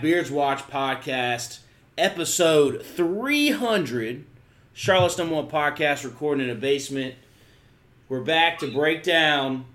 back. 0.00 0.02
Beards 0.02 0.30
Watch 0.30 0.60
podcast, 0.68 1.58
episode 1.98 2.82
300. 2.84 4.24
Charlotte's 4.72 5.18
number 5.18 5.34
one 5.34 5.48
podcast, 5.48 6.04
recording 6.04 6.44
in 6.48 6.50
a 6.50 6.58
basement. 6.58 7.14
We're 8.08 8.22
back 8.22 8.58
to 8.60 8.72
break 8.72 9.02
down 9.02 9.66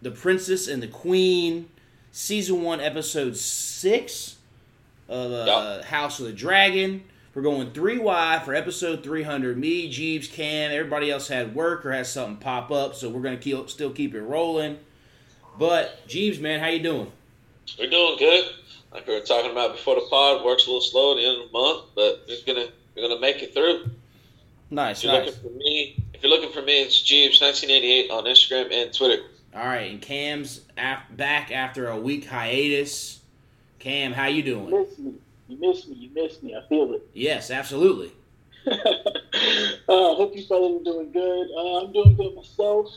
The 0.00 0.10
Princess 0.10 0.66
and 0.66 0.82
the 0.82 0.88
Queen, 0.88 1.68
season 2.10 2.62
one, 2.62 2.80
episode 2.80 3.36
six 3.36 4.36
of 5.08 5.30
uh, 5.30 5.44
Yep. 5.76 5.84
House 5.84 6.18
of 6.20 6.26
the 6.26 6.32
Dragon. 6.32 7.04
We're 7.34 7.42
going 7.42 7.70
three 7.72 7.98
wide 7.98 8.44
for 8.44 8.54
episode 8.54 9.02
300. 9.02 9.58
Me, 9.58 9.90
Jeebs, 9.90 10.30
Cam, 10.30 10.70
everybody 10.70 11.10
else 11.10 11.28
had 11.28 11.54
work 11.54 11.84
or 11.84 11.92
has 11.92 12.10
something 12.10 12.36
pop 12.36 12.70
up, 12.70 12.94
so 12.94 13.08
we're 13.08 13.20
gonna 13.22 13.36
keep, 13.36 13.68
still 13.70 13.90
keep 13.90 14.14
it 14.14 14.22
rolling. 14.22 14.78
But 15.58 16.06
Jeebs, 16.08 16.40
man, 16.40 16.60
how 16.60 16.68
you 16.68 16.82
doing? 16.82 17.12
We're 17.78 17.88
doing 17.90 18.16
good. 18.18 18.44
Like 18.92 19.06
we 19.06 19.14
were 19.14 19.20
talking 19.20 19.50
about 19.50 19.72
before 19.72 19.94
the 19.94 20.06
pod, 20.10 20.44
works 20.44 20.66
a 20.66 20.68
little 20.68 20.80
slow 20.82 21.12
at 21.12 21.16
the 21.16 21.26
end 21.26 21.42
of 21.42 21.46
the 21.50 21.58
month, 21.58 21.84
but 21.94 22.24
we're 22.28 22.54
gonna 22.54 22.68
we're 22.96 23.08
gonna 23.08 23.20
make 23.20 23.42
it 23.42 23.54
through. 23.54 23.90
Nice, 24.70 24.98
If 24.98 25.04
you're 25.04 25.12
nice. 25.12 25.26
looking 25.26 25.42
for 25.42 25.56
me, 25.56 25.96
if 26.14 26.22
you're 26.22 26.30
looking 26.30 26.52
for 26.52 26.62
me, 26.62 26.82
it's 26.82 27.00
Jeebs 27.02 27.40
nineteen 27.40 27.70
eighty 27.70 27.90
eight 27.92 28.10
on 28.10 28.24
Instagram 28.24 28.72
and 28.72 28.92
Twitter. 28.92 29.22
All 29.54 29.64
right, 29.66 29.90
and 29.90 30.00
Cam's 30.00 30.62
af- 30.78 31.04
back 31.16 31.50
after 31.52 31.88
a 31.88 31.96
week 31.98 32.26
hiatus. 32.26 33.20
Cam, 33.78 34.12
how 34.12 34.26
you 34.26 34.36
You 34.36 34.42
doing? 34.42 34.70
miss 34.70 34.98
me. 34.98 35.14
You 35.48 35.58
miss 35.58 35.86
me. 35.88 35.94
You 35.96 36.10
miss 36.14 36.42
me. 36.42 36.54
I 36.56 36.66
feel 36.68 36.92
it. 36.94 37.06
Yes, 37.14 37.50
absolutely. 37.50 38.12
uh, 38.70 38.76
hope 39.88 40.36
you 40.36 40.42
fellas 40.44 40.80
are 40.80 40.84
doing 40.84 41.10
good. 41.12 41.48
Uh, 41.56 41.78
I'm 41.84 41.92
doing 41.92 42.14
good 42.16 42.34
myself. 42.36 42.88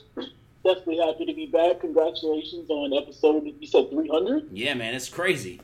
Definitely 0.64 0.98
happy 0.98 1.26
to 1.26 1.34
be 1.34 1.48
back. 1.48 1.80
Congratulations 1.82 2.70
on 2.70 2.94
episode, 2.94 3.52
you 3.60 3.68
said 3.68 3.90
300? 3.90 4.50
Yeah, 4.52 4.74
man, 4.76 4.94
it's 4.94 5.10
crazy. 5.10 5.60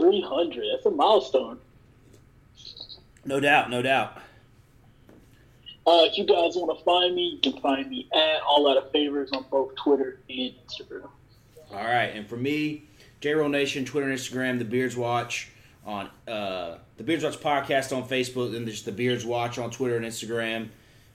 300. 0.00 0.64
That's 0.72 0.86
a 0.86 0.90
milestone. 0.90 1.58
No 3.24 3.40
doubt, 3.40 3.70
no 3.70 3.82
doubt. 3.82 4.16
Uh, 5.86 6.04
if 6.04 6.18
you 6.18 6.24
guys 6.24 6.54
want 6.54 6.78
to 6.78 6.84
find 6.84 7.14
me, 7.14 7.40
you 7.42 7.50
can 7.50 7.60
find 7.62 7.88
me 7.88 8.06
at 8.12 8.42
All 8.46 8.70
Out 8.70 8.76
of 8.76 8.90
Favors 8.92 9.30
on 9.32 9.46
both 9.50 9.74
Twitter 9.76 10.20
and 10.28 10.52
Instagram. 10.66 11.08
All 11.70 11.84
right, 11.84 12.14
and 12.14 12.26
for 12.28 12.36
me, 12.36 12.84
JRol 13.20 13.50
Nation, 13.50 13.84
Twitter 13.84 14.08
and 14.08 14.18
Instagram, 14.18 14.58
The 14.58 14.64
Beards 14.64 14.96
Watch 14.96 15.50
on 15.86 16.10
uh, 16.26 16.76
The 16.98 17.04
Beards 17.04 17.24
Watch 17.24 17.38
podcast 17.40 17.96
on 17.96 18.06
Facebook, 18.06 18.54
and 18.54 18.66
just 18.66 18.84
The 18.84 18.92
Beards 18.92 19.24
Watch 19.24 19.58
on 19.58 19.70
Twitter 19.70 19.96
and 19.96 20.04
Instagram. 20.04 20.68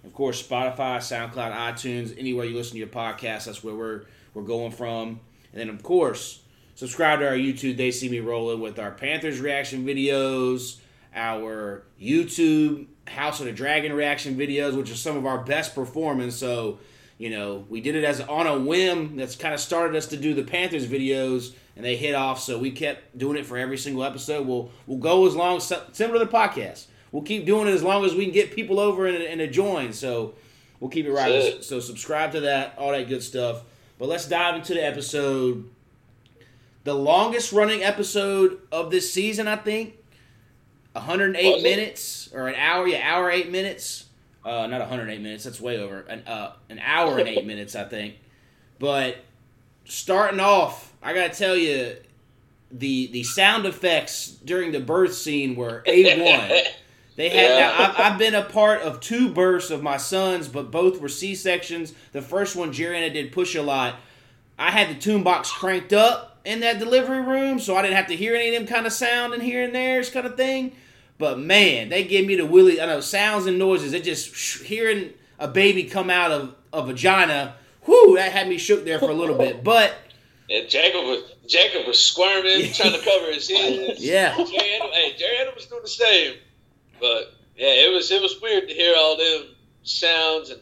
Of 0.03 0.13
course, 0.13 0.45
Spotify, 0.45 0.97
SoundCloud, 0.97 1.53
iTunes, 1.53 2.17
anywhere 2.17 2.45
you 2.45 2.55
listen 2.55 2.73
to 2.73 2.79
your 2.79 2.87
podcast, 2.87 3.45
that's 3.45 3.63
where 3.63 3.75
we're 3.75 4.03
we're 4.33 4.43
going 4.43 4.71
from. 4.71 5.19
And 5.51 5.61
then, 5.61 5.69
of 5.69 5.83
course, 5.83 6.42
subscribe 6.75 7.19
to 7.19 7.27
our 7.27 7.35
YouTube. 7.35 7.77
They 7.77 7.91
see 7.91 8.09
me 8.09 8.19
rolling 8.19 8.59
with 8.59 8.79
our 8.79 8.91
Panthers 8.91 9.39
reaction 9.39 9.85
videos, 9.85 10.77
our 11.15 11.83
YouTube 12.01 12.87
House 13.07 13.39
of 13.39 13.45
the 13.45 13.51
Dragon 13.51 13.93
reaction 13.93 14.35
videos, 14.35 14.75
which 14.75 14.91
are 14.91 14.95
some 14.95 15.17
of 15.17 15.25
our 15.25 15.39
best 15.39 15.75
performance. 15.75 16.35
So, 16.35 16.79
you 17.17 17.29
know, 17.29 17.65
we 17.69 17.81
did 17.81 17.95
it 17.95 18.03
as 18.03 18.21
on 18.21 18.47
a 18.47 18.57
whim. 18.57 19.17
That's 19.17 19.35
kind 19.35 19.53
of 19.53 19.59
started 19.59 19.95
us 19.95 20.07
to 20.07 20.17
do 20.17 20.33
the 20.33 20.43
Panthers 20.43 20.87
videos, 20.87 21.53
and 21.75 21.85
they 21.85 21.95
hit 21.95 22.15
off. 22.15 22.39
So 22.39 22.57
we 22.57 22.71
kept 22.71 23.17
doing 23.17 23.37
it 23.37 23.45
for 23.45 23.57
every 23.57 23.77
single 23.77 24.03
episode. 24.03 24.47
We'll 24.47 24.71
we'll 24.87 24.99
go 24.99 25.27
as 25.27 25.35
long 25.35 25.57
as 25.57 25.71
similar 25.91 26.19
to 26.19 26.25
the 26.25 26.31
podcast. 26.31 26.87
We'll 27.11 27.23
keep 27.23 27.45
doing 27.45 27.67
it 27.67 27.71
as 27.71 27.83
long 27.83 28.03
as 28.05 28.15
we 28.15 28.25
can 28.25 28.33
get 28.33 28.55
people 28.55 28.79
over 28.79 29.05
and, 29.05 29.17
and 29.17 29.39
to 29.39 29.47
join. 29.47 29.93
So 29.93 30.33
we'll 30.79 30.89
keep 30.89 31.05
it 31.05 31.11
right. 31.11 31.63
So 31.63 31.79
subscribe 31.79 32.31
to 32.31 32.39
that, 32.41 32.73
all 32.77 32.91
that 32.91 33.07
good 33.07 33.21
stuff. 33.21 33.63
But 33.99 34.09
let's 34.09 34.27
dive 34.27 34.55
into 34.55 34.73
the 34.73 34.83
episode. 34.83 35.69
The 36.83 36.93
longest 36.93 37.53
running 37.53 37.83
episode 37.83 38.59
of 38.71 38.91
this 38.91 39.11
season, 39.11 39.47
I 39.47 39.55
think. 39.55 39.95
108 40.93 41.53
Was 41.53 41.63
it? 41.63 41.63
minutes 41.63 42.29
or 42.33 42.47
an 42.47 42.55
hour, 42.55 42.87
yeah, 42.87 43.01
hour 43.03 43.31
eight 43.31 43.49
minutes. 43.51 44.05
Uh, 44.45 44.67
not 44.67 44.79
108 44.81 45.21
minutes. 45.21 45.43
That's 45.45 45.61
way 45.61 45.77
over. 45.79 46.01
An 46.01 46.23
uh, 46.27 46.53
an 46.69 46.79
hour 46.79 47.17
and 47.17 47.27
eight 47.27 47.45
minutes, 47.47 47.75
I 47.75 47.85
think. 47.85 48.15
But 48.79 49.17
starting 49.85 50.39
off, 50.39 50.93
I 51.01 51.13
gotta 51.13 51.33
tell 51.33 51.55
you, 51.55 51.95
the 52.71 53.07
the 53.07 53.23
sound 53.23 53.65
effects 53.65 54.27
during 54.43 54.71
the 54.71 54.79
birth 54.79 55.13
scene 55.13 55.55
were 55.55 55.83
a 55.85 56.21
one. 56.23 56.61
They 57.15 57.29
had. 57.29 57.43
Yeah. 57.43 57.59
Now, 57.59 57.77
I've, 57.77 58.13
I've 58.13 58.17
been 58.17 58.33
a 58.33 58.41
part 58.43 58.81
of 58.81 58.99
two 58.99 59.29
births 59.29 59.69
of 59.69 59.83
my 59.83 59.97
sons, 59.97 60.47
but 60.47 60.71
both 60.71 60.99
were 60.99 61.09
C 61.09 61.35
sections. 61.35 61.93
The 62.11 62.23
first 62.23 62.55
one, 62.55 62.73
Jerry 62.73 62.95
and 62.97 63.05
I 63.05 63.09
did 63.09 63.31
push 63.31 63.53
a 63.53 63.61
lot. 63.61 63.97
I 64.57 64.71
had 64.71 64.89
the 64.89 64.99
tune 64.99 65.21
box 65.21 65.51
cranked 65.51 65.93
up 65.93 66.32
in 66.45 66.59
that 66.61 66.79
delivery 66.79 67.21
room, 67.21 67.59
so 67.59 67.75
I 67.75 67.81
didn't 67.81 67.95
have 67.97 68.07
to 68.07 68.15
hear 68.15 68.35
any 68.35 68.49
of 68.49 68.53
them 68.55 68.67
kind 68.67 68.85
of 68.85 68.93
sound 68.93 69.33
and 69.33 69.41
here 69.41 69.63
and 69.63 69.73
there's 69.73 70.09
kind 70.09 70.25
of 70.25 70.35
thing. 70.35 70.75
But 71.17 71.39
man, 71.39 71.89
they 71.89 72.03
gave 72.03 72.25
me 72.27 72.35
the 72.35 72.45
willy. 72.45 72.81
I 72.81 72.85
know 72.85 72.99
sounds 72.99 73.45
and 73.45 73.57
noises. 73.59 73.93
It 73.93 74.03
just 74.03 74.63
hearing 74.63 75.11
a 75.39 75.47
baby 75.47 75.83
come 75.85 76.09
out 76.09 76.31
of 76.31 76.55
a 76.73 76.83
vagina. 76.83 77.55
Whoo, 77.85 78.15
that 78.15 78.31
had 78.31 78.47
me 78.49 78.57
shook 78.57 78.83
there 78.85 78.99
for 78.99 79.09
a 79.09 79.13
little 79.13 79.37
bit. 79.37 79.63
But 79.63 79.93
And 80.49 80.67
Jacob 80.69 81.03
was 81.05 81.31
Jacob 81.47 81.85
was 81.87 81.99
squirming, 82.01 82.71
trying 82.73 82.93
to 82.93 82.99
cover 83.03 83.31
his 83.31 83.49
ears. 83.51 83.99
Yeah. 84.03 84.35
Jerry 84.35 84.75
Adam, 84.75 84.89
hey, 84.91 85.15
Jerry 85.17 85.53
was 85.53 85.65
doing 85.67 85.81
the 85.81 85.87
same. 85.87 86.35
But 86.99 87.33
yeah, 87.55 87.67
it 87.87 87.93
was 87.93 88.09
it 88.11 88.21
was 88.21 88.41
weird 88.41 88.67
to 88.67 88.73
hear 88.73 88.95
all 88.97 89.15
them 89.17 89.43
sounds 89.83 90.49
and 90.49 90.59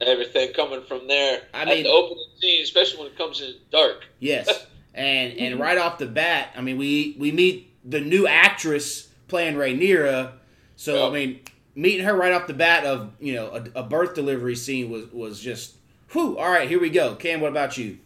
everything 0.00 0.52
coming 0.54 0.82
from 0.82 1.08
there. 1.08 1.42
I 1.52 1.62
At 1.62 1.68
mean- 1.68 1.82
the 1.84 1.90
opening 1.90 2.24
scene, 2.40 2.62
especially 2.62 2.98
when 2.98 3.06
it 3.08 3.18
comes 3.18 3.40
in 3.40 3.54
dark. 3.72 4.04
Yes, 4.20 4.66
and 4.94 5.38
and 5.38 5.60
right 5.60 5.78
off 5.78 5.98
the 5.98 6.06
bat, 6.06 6.50
I 6.56 6.60
mean, 6.60 6.78
we 6.78 7.16
we 7.18 7.32
meet 7.32 7.70
the 7.88 8.00
new 8.00 8.26
actress 8.26 9.08
playing 9.28 9.56
Rhaenyra. 9.56 10.32
So 10.76 11.08
I 11.08 11.12
mean, 11.12 11.40
meeting 11.74 12.04
her 12.06 12.14
right 12.14 12.32
off 12.32 12.46
the 12.46 12.54
bat 12.54 12.84
of 12.84 13.12
you 13.20 13.34
know 13.34 13.48
a, 13.48 13.80
a 13.80 13.82
birth 13.82 14.14
delivery 14.14 14.56
scene 14.56 14.90
was 14.90 15.06
was 15.12 15.40
just 15.40 15.76
whew. 16.10 16.38
All 16.38 16.50
right, 16.50 16.68
here 16.68 16.80
we 16.80 16.90
go. 16.90 17.14
Cam, 17.14 17.40
what 17.40 17.50
about 17.50 17.76
you? 17.76 17.98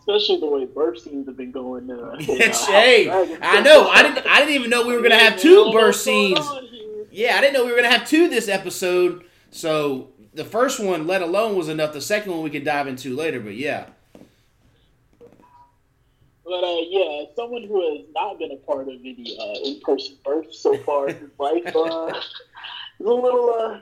Especially 0.00 0.40
the 0.40 0.46
way 0.46 0.64
birth 0.64 1.00
scenes 1.00 1.26
have 1.26 1.36
been 1.36 1.52
going. 1.52 1.90
Uh, 1.90 2.16
in, 2.18 2.26
hey, 2.26 3.06
House 3.06 3.30
of 3.30 3.38
Dragon. 3.38 3.42
I 3.42 3.60
know. 3.60 3.88
I 3.88 4.02
didn't. 4.02 4.26
I 4.26 4.38
didn't 4.40 4.54
even 4.54 4.70
know 4.70 4.86
we 4.86 4.94
were 4.94 5.02
gonna 5.02 5.18
have 5.18 5.40
two 5.40 5.70
birth 5.72 5.96
scenes. 5.96 6.40
Yeah, 7.10 7.36
I 7.36 7.40
didn't 7.40 7.54
know 7.54 7.64
we 7.64 7.70
were 7.70 7.76
gonna 7.76 7.96
have 7.96 8.08
two 8.08 8.28
this 8.28 8.48
episode. 8.48 9.24
So 9.50 10.08
the 10.34 10.44
first 10.44 10.80
one, 10.80 11.06
let 11.06 11.22
alone, 11.22 11.56
was 11.56 11.68
enough. 11.68 11.92
The 11.92 12.00
second 12.00 12.32
one 12.32 12.42
we 12.42 12.50
could 12.50 12.64
dive 12.64 12.88
into 12.88 13.14
later. 13.14 13.38
But 13.40 13.54
yeah, 13.54 13.86
But 16.44 16.64
uh, 16.64 16.80
yeah, 16.88 17.24
someone 17.36 17.62
who 17.64 17.96
has 17.96 18.06
not 18.14 18.38
been 18.38 18.50
a 18.50 18.56
part 18.56 18.88
of 18.88 18.94
any 19.00 19.38
uh, 19.40 19.68
in-person 19.68 20.16
birth 20.24 20.52
so 20.52 20.76
far 20.78 21.08
in 21.08 21.16
his 21.20 21.30
life, 21.38 21.74
uh, 21.74 22.12
it's 22.14 22.34
a 23.00 23.04
little. 23.04 23.50
Uh, 23.50 23.80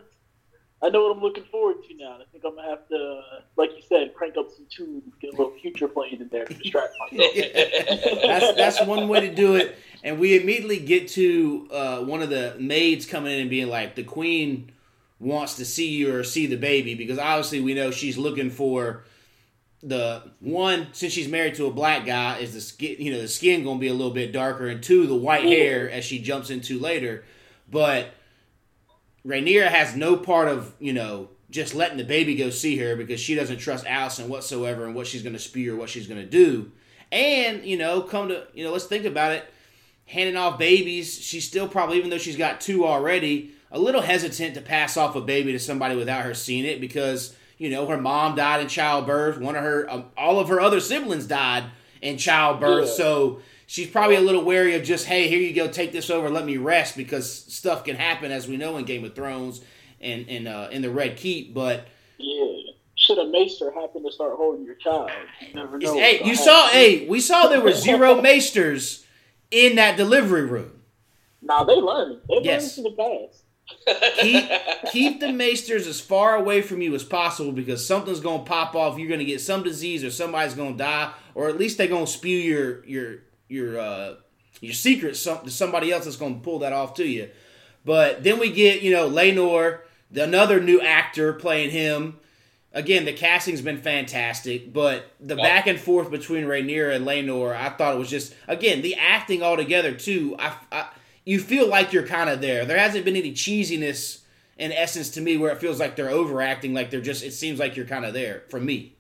I 0.83 0.89
know 0.89 1.09
what 1.09 1.17
I'm 1.17 1.23
looking 1.23 1.45
forward 1.45 1.77
to 1.89 1.95
now. 1.95 2.19
I 2.21 2.25
think 2.33 2.43
I'm 2.45 2.57
gonna 2.57 2.69
have 2.69 2.89
to, 2.89 2.97
uh, 2.97 3.41
like 3.57 3.71
you 3.77 3.83
said, 3.87 4.15
crank 4.15 4.37
up 4.39 4.49
some 4.51 4.67
tunes, 4.71 5.03
get 5.21 5.35
a 5.35 5.37
little 5.37 5.53
future 5.61 5.89
playing 5.89 6.21
in 6.21 6.29
there 6.29 6.47
to 6.47 6.55
distract 6.55 6.95
myself. 7.13 7.33
that's 7.35 8.57
that's 8.57 8.87
one 8.87 9.09
way 9.09 9.21
to 9.21 9.35
do 9.35 9.57
it. 9.57 9.77
And 10.03 10.19
we 10.19 10.41
immediately 10.41 10.79
get 10.79 11.09
to 11.09 11.69
uh, 11.71 12.01
one 12.01 12.23
of 12.23 12.31
the 12.31 12.57
maids 12.59 13.05
coming 13.05 13.33
in 13.33 13.41
and 13.41 13.51
being 13.51 13.69
like, 13.69 13.95
"The 13.95 14.05
queen 14.05 14.73
wants 15.19 15.57
to 15.57 15.67
see 15.67 15.89
you 15.89 16.15
or 16.15 16.25
see 16.25 16.47
the 16.47 16.57
baby," 16.57 16.95
because 16.95 17.19
obviously 17.19 17.61
we 17.61 17.75
know 17.75 17.91
she's 17.91 18.17
looking 18.17 18.51
for 18.51 19.05
the 19.83 20.23
one 20.41 20.89
since 20.93 21.13
she's 21.13 21.29
married 21.29 21.55
to 21.55 21.67
a 21.67 21.71
black 21.71 22.05
guy 22.05 22.39
is 22.39 22.53
the 22.53 22.61
skin 22.61 22.97
you 22.99 23.11
know 23.11 23.21
the 23.21 23.29
skin 23.29 23.65
gonna 23.65 23.79
be 23.79 23.89
a 23.89 23.95
little 23.95 24.13
bit 24.13 24.31
darker 24.31 24.69
and 24.69 24.83
two 24.83 25.07
the 25.07 25.15
white 25.15 25.45
hair 25.45 25.91
as 25.91 26.05
she 26.05 26.19
jumps 26.19 26.51
into 26.51 26.79
later 26.79 27.25
but 27.71 28.13
Rhaenyra 29.27 29.69
has 29.69 29.97
no 29.97 30.17
part 30.17 30.49
of 30.49 30.75
you 30.81 30.93
know 30.93 31.31
just 31.51 31.75
letting 31.75 31.99
the 31.99 32.05
baby 32.05 32.37
go 32.37 32.51
see 32.51 32.79
her 32.79 32.97
because 32.97 33.21
she 33.21 33.35
doesn't 33.35 33.59
trust 33.59 33.85
Alicent 33.85 34.29
whatsoever 34.29 34.87
and 34.87 34.95
what 34.95 35.07
she's 35.07 35.23
going 35.23 35.33
to 35.33 35.39
spew 35.39 35.75
or 35.75 35.77
what 35.77 35.89
she's 35.89 36.07
going 36.07 36.21
to 36.21 36.27
do. 36.27 36.71
And 37.11 37.65
you 37.65 37.77
know, 37.77 38.03
come 38.03 38.29
to 38.29 38.47
you 38.55 38.65
know, 38.65 38.73
let's 38.73 38.87
think 38.87 39.05
about 39.05 39.33
it. 39.33 39.45
Handing 40.07 40.37
off 40.37 40.59
babies, 40.59 41.13
she's 41.13 41.47
still 41.47 41.69
probably 41.69 41.99
even 41.99 42.11
though 42.11 42.19
she's 42.19 42.37
got 42.37 42.61
two 42.61 42.87
already, 42.87 43.53
a 43.71 43.79
little 43.79 44.01
hesitant 44.01 44.55
to 44.55 44.61
pass 44.61 44.97
off 44.97 45.17
a 45.17 45.21
baby 45.21 45.53
to 45.53 45.59
somebody 45.59 45.97
without 45.97 46.25
her 46.25 46.35
seeing 46.35 46.65
it 46.65 46.81
because 46.81 47.35
you 47.61 47.69
know 47.71 47.87
her 47.87 47.97
mom 47.99 48.35
died 48.35 48.61
in 48.63 48.69
childbirth. 48.69 49.39
One 49.39 49.55
of 49.55 49.63
her, 49.63 49.89
um, 49.89 50.05
all 50.17 50.41
of 50.41 50.49
her 50.49 50.61
other 50.61 50.81
siblings 50.81 51.27
died 51.27 51.65
in 52.03 52.17
childbirth. 52.19 52.87
Yeah. 52.89 52.95
So 52.95 53.41
she's 53.67 53.87
probably 53.87 54.17
a 54.17 54.21
little 54.21 54.43
wary 54.43 54.75
of 54.75 54.83
just, 54.83 55.05
hey, 55.07 55.29
here 55.29 55.39
you 55.39 55.53
go, 55.55 55.69
take 55.69 55.93
this 55.93 56.09
over, 56.11 56.31
let 56.31 56.47
me 56.47 56.57
rest 56.57 56.97
because 56.97 57.31
stuff 57.33 57.85
can 57.85 57.97
happen 57.97 58.33
as 58.33 58.49
we 58.49 58.57
know 58.57 58.79
in 58.79 58.85
Game 58.87 59.05
of 59.05 59.15
Thrones 59.15 59.61
and 60.01 60.27
and 60.29 60.49
uh, 60.49 60.69
in 60.73 60.81
the 60.83 60.91
Red 60.91 61.17
Keep. 61.19 61.53
But 61.53 61.87
Yeah, 62.17 62.47
should 62.95 63.19
a 63.19 63.27
maester 63.27 63.71
happen 63.73 64.03
to 64.05 64.11
start 64.11 64.33
holding 64.37 64.65
your 64.65 64.77
child? 64.77 65.11
You 65.47 65.55
never 65.55 65.79
know. 65.79 65.95
hey, 65.99 66.23
you 66.25 66.35
saw, 66.35 66.63
happen. 66.65 66.79
hey, 66.79 67.07
we 67.09 67.21
saw 67.21 67.49
there 67.49 67.61
were 67.61 67.73
zero 67.73 68.21
maesters 68.23 69.05
in 69.51 69.77
that 69.77 69.99
delivery 69.99 70.47
room. 70.47 70.73
Nah, 71.43 71.65
they 71.65 71.75
learn. 71.77 72.21
They 72.29 72.37
learn 72.37 72.45
Yes. 72.45 72.75
from 72.75 72.85
the 72.85 72.91
past. 72.93 73.43
Keep 74.21 74.51
keep 74.93 75.21
the 75.21 75.33
maesters 75.33 75.87
as 75.87 76.01
far 76.01 76.37
away 76.37 76.63
from 76.63 76.83
you 76.83 76.95
as 76.95 77.03
possible 77.05 77.53
because 77.53 77.85
something's 77.87 78.21
gonna 78.21 78.43
pop 78.45 78.75
off. 78.75 78.99
You're 78.99 79.09
gonna 79.09 79.25
get 79.25 79.41
some 79.41 79.63
disease 79.63 80.05
or 80.05 80.11
somebody's 80.11 80.55
gonna 80.55 80.77
die, 80.77 81.13
or 81.35 81.49
at 81.49 81.59
least 81.59 81.79
they're 81.79 81.89
gonna 81.89 82.07
spew 82.07 82.37
your 82.37 82.85
your 82.85 83.15
your 83.49 83.79
uh, 83.81 84.15
your 84.61 84.75
secret 84.75 85.17
some, 85.17 85.43
to 85.45 85.51
somebody 85.51 85.91
else 85.91 86.05
that's 86.05 86.17
going 86.17 86.35
to 86.37 86.41
pull 86.41 86.61
that 86.61 86.73
off 86.73 86.95
to 86.95 87.07
you. 87.07 87.31
But 87.85 88.23
then 88.23 88.39
we 88.39 88.53
get 88.53 88.83
you 88.83 88.93
know 88.93 89.09
Laenor, 89.09 89.81
the, 90.11 90.23
another 90.25 90.61
new 90.61 90.81
actor 90.81 91.33
playing 91.33 91.71
him. 91.71 92.19
Again, 92.73 93.05
the 93.05 93.13
casting's 93.13 93.63
been 93.63 93.79
fantastic, 93.83 94.73
but 94.73 95.11
the 95.19 95.35
Yeah. 95.35 95.43
back 95.43 95.67
and 95.67 95.81
forth 95.81 96.09
between 96.09 96.45
Rhaenyra 96.45 96.95
and 96.95 97.05
Laenor, 97.05 97.53
I 97.57 97.71
thought 97.71 97.97
it 97.97 97.99
was 97.99 98.11
just 98.11 98.33
again 98.47 98.83
the 98.83 98.95
acting 98.95 99.43
altogether 99.43 99.93
too. 99.93 100.37
I, 100.39 100.55
I 100.71 100.80
you 101.25 101.39
feel 101.41 101.69
like 101.69 101.93
you're 101.93 102.07
kind 102.07 102.31
of 102.31 102.41
there. 102.41 102.65
There 102.65 102.79
hasn't 102.79 103.05
been 103.05 103.17
any 103.17 103.33
cheesiness 103.33 104.21
in 104.59 104.73
essence 104.73 105.11
to 105.11 105.21
me 105.21 105.37
where 105.37 105.53
it 105.53 105.59
feels 105.59 105.79
like 105.81 105.97
they're 105.97 106.11
overacting, 106.11 106.75
like 106.75 106.91
they're 106.91 107.01
just. 107.01 107.23
It 107.23 107.33
seems 107.33 107.59
like 107.59 107.77
you're 107.77 107.87
kind 107.87 108.05
of 108.05 108.15
there 108.15 108.43
for 108.49 108.61
me. 108.61 108.95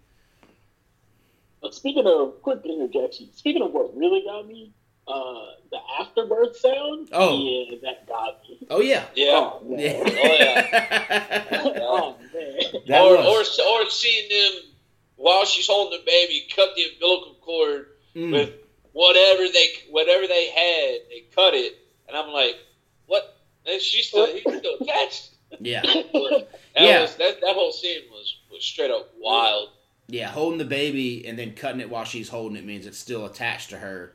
But 1.62 1.74
speaking 1.74 2.06
of 2.06 2.40
quick 2.42 2.60
interjection, 2.64 3.28
speaking 3.34 3.62
of 3.62 3.72
what 3.72 3.94
really 3.96 4.22
got 4.24 4.46
me, 4.46 4.72
uh, 5.06 5.46
the 5.70 5.78
afterbirth 6.00 6.56
sound. 6.56 7.08
Oh. 7.12 7.38
yeah, 7.38 7.76
that 7.82 8.06
got 8.08 8.40
me. 8.48 8.66
Oh 8.70 8.80
yeah, 8.80 9.04
Yeah. 9.14 9.30
Oh 9.34 9.60
man. 9.64 9.78
yeah. 10.06 11.44
oh 11.80 12.16
man. 12.32 13.00
Or, 13.02 13.16
or 13.18 13.40
or 13.40 13.90
seeing 13.90 14.28
them 14.28 14.62
while 15.16 15.44
she's 15.44 15.66
holding 15.66 15.98
the 15.98 16.04
baby 16.06 16.46
cut 16.54 16.70
the 16.76 16.84
umbilical 16.94 17.34
cord 17.42 17.86
Mm. 18.16 18.32
with 18.32 18.50
whatever 18.92 19.44
they 19.52 19.66
whatever 19.90 20.26
they 20.26 20.46
had, 20.48 21.08
they 21.10 21.24
cut 21.32 21.54
it, 21.54 21.78
and 22.10 22.16
I'm 22.18 22.32
like, 22.32 22.56
what? 23.06 23.36
And 23.66 23.80
she's 23.80 24.06
still 24.08 24.26
he's 24.26 24.42
still 24.42 24.76
attached. 24.80 25.30
yeah. 25.60 25.82
That 26.74 26.84
Yeah. 26.86 27.00
was 27.02 27.16
that 27.16 27.40
that 27.40 27.54
whole 27.54 27.72
scene 27.72 28.02
was 28.10 28.36
was 28.52 28.64
straight 28.64 28.90
up 28.90 29.10
wild. 29.18 29.70
Yeah, 30.08 30.28
holding 30.28 30.58
the 30.58 30.64
baby 30.64 31.26
and 31.26 31.38
then 31.38 31.54
cutting 31.54 31.80
it 31.80 31.90
while 31.90 32.04
she's 32.04 32.28
holding 32.28 32.56
it 32.56 32.64
means 32.64 32.86
it's 32.86 32.98
still 32.98 33.26
attached 33.26 33.70
to 33.70 33.78
her. 33.78 34.12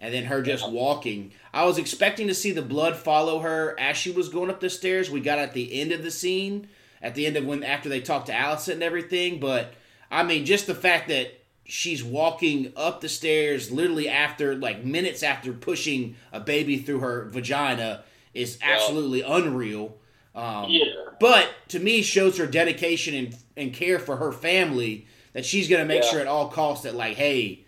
And 0.00 0.12
then 0.12 0.24
her 0.24 0.42
just 0.42 0.68
walking. 0.70 1.32
I 1.54 1.64
was 1.64 1.78
expecting 1.78 2.26
to 2.28 2.34
see 2.34 2.50
the 2.52 2.62
blood 2.62 2.96
follow 2.96 3.38
her 3.40 3.74
as 3.78 3.96
she 3.96 4.10
was 4.10 4.28
going 4.28 4.50
up 4.50 4.60
the 4.60 4.68
stairs. 4.70 5.10
We 5.10 5.20
got 5.20 5.38
at 5.38 5.54
the 5.54 5.80
end 5.80 5.90
of 5.92 6.02
the 6.02 6.10
scene, 6.10 6.68
at 7.00 7.14
the 7.14 7.26
end 7.26 7.36
of 7.36 7.44
when 7.46 7.62
after 7.64 7.88
they 7.88 8.00
talked 8.00 8.26
to 8.26 8.32
Alicent 8.32 8.74
and 8.74 8.82
everything. 8.82 9.40
But 9.40 9.72
I 10.10 10.22
mean, 10.22 10.44
just 10.44 10.66
the 10.66 10.74
fact 10.74 11.08
that 11.08 11.32
she's 11.68 12.02
walking 12.04 12.72
up 12.76 13.00
the 13.00 13.08
stairs 13.08 13.70
literally 13.70 14.08
after 14.08 14.54
like 14.54 14.84
minutes 14.84 15.22
after 15.22 15.52
pushing 15.52 16.16
a 16.32 16.40
baby 16.40 16.78
through 16.78 17.00
her 17.00 17.28
vagina 17.30 18.02
is 18.34 18.58
Yeah. 18.60 18.74
absolutely 18.74 19.22
unreal. 19.22 19.96
Um, 20.34 20.66
Yeah. 20.68 20.84
but 21.18 21.48
to 21.68 21.78
me 21.78 22.02
shows 22.02 22.36
her 22.38 22.46
dedication 22.46 23.14
and, 23.14 23.36
and 23.56 23.72
care 23.72 23.98
for 23.98 24.16
her 24.16 24.32
family 24.32 25.06
that 25.32 25.44
she's 25.46 25.68
going 25.68 25.80
to 25.80 25.86
make 25.86 26.02
Yeah. 26.04 26.10
sure 26.10 26.20
at 26.20 26.26
all 26.26 26.48
costs 26.48 26.84
that 26.84 26.94
like 26.94 27.16
hey 27.16 27.64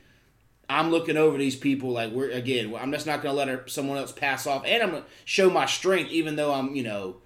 i'm 0.70 0.90
looking 0.90 1.16
over 1.16 1.38
these 1.38 1.56
people 1.56 1.90
like 1.92 2.12
we're 2.12 2.30
again 2.30 2.74
i'm 2.78 2.92
just 2.92 3.06
not 3.06 3.22
going 3.22 3.32
to 3.32 3.36
let 3.38 3.48
her 3.48 3.64
someone 3.66 3.96
else 3.96 4.12
pass 4.12 4.46
off 4.46 4.64
and 4.66 4.82
i'm 4.82 4.90
going 4.90 5.02
to 5.02 5.08
show 5.24 5.48
my 5.48 5.64
strength 5.64 6.10
even 6.10 6.36
though 6.36 6.52
i'm 6.52 6.74
you 6.76 6.82
know 6.82 7.16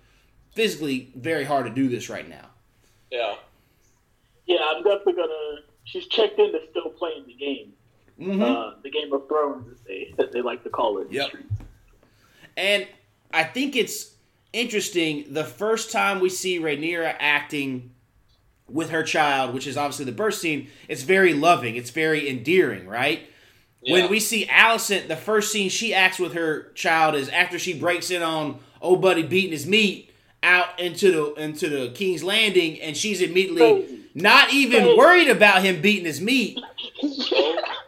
physically 0.54 1.10
very 1.16 1.42
hard 1.42 1.66
to 1.66 1.72
do 1.74 1.88
this 1.88 2.08
right 2.08 2.28
now 2.28 2.50
Yeah. 3.10 3.34
Yeah, 4.46 4.58
I'm 4.60 4.82
definitely 4.82 5.14
gonna. 5.14 5.62
She's 5.92 6.06
checked 6.06 6.38
in 6.38 6.52
to 6.52 6.60
still 6.70 6.88
playing 6.88 7.26
the 7.26 7.34
game, 7.34 7.74
mm-hmm. 8.18 8.40
uh, 8.40 8.70
the 8.82 8.90
Game 8.90 9.12
of 9.12 9.28
Thrones, 9.28 9.70
as 9.70 9.78
they 9.86 10.14
as 10.18 10.32
they 10.32 10.40
like 10.40 10.64
to 10.64 10.70
call 10.70 10.96
it. 10.98 11.08
in 11.08 11.12
Yep. 11.12 11.30
And 12.56 12.88
I 13.34 13.44
think 13.44 13.76
it's 13.76 14.14
interesting 14.54 15.26
the 15.34 15.44
first 15.44 15.92
time 15.92 16.20
we 16.20 16.30
see 16.30 16.58
Rhaenyra 16.58 17.14
acting 17.18 17.90
with 18.68 18.88
her 18.88 19.02
child, 19.02 19.52
which 19.52 19.66
is 19.66 19.76
obviously 19.76 20.06
the 20.06 20.12
birth 20.12 20.36
scene, 20.36 20.68
it's 20.88 21.02
very 21.02 21.34
loving, 21.34 21.76
it's 21.76 21.90
very 21.90 22.26
endearing, 22.26 22.88
right? 22.88 23.28
Yeah. 23.82 23.94
When 23.94 24.10
we 24.10 24.18
see 24.18 24.46
Alicent, 24.46 25.08
the 25.08 25.16
first 25.16 25.52
scene 25.52 25.68
she 25.68 25.92
acts 25.92 26.18
with 26.18 26.32
her 26.32 26.72
child 26.74 27.14
is 27.16 27.28
after 27.28 27.58
she 27.58 27.78
breaks 27.78 28.10
in 28.10 28.22
on 28.22 28.60
old 28.80 29.02
buddy 29.02 29.24
beating 29.24 29.52
his 29.52 29.66
meat 29.66 30.10
out 30.42 30.80
into 30.80 31.12
the 31.12 31.34
into 31.34 31.68
the 31.68 31.90
King's 31.90 32.24
Landing, 32.24 32.80
and 32.80 32.96
she's 32.96 33.20
immediately 33.20 33.82
Crazy. 33.82 34.01
Not 34.14 34.52
even 34.52 34.96
worried 34.96 35.28
about 35.28 35.62
him 35.62 35.80
beating 35.80 36.04
his 36.04 36.20
meat. 36.20 36.58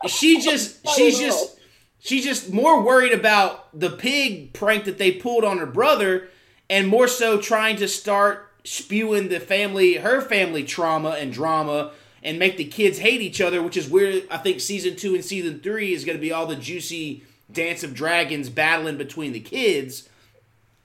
She 0.07 0.41
just 0.41 0.87
I 0.87 0.93
she's 0.93 1.19
just 1.19 1.59
she's 1.99 2.25
just 2.25 2.53
more 2.53 2.83
worried 2.83 3.13
about 3.13 3.79
the 3.79 3.91
pig 3.91 4.53
prank 4.53 4.85
that 4.85 4.99
they 4.99 5.13
pulled 5.13 5.45
on 5.45 5.59
her 5.59 5.67
brother, 5.67 6.29
and 6.69 6.89
more 6.89 7.09
so 7.09 7.41
trying 7.41 7.77
to 7.77 7.89
start 7.89 8.51
spewing 8.65 9.29
the 9.29 9.41
family 9.41 9.95
her 9.95 10.21
family 10.21 10.65
trauma 10.65 11.11
and 11.11 11.33
drama 11.33 11.93
and 12.23 12.39
make 12.39 12.57
the 12.57 12.65
kids 12.65 12.99
hate 12.99 13.21
each 13.21 13.41
other, 13.41 13.63
which 13.63 13.77
is 13.77 13.89
where 13.89 14.23
I 14.31 14.39
think 14.39 14.61
season 14.61 14.97
two 14.97 15.15
and 15.15 15.25
season 15.25 15.61
three 15.61 15.93
is 15.93 16.05
going 16.05 16.17
to 16.17 16.23
be 16.23 16.33
all 16.33 16.47
the 16.47 16.57
juicy 16.57 17.23
dance 17.51 17.83
of 17.83 17.95
dragons 17.95 18.49
battling 18.49 18.97
between 18.97 19.33
the 19.33 19.41
kids. 19.41 20.09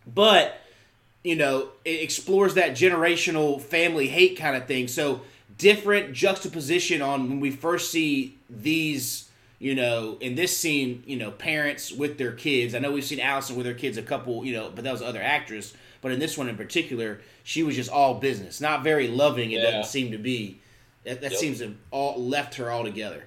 But 0.05 0.61
you 1.23 1.35
know, 1.35 1.69
it 1.83 2.01
explores 2.01 2.53
that 2.53 2.71
generational 2.71 3.61
family 3.61 4.07
hate 4.07 4.37
kind 4.37 4.55
of 4.55 4.65
thing. 4.65 4.87
So 4.87 5.21
different 5.59 6.13
juxtaposition 6.13 7.01
on 7.03 7.29
when 7.29 7.39
we 7.39 7.51
first 7.51 7.91
see 7.91 8.37
these, 8.49 9.29
you 9.59 9.75
know, 9.75 10.17
in 10.21 10.33
this 10.33 10.57
scene, 10.57 11.03
you 11.05 11.17
know, 11.17 11.29
parents 11.29 11.91
with 11.91 12.17
their 12.17 12.31
kids. 12.31 12.73
I 12.73 12.79
know 12.79 12.91
we've 12.91 13.03
seen 13.05 13.19
Alicent 13.19 13.55
with 13.55 13.67
her 13.67 13.73
kids 13.75 13.97
a 13.97 14.01
couple, 14.01 14.43
you 14.43 14.53
know, 14.53 14.71
but 14.73 14.83
that 14.85 14.91
was 14.91 15.01
other 15.03 15.21
actress. 15.21 15.73
But 16.01 16.13
in 16.13 16.19
this 16.19 16.37
one 16.37 16.47
in 16.49 16.55
particular, 16.55 17.19
she 17.43 17.61
was 17.61 17.75
just 17.75 17.91
all 17.91 18.15
business, 18.15 18.59
not 18.61 18.83
very 18.83 19.07
loving. 19.09 19.51
It 19.51 19.55
Yeah. 19.61 19.71
doesn't 19.71 19.91
seem 19.91 20.11
to 20.13 20.17
be. 20.17 20.59
That, 21.03 21.21
that 21.21 21.31
Yep. 21.31 21.39
seems 21.39 21.57
to 21.59 21.65
have 21.65 21.75
all 21.91 22.21
left 22.23 22.55
her 22.55 22.71
altogether. 22.71 23.25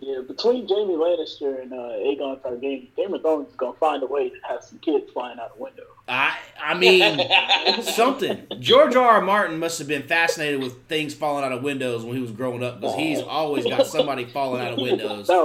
Yeah, 0.00 0.20
between 0.26 0.66
Jaime 0.66 0.94
Lannister 0.94 1.60
and 1.60 1.72
uh, 1.72 1.76
Aegon 1.76 2.40
Targaryen, 2.40 2.88
Game 2.96 3.12
of 3.12 3.20
Thrones 3.20 3.48
is 3.48 3.56
gonna 3.56 3.74
find 3.74 4.02
a 4.02 4.06
way 4.06 4.30
to 4.30 4.36
have 4.48 4.64
some 4.64 4.78
kids 4.78 5.10
flying 5.12 5.38
out 5.38 5.52
a 5.56 5.62
window. 5.62 5.82
I 6.08 6.36
I 6.62 6.74
mean 6.74 7.82
something. 7.82 8.46
George 8.58 8.96
R. 8.96 9.06
R. 9.06 9.20
Martin 9.20 9.58
must 9.58 9.78
have 9.78 9.88
been 9.88 10.04
fascinated 10.04 10.62
with 10.62 10.86
things 10.86 11.12
falling 11.12 11.44
out 11.44 11.52
of 11.52 11.62
windows 11.62 12.02
when 12.04 12.16
he 12.16 12.22
was 12.22 12.32
growing 12.32 12.62
up 12.62 12.80
because 12.80 12.96
he's 12.96 13.20
always 13.20 13.64
got 13.64 13.86
somebody 13.86 14.24
falling 14.24 14.62
out 14.62 14.72
of 14.72 14.78
windows. 14.78 15.30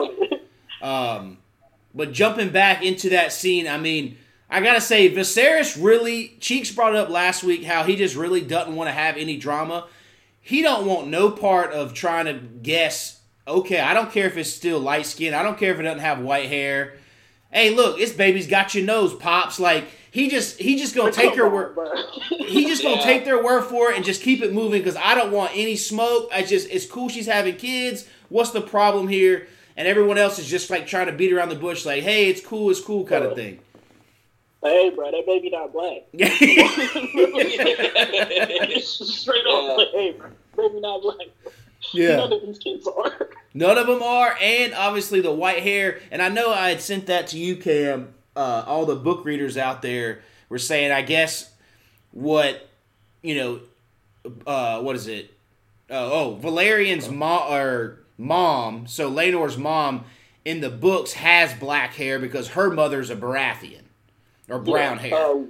Um, 0.81 1.39
but 1.95 2.11
jumping 2.11 2.49
back 2.49 2.83
into 2.83 3.09
that 3.09 3.31
scene, 3.33 3.67
I 3.67 3.79
mean, 3.79 4.17
I 4.49 4.61
gotta 4.61 4.81
say, 4.81 5.09
Viserys 5.09 5.81
really. 5.81 6.35
Jeebs 6.39 6.75
brought 6.75 6.93
it 6.93 6.99
up 6.99 7.09
last 7.09 7.43
week 7.43 7.63
how 7.63 7.83
he 7.83 7.95
just 7.95 8.15
really 8.15 8.41
doesn't 8.41 8.75
want 8.75 8.87
to 8.89 8.93
have 8.93 9.17
any 9.17 9.37
drama. 9.37 9.87
He 10.41 10.61
don't 10.61 10.85
want 10.85 11.07
no 11.07 11.31
part 11.31 11.71
of 11.73 11.93
trying 11.95 12.25
to 12.25 12.33
guess. 12.33 13.19
Okay, 13.47 13.79
I 13.79 13.93
don't 13.93 14.11
care 14.11 14.25
if 14.25 14.37
it's 14.37 14.51
still 14.51 14.79
light 14.79 15.05
skin. 15.05 15.33
I 15.33 15.43
don't 15.43 15.57
care 15.57 15.71
if 15.73 15.79
it 15.79 15.83
doesn't 15.83 15.99
have 15.99 16.19
white 16.19 16.49
hair. 16.49 16.95
Hey, 17.51 17.73
look, 17.73 17.97
this 17.97 18.11
baby's 18.11 18.47
got 18.47 18.73
your 18.73 18.85
nose, 18.85 19.13
pops. 19.13 19.59
Like 19.59 19.85
he 20.11 20.29
just 20.29 20.59
he 20.59 20.77
just 20.77 20.95
gonna 20.95 21.11
take 21.11 21.35
her 21.35 21.47
word 21.47 21.75
bro. 21.75 21.91
he 22.29 22.65
just 22.65 22.81
gonna 22.81 22.95
Yeah. 22.97 23.03
take 23.03 23.23
their 23.23 23.43
word 23.43 23.63
for 23.65 23.91
it 23.91 23.97
and 23.97 24.05
just 24.05 24.23
keep 24.23 24.41
it 24.41 24.51
moving 24.53 24.81
because 24.81 24.95
I 24.95 25.13
don't 25.15 25.31
want 25.31 25.51
any 25.53 25.75
smoke. 25.75 26.29
I 26.33 26.41
just 26.43 26.69
it's 26.71 26.85
cool 26.87 27.07
she's 27.07 27.27
having 27.27 27.55
kids. 27.55 28.07
What's 28.29 28.49
the 28.51 28.61
problem 28.61 29.07
here? 29.07 29.47
And 29.77 29.87
everyone 29.87 30.17
else 30.17 30.39
is 30.39 30.47
just 30.47 30.69
like 30.69 30.87
trying 30.87 31.07
to 31.07 31.13
beat 31.13 31.31
around 31.33 31.49
the 31.49 31.55
bush, 31.55 31.85
like, 31.85 32.01
hey, 32.01 32.29
it's 32.29 32.41
cool, 32.41 32.69
it's 32.71 32.79
cool, 32.81 33.05
kind 33.05 33.25
of 33.25 33.35
thing. 33.35 33.59
hey, 34.63 34.89
bro, 34.89 35.11
that 35.11 35.25
baby 35.25 35.49
not 35.49 35.73
black. 35.73 36.03
Straight 38.81 39.45
off, 39.45 39.77
like, 39.77 39.87
hey, 39.91 40.11
bro, 40.17 40.29
baby 40.69 40.79
not 40.79 41.01
black. 41.01 41.27
None 42.17 42.33
of 42.33 42.41
these 42.45 42.59
kids 42.59 42.87
are. 42.87 43.29
None 43.53 43.77
of 43.77 43.87
them 43.87 44.03
are, 44.03 44.37
and 44.41 44.73
obviously 44.73 45.21
the 45.21 45.31
white 45.31 45.63
hair. 45.63 45.99
And 46.11 46.21
I 46.21 46.29
know 46.29 46.51
I 46.51 46.69
had 46.69 46.81
sent 46.81 47.07
that 47.07 47.27
to 47.27 47.37
you, 47.37 47.55
Cam. 47.55 48.13
Uh, 48.35 48.63
all 48.67 48.85
the 48.85 48.97
book 48.97 49.23
readers 49.23 49.57
out 49.57 49.81
there 49.81 50.19
were 50.49 50.59
saying, 50.59 50.91
I 50.91 51.01
guess, 51.01 51.53
what 52.11 52.69
you 53.21 53.35
know, 53.35 53.59
uh, 54.45 54.81
what 54.81 54.95
is 54.95 55.07
it? 55.07 55.31
Uh, 55.89 56.11
oh, 56.11 56.39
Velaryon's 56.41 57.09
mom 57.09 57.51
or 57.51 57.99
mom. 58.17 58.87
So 58.87 59.09
Laenor's 59.09 59.57
mom 59.57 60.05
in 60.43 60.61
the 60.61 60.69
books 60.69 61.13
has 61.13 61.53
black 61.53 61.93
hair 61.93 62.19
because 62.19 62.49
her 62.49 62.69
mother's 62.69 63.09
a 63.09 63.15
Baratheon 63.15 63.81
or 64.49 64.59
brown 64.59 64.99
hair. 64.99 65.15
Uh, 65.15 65.41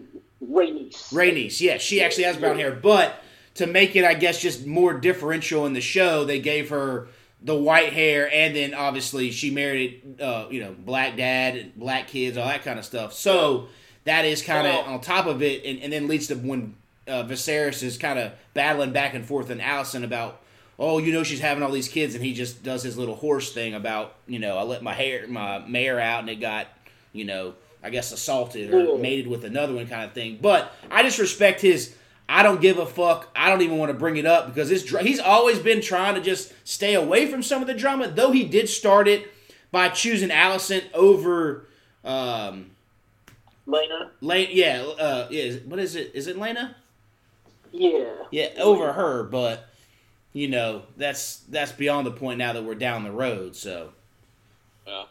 Rhaenys. 0.44 1.12
Rhaenys, 1.12 1.60
yes, 1.60 1.82
she 1.82 2.01
actually 2.01 2.24
has 2.24 2.38
brown 2.38 2.58
hair, 2.58 2.72
but 2.72 3.22
to 3.56 3.68
make 3.68 3.96
it, 3.96 4.06
I 4.06 4.14
guess, 4.14 4.42
just 4.42 4.66
more 4.66 4.94
differential 4.94 5.66
in 5.66 5.74
the 5.74 5.82
show, 5.82 6.26
they 6.26 6.40
gave 6.40 6.70
her 6.70 7.08
the 7.42 7.56
white 7.56 7.94
hair, 7.94 8.30
and 8.32 8.56
then 8.56 8.74
obviously 8.74 9.32
she 9.32 9.52
married, 9.52 10.20
uh, 10.22 10.48
you 10.50 10.62
know, 10.62 10.76
black 10.78 11.16
dad, 11.16 11.74
black 11.76 12.08
kids, 12.08 12.38
all 12.38 12.48
that 12.48 12.64
kind 12.64 12.80
of 12.80 12.86
stuff. 12.86 13.14
So 13.14 13.68
that 14.04 14.26
is 14.26 14.42
kind 14.42 14.68
of 14.68 14.88
on 14.88 15.00
top 15.02 15.26
of 15.26 15.42
it, 15.42 15.64
and, 15.66 15.80
and 15.82 15.94
then 15.94 16.08
leads 16.08 16.28
to 16.28 16.36
when 16.36 16.76
uh, 17.08 17.24
Viserys 17.24 17.84
is 17.84 17.98
kind 17.98 18.20
of 18.20 18.34
battling 18.54 18.92
back 18.92 19.14
and 19.14 19.26
forth 19.26 19.50
and 19.50 19.62
Alicent 19.62 20.04
about, 20.04 20.42
oh, 20.78 20.98
you 20.98 21.14
know, 21.14 21.24
she's 21.24 21.40
having 21.40 21.64
all 21.64 21.72
these 21.72 21.88
kids, 21.88 22.16
and 22.16 22.24
he 22.24 22.34
just 22.34 22.64
does 22.64 22.84
his 22.84 22.98
little 22.98 23.16
horse 23.16 23.54
thing 23.54 23.74
about, 23.74 24.16
you 24.28 24.40
know, 24.40 24.58
I 24.58 24.64
let 24.64 24.84
my 24.84 24.94
hair, 24.94 25.28
my 25.28 25.60
mare 25.60 26.00
out, 26.00 26.22
and 26.22 26.30
it 26.30 26.42
got, 26.42 26.68
you 27.14 27.24
know, 27.26 27.54
I 27.82 27.92
guess 27.92 28.12
assaulted 28.12 28.74
or 28.74 28.98
mated 28.98 29.28
with 29.28 29.46
another 29.46 29.76
one 29.76 29.88
kind 29.88 30.04
of 30.04 30.14
thing. 30.14 30.40
But 30.42 30.74
I 30.92 31.04
just 31.04 31.20
respect 31.20 31.62
his. 31.62 31.95
I 32.27 32.44
don't 32.44 32.62
give 32.62 32.77
a 32.79 32.86
fuck. 32.86 33.29
I 33.36 33.50
don't 33.50 33.62
even 33.62 33.77
want 33.77 33.91
to 33.91 33.98
bring 33.98 34.17
it 34.17 34.25
up 34.25 34.48
because 34.48 34.72
it's 34.72 34.84
dra- 34.84 35.03
he's 35.03 35.20
always 35.20 35.60
been 35.60 35.82
trying 35.82 36.15
to 36.15 36.22
just 36.22 36.53
stay 36.67 36.96
away 36.96 37.27
from 37.27 37.44
some 37.44 37.62
of 37.62 37.67
the 37.67 37.74
drama. 37.74 38.08
Though 38.08 38.32
he 38.32 38.44
did 38.46 38.67
start 38.67 39.08
it 39.08 39.32
by 39.72 39.89
choosing 39.89 40.29
Alicent 40.29 40.86
over 40.94 41.67
um, 42.03 42.72
Laena. 43.67 44.10
Lane. 44.22 44.50
Yeah, 44.51 44.84
uh, 45.00 45.27
yeah. 45.29 45.53
What 45.65 45.79
is 45.79 45.96
it? 45.96 46.12
Is 46.13 46.27
it 46.27 46.38
Laena? 46.38 46.75
Yeah. 47.72 48.05
Yeah, 48.32 48.50
over 48.60 48.94
her, 48.94 49.24
but 49.24 49.70
you 50.34 50.48
know 50.48 50.84
that's 50.98 51.38
that's 51.50 51.72
beyond 51.72 52.08
the 52.08 52.12
point 52.12 52.39
now 52.39 52.53
that 52.53 52.63
we're 52.63 52.75
down 52.75 53.03
the 53.03 53.12
road. 53.12 53.55
So 53.55 53.91
Yeah. 54.88 55.03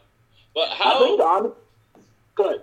But 0.53 0.69
I 0.71 0.99
think 0.99 1.21
how? 1.21 1.37
honest. 1.37 1.55
Good. 2.35 2.61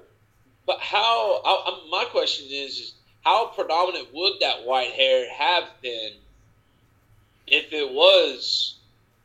But 0.66 0.78
how? 0.80 1.40
I, 1.44 1.62
I, 1.66 1.88
my 1.90 2.04
question 2.10 2.46
is, 2.50 2.78
is 2.78 2.94
how 3.24 3.46
predominant 3.48 4.08
would 4.12 4.34
that 4.40 4.64
white 4.64 4.90
hair 4.92 5.30
have 5.32 5.64
been 5.82 6.12
if 7.46 7.72
it 7.72 7.92
was 7.92 8.76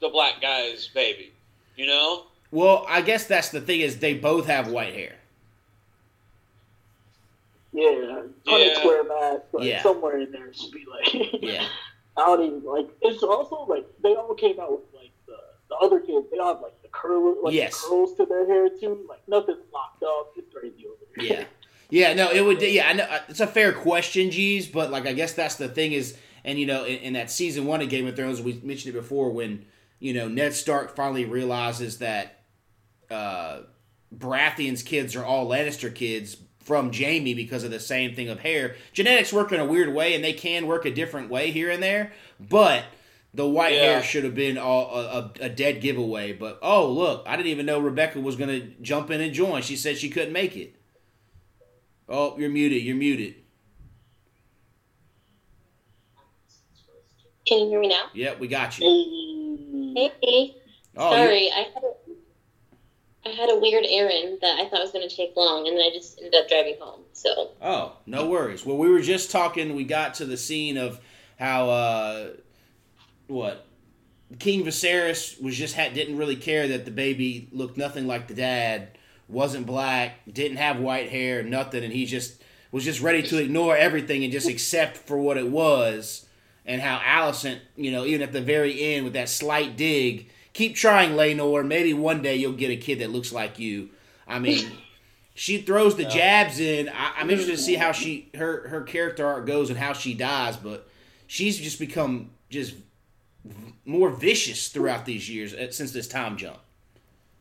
the 0.01 0.09
black 0.09 0.41
guy's 0.41 0.87
baby? 0.87 1.31
You 1.75 1.87
know? 1.87 2.23
well, 2.51 2.85
I 2.87 3.01
guess 3.01 3.25
that's 3.25 3.49
the 3.49 3.61
thing 3.61 3.81
is 3.81 3.99
they 3.99 4.13
both 4.15 4.47
have 4.47 4.67
white 4.69 4.93
hair. 4.93 5.15
Yeah. 7.73 8.23
Punnett 8.45 8.67
Yeah. 8.67 8.73
square 8.79 9.03
mask. 9.03 9.41
Like, 9.51 9.65
Yeah. 9.67 9.83
Somewhere 9.83 10.19
in 10.21 10.31
there 10.31 10.53
should 10.53 10.71
be 10.71 10.85
like. 10.89 11.13
Yeah, 11.43 11.67
I 12.15 12.25
don't 12.25 12.43
even 12.43 12.63
like. 12.63 12.87
It's 13.01 13.21
also 13.23 13.65
like 13.67 13.85
they 14.01 14.15
all 14.15 14.33
came 14.33 14.59
out 14.59 14.71
with 14.71 14.93
like 14.95 15.11
the, 15.27 15.35
the 15.69 15.75
other 15.75 15.99
kids. 15.99 16.25
They 16.31 16.39
all 16.39 16.53
have 16.55 16.61
like 16.63 16.81
the 16.81 16.87
curl, 16.89 17.43
like 17.43 17.53
Yes. 17.53 17.79
the 17.81 17.89
curls 17.89 18.15
to 18.15 18.25
their 18.25 18.47
hair 18.47 18.69
too. 18.69 19.05
Like 19.07 19.21
nothing's 19.27 19.59
locked 19.71 20.01
up. 20.03 20.33
It's 20.37 20.51
crazy 20.53 20.85
over 20.87 20.95
there. 21.15 21.25
yeah, 21.25 21.45
yeah. 21.89 22.13
No, 22.13 22.31
it 22.31 22.41
would. 22.41 22.61
Yeah, 22.61 22.87
I 22.89 22.93
know 22.93 23.03
uh, 23.03 23.19
it's 23.29 23.39
a 23.39 23.47
fair 23.47 23.73
question, 23.73 24.31
G's, 24.31 24.67
but 24.67 24.91
like 24.91 25.05
I 25.07 25.13
guess 25.13 25.33
that's 25.33 25.55
the 25.55 25.67
thing 25.69 25.93
is, 25.93 26.17
and 26.43 26.59
you 26.59 26.65
know, 26.65 26.83
in, 26.85 26.97
in 26.99 27.13
that 27.13 27.29
season 27.31 27.65
one 27.65 27.81
of 27.81 27.89
Game 27.89 28.07
of 28.07 28.15
Thrones, 28.15 28.41
we 28.41 28.59
mentioned 28.63 28.95
it 28.95 28.99
before 28.99 29.29
when 29.31 29.65
you 29.99 30.13
know 30.13 30.27
Ned 30.27 30.53
Stark 30.53 30.95
finally 30.95 31.25
realizes 31.25 31.99
that 31.99 32.39
uh, 33.09 33.59
Baratheon's 34.15 34.83
kids 34.83 35.15
are 35.15 35.23
all 35.25 35.47
Lannister 35.47 35.93
kids 35.93 36.37
from 36.63 36.91
Jaime 36.91 37.33
because 37.33 37.63
of 37.63 37.71
the 37.71 37.79
same 37.79 38.13
thing 38.13 38.27
of 38.29 38.39
hair. 38.41 38.75
Genetics 38.93 39.31
work 39.31 39.51
in 39.51 39.59
a 39.59 39.65
weird 39.65 39.93
way, 39.93 40.13
and 40.15 40.23
they 40.23 40.33
can 40.33 40.67
work 40.67 40.85
a 40.85 40.91
different 40.91 41.29
way 41.29 41.51
here 41.51 41.69
and 41.71 41.81
there. 41.81 42.11
But 42.39 42.83
the 43.33 43.47
white 43.47 43.73
Yeah. 43.73 43.79
hair 43.79 44.03
should 44.03 44.23
have 44.25 44.35
been 44.35 44.57
all, 44.57 44.93
a, 44.93 45.03
a, 45.41 45.45
a 45.45 45.49
dead 45.49 45.79
giveaway. 45.81 46.33
But 46.33 46.59
oh 46.61 46.89
look, 46.91 47.23
I 47.25 47.37
didn't 47.37 47.51
even 47.51 47.65
know 47.65 47.79
Rebekah 47.79 48.19
was 48.19 48.35
going 48.35 48.49
to 48.49 48.67
jump 48.81 49.11
in 49.11 49.21
and 49.21 49.33
join. 49.33 49.61
She 49.61 49.77
said 49.77 49.97
she 49.97 50.09
couldn't 50.09 50.33
make 50.33 50.57
it. 50.57 50.75
Oh, 52.09 52.37
you're 52.37 52.49
muted. 52.49 52.83
You're 52.83 52.95
muted. 52.95 53.35
Can 57.45 57.59
you 57.59 57.67
hear 57.69 57.79
me 57.79 57.87
now? 57.89 58.05
Yep, 58.13 58.39
we 58.39 58.47
got 58.47 58.77
you. 58.77 58.85
Hey. 59.95 60.11
Hey, 60.21 60.55
Oh, 60.99 61.11
sorry, 61.11 61.49
I 61.51 61.59
had 61.73 61.83
a, 61.83 63.29
I 63.29 63.29
had 63.31 63.49
a 63.51 63.59
weird 63.59 63.85
errand 63.87 64.39
that 64.41 64.59
I 64.59 64.67
thought 64.69 64.81
was 64.81 64.91
going 64.91 65.07
to 65.07 65.15
take 65.15 65.35
long, 65.35 65.67
and 65.67 65.77
then 65.77 65.83
I 65.85 65.91
just 65.93 66.17
ended 66.17 66.35
up 66.35 66.47
driving 66.49 66.75
home. 66.79 67.01
So 67.13 67.51
Oh, 67.61 67.97
no 68.05 68.27
worries. 68.27 68.65
Well, 68.65 68.77
we 68.77 68.89
were 68.89 69.01
just 69.01 69.31
talking. 69.31 69.75
We 69.75 69.83
got 69.83 70.15
to 70.15 70.25
the 70.25 70.37
scene 70.37 70.77
of 70.77 70.99
how 71.39 71.69
uh, 71.69 72.27
what 73.27 73.65
King 74.39 74.65
Viserys 74.65 75.41
was 75.41 75.55
just 75.55 75.75
had 75.75 75.93
didn't 75.93 76.17
really 76.17 76.35
care 76.35 76.67
that 76.67 76.85
the 76.85 76.91
baby 76.91 77.47
looked 77.51 77.77
nothing 77.77 78.07
like 78.07 78.27
the 78.27 78.33
dad, 78.33 78.96
wasn't 79.27 79.65
black, 79.65 80.19
didn't 80.31 80.57
have 80.57 80.79
white 80.79 81.09
hair, 81.09 81.43
nothing, 81.43 81.83
and 81.83 81.93
he 81.93 82.05
just 82.05 82.41
was 82.71 82.83
just 82.83 83.01
ready 83.01 83.23
to 83.23 83.37
ignore 83.37 83.75
everything 83.75 84.23
and 84.23 84.31
just 84.31 84.49
accept 84.49 84.97
for 84.97 85.17
what 85.17 85.37
it 85.37 85.49
was. 85.49 86.25
And 86.65 86.81
how 86.81 86.97
Alicent, 86.99 87.59
you 87.77 87.91
know, 87.91 88.05
even 88.05 88.21
at 88.21 88.33
the 88.33 88.41
very 88.41 88.81
end 88.81 89.05
with 89.05 89.13
that 89.13 89.29
slight 89.29 89.77
dig, 89.77 90.29
keep 90.51 90.75
trying, 90.75 91.11
Laenor. 91.11 91.65
Maybe 91.65 91.93
one 91.93 92.21
day 92.21 92.35
you'll 92.35 92.51
get 92.51 92.71
a 92.71 92.75
kid 92.75 92.99
that 92.99 93.09
looks 93.09 93.31
like 93.31 93.57
you. 93.57 93.89
I 94.27 94.39
mean, 94.39 94.69
she 95.33 95.61
throws 95.61 95.95
the 95.95 96.03
jabs 96.03 96.59
in. 96.59 96.89
I, 96.89 97.13
I'm 97.17 97.29
interested 97.29 97.55
to 97.55 97.61
see 97.61 97.75
how 97.75 97.93
she 97.93 98.29
her 98.35 98.67
her 98.67 98.81
character 98.81 99.25
arc 99.25 99.45
goes 99.45 99.69
and 99.69 99.79
how 99.79 99.93
she 99.93 100.13
dies, 100.13 100.57
but 100.57 100.89
she's 101.25 101.57
just 101.57 101.79
become 101.79 102.31
just 102.49 102.75
more 103.85 104.09
vicious 104.09 104.67
throughout 104.67 105.05
these 105.05 105.29
years 105.29 105.53
uh, 105.53 105.71
since 105.71 105.91
this 105.91 106.07
time 106.07 106.35
jump. 106.35 106.57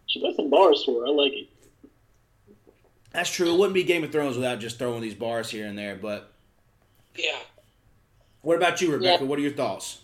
She 0.06 0.20
got 0.20 0.36
some 0.36 0.50
bars 0.50 0.84
for 0.84 1.00
her. 1.00 1.08
I 1.08 1.10
like 1.10 1.32
it. 1.32 1.48
That's 3.16 3.30
true. 3.30 3.50
It 3.50 3.58
wouldn't 3.58 3.72
be 3.72 3.82
Game 3.82 4.04
of 4.04 4.12
Thrones 4.12 4.36
without 4.36 4.60
just 4.60 4.78
throwing 4.78 5.00
these 5.00 5.14
bars 5.14 5.48
here 5.48 5.66
and 5.66 5.78
there. 5.78 5.96
But 5.96 6.30
Yeah. 7.16 7.38
what 8.42 8.58
about 8.58 8.82
you, 8.82 8.92
Rebekah? 8.92 9.24
Yeah. 9.24 9.26
What 9.26 9.38
are 9.38 9.42
your 9.42 9.54
thoughts? 9.54 10.00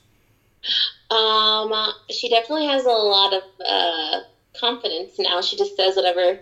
Um, 1.11 1.71
uh, 1.75 1.93
she 2.09 2.31
definitely 2.31 2.69
has 2.69 2.87
a 2.87 2.89
lot 2.89 3.35
of 3.35 3.43
uh, 3.63 4.21
confidence 4.59 5.19
now. 5.19 5.43
She 5.43 5.59
just 5.59 5.77
says 5.77 5.95
whatever 5.95 6.41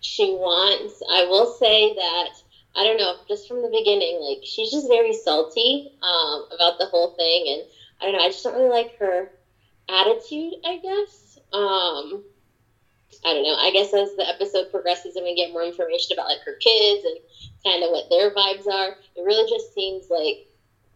she 0.00 0.30
wants. 0.30 1.02
I 1.10 1.24
will 1.24 1.54
say 1.54 1.92
that 1.92 2.28
I 2.76 2.84
don't 2.84 2.98
know, 2.98 3.16
just 3.26 3.48
from 3.48 3.60
the 3.62 3.68
beginning, 3.68 4.20
like 4.20 4.44
she's 4.44 4.70
just 4.70 4.86
very 4.86 5.12
salty 5.12 5.90
um, 6.02 6.46
about 6.54 6.78
the 6.78 6.86
whole 6.86 7.16
thing, 7.16 7.46
and 7.48 7.62
I 8.00 8.04
don't 8.04 8.14
know. 8.14 8.24
I 8.24 8.28
just 8.28 8.44
don't 8.44 8.54
really 8.54 8.70
like 8.70 8.96
her 8.98 9.28
attitude. 9.88 10.54
I 10.64 10.78
guess. 10.78 11.38
Um, 11.52 12.22
I 13.24 13.32
don't 13.34 13.42
know. 13.42 13.54
I 13.54 13.70
guess 13.70 13.92
as 13.94 14.14
the 14.14 14.28
episode 14.28 14.70
progresses 14.70 15.16
and 15.16 15.24
we 15.24 15.34
get 15.34 15.50
more 15.52 15.62
information 15.62 16.12
about 16.12 16.26
like 16.28 16.40
her 16.44 16.54
kids 16.54 17.04
and 17.04 17.18
kind 17.64 17.82
of 17.82 17.90
what 17.90 18.08
their 18.08 18.30
vibes 18.30 18.66
are, 18.66 18.96
it 19.16 19.22
really 19.22 19.48
just 19.48 19.72
seems 19.74 20.08
like 20.10 20.38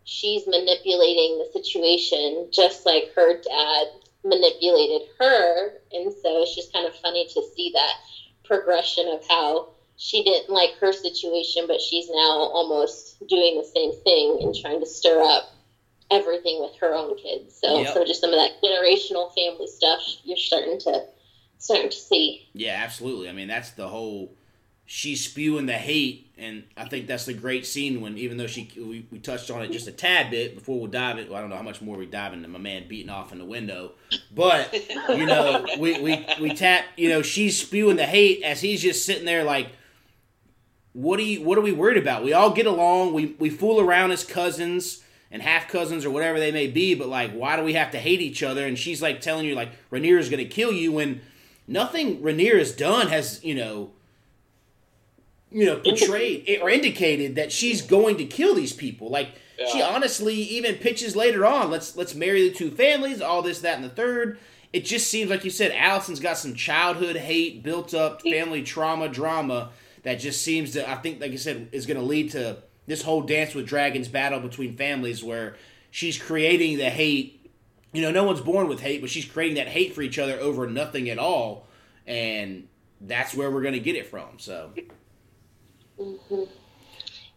she's 0.05 0.47
manipulating 0.47 1.39
the 1.39 1.47
situation 1.53 2.49
just 2.53 2.87
like 2.87 3.09
her 3.15 3.35
dad 3.35 3.89
manipulated 4.25 5.03
her. 5.19 5.73
And 5.93 6.13
so 6.13 6.43
it's 6.43 6.55
just 6.55 6.73
kind 6.73 6.87
of 6.87 6.95
funny 6.95 7.27
to 7.27 7.43
see 7.43 7.71
that 7.75 7.95
progression 8.45 9.09
of 9.09 9.23
how 9.29 9.67
she 9.97 10.23
didn't 10.23 10.49
like 10.49 10.73
her 10.81 10.93
situation, 10.93 11.67
but 11.67 11.81
she's 11.81 12.09
now 12.09 12.39
almost 12.53 13.17
doing 13.29 13.57
the 13.57 13.65
same 13.65 13.93
thing 13.93 14.39
and 14.43 14.55
trying 14.55 14.81
to 14.81 14.87
stir 14.87 15.23
up 15.23 15.51
everything 16.11 16.61
with 16.61 16.75
her 16.81 16.95
own 16.95 17.15
kids. 17.17 17.59
So, 17.59 17.81
Yep. 17.81 17.95
so 17.95 18.05
just 18.05 18.21
some 18.21 18.33
of 18.33 18.39
that 18.39 18.53
generational 18.63 19.33
family 19.35 19.67
stuff 19.67 20.05
you're 20.23 20.37
starting 20.37 20.79
to 20.81 21.03
starting 21.59 21.91
to 21.91 21.97
see. 21.97 22.49
Yeah, 22.53 22.81
absolutely. 22.83 23.29
I 23.29 23.33
mean, 23.33 23.49
that's 23.49 23.71
the 23.71 23.89
whole. 23.89 24.33
She's 24.89 25.25
spewing 25.25 25.67
the 25.67 25.73
hate, 25.73 26.31
and 26.39 26.63
I 26.77 26.89
think 26.89 27.09
that's 27.09 27.27
the 27.27 27.35
great 27.35 27.67
scene 27.67 28.01
when, 28.01 28.17
even 28.19 28.37
though 28.37 28.47
she, 28.47 28.71
we, 28.77 29.05
we 29.11 29.19
touched 29.19 29.51
on 29.51 29.63
it 29.63 29.73
just 29.73 29.89
a 29.89 29.93
tad 29.93 30.31
bit 30.31 30.55
before 30.55 30.79
we'll 30.79 30.89
dive 30.89 31.19
it. 31.19 31.29
Well, 31.29 31.39
I 31.39 31.41
don't 31.41 31.51
know 31.51 31.57
how 31.57 31.63
much 31.63 31.83
more 31.83 31.97
we 31.97 32.07
dive 32.07 32.33
into 32.33 32.47
my 32.47 32.61
man 32.61 32.87
beating 32.87 33.11
off 33.11 33.33
in 33.33 33.39
the 33.39 33.45
window, 33.45 33.93
but 34.33 34.73
you 35.09 35.27
know, 35.27 35.67
we 35.79 36.01
we 36.01 36.25
we 36.41 36.55
tap. 36.55 36.85
You 36.97 37.09
know, 37.09 37.23
she's 37.23 37.61
spewing 37.61 37.97
the 37.97 38.07
hate 38.07 38.45
as 38.45 38.61
he's 38.61 38.81
just 38.81 39.05
sitting 39.05 39.25
there 39.25 39.43
like, 39.43 39.71
what 40.93 41.19
are 41.19 41.25
you? 41.25 41.43
What 41.43 41.59
are 41.59 41.63
we 41.63 41.73
worried 41.73 41.99
about? 41.99 42.23
We 42.23 42.33
all 42.33 42.51
get 42.53 42.67
along. 42.67 43.13
We 43.13 43.35
we 43.41 43.51
fool 43.51 43.81
around 43.81 44.13
as 44.13 44.23
cousins 44.23 45.03
and 45.31 45.43
half 45.43 45.69
cousins 45.69 46.05
or 46.05 46.11
whatever 46.11 46.39
they 46.39 46.53
may 46.53 46.67
be, 46.69 46.95
but 46.95 47.09
like, 47.09 47.33
why 47.33 47.57
do 47.57 47.63
we 47.63 47.73
have 47.75 47.91
to 47.91 47.99
hate 47.99 48.21
each 48.21 48.43
other? 48.43 48.67
And 48.67 48.79
she's 48.79 49.03
like 49.03 49.21
telling 49.21 49.45
you 49.45 49.55
like 49.55 49.71
going 49.91 50.05
to 50.05 50.45
kill 50.45 50.73
you 50.73 50.93
when 50.93 51.21
nothing 51.67 52.21
Rhaenyra 52.21 52.59
has 52.59 52.73
done 52.73 53.09
has 53.09 53.43
you 53.45 53.55
know. 53.55 53.91
You 55.49 55.65
know, 55.65 55.77
portrayed 55.79 56.59
or 56.61 56.69
indicated 56.69 57.37
that 57.37 57.53
she's 57.53 57.81
going 57.81 58.17
to 58.17 58.25
kill 58.25 58.55
these 58.55 58.73
people. 58.73 59.09
Like 59.09 59.31
she 59.71 59.83
honestly 59.83 60.35
even 60.35 60.77
pitches 60.77 61.17
later 61.17 61.47
on. 61.47 61.71
Let's 61.71 61.97
let's 61.97 62.15
marry 62.15 62.49
the 62.49 62.55
two 62.55 62.71
families. 62.71 63.21
All 63.21 63.43
this, 63.43 63.61
that, 63.61 63.77
and 63.77 63.85
the 63.85 63.89
third. 63.89 64.39
It 64.73 64.85
just 64.85 65.09
seems 65.09 65.31
like 65.31 65.45
you 65.45 65.51
said. 65.51 65.73
Alicent's 65.73 66.21
got 66.21 66.37
some 66.37 66.55
childhood 66.55 67.17
hate 67.17 67.63
built 67.63 67.95
up, 67.95 68.21
family 68.23 68.63
trauma, 68.63 69.09
drama 69.09 69.71
that 70.03 70.17
just 70.17 70.43
seems 70.43 70.73
to. 70.73 70.89
I 70.89 70.97
think, 70.97 71.21
like 71.21 71.33
I 71.33 71.37
said, 71.37 71.69
is 71.73 71.87
going 71.87 71.99
to 71.99 72.03
lead 72.03 72.33
to 72.33 72.59
this 72.87 73.03
whole 73.03 73.23
Dance 73.23 73.55
with 73.55 73.67
Dragons 73.67 74.09
battle 74.09 74.41
between 74.41 74.77
families, 74.77 75.25
where 75.25 75.57
she's 75.91 76.21
creating 76.21 76.77
the 76.77 76.91
hate. 76.91 77.36
You 77.97 78.03
know, 78.03 78.11
no 78.11 78.25
one's 78.25 78.43
born 78.43 78.69
with 78.69 78.81
hate, 78.81 79.01
but 79.01 79.09
she's 79.09 79.25
creating 79.25 79.57
that 79.57 79.69
hate 79.69 79.95
for 79.95 80.03
each 80.03 80.19
other 80.19 80.39
over 80.39 80.67
nothing 80.67 81.09
at 81.09 81.19
all, 81.19 81.67
and 82.07 82.69
that's 83.01 83.35
where 83.35 83.51
we're 83.51 83.63
going 83.63 83.73
to 83.73 83.81
get 83.81 83.97
it 83.97 84.07
from. 84.07 84.39
So, 84.39 84.73
hmm 85.99 86.45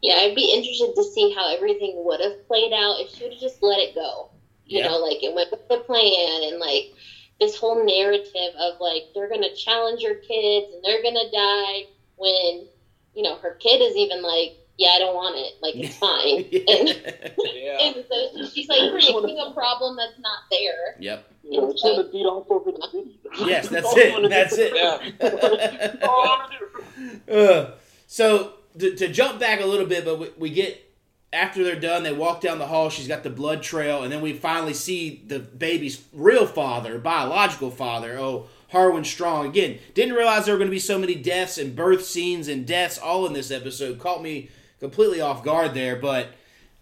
Yeah, 0.02 0.16
I'd 0.18 0.36
be 0.36 0.52
interested 0.54 0.96
to 0.96 1.04
see 1.04 1.34
how 1.34 1.54
everything 1.54 1.94
would 2.06 2.20
have 2.22 2.46
played 2.48 2.74
out 2.74 3.00
if 3.00 3.10
she 3.10 3.24
would 3.24 3.34
have 3.34 3.42
just 3.42 3.64
let 3.64 3.80
it 3.80 3.96
go. 3.96 4.32
You 4.68 4.80
Yeah. 4.80 4.88
know, 4.90 4.98
like 4.98 5.24
it 5.24 5.34
went 5.34 5.52
with 5.52 5.68
the 5.70 5.78
plan 5.78 6.44
and 6.44 6.60
like 6.60 6.92
this 7.40 7.58
whole 7.58 7.86
narrative 7.86 8.54
of 8.60 8.80
like 8.82 9.04
they're 9.16 9.30
gonna 9.30 9.54
challenge 9.56 10.02
your 10.02 10.16
kids 10.16 10.74
and 10.74 10.84
they're 10.84 11.02
gonna 11.04 11.32
die 11.32 11.88
when 12.18 12.68
you 13.14 13.24
know 13.24 13.36
her 13.38 13.56
kid 13.56 13.82
is 13.82 13.96
even 13.96 14.22
like, 14.22 14.58
yeah, 14.80 14.92
I 14.96 15.00
don't 15.00 15.14
want 15.14 15.36
it. 15.38 15.54
Like 15.62 15.76
it's 15.76 15.96
fine. 16.08 16.46
And, 16.70 17.56
Yeah. 17.56 17.78
and 17.82 18.06
so 18.10 18.48
she's 18.54 18.68
like 18.70 18.90
creating 18.92 19.38
a 19.46 19.52
problem 19.54 19.96
that's 19.98 20.18
not 20.20 20.40
there. 20.50 20.96
yep. 21.00 21.32
You 21.44 21.62
know, 21.62 21.74
trying 21.80 21.98
to 22.04 22.10
beat 22.12 22.26
off 22.26 22.50
over 22.50 22.72
the 22.72 22.88
city. 22.92 23.20
Yes, 23.40 23.68
that's 23.74 23.94
it. 23.96 24.30
That's 24.30 24.58
it. 24.58 24.74
Yeah. 24.76 26.08
All 26.08 26.26
I 26.26 26.48
wanna 26.50 27.20
do. 27.28 27.34
Uh, 27.34 27.72
so 28.08 28.54
to, 28.78 28.96
to 28.96 29.08
jump 29.08 29.40
back 29.40 29.62
a 29.62 29.66
little 29.66 29.86
bit, 29.86 30.06
but 30.06 30.20
we, 30.20 30.30
we 30.38 30.50
get 30.50 30.86
after 31.34 31.64
they're 31.64 31.80
done, 31.80 32.04
they 32.04 32.12
walk 32.14 32.42
down 32.42 32.58
the 32.60 32.68
hall. 32.68 32.90
She's 32.90 33.08
got 33.08 33.24
the 33.24 33.30
blood 33.30 33.62
trail, 33.62 34.04
and 34.04 34.12
then 34.12 34.22
we 34.22 34.34
finally 34.34 34.74
see 34.74 35.24
the 35.28 35.40
baby's 35.40 36.04
real 36.14 36.46
father, 36.48 36.98
biological 37.00 37.70
father. 37.72 38.18
Oh, 38.18 38.48
Harwin 38.74 39.06
Strong. 39.06 39.48
Again, 39.48 39.80
didn't 39.96 40.16
realize 40.16 40.46
there 40.46 40.54
were 40.56 40.60
going 40.60 40.70
to 40.70 40.76
be 40.76 40.80
so 40.80 40.98
many 41.00 41.16
deaths 41.16 41.58
and 41.58 41.76
birth 41.76 42.04
scenes 42.06 42.48
and 42.48 42.66
deaths 42.66 42.98
all 42.98 43.26
in 43.28 43.34
this 43.34 43.50
episode. 43.52 44.00
Caught 44.00 44.22
me 44.24 44.50
completely 44.80 45.22
off 45.22 45.44
guard 45.44 45.74
there, 45.74 45.96
but 45.96 46.30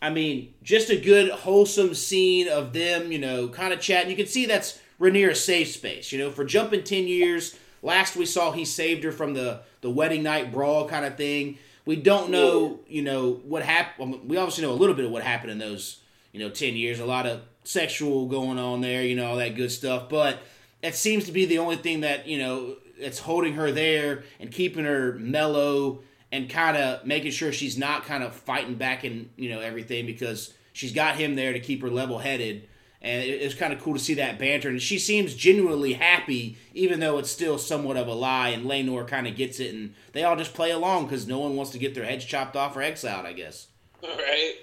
I 0.02 0.10
mean, 0.10 0.54
just 0.62 0.90
a 0.90 0.98
good 0.98 1.32
wholesome 1.32 1.96
scene 1.96 2.48
of 2.48 2.74
them, 2.74 3.12
you 3.12 3.20
know, 3.20 3.48
kind 3.48 3.74
of 3.74 3.80
chatting. 3.80 4.12
You 4.12 4.16
can 4.16 4.28
see 4.28 4.46
that's 4.46 4.80
Rhaenyra's 5.00 5.44
safe 5.44 5.70
space, 5.70 6.12
you 6.12 6.20
know, 6.20 6.32
for 6.32 6.46
jumping 6.46 6.84
ten 6.84 7.08
years. 7.08 7.58
Last 7.82 8.16
we 8.16 8.26
saw, 8.26 8.52
he 8.52 8.66
saved 8.66 9.04
her 9.04 9.12
from 9.12 9.34
the 9.34 9.62
the 9.82 9.90
wedding 9.90 10.24
night 10.24 10.52
brawl 10.52 10.88
kind 10.88 11.06
of 11.06 11.18
thing. 11.18 11.58
We 11.86 11.96
don't 11.96 12.30
know, 12.30 12.80
you 12.88 13.02
know, 13.02 13.34
what 13.46 13.64
happened. 13.64 14.14
Um, 14.16 14.28
we 14.28 14.38
obviously 14.38 14.64
know 14.64 14.72
a 14.72 14.76
little 14.76 14.96
bit 14.96 15.06
of 15.06 15.12
what 15.12 15.24
happened 15.24 15.52
in 15.52 15.58
those, 15.58 16.02
you 16.32 16.40
know, 16.40 16.50
ten 16.50 16.76
years. 16.76 17.00
A 17.00 17.06
lot 17.06 17.26
of 17.26 17.42
sexual 17.64 18.28
going 18.28 18.60
on 18.60 18.82
there, 18.82 19.04
you 19.04 19.16
know, 19.16 19.28
all 19.28 19.36
that 19.38 19.56
good 19.56 19.72
stuff. 19.72 20.10
But 20.10 20.40
it 20.84 20.96
seems 20.96 21.26
to 21.26 21.32
be 21.32 21.46
the 21.46 21.60
only 21.60 21.78
thing 21.78 22.02
that 22.02 22.28
you 22.28 22.38
know 22.38 22.76
it's 22.98 23.20
holding 23.20 23.54
her 23.56 23.72
there 23.72 24.24
and 24.40 24.52
keeping 24.52 24.86
her 24.86 25.14
mellow 25.14 26.02
and 26.32 26.50
kind 26.50 26.78
of 26.78 27.06
making 27.06 27.32
sure 27.32 27.52
she's 27.52 27.78
not 27.78 28.06
kind 28.06 28.24
of 28.24 28.34
fighting 28.34 28.76
back 28.76 29.04
and 29.04 29.30
you 29.36 29.50
know 29.50 29.60
everything 29.60 30.06
because 30.06 30.54
she's 30.74 30.92
got 30.92 31.16
him 31.16 31.36
there 31.36 31.54
to 31.54 31.60
keep 31.60 31.82
her 31.82 31.90
level 31.90 32.20
headed 32.20 32.68
and 33.02 33.24
it, 33.24 33.42
it's 33.42 33.56
kind 33.56 33.72
of 33.72 33.80
cool 33.82 33.94
to 33.94 34.00
see 34.00 34.16
that 34.16 34.40
banter 34.40 34.70
and 34.70 34.82
she 34.82 35.00
seems 35.00 35.36
genuinely 35.36 35.94
happy 35.94 36.58
even 36.74 37.00
though 37.00 37.18
it's 37.18 37.32
still 37.32 37.58
somewhat 37.58 37.98
of 37.98 38.08
a 38.08 38.14
lie 38.14 38.50
and 38.50 38.66
Laenor 38.66 39.08
kind 39.08 39.28
of 39.28 39.36
gets 39.36 39.60
it 39.60 39.74
and 39.74 39.94
they 40.14 40.24
all 40.24 40.36
just 40.36 40.54
play 40.54 40.72
along 40.72 41.06
because 41.06 41.28
no 41.28 41.40
one 41.40 41.56
wants 41.56 41.72
to 41.72 41.80
get 41.80 41.96
their 41.96 42.06
heads 42.06 42.26
chopped 42.26 42.56
off 42.56 42.76
or 42.76 42.82
exiled 42.82 43.26
I 43.26 43.34
guess 43.34 43.68
Right. 44.04 44.54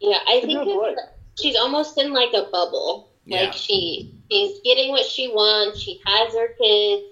Yeah, 0.00 0.18
I 0.26 0.40
think 0.40 0.64
good 0.64 0.96
she's 1.40 1.56
almost 1.56 1.98
in 1.98 2.12
like 2.12 2.32
a 2.34 2.48
bubble. 2.50 3.10
Yeah. 3.24 3.44
Like 3.44 3.52
she 3.54 4.14
she's 4.30 4.60
getting 4.64 4.90
what 4.90 5.06
she 5.06 5.28
wants. 5.28 5.80
She 5.80 6.00
has 6.04 6.34
her 6.34 6.48
kids, 6.60 7.02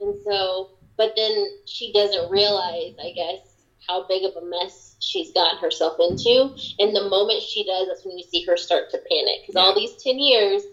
and 0.00 0.14
so 0.24 0.70
but 0.98 1.12
then 1.16 1.46
she 1.64 1.92
doesn't 1.92 2.30
realize, 2.30 2.92
I 3.00 3.12
guess, 3.14 3.38
how 3.86 4.06
big 4.06 4.24
of 4.24 4.32
a 4.36 4.44
mess 4.44 4.96
she's 4.98 5.32
gotten 5.32 5.58
herself 5.58 5.96
into. 6.00 6.50
And 6.78 6.94
the 6.94 7.08
moment 7.08 7.40
she 7.42 7.64
does, 7.64 7.86
that's 7.88 8.04
when 8.04 8.18
you 8.18 8.24
see 8.24 8.44
her 8.44 8.56
start 8.58 8.90
to 8.90 8.98
panic. 8.98 9.40
Because 9.46 9.56
all 9.56 9.74
these 9.74 9.94
ten 10.02 10.18
years, 10.18 10.64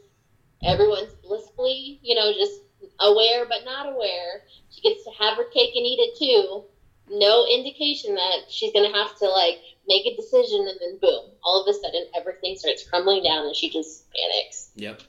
everyone's 0.63 1.13
blissfully, 1.23 1.99
you 2.01 2.15
know, 2.15 2.33
just 2.33 2.59
aware 2.99 3.45
but 3.45 3.63
not 3.63 3.87
aware. 3.87 4.43
She 4.71 4.81
gets 4.81 5.03
to 5.05 5.11
have 5.11 5.37
her 5.37 5.45
cake 5.45 5.71
and 5.75 5.85
eat 5.85 5.99
it 5.99 6.17
too. 6.17 6.65
No 7.07 7.45
indication 7.45 8.15
that 8.15 8.39
she's 8.49 8.71
gonna 8.73 8.91
have 8.91 9.15
to 9.19 9.29
like 9.29 9.59
make 9.87 10.05
a 10.07 10.15
decision 10.15 10.61
and 10.67 10.79
then 10.81 10.97
boom, 10.99 11.31
all 11.43 11.61
of 11.61 11.69
a 11.69 11.73
sudden 11.77 12.05
everything 12.17 12.55
starts 12.57 12.83
crumbling 12.89 13.23
down 13.23 13.45
and 13.45 13.55
she 13.55 13.69
just 13.69 14.05
panics. 14.11 14.71
yep 14.75 15.01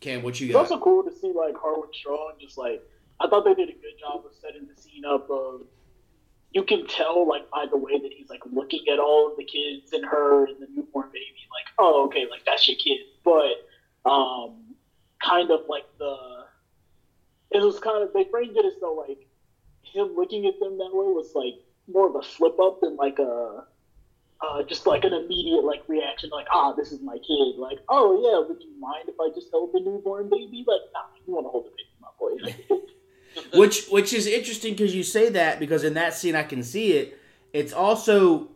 Cam 0.00 0.22
what 0.22 0.40
you 0.40 0.46
It's 0.46 0.54
got 0.54 0.60
also 0.60 0.78
cool 0.78 1.02
to 1.02 1.12
see 1.12 1.32
like 1.32 1.54
Harwin 1.54 1.92
Strong 1.92 2.32
just 2.40 2.56
like 2.56 2.82
I 3.20 3.26
thought 3.26 3.44
they 3.44 3.54
did 3.54 3.68
a 3.68 3.72
good 3.72 3.98
job 3.98 4.24
of 4.24 4.32
setting 4.40 4.66
the 4.66 4.80
scene 4.80 5.04
up 5.04 5.28
of 5.28 5.62
you 6.52 6.62
can 6.62 6.86
tell 6.86 7.26
like 7.28 7.48
by 7.50 7.66
the 7.70 7.76
way 7.76 7.98
that 7.98 8.10
he's 8.12 8.28
like 8.28 8.40
looking 8.50 8.80
at 8.90 8.98
all 8.98 9.28
of 9.28 9.36
the 9.36 9.44
kids 9.44 9.92
and 9.92 10.04
her 10.04 10.46
and 10.46 10.56
the 10.60 10.66
newborn 10.74 11.08
baby, 11.12 11.46
like, 11.50 11.66
oh 11.78 12.06
okay, 12.06 12.26
like 12.30 12.44
that's 12.46 12.66
your 12.68 12.76
kid. 12.76 13.00
But 13.24 14.08
um 14.08 14.74
kind 15.22 15.50
of 15.50 15.60
like 15.68 15.84
the 15.98 16.16
it 17.50 17.62
was 17.62 17.78
kind 17.78 18.02
of 18.02 18.12
they 18.12 18.24
framed 18.30 18.56
it 18.56 18.64
as 18.64 18.74
though 18.80 18.94
like 18.94 19.26
him 19.82 20.14
looking 20.14 20.46
at 20.46 20.58
them 20.60 20.78
that 20.78 20.90
way 20.92 21.06
was 21.12 21.32
like 21.34 21.54
more 21.86 22.08
of 22.08 22.14
a 22.14 22.22
slip 22.22 22.58
up 22.60 22.80
than 22.80 22.96
like 22.96 23.18
a 23.18 23.64
uh, 24.40 24.62
just 24.62 24.86
like 24.86 25.04
an 25.04 25.12
immediate 25.12 25.64
like 25.64 25.82
reaction, 25.88 26.30
like 26.30 26.46
ah, 26.52 26.72
this 26.72 26.92
is 26.92 27.00
my 27.00 27.18
kid. 27.18 27.56
Like, 27.58 27.78
oh 27.88 28.20
yeah, 28.22 28.46
would 28.46 28.62
you 28.62 28.78
mind 28.78 29.08
if 29.08 29.14
I 29.20 29.30
just 29.34 29.48
held 29.50 29.70
the 29.72 29.80
newborn 29.80 30.28
baby? 30.28 30.64
Like, 30.66 30.80
nah, 30.94 31.00
you 31.26 31.34
want 31.34 31.46
to 31.46 31.50
hold 31.50 31.66
the 31.66 31.70
baby, 31.70 31.90
my 32.00 32.08
boy. 32.18 32.78
which 33.54 33.86
which 33.88 34.12
is 34.12 34.26
interesting 34.26 34.72
because 34.72 34.94
you 34.94 35.02
say 35.02 35.28
that 35.30 35.60
because 35.60 35.84
in 35.84 35.94
that 35.94 36.14
scene 36.14 36.34
I 36.36 36.42
can 36.42 36.62
see 36.62 36.92
it. 36.92 37.18
It's 37.52 37.72
also 37.72 38.48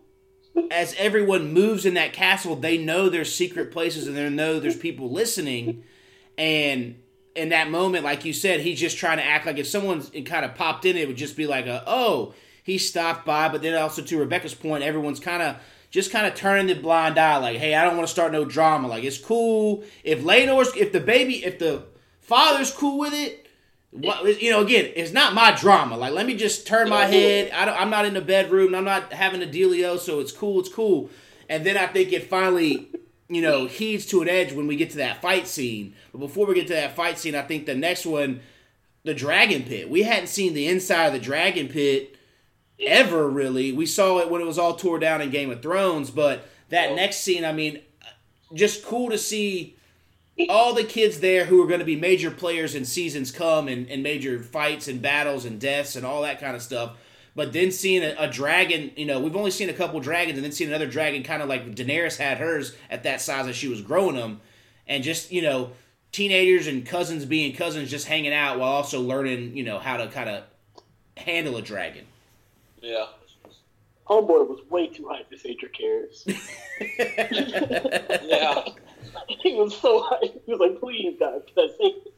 as 0.71 0.95
everyone 0.99 1.53
moves 1.53 1.87
in 1.87 1.95
that 1.95 2.13
castle, 2.13 2.57
they 2.57 2.79
know 2.79 3.09
there's 3.09 3.35
secret 3.35 3.71
places 3.71 4.07
and 4.07 4.17
they 4.17 4.29
know 4.29 4.61
there's 4.61 4.77
people 4.77 5.11
listening. 5.11 5.85
And 6.37 6.97
in 7.35 7.51
that 7.51 7.71
moment, 7.71 8.05
like 8.05 8.25
you 8.25 8.33
said, 8.33 8.61
he's 8.61 8.81
just 8.81 8.99
trying 8.99 9.19
to 9.19 9.25
act 9.25 9.47
like 9.47 9.59
if 9.59 9.67
someone 9.67 10.03
kind 10.25 10.45
of 10.45 10.55
popped 10.55 10.85
in, 10.85 10.97
it 10.97 11.09
would 11.09 11.17
just 11.17 11.37
be 11.37 11.47
like 11.47 11.67
a 11.67 11.83
oh 11.87 12.35
he 12.63 12.79
stopped 12.79 13.25
by. 13.27 13.49
But 13.49 13.63
then 13.63 13.81
also 13.81 14.03
to 14.03 14.19
Rebekah's 14.19 14.55
point, 14.55 14.85
everyone's 14.85 15.21
kind 15.21 15.43
of 15.43 15.57
just 15.91 16.11
kind 16.11 16.27
of 16.27 16.35
turning 16.35 16.67
the 16.69 16.81
blind 16.81 17.19
eye, 17.19 17.37
like 17.39 17.59
hey 17.59 17.75
I 17.75 17.85
don't 17.85 17.97
want 17.97 18.07
to 18.07 18.13
start 18.13 18.33
no 18.33 18.45
drama. 18.45 18.89
Like 18.89 19.05
it's 19.05 19.19
cool 19.19 19.85
if 20.05 20.23
Laenor's 20.23 20.75
if 20.77 20.93
the 20.93 21.01
baby 21.01 21.45
if 21.45 21.59
the 21.59 21.85
father's 22.21 22.71
cool 22.73 22.99
with 22.99 23.15
it. 23.15 23.42
What, 23.93 24.41
you 24.41 24.51
know, 24.51 24.63
again, 24.63 24.91
it's 24.97 25.13
not 25.13 25.35
my 25.35 25.55
drama. 25.55 25.99
Like, 25.99 26.15
let 26.15 26.27
me 26.27 26.35
just 26.35 26.67
turn 26.67 26.89
my 26.89 27.05
head. 27.05 27.51
I 27.53 27.67
don't, 27.67 27.79
I'm 27.79 27.91
not 27.91 28.07
in 28.07 28.15
the 28.15 28.23
bedroom. 28.23 28.75
I'm 28.75 28.85
not 28.85 29.13
having 29.13 29.43
a 29.43 29.47
dealio, 29.47 29.99
so 29.99 30.19
it's 30.19 30.33
cool. 30.33 30.61
It's 30.61 30.71
cool. 30.71 31.11
And 31.49 31.65
then 31.67 31.77
I 31.77 31.87
think 31.87 32.11
it 32.11 32.31
finally, 32.31 32.89
you 33.29 33.43
know, 33.43 33.67
heeds 33.67 34.07
to 34.07 34.23
an 34.23 34.31
edge 34.31 34.55
when 34.55 34.67
we 34.67 34.77
get 34.77 34.91
to 34.93 34.97
that 34.97 35.21
fight 35.21 35.47
scene. 35.47 35.95
But 36.11 36.19
before 36.19 36.47
we 36.47 36.55
get 36.55 36.69
to 36.69 36.73
that 36.73 36.97
fight 36.97 37.19
scene, 37.19 37.35
I 37.35 37.43
think 37.43 37.67
the 37.67 37.75
next 37.75 38.07
one, 38.07 38.41
the 39.05 39.13
dragon 39.13 39.65
pit. 39.65 39.91
We 39.91 40.05
hadn't 40.05 40.29
seen 40.29 40.55
the 40.55 40.69
inside 40.69 41.09
of 41.09 41.13
the 41.13 41.19
dragon 41.19 41.69
pit 41.69 42.17
ever 42.81 43.29
really. 43.29 43.73
We 43.73 43.85
saw 43.85 44.21
it 44.21 44.31
when 44.31 44.41
it 44.41 44.47
was 44.47 44.59
all 44.59 44.75
tore 44.75 45.01
down 45.01 45.21
in 45.21 45.29
Game 45.29 45.51
of 45.51 45.61
Thrones, 45.61 46.11
but 46.11 46.49
that 46.71 46.95
next 46.95 47.19
scene, 47.19 47.45
I 47.45 47.53
mean, 47.53 47.81
just 48.55 48.85
cool 48.85 49.11
to 49.11 49.19
see 49.19 49.77
all 50.49 50.75
the 50.75 50.85
kids 50.85 51.21
there 51.21 51.47
who 51.47 51.63
are 51.63 51.67
going 51.67 51.81
to 51.81 51.87
be 51.87 51.97
major 51.97 52.31
players 52.31 52.75
in 52.75 52.85
seasons 52.85 53.31
come 53.31 53.69
and, 53.69 53.89
and 53.91 54.03
major 54.03 54.39
fights 54.43 54.89
and 54.89 55.03
battles 55.03 55.45
and 55.45 55.61
deaths 55.61 55.97
and 55.97 56.05
all 56.07 56.23
that 56.23 56.41
kind 56.41 56.57
of 56.57 56.63
stuff. 56.63 56.97
But 57.35 57.53
then 57.53 57.71
seeing 57.71 58.03
a, 58.03 58.15
a 58.19 58.29
dragon, 58.29 58.91
you 58.97 59.07
know, 59.07 59.19
we've 59.19 59.37
only 59.37 59.51
seen 59.51 59.71
a 59.71 59.73
couple 59.73 59.99
dragons, 60.01 60.37
and 60.37 60.45
then 60.45 60.53
seeing 60.53 60.69
another 60.69 60.87
dragon, 60.87 61.23
kind 61.23 61.43
of 61.43 61.49
like 61.49 61.75
Daenerys 61.75 62.19
had 62.19 62.39
hers 62.39 62.77
at 62.91 63.05
that 63.05 63.21
size 63.21 63.47
as 63.47 63.57
she 63.57 63.69
was 63.69 63.81
growing 63.81 64.17
them, 64.17 64.41
and 64.87 65.03
just 65.03 65.33
you 65.33 65.41
know, 65.41 65.73
teenagers 66.13 66.67
and 66.67 66.85
cousins 66.85 67.25
being 67.25 67.55
cousins, 67.55 67.91
just 67.91 68.07
hanging 68.07 68.35
out 68.35 68.59
while 68.59 68.73
also 68.73 69.01
learning, 69.01 69.57
you 69.57 69.65
know, 69.65 69.79
how 69.79 69.97
to 69.97 70.09
kind 70.09 70.29
of 70.29 70.45
handle 71.17 71.57
a 71.57 71.63
dragon. 71.63 72.05
Yeah. 72.81 73.07
Homeboy 74.07 74.49
was 74.49 74.61
way 74.69 74.89
too 74.89 75.05
hyped 75.05 75.31
to 75.31 75.39
say 75.39 75.57
Dracarys. 75.57 76.27
Yeah. 78.25 78.65
he 79.43 79.55
was 79.55 79.77
so 79.77 80.03
hyped. 80.03 80.41
He 80.47 80.53
was 80.53 80.61
like, 80.61 80.81
please, 80.81 81.17
guys, 81.19 81.41
can 81.55 81.65
I 81.65 81.69
say 81.79 81.95
this? 82.05 82.13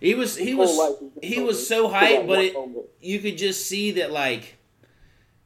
he 0.00 0.14
was 0.14 0.36
he 0.36 0.54
was 0.54 1.02
he 1.22 1.40
was 1.40 1.66
so 1.66 1.88
hyped, 1.88 2.26
but 2.26 2.38
it, 2.38 2.56
you 3.00 3.18
could 3.20 3.36
just 3.36 3.66
see 3.66 3.92
that 3.92 4.10
like 4.10 4.56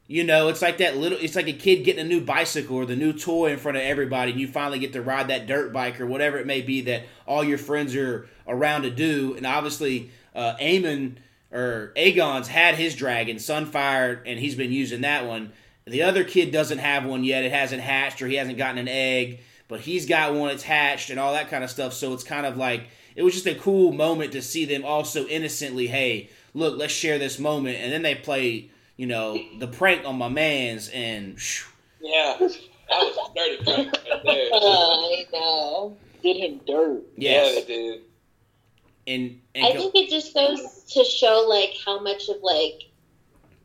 you 0.07 0.23
know 0.23 0.47
it's 0.47 0.61
like 0.61 0.77
that 0.77 0.97
little 0.97 1.17
it's 1.19 1.35
like 1.35 1.47
a 1.47 1.53
kid 1.53 1.83
getting 1.83 2.05
a 2.05 2.07
new 2.07 2.21
bicycle 2.21 2.77
or 2.77 2.85
the 2.85 2.95
new 2.95 3.11
toy 3.11 3.51
in 3.51 3.57
front 3.57 3.75
of 3.75 3.83
everybody 3.83 4.31
and 4.31 4.39
you 4.39 4.47
finally 4.47 4.79
get 4.79 4.93
to 4.93 5.01
ride 5.01 5.27
that 5.27 5.47
dirt 5.47 5.73
bike 5.73 5.99
or 5.99 6.05
whatever 6.05 6.37
it 6.37 6.45
may 6.45 6.61
be 6.61 6.81
that 6.81 7.03
all 7.27 7.43
your 7.43 7.57
friends 7.57 7.95
are 7.95 8.27
around 8.47 8.83
to 8.83 8.89
do 8.89 9.33
and 9.35 9.45
obviously 9.45 10.11
uh 10.35 10.55
Aemond 10.57 11.17
or 11.51 11.91
Aegon's 11.95 12.47
had 12.47 12.75
his 12.75 12.95
dragon 12.95 13.37
Sunfyre 13.37 14.21
and 14.25 14.39
he's 14.39 14.55
been 14.55 14.71
using 14.71 15.01
that 15.01 15.25
one. 15.25 15.53
The 15.85 16.01
other 16.01 16.23
kid 16.23 16.51
doesn't 16.51 16.79
have 16.79 17.05
one 17.05 17.23
yet. 17.23 17.43
It 17.43 17.51
hasn't 17.51 17.81
hatched 17.81 18.21
or 18.21 18.27
he 18.27 18.35
hasn't 18.35 18.57
gotten 18.57 18.77
an 18.77 18.87
egg 18.87 19.39
but 19.67 19.79
he's 19.81 20.05
got 20.05 20.33
one 20.33 20.49
attached 20.49 21.09
and 21.09 21.19
all 21.19 21.33
that 21.33 21.49
kind 21.49 21.63
of 21.63 21.69
stuff 21.69 21.93
so 21.93 22.13
it's 22.13 22.23
kind 22.23 22.45
of 22.45 22.57
like 22.57 22.83
it 23.15 23.23
was 23.23 23.33
just 23.33 23.45
a 23.47 23.55
cool 23.55 23.91
moment 23.91 24.31
to 24.33 24.41
see 24.41 24.65
them 24.65 24.83
also 24.85 25.25
innocently 25.27 25.87
hey 25.87 26.29
look 26.53 26.77
let's 26.77 26.93
share 26.93 27.17
this 27.19 27.39
moment 27.39 27.77
and 27.79 27.91
then 27.91 28.01
they 28.01 28.15
play 28.15 28.69
you 28.97 29.05
know 29.07 29.37
the 29.59 29.67
prank 29.67 30.05
on 30.05 30.15
my 30.17 30.29
man's 30.29 30.89
and 30.89 31.39
phew, 31.39 31.65
Yeah. 32.01 32.35
That 32.87 32.99
was 32.99 33.17
a 33.17 33.33
dirty 33.33 33.63
prank 33.63 33.91
right 33.93 34.21
there. 34.23 34.49
Uh, 34.53 34.59
I 34.61 35.25
know. 35.33 35.97
Did 36.21 36.37
him 36.37 36.61
dirt. 36.67 37.01
yes 37.17 37.55
Yeah, 37.55 37.61
they 37.61 37.65
did. 37.67 38.01
and 39.07 39.41
and 39.55 39.65
I 39.65 39.71
co- 39.71 39.79
think 39.79 39.95
it 39.95 40.09
just 40.11 40.33
goes 40.35 40.83
to 40.93 41.03
show 41.03 41.45
like 41.49 41.73
how 41.83 41.99
much 41.99 42.29
of 42.29 42.37
like 42.43 42.83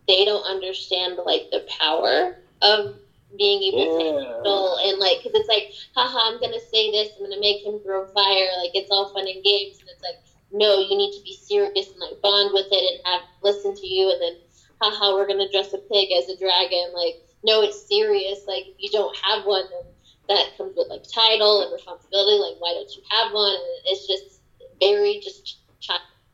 they 0.09 0.25
don't 0.25 0.45
understand 0.45 1.19
like 1.25 1.51
the 1.51 1.67
power 1.79 2.37
of 2.63 2.97
being 3.39 3.63
able 3.63 3.87
to 3.99 4.05
Yeah. 4.05 4.35
handle 4.35 4.79
and 4.83 4.99
like 4.99 5.19
because 5.23 5.39
it's 5.39 5.49
like 5.49 5.73
haha 5.95 6.33
I'm 6.33 6.41
gonna 6.41 6.61
say 6.73 6.91
this 6.91 7.11
I'm 7.17 7.25
gonna 7.29 7.41
make 7.41 7.65
him 7.65 7.79
throw 7.81 8.07
fire 8.07 8.49
like 8.59 8.75
it's 8.75 8.91
all 8.91 9.13
fun 9.13 9.27
and 9.29 9.43
games 9.45 9.79
and 9.81 9.89
it's 9.89 10.03
like 10.03 10.19
no 10.53 10.79
you 10.79 10.97
need 10.97 11.13
to 11.17 11.23
be 11.23 11.35
serious 11.35 11.89
and 11.91 11.99
like 12.01 12.21
bond 12.23 12.51
with 12.53 12.67
it 12.71 12.83
and 12.93 13.01
have 13.07 13.23
listen 13.43 13.75
to 13.75 13.87
you 13.87 14.11
and 14.11 14.21
then 14.21 14.37
haha 14.83 15.15
we're 15.15 15.27
gonna 15.29 15.51
dress 15.51 15.73
a 15.73 15.79
pig 15.79 16.11
as 16.13 16.29
a 16.29 16.37
dragon 16.39 16.91
like 16.95 17.23
no 17.45 17.63
it's 17.63 17.87
serious 17.87 18.41
like 18.47 18.65
if 18.67 18.75
you 18.79 18.91
don't 18.91 19.17
have 19.17 19.45
one 19.45 19.65
then 19.71 19.85
that 20.29 20.57
comes 20.57 20.75
with 20.77 20.89
like 20.89 21.03
title 21.13 21.63
and 21.63 21.73
responsibility 21.73 22.39
like 22.39 22.61
why 22.61 22.73
don't 22.75 22.91
you 22.97 23.03
have 23.11 23.33
one 23.33 23.53
and 23.55 23.83
it's 23.87 24.07
just 24.07 24.41
very 24.81 25.21
just 25.21 25.45
ch- 25.81 25.91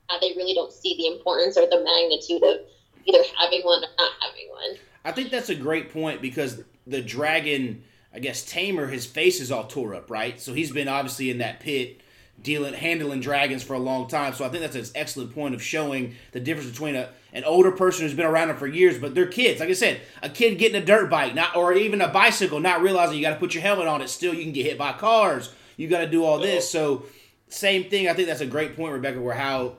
how 0.09 0.21
they 0.21 0.33
really 0.37 0.55
don't 0.55 0.73
see 0.73 0.97
the 0.97 1.07
importance 1.09 1.57
or 1.57 1.67
the 1.67 1.83
magnitude 1.83 2.43
of 2.43 2.61
either 3.07 3.23
having 3.37 3.63
one 3.63 3.83
or 3.83 3.89
not 3.99 4.13
having 4.21 4.49
one 4.51 4.77
I 5.05 5.13
think 5.13 5.31
that's 5.31 5.51
a 5.51 5.55
great 5.55 5.93
point 5.93 6.21
because 6.21 6.63
the 6.87 7.03
dragon, 7.03 7.83
I 8.15 8.19
guess 8.19 8.45
Tamer, 8.45 8.87
his 8.87 9.07
face 9.07 9.41
is 9.41 9.51
all 9.51 9.65
tore 9.65 9.95
up, 9.95 10.11
right? 10.11 10.41
So 10.41 10.53
he's 10.53 10.71
been 10.71 10.89
obviously 10.89 11.31
in 11.31 11.39
that 11.39 11.61
pit 11.61 12.01
dealing 12.43 12.75
handling 12.75 13.21
dragons 13.21 13.63
for 13.63 13.75
a 13.75 13.79
long 13.79 14.09
time. 14.09 14.35
So 14.35 14.45
I 14.45 14.49
think 14.49 14.63
that's 14.63 14.77
an 14.77 14.85
excellent 14.95 15.35
point 15.35 15.55
of 15.55 15.63
showing 15.63 16.15
the 16.33 16.41
difference 16.41 16.71
between 16.71 16.95
a 16.95 17.11
an 17.33 17.45
older 17.45 17.71
person 17.71 18.03
who's 18.03 18.15
been 18.15 18.25
around 18.25 18.49
them 18.49 18.57
for 18.57 18.67
years, 18.67 18.99
but 18.99 19.15
they're 19.15 19.27
kids. 19.27 19.61
Like 19.61 19.69
I 19.69 19.75
said, 19.75 20.01
a 20.23 20.31
kid 20.31 20.59
getting 20.59 20.81
a 20.81 20.85
dirt 20.85 21.11
bike, 21.11 21.35
not 21.35 21.55
or 21.55 21.75
even 21.75 22.01
a 22.01 22.09
bicycle, 22.09 22.61
not 22.61 22.81
realizing 22.81 23.17
you 23.17 23.23
got 23.23 23.35
to 23.35 23.39
put 23.39 23.53
your 23.53 23.63
helmet 23.63 23.87
on 23.87 24.01
it. 24.01 24.09
Still, 24.09 24.33
you 24.33 24.43
can 24.43 24.55
get 24.55 24.65
hit 24.65 24.79
by 24.79 24.95
cars. 24.95 25.53
You 25.77 25.87
got 25.87 26.01
to 26.01 26.09
do 26.09 26.25
all 26.25 26.39
this. 26.39 26.71
So 26.71 27.05
same 27.49 27.91
thing. 27.91 28.09
I 28.09 28.15
think 28.15 28.29
that's 28.29 28.41
a 28.41 28.47
great 28.47 28.75
point, 28.75 28.95
Rebekah, 28.95 29.21
where 29.21 29.35
how 29.35 29.75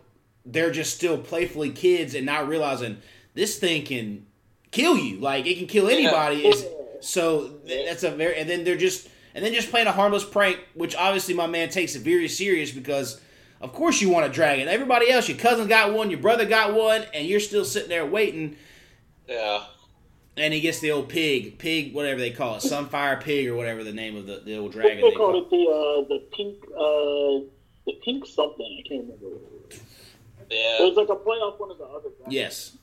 they're 0.46 0.72
just 0.72 0.96
still 0.96 1.18
playfully 1.18 1.72
kids 1.72 2.14
and 2.14 2.28
not 2.28 2.48
realizing 2.48 2.98
this 3.34 3.58
thing 3.58 3.84
can 3.84 4.28
kill 4.70 4.96
you. 4.96 5.18
Like 5.20 5.48
it 5.48 5.58
can 5.58 5.68
kill 5.68 5.90
anybody. 5.90 6.46
It's, 6.46 6.64
so 7.08 7.48
th- 7.66 7.88
that's 7.88 8.04
a 8.04 8.12
very 8.12 8.38
and 8.38 8.50
then 8.50 8.64
they're 8.64 8.78
just 8.78 9.10
and 9.34 9.44
then 9.46 9.54
just 9.54 9.70
playing 9.70 9.88
a 9.88 9.92
harmless 9.92 10.26
prank, 10.26 10.60
which 10.74 10.96
obviously 10.96 11.34
my 11.34 11.48
man 11.48 11.70
takes 11.70 11.96
it 11.96 12.02
very 12.02 12.28
serious 12.28 12.72
because 12.72 13.22
of 13.62 13.72
course 13.74 14.02
you 14.02 14.10
want 14.10 14.26
a 14.26 14.30
dragon. 14.30 14.68
Everybody 14.68 15.10
else, 15.10 15.30
your 15.30 15.38
cousin 15.38 15.68
got 15.68 15.94
one, 15.94 16.10
your 16.10 16.20
brother 16.20 16.46
got 16.46 16.74
one, 16.74 17.04
and 17.14 17.28
you're 17.28 17.40
still 17.40 17.66
sitting 17.66 17.90
there 17.90 18.06
waiting. 18.06 18.58
Yeah. 19.28 19.64
And 20.36 20.54
he 20.54 20.62
gets 20.62 20.80
the 20.80 20.92
old 20.92 21.10
pig, 21.10 21.58
pig, 21.58 21.94
whatever 21.96 22.20
they 22.20 22.30
call 22.30 22.58
it, 22.58 22.64
Sunfyre 22.64 23.22
pig 23.22 23.48
or 23.48 23.56
whatever 23.56 23.84
the 23.84 23.94
name 23.94 24.16
of 24.16 24.28
the, 24.28 24.42
the 24.46 24.58
old 24.58 24.74
dragon. 24.74 24.98
They 24.98 25.10
they 25.10 25.16
called 25.16 25.34
call 25.34 25.44
it 25.44 25.50
the 25.50 25.64
uh, 25.64 26.08
the 26.08 26.20
pink 26.36 26.64
uh, 26.74 27.48
the 27.86 27.94
pink 28.04 28.26
something. 28.26 28.84
I 28.86 28.88
can't 28.88 29.04
remember. 29.04 29.26
What 29.26 29.42
it 29.42 29.70
was. 29.70 29.80
Yeah. 30.52 30.84
It 30.84 30.90
was 30.90 30.98
like 30.98 31.10
a 31.10 31.16
play 31.16 31.38
off 31.38 31.60
one 31.60 31.72
of 31.72 31.78
the 31.78 31.86
other. 31.86 32.10
Guys. 32.10 32.34
Yes. 32.34 32.77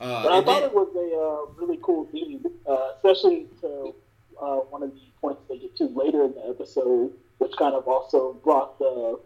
Uh, 0.00 0.22
But 0.24 0.32
I 0.32 0.42
thought 0.42 0.60
then- 0.60 0.70
it 0.70 0.74
was 0.74 0.88
a 0.94 1.08
uh, 1.16 1.60
really 1.60 1.78
cool 1.82 2.06
theme, 2.12 2.44
uh, 2.66 2.92
especially 2.96 3.48
to 3.62 3.94
uh, 4.40 4.56
one 4.68 4.82
of 4.82 4.92
the 4.94 5.00
points 5.20 5.40
they 5.48 5.58
get 5.58 5.74
to 5.76 5.84
later 5.86 6.24
in 6.24 6.34
the 6.34 6.46
episode, 6.48 7.12
which 7.38 7.52
kind 7.56 7.74
of 7.74 7.88
also 7.88 8.34
brought 8.44 8.78
the 8.78 9.18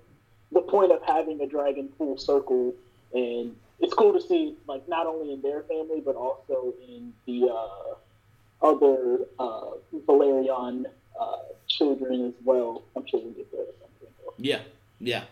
the 0.52 0.60
point 0.62 0.90
of 0.92 1.00
having 1.02 1.40
a 1.40 1.46
dragon 1.46 1.88
full 1.98 2.16
circle. 2.18 2.74
And 3.14 3.56
it's 3.80 3.94
cool 3.94 4.12
to 4.12 4.20
see, 4.20 4.56
like 4.68 4.86
not 4.88 5.06
only 5.06 5.32
in 5.32 5.40
their 5.42 5.62
family, 5.62 6.00
but 6.04 6.14
also 6.16 6.74
in 6.86 7.12
the 7.26 7.48
uh, 7.52 8.66
other 8.66 9.26
uh, 9.38 9.70
Velaryon 10.06 10.86
uh, 11.20 11.36
children 11.68 12.26
as 12.26 12.34
well. 12.44 12.82
I'm 12.96 13.06
sure 13.06 13.20
we'll 13.20 13.32
get 13.32 13.50
there 13.52 13.62
at 13.62 13.74
some 13.80 14.08
point. 14.24 14.36
Yeah, 14.38 14.60
yeah. 15.00 15.24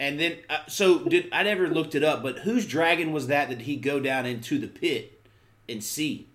And 0.00 0.20
then, 0.20 0.36
uh, 0.48 0.58
so 0.68 1.00
did 1.00 1.28
I 1.32 1.42
never 1.42 1.68
looked 1.68 1.94
it 1.94 2.04
up? 2.04 2.22
But 2.22 2.40
whose 2.40 2.66
dragon 2.66 3.12
was 3.12 3.26
that 3.26 3.48
that 3.48 3.62
he 3.62 3.76
go 3.76 3.98
down 3.98 4.26
into 4.26 4.58
the 4.58 4.68
pit 4.68 5.20
and 5.68 5.82
see? 5.82 6.28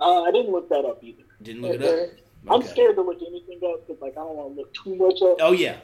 Uh, 0.00 0.22
I 0.22 0.30
didn't 0.30 0.50
look 0.50 0.68
that 0.70 0.84
up 0.84 1.02
either. 1.04 1.22
Didn't 1.42 1.62
look 1.62 1.74
it 1.74 1.82
up. 1.82 2.10
I'm 2.48 2.62
scared 2.62 2.96
to 2.96 3.02
look 3.02 3.20
anything 3.20 3.60
up 3.70 3.86
because 3.86 4.00
like 4.00 4.12
I 4.12 4.20
don't 4.20 4.34
want 4.36 4.54
to 4.54 4.60
look 4.60 4.72
too 4.72 4.94
much 4.96 5.20
up. 5.20 5.36
Oh 5.40 5.52
yeah, 5.52 5.76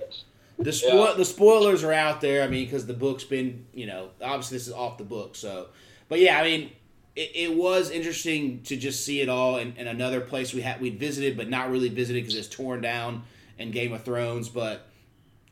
the 0.58 0.70
spo- 0.70 1.08
Yeah. 1.10 1.14
the 1.14 1.24
spoilers 1.24 1.84
are 1.84 1.92
out 1.92 2.22
there. 2.22 2.42
I 2.42 2.48
mean, 2.48 2.64
because 2.64 2.86
the 2.86 2.94
book's 2.94 3.24
been, 3.24 3.66
you 3.74 3.84
know, 3.86 4.08
obviously 4.22 4.56
this 4.56 4.66
is 4.66 4.72
off 4.72 4.96
the 4.96 5.04
book. 5.04 5.36
So, 5.36 5.66
but 6.08 6.18
yeah, 6.18 6.40
I 6.40 6.44
mean, 6.44 6.70
it, 7.14 7.30
it 7.34 7.54
was 7.54 7.90
interesting 7.90 8.62
to 8.62 8.76
just 8.78 9.04
see 9.04 9.20
it 9.20 9.28
all 9.28 9.58
in, 9.58 9.74
in 9.76 9.86
another 9.86 10.22
place 10.22 10.54
we 10.54 10.62
had 10.62 10.80
we'd 10.80 10.98
visited, 10.98 11.36
but 11.36 11.50
not 11.50 11.70
really 11.70 11.90
visited 11.90 12.22
because 12.24 12.38
it's 12.38 12.48
torn 12.48 12.80
down 12.80 13.22
in 13.58 13.70
Game 13.70 13.92
of 13.92 14.02
Thrones. 14.02 14.48
But 14.48 14.86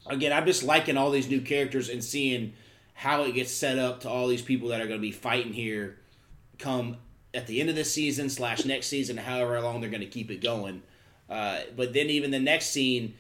again, 0.07 0.33
I'm 0.33 0.47
just 0.47 0.62
liking 0.62 0.97
all 0.97 1.11
these 1.11 1.29
new 1.29 1.40
characters 1.40 1.88
and 1.88 2.03
seeing 2.03 2.55
how 2.95 3.23
it 3.25 3.33
gets 3.33 3.53
set 3.53 3.79
up 3.79 4.01
to 4.01 4.09
all 4.09 4.29
these 4.29 4.43
people 4.43 4.69
that 4.69 4.81
are 4.81 4.87
going 4.87 4.99
to 5.01 5.03
be 5.03 5.12
fighting 5.12 5.53
here 5.53 5.99
come 6.59 6.97
at 7.33 7.47
the 7.47 7.61
end 7.61 7.69
of 7.69 7.75
this 7.75 7.93
season 7.93 8.31
slash 8.31 8.64
next 8.64 8.87
season, 8.87 9.17
however 9.17 9.61
long 9.61 9.81
they're 9.81 9.90
going 9.90 10.01
to 10.01 10.07
keep 10.07 10.31
it 10.31 10.40
going. 10.40 10.83
Uh, 11.29 11.61
but 11.77 11.93
then 11.93 12.07
even 12.07 12.31
the 12.31 12.38
next 12.38 12.67
scene, 12.67 13.14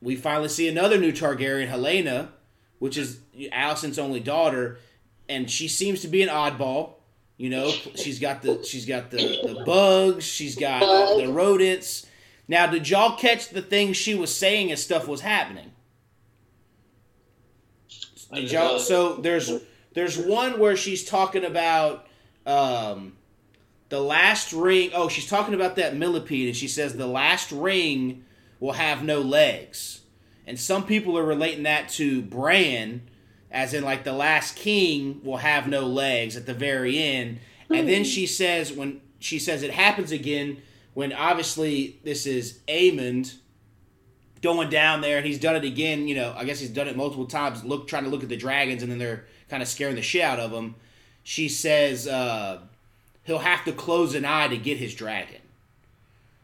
we 0.00 0.14
finally 0.16 0.48
see 0.48 0.68
another 0.68 0.98
new 0.98 1.12
Targaryen, 1.12 1.68
Helaena, 1.68 2.28
which 2.78 2.96
is 2.96 3.18
Alicent's 3.52 3.98
only 3.98 4.20
daughter, 4.20 4.78
and 5.28 5.50
she 5.50 5.68
seems 5.68 6.00
to 6.02 6.08
be 6.08 6.22
an 6.22 6.28
oddball. 6.28 6.94
You 7.36 7.50
know, 7.50 7.70
she's 7.70 8.20
got 8.20 8.42
the 8.42 8.62
she's 8.62 8.86
got 8.86 9.10
the, 9.10 9.16
the 9.16 9.62
bugs, 9.64 10.24
she's 10.24 10.54
got 10.56 10.80
the 11.16 11.32
rodents. 11.32 12.06
Now, 12.46 12.66
did 12.66 12.88
y'all 12.88 13.16
catch 13.16 13.48
the 13.48 13.62
things 13.62 13.96
she 13.96 14.14
was 14.14 14.34
saying 14.34 14.70
as 14.70 14.82
stuff 14.82 15.08
was 15.08 15.22
happening? 15.22 15.71
I 18.32 18.36
Did 18.36 18.42
did 18.42 18.52
y'all? 18.52 18.78
So 18.78 19.16
there's 19.16 19.52
there's 19.94 20.16
one 20.16 20.58
where 20.58 20.76
she's 20.76 21.04
talking 21.04 21.44
about 21.44 22.06
um, 22.46 23.14
the 23.88 24.00
last 24.00 24.52
ring. 24.52 24.90
Oh, 24.94 25.08
she's 25.08 25.28
talking 25.28 25.54
about 25.54 25.76
that 25.76 25.96
millipede, 25.96 26.48
and 26.48 26.56
she 26.56 26.68
says 26.68 26.94
the 26.94 27.06
last 27.06 27.52
ring 27.52 28.24
will 28.58 28.72
have 28.72 29.02
no 29.02 29.20
legs. 29.20 30.00
And 30.46 30.58
some 30.58 30.86
people 30.86 31.18
are 31.18 31.24
relating 31.24 31.64
that 31.64 31.88
to 31.90 32.22
Bran, 32.22 33.02
as 33.50 33.74
in 33.74 33.84
like 33.84 34.04
the 34.04 34.12
last 34.12 34.56
king 34.56 35.20
will 35.22 35.36
have 35.36 35.68
no 35.68 35.86
legs 35.86 36.36
at 36.36 36.46
the 36.46 36.54
very 36.54 36.98
end. 36.98 37.38
And 37.70 37.88
then 37.88 38.04
she 38.04 38.26
says 38.26 38.72
when 38.72 39.00
she 39.18 39.38
says 39.38 39.62
it 39.62 39.70
happens 39.70 40.10
again 40.10 40.62
when 40.94 41.12
obviously 41.12 41.98
this 42.04 42.26
is 42.26 42.60
Aemond 42.68 43.36
going 44.42 44.68
down 44.68 45.00
there 45.00 45.18
and 45.18 45.26
he's 45.26 45.38
done 45.38 45.56
it 45.56 45.64
again, 45.64 46.08
you 46.08 46.14
know, 46.14 46.34
I 46.36 46.44
guess 46.44 46.58
he's 46.58 46.70
done 46.70 46.88
it 46.88 46.96
multiple 46.96 47.26
times, 47.26 47.64
look 47.64 47.88
trying 47.88 48.04
to 48.04 48.10
look 48.10 48.22
at 48.22 48.28
the 48.28 48.36
dragons 48.36 48.82
and 48.82 48.90
then 48.90 48.98
they're 48.98 49.24
kind 49.48 49.62
of 49.62 49.68
scaring 49.68 49.94
the 49.94 50.02
shit 50.02 50.22
out 50.22 50.40
of 50.40 50.50
him. 50.50 50.74
She 51.22 51.48
says 51.48 52.08
uh, 52.08 52.60
he'll 53.24 53.38
have 53.38 53.64
to 53.64 53.72
close 53.72 54.14
an 54.14 54.24
eye 54.24 54.48
to 54.48 54.56
get 54.56 54.78
his 54.78 54.94
dragon. 54.94 55.40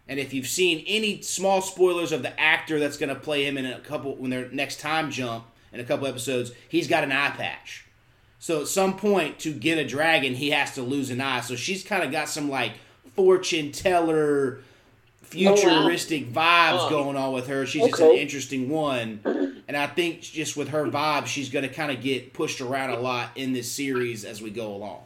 And 0.08 0.18
if 0.18 0.32
you've 0.32 0.46
seen 0.46 0.84
any 0.87 1.20
small 1.20 1.61
spoilers 1.61 2.12
of 2.12 2.22
the 2.22 2.38
actor 2.40 2.78
that's 2.78 2.96
going 2.96 3.11
to 3.11 3.20
play 3.20 3.44
him 3.44 3.58
in 3.58 3.66
a 3.66 3.80
couple 3.80 4.16
when 4.16 4.30
their 4.30 4.48
next 4.50 4.80
time 4.80 5.11
jump 5.11 5.44
in 5.72 5.80
a 5.80 5.84
couple 5.84 6.06
episodes, 6.06 6.52
he's 6.68 6.88
got 6.88 7.04
an 7.04 7.12
eye 7.12 7.30
patch. 7.30 7.84
So 8.38 8.62
at 8.62 8.68
some 8.68 8.96
point 8.96 9.38
to 9.40 9.52
get 9.52 9.78
a 9.78 9.87
dragon, 9.87 10.34
he 10.34 10.50
has 10.50 10.74
to 10.76 10.82
lose 10.82 11.11
an 11.11 11.20
eye. 11.20 11.40
So 11.40 11.56
she's 11.56 11.82
kind 11.82 12.02
of 12.02 12.12
got 12.12 12.28
some 12.28 12.48
like 12.48 12.72
fortune 13.14 13.72
teller, 13.72 14.61
futuristic 15.30 16.32
vibes 16.32 16.78
Huh. 16.78 16.88
going 16.90 17.16
on 17.16 17.32
with 17.32 17.46
her. 17.48 17.66
She's 17.66 17.86
just 17.86 18.00
an 18.00 18.12
interesting 18.12 18.68
one, 18.68 19.20
and 19.68 19.76
I 19.76 19.86
think 19.86 20.20
just 20.22 20.56
with 20.56 20.68
her 20.68 20.86
vibe, 20.86 21.26
she's 21.26 21.48
going 21.50 21.68
to 21.68 21.72
kind 21.72 21.90
of 21.92 22.00
get 22.00 22.32
pushed 22.32 22.60
around 22.60 22.90
a 22.90 22.98
lot 23.00 23.30
in 23.36 23.52
this 23.52 23.70
series 23.70 24.24
as 24.24 24.40
we 24.40 24.50
go 24.50 24.74
along. 24.74 25.02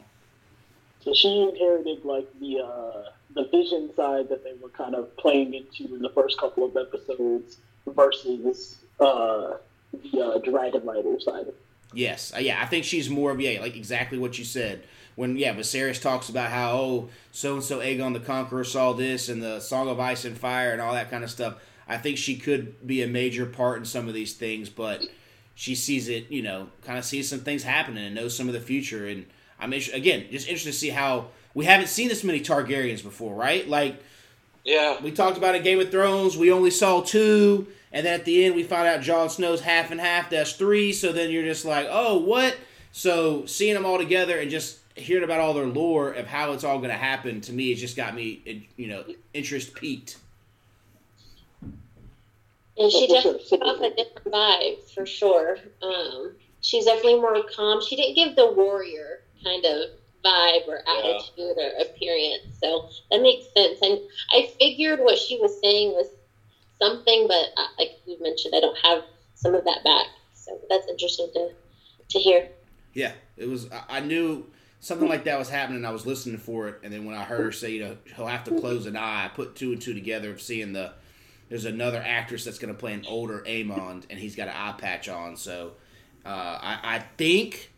So 1.01 1.13
she 1.13 1.49
inherited 1.49 2.05
like 2.05 2.27
the 2.39 2.59
uh, 2.61 3.09
the 3.33 3.45
vision 3.49 3.89
side 3.95 4.29
that 4.29 4.43
they 4.43 4.53
were 4.61 4.69
kind 4.69 4.95
of 4.95 5.15
playing 5.17 5.53
into 5.53 5.93
in 5.95 6.01
the 6.01 6.09
first 6.09 6.39
couple 6.39 6.65
of 6.65 6.77
episodes 6.77 7.57
versus 7.87 8.77
uh, 8.99 9.55
the 9.91 10.21
uh, 10.21 10.37
Dragon 10.39 10.85
Rider 10.85 11.19
side. 11.19 11.47
Yes, 11.93 12.33
uh, 12.35 12.39
yeah, 12.39 12.61
I 12.61 12.65
think 12.65 12.85
she's 12.85 13.09
more 13.09 13.31
of 13.31 13.41
yeah, 13.41 13.59
like 13.59 13.75
exactly 13.75 14.17
what 14.17 14.39
you 14.39 14.45
said. 14.45 14.83
When 15.15 15.37
yeah, 15.37 15.53
Viserys 15.53 16.01
talks 16.01 16.29
about 16.29 16.49
how 16.49 16.71
oh 16.71 17.09
so 17.31 17.53
and 17.55 17.63
so 17.63 17.79
Aegon 17.79 18.13
the 18.13 18.19
Conqueror 18.19 18.63
saw 18.63 18.93
this 18.93 19.29
and 19.29 19.41
the 19.41 19.59
Song 19.59 19.87
of 19.89 19.99
Ice 19.99 20.25
and 20.25 20.37
Fire 20.37 20.71
and 20.71 20.81
all 20.81 20.93
that 20.93 21.11
kind 21.11 21.23
of 21.23 21.29
stuff. 21.29 21.55
I 21.87 21.97
think 21.97 22.17
she 22.17 22.37
could 22.37 22.85
be 22.87 23.03
a 23.03 23.07
major 23.07 23.45
part 23.45 23.77
in 23.79 23.85
some 23.85 24.07
of 24.07 24.13
these 24.13 24.33
things, 24.33 24.69
but 24.69 25.05
she 25.53 25.75
sees 25.75 26.07
it, 26.09 26.31
you 26.31 26.41
know, 26.41 26.69
kind 26.81 26.97
of 26.97 27.05
sees 27.05 27.29
some 27.29 27.41
things 27.41 27.63
happening 27.63 28.05
and 28.05 28.15
knows 28.15 28.35
some 28.35 28.47
of 28.47 28.53
the 28.53 28.59
future. 28.59 29.05
And 29.07 29.25
I'm 29.59 29.71
again 29.73 30.25
just 30.31 30.47
interested 30.47 30.71
to 30.71 30.77
see 30.77 30.89
how 30.89 31.27
we 31.53 31.65
haven't 31.65 31.87
seen 31.87 32.07
this 32.09 32.23
many 32.23 32.39
Targaryens 32.39 33.03
before, 33.03 33.35
right? 33.35 33.67
Like 33.67 34.01
Yeah. 34.63 34.99
we 35.03 35.11
talked 35.11 35.37
about 35.37 35.55
in 35.55 35.61
Game 35.63 35.79
of 35.79 35.91
Thrones, 35.91 36.37
we 36.37 36.51
only 36.51 36.71
saw 36.71 37.01
two, 37.01 37.67
and 37.91 38.05
then 38.05 38.19
at 38.19 38.25
the 38.25 38.45
end 38.45 38.55
we 38.55 38.63
found 38.63 38.87
out 38.87 39.01
Jon 39.01 39.29
Snow's 39.29 39.61
half 39.61 39.91
and 39.91 39.99
half. 40.01 40.29
That's 40.31 40.53
three. 40.53 40.91
So 40.93 41.11
then 41.11 41.29
you're 41.29 41.43
just 41.43 41.65
like, 41.65 41.85
oh, 41.89 42.17
what? 42.17 42.57
So 42.91 43.45
seeing 43.45 43.73
them 43.73 43.85
all 43.85 43.97
together 43.97 44.39
and 44.39 44.49
just 44.49 44.79
hearing 44.95 45.23
about 45.23 45.39
all 45.39 45.53
their 45.53 45.65
lore 45.65 46.11
of 46.11 46.27
how 46.27 46.51
it's 46.53 46.63
all 46.63 46.77
going 46.77 46.89
to 46.91 46.97
happen 46.97 47.41
to 47.41 47.53
me, 47.53 47.71
it 47.71 47.75
just 47.75 47.95
got 47.95 48.13
me, 48.15 48.65
you 48.77 48.87
know, 48.87 49.03
interest 49.33 49.73
peaked. 49.73 50.17
And 52.77 52.91
she 52.91 53.07
For 53.07 53.21
sure. 53.21 53.33
definitely 53.33 53.59
off 53.61 53.81
a 53.81 53.95
different 53.95 54.27
vibe 54.31 54.93
for 54.93 55.05
sure. 55.05 55.57
Um, 55.81 56.35
she's 56.61 56.85
definitely 56.85 57.15
more 57.15 57.43
calm. 57.55 57.81
She 57.81 57.95
didn't 57.95 58.15
give 58.15 58.35
the 58.35 58.51
warrior 58.51 59.21
kind 59.43 59.63
of 59.65 59.89
vibe 60.25 60.67
or 60.67 60.81
Yeah. 60.87 60.99
attitude 60.99 61.57
or 61.57 61.71
appearance, 61.81 62.57
so 62.61 62.89
that 63.11 63.21
makes 63.21 63.45
sense. 63.55 63.79
And 63.81 63.99
I 64.31 64.49
figured 64.59 64.99
what 65.01 65.17
she 65.19 65.37
was 65.39 65.59
saying 65.59 65.89
was 65.91 66.07
something, 66.81 67.27
but 67.27 67.49
uh, 67.57 67.67
like 67.77 67.99
you 68.05 68.17
mentioned, 68.21 68.55
I 68.55 68.59
don't 68.59 68.77
have 68.83 69.03
some 69.35 69.53
of 69.53 69.63
that 69.65 69.83
back, 69.83 70.07
so 70.33 70.59
that's 70.69 70.87
interesting 70.87 71.29
to 71.33 71.51
to 72.09 72.19
hear. 72.19 72.49
Yeah, 72.93 73.11
it 73.37 73.47
was. 73.47 73.69
I- 73.71 73.97
I 73.97 73.99
knew 73.99 74.45
something 74.83 75.07
like 75.07 75.23
that 75.23 75.39
was 75.39 75.49
happening. 75.49 75.85
I 75.85 75.91
was 75.91 76.05
listening 76.05 76.37
for 76.37 76.67
it, 76.67 76.81
and 76.83 76.91
then 76.91 77.05
when 77.05 77.15
I 77.15 77.23
heard 77.23 77.39
her 77.39 77.51
say, 77.53 77.71
you 77.71 77.79
know, 77.79 77.97
he'll 78.17 78.27
have 78.27 78.43
to 78.43 78.59
close 78.59 78.85
an 78.85 78.97
eye, 78.97 79.25
I 79.25 79.29
put 79.29 79.55
two 79.55 79.71
and 79.71 79.81
two 79.81 79.93
together 79.93 80.29
of 80.29 80.41
seeing 80.41 80.73
the. 80.73 80.91
There's 81.49 81.65
another 81.65 82.03
actress 82.05 82.45
that's 82.45 82.57
going 82.57 82.73
to 82.73 82.79
play 82.79 82.93
an 82.93 83.05
older 83.07 83.43
Aemond, 83.47 84.05
and 84.09 84.19
he's 84.19 84.35
got 84.35 84.47
an 84.47 84.55
eye 84.57 84.73
patch 84.77 85.07
on. 85.07 85.37
So, 85.37 85.73
uh, 86.25 86.29
I, 86.29 86.79
I 86.83 86.99
think. 87.17 87.71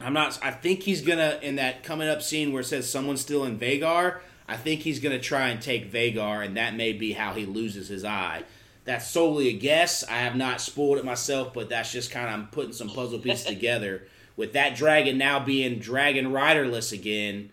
I'm 0.00 0.12
not. 0.12 0.38
I 0.42 0.50
think 0.50 0.82
he's 0.82 1.02
gonna 1.02 1.40
in 1.42 1.56
that 1.56 1.82
coming 1.82 2.08
up 2.08 2.22
scene 2.22 2.52
where 2.52 2.60
it 2.60 2.66
says 2.66 2.88
someone's 2.88 3.20
still 3.20 3.44
in 3.44 3.58
Vhagar. 3.58 4.20
I 4.46 4.56
think 4.56 4.82
he's 4.82 5.00
gonna 5.00 5.18
try 5.18 5.48
and 5.48 5.60
take 5.60 5.90
Vhagar, 5.90 6.44
and 6.44 6.56
that 6.56 6.76
may 6.76 6.92
be 6.92 7.14
how 7.14 7.32
he 7.32 7.46
loses 7.46 7.88
his 7.88 8.04
eye. 8.04 8.44
that's 8.84 9.08
solely 9.08 9.48
a 9.48 9.52
guess. 9.54 10.04
I 10.04 10.18
have 10.18 10.36
not 10.36 10.60
spoiled 10.60 10.98
it 10.98 11.04
myself, 11.04 11.52
but 11.52 11.68
that's 11.68 11.90
just 11.90 12.10
kind 12.10 12.28
of 12.28 12.34
I'm 12.34 12.46
putting 12.48 12.72
some 12.72 12.88
puzzle 12.90 13.18
pieces 13.18 13.46
together 13.46 14.06
with 14.38 14.54
that 14.54 14.76
dragon 14.76 15.18
now 15.18 15.38
being 15.38 15.78
dragon 15.78 16.32
riderless 16.32 16.92
again. 16.92 17.50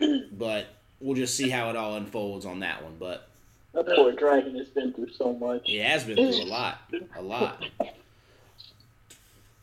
But 0.32 0.66
we'll 0.98 1.14
just 1.14 1.36
see 1.36 1.48
how 1.48 1.70
it 1.70 1.76
all 1.76 1.94
unfolds 1.94 2.44
on 2.44 2.60
that 2.60 2.82
one. 2.82 2.96
But 2.98 3.28
that 3.72 3.86
poor 3.86 4.10
dragon 4.10 4.56
has 4.56 4.68
been 4.68 4.92
through 4.92 5.10
so 5.10 5.32
much. 5.34 5.68
It 5.68 5.84
has 5.84 6.02
been 6.02 6.16
through 6.16 6.42
a 6.42 6.50
lot, 6.50 6.78
a 7.14 7.22
lot. 7.22 7.64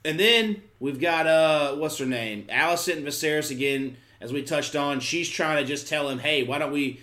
And 0.04 0.19
then 0.19 0.63
we've 0.80 1.00
got 1.00 1.28
uh, 1.28 1.76
what's 1.76 2.00
her 2.00 2.08
name, 2.08 2.47
and 2.50 3.06
Viserys 3.06 3.52
again. 3.52 3.97
As 4.19 4.34
we 4.34 4.41
touched 4.41 4.76
on, 4.76 5.00
she's 5.00 5.30
trying 5.30 5.58
to 5.58 5.63
just 5.63 5.88
tell 5.88 6.10
him, 6.10 6.17
hey, 6.17 6.41
why 6.41 6.58
don't 6.58 6.71
we 6.71 7.02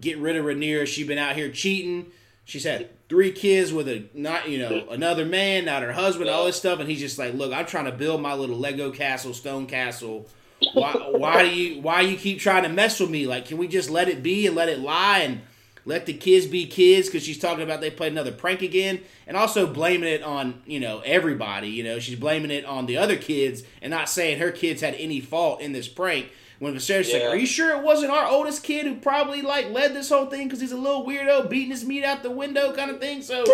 get 0.00 0.18
rid 0.18 0.34
of 0.34 0.44
Rhaenyra? 0.44 0.88
She's 0.88 1.06
been 1.06 1.18
out 1.18 1.36
here 1.36 1.50
cheating. 1.50 2.06
She's 2.46 2.62
had 2.62 2.88
three 3.08 3.32
kids 3.32 3.72
with 3.72 3.88
a 3.88 4.04
not 4.14 4.48
you 4.48 4.58
know 4.58 4.86
another 4.88 5.24
man, 5.26 5.64
not 5.64 5.82
her 5.82 5.92
husband, 5.92 6.30
all 6.30 6.46
this 6.46 6.56
stuff, 6.56 6.78
and 6.78 6.88
he's 6.88 7.00
just 7.00 7.18
like, 7.18 7.34
look, 7.34 7.52
I'm 7.52 7.66
trying 7.66 7.86
to 7.86 7.92
build 7.92 8.22
my 8.22 8.34
little 8.34 8.56
Lego 8.56 8.92
castle, 8.92 9.34
stone 9.34 9.66
castle. 9.66 10.28
Why, 10.72 10.92
why 10.92 11.42
do 11.42 11.50
you 11.50 11.82
why 11.82 12.02
you 12.02 12.16
keep 12.16 12.38
trying 12.38 12.62
to 12.62 12.68
mess 12.68 13.00
with 13.00 13.10
me? 13.10 13.26
Like, 13.26 13.46
can 13.46 13.58
we 13.58 13.66
just 13.66 13.90
let 13.90 14.08
it 14.08 14.22
be 14.22 14.46
and 14.46 14.54
let 14.54 14.68
it 14.68 14.78
lie 14.78 15.18
and 15.18 15.40
let 15.84 16.06
the 16.06 16.14
kids 16.14 16.46
be 16.46 16.66
kids? 16.66 17.08
Because 17.08 17.24
she's 17.24 17.40
talking 17.40 17.64
about 17.64 17.80
they 17.80 17.90
played 17.90 18.12
another 18.12 18.30
prank 18.30 18.62
again, 18.62 19.00
and 19.26 19.36
also 19.36 19.66
blaming 19.66 20.08
it 20.08 20.22
on 20.22 20.62
you 20.66 20.78
know 20.78 21.00
everybody. 21.04 21.70
You 21.70 21.82
know, 21.82 21.98
she's 21.98 22.18
blaming 22.18 22.52
it 22.52 22.64
on 22.64 22.86
the 22.86 22.96
other 22.96 23.16
kids 23.16 23.64
and 23.82 23.90
not 23.90 24.08
saying 24.08 24.38
her 24.38 24.52
kids 24.52 24.82
had 24.82 24.94
any 24.94 25.18
fault 25.18 25.60
in 25.60 25.72
this 25.72 25.88
prank. 25.88 26.30
When 26.58 26.74
Viserys 26.74 27.12
yeah. 27.12 27.18
like, 27.18 27.34
"Are 27.34 27.36
you 27.36 27.46
sure 27.46 27.76
it 27.76 27.82
wasn't 27.82 28.12
our 28.12 28.26
oldest 28.26 28.62
kid 28.62 28.86
who 28.86 28.96
probably 28.96 29.42
like 29.42 29.70
led 29.70 29.94
this 29.94 30.08
whole 30.08 30.26
thing 30.26 30.44
because 30.44 30.60
he's 30.60 30.72
a 30.72 30.76
little 30.76 31.06
weirdo, 31.06 31.50
beating 31.50 31.70
his 31.70 31.84
meat 31.84 32.04
out 32.04 32.22
the 32.22 32.30
window, 32.30 32.74
kind 32.74 32.90
of 32.90 32.98
thing?" 32.98 33.20
So, 33.20 33.44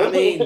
I 0.00 0.10
mean, 0.10 0.42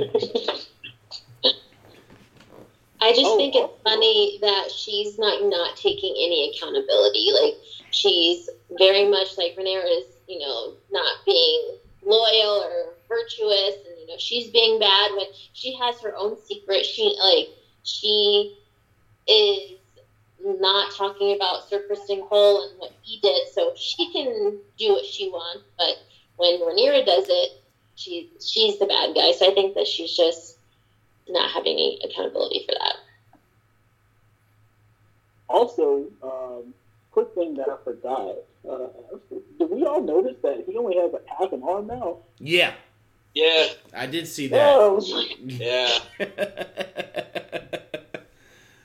I 3.04 3.10
just 3.12 3.24
oh, 3.24 3.36
think 3.36 3.54
it's 3.54 3.82
funny 3.82 4.38
that 4.40 4.70
she's 4.70 5.18
not 5.18 5.42
not 5.44 5.76
taking 5.76 6.12
any 6.12 6.50
accountability. 6.50 7.28
Like 7.32 7.54
she's 7.90 8.48
very 8.78 9.08
much 9.08 9.36
like 9.38 9.56
Rhaenyra 9.56 9.84
is, 9.84 10.06
you 10.26 10.38
know, 10.38 10.74
not 10.90 11.24
being 11.24 11.78
loyal 12.02 12.64
or 12.64 12.94
virtuous, 13.08 13.76
and 13.86 14.00
you 14.00 14.06
know 14.08 14.16
she's 14.18 14.50
being 14.50 14.78
bad 14.78 15.10
when 15.16 15.26
she 15.52 15.74
has 15.76 16.00
her 16.00 16.14
own 16.16 16.36
secret. 16.46 16.84
She 16.84 17.16
like 17.22 17.48
she 17.82 18.56
is 19.28 19.78
not 20.44 20.92
talking 20.92 21.34
about 21.34 21.68
Sir 21.68 21.82
Criston 21.88 22.28
Cole 22.28 22.62
and 22.68 22.78
what 22.78 22.92
he 23.02 23.18
did, 23.20 23.48
so 23.52 23.72
she 23.76 24.12
can 24.12 24.58
do 24.78 24.92
what 24.92 25.04
she 25.04 25.28
wants. 25.28 25.64
But 25.78 25.96
when 26.36 26.60
Rhaenyra 26.60 27.04
does 27.04 27.26
it, 27.28 27.62
she 27.94 28.30
she's 28.44 28.78
the 28.78 28.86
bad 28.86 29.14
guy. 29.14 29.32
So 29.32 29.50
I 29.50 29.54
think 29.54 29.74
that 29.74 29.86
she's 29.86 30.16
just 30.16 30.58
not 31.28 31.50
having 31.50 31.72
any 31.72 32.00
accountability 32.04 32.64
for 32.66 32.74
that. 32.78 32.96
Also, 35.48 36.04
um, 36.22 36.74
quick 37.10 37.34
thing 37.34 37.54
that 37.54 37.68
I 37.68 37.76
forgot. 37.84 38.36
Uh, 38.68 38.88
did 39.58 39.70
we 39.70 39.84
all 39.84 40.02
notice 40.02 40.36
that 40.42 40.64
he 40.66 40.76
only 40.76 40.96
has 40.96 41.12
like 41.12 41.26
half 41.26 41.52
an 41.52 41.62
arm 41.62 41.86
now? 41.86 42.18
Yeah. 42.38 42.72
Yeah. 43.34 43.66
I 43.92 44.06
did 44.06 44.26
see 44.26 44.48
that. 44.48 45.38
Yeah. 45.44 45.98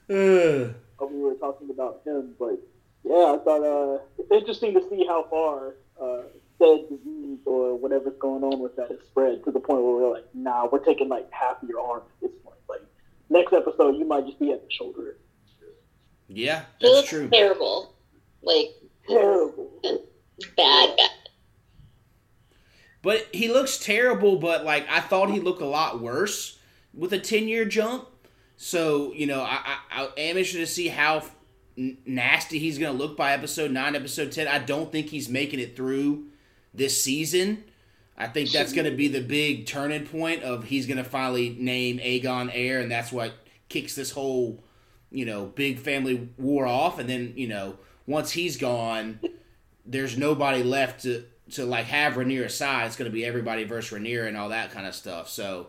yeah. 0.10 0.68
we 1.08 1.20
were 1.20 1.36
talking 1.36 1.70
about 1.70 2.02
him, 2.06 2.36
but 2.40 2.60
yeah, 3.04 3.36
I 3.36 3.38
thought 3.44 3.64
uh, 3.64 4.00
it's 4.18 4.32
interesting 4.32 4.74
to 4.74 4.90
see 4.90 5.06
how 5.06 5.26
far 5.30 5.76
uh, 6.02 6.24
said 6.58 6.90
disease 6.90 7.40
or 7.46 7.76
whatever's 7.78 8.18
going 8.20 8.44
on 8.44 8.60
with 8.60 8.76
that 8.76 8.90
has 8.90 9.00
spread 9.08 9.44
to 9.46 9.52
the 9.52 9.60
point 9.60 9.82
where 9.84 9.96
we're 9.96 10.14
like, 10.14 10.26
nah, 10.34 10.68
we're 10.72 10.84
taking 10.84 11.10
like 11.10 11.32
half 11.32 11.62
of 11.64 11.70
your 11.70 11.80
arm 11.80 12.02
at 12.02 12.22
this 12.22 12.32
point. 12.44 12.58
Like 12.68 12.82
next 13.30 13.54
episode, 13.54 13.98
you 13.98 14.06
might 14.06 14.26
just 14.26 14.40
be 14.40 14.52
at 14.52 14.64
the 14.64 14.72
shoulder. 14.72 15.18
Yeah, 16.28 16.64
that's 16.80 16.94
looks 16.94 17.10
true. 17.10 17.30
Terrible, 17.30 17.96
like 18.44 18.76
terrible, 19.08 19.72
bad, 20.56 20.96
bad. 20.98 21.10
But 23.02 23.28
he 23.32 23.48
looks 23.48 23.80
terrible. 23.80 24.38
But 24.38 24.64
like 24.64 24.86
I 24.90 25.00
thought 25.00 25.32
he 25.32 25.40
looked 25.40 25.62
a 25.62 25.66
lot 25.66 26.02
worse 26.02 26.60
with 26.94 27.14
a 27.14 27.20
ten 27.20 27.48
year 27.48 27.66
jump. 27.66 28.08
So 28.62 29.14
you 29.14 29.26
know, 29.26 29.40
I, 29.42 29.62
I, 29.66 29.78
I 29.90 30.04
am 30.18 30.36
interested 30.36 30.60
to 30.60 30.68
see 30.68 30.90
how 30.90 31.24
nasty 31.78 32.60
he's 32.60 32.78
going 32.78 32.92
to 32.92 33.02
look 33.02 33.16
by 33.16 33.32
episode 33.32 33.72
nine, 33.72 33.96
episode 33.96 34.34
ten. 34.34 34.50
I 34.50 34.60
don't 34.60 34.92
think 34.92 35.08
he's 35.08 35.30
making 35.30 35.62
it 35.62 35.78
through 35.78 36.26
this 36.74 37.02
season. 37.02 37.64
I 38.18 38.28
think 38.28 38.52
that's 38.52 38.74
going 38.74 38.84
to 38.84 38.98
be 38.98 39.08
the 39.08 39.22
big 39.22 39.66
turning 39.66 40.06
point 40.06 40.44
of 40.44 40.66
he's 40.66 40.88
going 40.88 40.98
to 40.98 41.06
finally 41.06 41.56
name 41.58 42.00
Aegon 42.00 42.52
heir, 42.54 42.82
and 42.82 42.92
that's 42.92 43.14
what 43.14 43.32
kicks 43.70 43.96
this 43.96 44.12
whole 44.12 44.62
you 45.10 45.26
know 45.26 45.46
big 45.46 45.80
family 45.80 46.28
war 46.38 46.68
off. 46.68 47.00
And 47.00 47.10
then 47.10 47.32
you 47.38 47.48
know 47.48 47.78
once 48.08 48.32
he's 48.32 48.58
gone, 48.58 49.22
there's 49.86 50.18
nobody 50.18 50.64
left 50.64 51.04
to 51.04 51.24
to 51.52 51.64
like 51.64 51.86
have 51.86 52.16
Rhaenyra 52.16 52.52
side. 52.52 52.88
It's 52.88 52.98
going 52.98 53.10
to 53.10 53.16
be 53.16 53.24
everybody 53.24 53.64
versus 53.64 53.98
Rhaenyra 53.98 54.28
and 54.28 54.36
all 54.36 54.50
that 54.50 54.72
kind 54.72 54.86
of 54.86 54.94
stuff. 54.94 55.30
So 55.30 55.68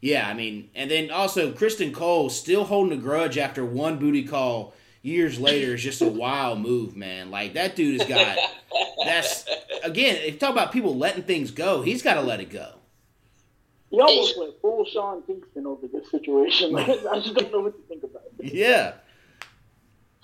yeah, 0.00 0.28
I 0.28 0.34
mean, 0.34 0.70
and 0.74 0.90
then 0.90 1.10
also 1.10 1.52
Criston 1.52 1.92
Cole 1.92 2.30
still 2.30 2.64
holding 2.64 2.96
a 2.96 3.00
grudge 3.00 3.36
after 3.36 3.64
one 3.64 3.98
booty 3.98 4.24
call 4.24 4.74
years 5.02 5.40
later 5.40 5.74
is 5.74 5.82
just 5.82 6.02
a 6.02 6.08
wild 6.08 6.60
move, 6.60 6.96
man. 6.96 7.30
Like 7.30 7.54
that 7.54 7.74
dude 7.76 8.00
has 8.00 8.08
got 8.08 8.38
that's 9.04 9.44
again, 9.82 10.16
if 10.16 10.34
you 10.34 10.38
talk 10.38 10.52
about 10.52 10.72
people 10.72 10.96
letting 10.96 11.22
things 11.22 11.50
go, 11.50 11.82
he's 11.82 12.02
got 12.02 12.14
to 12.14 12.20
let 12.20 12.40
it 12.40 12.50
go. 12.50 12.74
He 13.90 13.98
almost 14.00 14.38
went 14.38 14.60
full 14.60 14.84
Sean 14.84 15.22
Kingston 15.22 15.66
over 15.66 15.86
this 15.86 16.10
situation. 16.10 16.76
I 16.78 16.84
just 16.84 17.34
don't 17.34 17.50
know 17.50 17.60
what 17.60 17.74
to 17.74 17.82
think 17.88 18.04
about 18.04 18.22
it. 18.38 18.52
Yeah. 18.52 18.94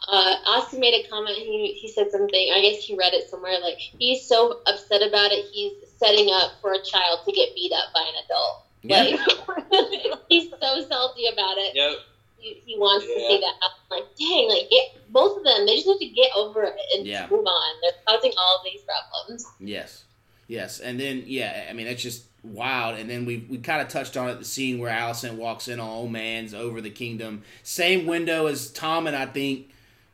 Uh, 0.06 0.34
Austin 0.46 0.80
made 0.80 1.02
a 1.02 1.08
comment. 1.08 1.34
He, 1.34 1.72
he 1.80 1.88
said 1.88 2.10
something. 2.10 2.50
I 2.54 2.60
guess 2.60 2.84
he 2.84 2.94
read 2.94 3.14
it 3.14 3.30
somewhere. 3.30 3.58
Like 3.62 3.78
he's 3.78 4.26
so 4.26 4.60
upset 4.66 5.00
about 5.02 5.32
it, 5.32 5.46
he's 5.50 5.72
setting 5.96 6.28
up 6.30 6.52
for 6.60 6.72
a 6.72 6.82
child 6.82 7.20
to 7.24 7.32
get 7.32 7.54
beat 7.54 7.72
up 7.72 7.94
by 7.94 8.02
an 8.02 8.24
adult. 8.26 8.64
Like, 8.84 9.18
he's 10.28 10.50
so 10.50 10.86
salty 10.88 11.26
about 11.32 11.56
it. 11.58 11.74
Yep. 11.74 11.92
He, 12.38 12.62
he 12.66 12.78
wants 12.78 13.06
yeah. 13.08 13.14
to 13.14 13.20
see 13.20 13.40
that. 13.40 13.54
I'm 13.62 13.98
like, 13.98 14.16
dang, 14.18 14.48
like 14.48 14.70
get 14.70 15.12
both 15.12 15.38
of 15.38 15.44
them. 15.44 15.66
They 15.66 15.76
just 15.76 15.86
need 15.86 16.08
to 16.08 16.14
get 16.14 16.30
over 16.36 16.62
it 16.64 16.74
and 16.94 17.06
yeah. 17.06 17.26
move 17.30 17.46
on. 17.46 17.74
They're 17.82 17.92
causing 18.06 18.32
all 18.36 18.58
of 18.58 18.64
these 18.64 18.82
problems. 18.82 19.46
Yes, 19.58 20.04
yes, 20.46 20.80
and 20.80 21.00
then 21.00 21.24
yeah, 21.26 21.66
I 21.68 21.72
mean 21.72 21.86
it's 21.86 22.02
just 22.02 22.24
wild. 22.42 22.98
And 22.98 23.08
then 23.08 23.24
we 23.24 23.46
we 23.48 23.58
kind 23.58 23.80
of 23.80 23.88
touched 23.88 24.16
on 24.16 24.28
it 24.28 24.38
the 24.38 24.44
scene 24.44 24.78
where 24.78 24.92
Alicent 24.92 25.36
walks 25.36 25.68
in 25.68 25.80
on 25.80 25.88
old 25.88 26.12
man's 26.12 26.52
over 26.52 26.80
the 26.80 26.90
kingdom, 26.90 27.42
same 27.62 28.06
window 28.06 28.46
as 28.46 28.70
Tommen 28.70 29.14
I 29.14 29.26
think 29.26 29.70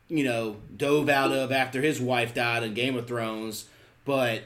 you 0.09 0.25
know 0.25 0.57
dove 0.77 1.09
out 1.09 1.33
of 1.33 1.51
after 1.51 1.83
his 1.83 2.01
wife 2.01 2.35
died 2.35 2.63
in 2.63 2.75
Game 2.75 2.97
of 2.97 3.09
Thrones, 3.09 3.67
but 4.05 4.43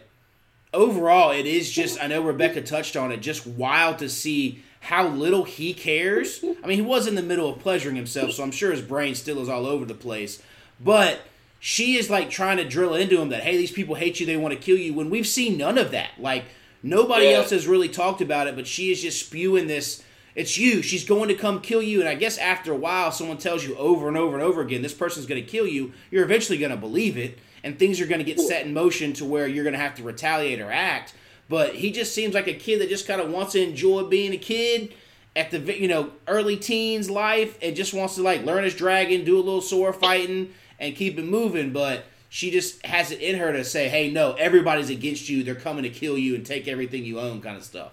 overall, 0.74 1.30
it 1.30 1.46
is 1.46 1.70
just, 1.70 2.02
I 2.02 2.08
know 2.08 2.22
Rebekah 2.22 2.62
touched 2.62 2.96
on 2.96 3.12
it, 3.12 3.18
just 3.18 3.46
wild 3.46 3.98
to 4.00 4.08
see 4.08 4.62
how 4.80 5.08
little 5.08 5.44
he 5.44 5.72
cares. 5.72 6.44
I 6.62 6.66
mean, 6.66 6.76
he 6.76 6.82
was 6.82 7.06
in 7.06 7.14
the 7.14 7.22
middle 7.22 7.48
of 7.48 7.60
pleasuring 7.60 7.96
himself, 7.96 8.32
so 8.32 8.42
I'm 8.42 8.50
sure 8.50 8.70
his 8.70 8.82
brain 8.82 9.14
still 9.14 9.40
is 9.40 9.48
all 9.48 9.64
over 9.64 9.87
the 9.87 9.94
place. 9.94 10.42
But 10.78 11.20
she 11.58 11.96
is 11.96 12.10
like 12.10 12.28
trying 12.28 12.58
to 12.58 12.68
drill 12.68 12.94
into 12.94 13.18
him 13.18 13.30
that, 13.30 13.42
hey, 13.42 13.56
these 13.56 13.72
people 13.72 13.94
hate 13.94 14.20
you, 14.20 14.26
they 14.26 14.37
want 14.37 14.52
to 14.52 14.60
kill 14.60 14.76
you, 14.76 14.92
when 14.92 15.08
we've 15.08 15.26
seen 15.26 15.56
none 15.56 15.78
of 15.78 15.92
that. 15.92 16.10
Like, 16.18 16.44
nobody 16.82 17.26
yeah. 17.26 17.37
else 17.37 17.50
has 17.50 17.66
really 17.66 17.88
talked 17.88 18.20
about 18.20 18.46
it, 18.46 18.56
but 18.56 18.66
she 18.66 18.92
is 18.92 19.00
just 19.00 19.24
spewing 19.24 19.66
this. 19.66 20.02
It's 20.35 20.59
you. 20.59 20.83
She's 20.83 21.05
going 21.05 21.29
to 21.29 21.35
come 21.35 21.61
kill 21.61 21.83
you. 21.83 22.01
And 22.01 22.09
I 22.09 22.14
guess 22.14 22.38
after 22.38 22.73
a 22.73 22.77
while, 22.77 23.12
someone 23.12 23.38
tells 23.38 23.64
you 23.64 23.77
over 23.77 24.09
and 24.09 24.16
over 24.16 24.35
and 24.35 24.42
over 24.42 24.61
again, 24.61 24.83
this 24.83 24.94
person's 24.94 25.27
going 25.27 25.42
to 25.42 25.49
kill 25.49 25.66
you, 25.66 25.92
you're 26.11 26.25
eventually 26.25 26.59
going 26.59 26.73
to 26.73 26.77
believe 26.77 27.16
it 27.16 27.38
and 27.64 27.79
things 27.79 28.01
are 28.01 28.07
going 28.07 28.18
to 28.18 28.25
get 28.25 28.38
set 28.38 28.66
in 28.66 28.75
motion 28.75 29.14
to 29.14 29.25
where 29.25 29.49
you're 29.49 29.64
going 29.64 29.75
to 29.75 29.81
have 29.81 29.94
to 29.97 30.03
retaliate 30.03 30.61
or 30.61 30.70
act. 30.70 31.14
But 31.49 31.75
he 31.75 31.90
just 31.90 32.14
seems 32.14 32.35
like 32.35 32.47
a 32.47 32.55
kid 32.55 32.81
that 32.81 32.90
just 32.90 33.07
kind 33.07 33.20
of 33.20 33.31
wants 33.31 33.53
to 33.53 33.62
enjoy 33.62 34.05
being 34.05 34.33
a 34.33 34.38
kid 34.38 34.94
at 35.35 35.51
the 35.51 35.59
you 35.59 35.88
know 35.88 36.12
early 36.29 36.57
teens 36.57 37.11
life 37.11 37.59
and 37.61 37.75
just 37.75 37.92
wants 37.92 38.14
to 38.14 38.23
like 38.23 38.44
learn 38.44 38.64
his 38.64 38.75
dragon, 38.75 39.25
do 39.25 39.37
a 39.37 39.42
little 39.42 39.61
sword 39.61 39.97
fighting, 39.97 40.53
and 40.79 40.94
keep 40.94 41.18
it 41.18 41.25
moving. 41.25 41.73
But 41.73 42.05
she 42.29 42.51
just 42.51 42.85
has 42.87 43.11
it 43.11 43.20
in 43.20 43.38
her 43.38 43.53
to 43.53 43.64
say, 43.64 43.88
"Hey, 43.88 44.11
no, 44.11 44.35
everybody's 44.35 44.90
against 44.90 45.29
you. 45.29 45.42
They're 45.42 45.55
coming 45.55 45.83
to 45.83 45.90
kill 45.90 46.16
you 46.16 46.35
and 46.35 46.47
take 46.47 46.68
everything 46.68 47.05
you 47.05 47.18
own," 47.18 47.40
kind 47.40 47.57
of 47.57 47.64
stuff. 47.64 47.92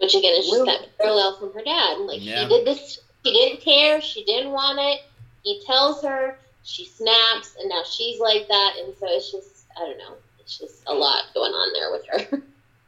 Which 0.00 0.14
again 0.14 0.34
is 0.38 0.48
just 0.48 0.64
that 0.64 0.96
parallel 0.98 1.38
from 1.38 1.52
her 1.52 1.62
dad. 1.62 1.98
Like 1.98 2.24
yeah. 2.24 2.42
he 2.42 2.48
did 2.48 2.66
this, 2.66 3.00
she 3.24 3.32
didn't 3.32 3.60
care, 3.60 4.00
she 4.00 4.24
didn't 4.24 4.52
want 4.52 4.78
it. 4.80 5.02
He 5.42 5.62
tells 5.66 6.02
her, 6.02 6.38
she 6.62 6.86
snaps, 6.86 7.56
and 7.60 7.68
now 7.68 7.82
she's 7.84 8.18
like 8.18 8.48
that, 8.48 8.74
and 8.82 8.94
so 8.98 9.06
it's 9.08 9.30
just 9.30 9.66
I 9.76 9.80
don't 9.80 9.98
know, 9.98 10.14
it's 10.38 10.58
just 10.58 10.82
a 10.86 10.94
lot 10.94 11.24
going 11.34 11.52
on 11.52 11.72
there 11.72 11.90
with 11.90 12.30
her. 12.30 12.42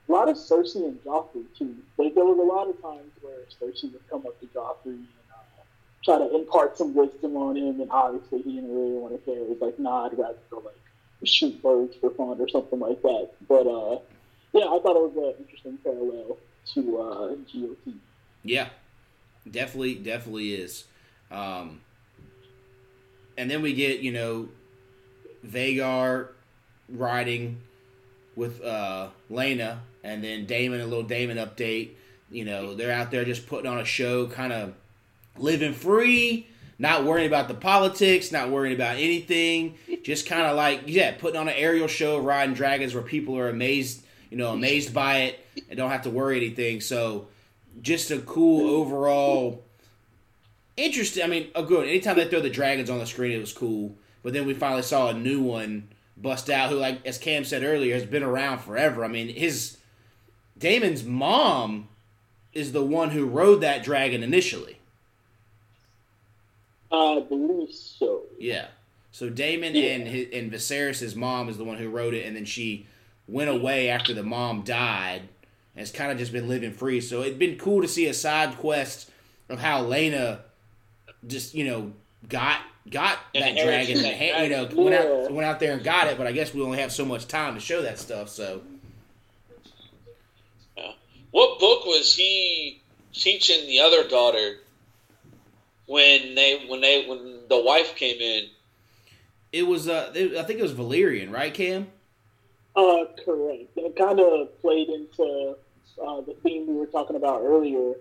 A 0.08 0.12
lot 0.12 0.28
of 0.28 0.36
Cersei 0.36 0.84
and 0.84 1.02
Joffrey 1.04 1.44
too. 1.56 1.76
Like 1.96 2.14
there 2.14 2.24
was 2.24 2.38
a 2.38 2.42
lot 2.42 2.68
of 2.68 2.80
times 2.82 3.12
where 3.20 3.44
Cersei 3.60 3.92
would 3.92 4.08
come 4.10 4.26
up 4.26 4.38
to 4.40 4.46
Joffrey 4.46 4.96
and 4.96 5.06
uh, 5.30 5.62
try 6.04 6.18
to 6.18 6.34
impart 6.34 6.76
some 6.76 6.94
wisdom 6.94 7.36
on 7.36 7.56
him, 7.56 7.80
and 7.80 7.90
obviously 7.90 8.42
he 8.42 8.54
didn't 8.56 8.74
really 8.74 8.98
want 8.98 9.14
to 9.14 9.30
hear. 9.30 9.40
It 9.40 9.48
was 9.48 9.60
like, 9.60 9.78
nah, 9.78 10.06
I'd 10.06 10.18
rather 10.18 10.38
go 10.50 10.58
like 10.58 10.74
shoot 11.24 11.62
birds 11.62 11.94
for 12.00 12.10
fun 12.10 12.40
or 12.40 12.48
something 12.48 12.80
like 12.80 13.00
that. 13.02 13.30
But 13.48 13.66
uh, 13.66 14.00
yeah, 14.52 14.66
I 14.66 14.80
thought 14.80 14.96
it 14.96 15.14
was 15.14 15.16
an 15.16 15.44
interesting 15.44 15.78
parallel 15.84 16.36
to 16.74 16.98
uh, 16.98 17.28
GOT. 17.52 17.94
Yeah, 18.44 18.68
definitely, 19.50 19.94
definitely 19.94 20.54
is. 20.54 20.84
Um, 21.30 21.80
and 23.36 23.50
then 23.50 23.62
we 23.62 23.72
get 23.72 24.00
you 24.00 24.12
know 24.12 24.48
Vhagar 25.46 26.28
riding 26.88 27.60
with 28.36 28.62
uh, 28.62 29.08
Laena, 29.30 29.78
and 30.04 30.22
then 30.22 30.46
Daemon 30.46 30.80
a 30.80 30.86
little 30.86 31.02
Daemon 31.02 31.36
update. 31.36 31.90
You 32.30 32.44
know 32.44 32.74
they're 32.74 32.92
out 32.92 33.10
there 33.10 33.24
just 33.24 33.46
putting 33.46 33.70
on 33.70 33.78
a 33.78 33.84
show, 33.84 34.26
kind 34.26 34.52
of 34.52 34.74
living 35.38 35.72
free, 35.72 36.46
not 36.78 37.04
worrying 37.04 37.26
about 37.26 37.48
the 37.48 37.54
politics, 37.54 38.32
not 38.32 38.50
worrying 38.50 38.74
about 38.74 38.96
anything, 38.96 39.76
just 40.02 40.26
kind 40.26 40.42
of 40.42 40.56
like 40.56 40.82
yeah, 40.86 41.12
putting 41.12 41.38
on 41.38 41.48
an 41.48 41.54
aerial 41.56 41.88
show, 41.88 42.18
riding 42.18 42.54
dragons 42.54 42.94
where 42.94 43.02
people 43.02 43.36
are 43.38 43.48
amazed, 43.48 44.02
you 44.32 44.38
know, 44.38 44.54
amazed 44.54 44.94
by 44.94 45.18
it 45.18 45.46
and 45.68 45.76
don't 45.76 45.90
have 45.90 46.04
to 46.04 46.10
worry 46.10 46.38
anything. 46.38 46.80
So 46.80 47.28
just 47.82 48.10
a 48.10 48.18
cool 48.20 48.70
overall 48.80 49.62
interesting. 50.74 51.22
I 51.22 51.26
mean, 51.26 51.48
a 51.54 51.62
good. 51.62 51.86
Anytime 51.86 52.16
they 52.16 52.26
throw 52.26 52.40
the 52.40 52.48
dragons 52.48 52.88
on 52.88 52.98
the 52.98 53.04
screen, 53.04 53.32
it 53.32 53.40
was 53.40 53.52
cool. 53.52 53.94
But 54.22 54.32
then 54.32 54.46
we 54.46 54.54
finally 54.54 54.80
saw 54.80 55.10
a 55.10 55.12
new 55.12 55.42
one 55.42 55.88
bust 56.16 56.48
out, 56.48 56.70
who, 56.70 56.76
like 56.76 57.04
as 57.06 57.18
Cam 57.18 57.44
said 57.44 57.62
earlier, 57.62 57.92
has 57.92 58.06
been 58.06 58.22
around 58.22 58.60
forever. 58.60 59.04
I 59.04 59.08
mean, 59.08 59.28
his 59.28 59.76
Daemon's 60.56 61.04
mom 61.04 61.88
is 62.54 62.72
the 62.72 62.82
one 62.84 63.10
who 63.10 63.26
rode 63.26 63.60
that 63.60 63.84
dragon 63.84 64.22
initially. 64.22 64.78
I 66.90 67.20
believe 67.28 67.70
so. 67.74 68.22
Yeah. 68.38 68.68
So 69.10 69.28
Daemon 69.28 69.74
Yeah. 69.74 69.90
and 69.90 70.08
his, 70.08 70.28
and 70.32 70.50
Viserys' 70.50 71.14
mom 71.14 71.50
is 71.50 71.58
the 71.58 71.64
one 71.64 71.76
who 71.76 71.90
wrote 71.90 72.14
it, 72.14 72.24
and 72.24 72.34
then 72.34 72.46
she 72.46 72.86
went 73.28 73.50
away 73.50 73.88
after 73.88 74.12
the 74.12 74.22
mom 74.22 74.62
died, 74.62 75.22
and 75.74 75.80
has 75.80 75.90
kind 75.90 76.12
of 76.12 76.18
just 76.18 76.32
been 76.32 76.48
living 76.48 76.72
free. 76.72 77.00
So 77.00 77.22
it'd 77.22 77.38
been 77.38 77.58
cool 77.58 77.82
to 77.82 77.88
see 77.88 78.06
a 78.06 78.14
side 78.14 78.56
quest 78.58 79.10
of 79.48 79.58
how 79.58 79.82
Laena 79.84 80.40
just 81.26 81.54
you 81.54 81.64
know 81.64 81.92
got 82.28 82.60
got 82.90 83.18
that 83.34 83.56
dragon, 83.56 84.02
that 84.02 84.42
you 84.42 84.48
know 84.50 84.68
went 84.74 84.94
out 84.94 85.32
went 85.32 85.46
out 85.46 85.60
there 85.60 85.72
and 85.74 85.84
got 85.84 86.08
it. 86.08 86.18
But 86.18 86.26
I 86.26 86.32
guess 86.32 86.52
we 86.52 86.62
only 86.62 86.78
have 86.78 86.92
so 86.92 87.04
much 87.04 87.28
time 87.28 87.54
to 87.54 87.60
show 87.60 87.82
that 87.82 87.98
stuff. 87.98 88.28
So 88.28 88.62
What 91.30 91.58
book 91.58 91.86
was 91.86 92.14
he 92.14 92.82
teaching 93.12 93.66
the 93.66 93.80
other 93.80 94.08
daughter 94.08 94.56
when 95.86 96.34
they 96.34 96.64
when 96.68 96.80
they 96.80 97.06
when 97.06 97.40
the 97.48 97.60
wife 97.62 97.96
came 97.96 98.20
in? 98.20 98.48
it 99.52 99.66
was 99.66 99.88
uh 99.88 100.10
I 100.14 100.42
think 100.42 100.58
it 100.58 100.62
was 100.62 100.72
Valyrian, 100.72 101.32
right, 101.32 101.52
Cam? 101.52 101.88
Uh, 102.74 103.04
correct. 103.24 103.76
And 103.76 103.86
it 103.86 103.96
kind 103.96 104.18
of 104.20 104.48
played 104.60 104.88
into 104.88 105.56
uh, 106.02 106.20
the 106.22 106.34
theme 106.42 106.66
we 106.66 106.74
were 106.74 106.86
talking 106.86 107.16
about 107.16 107.42
earlier. 107.42 107.94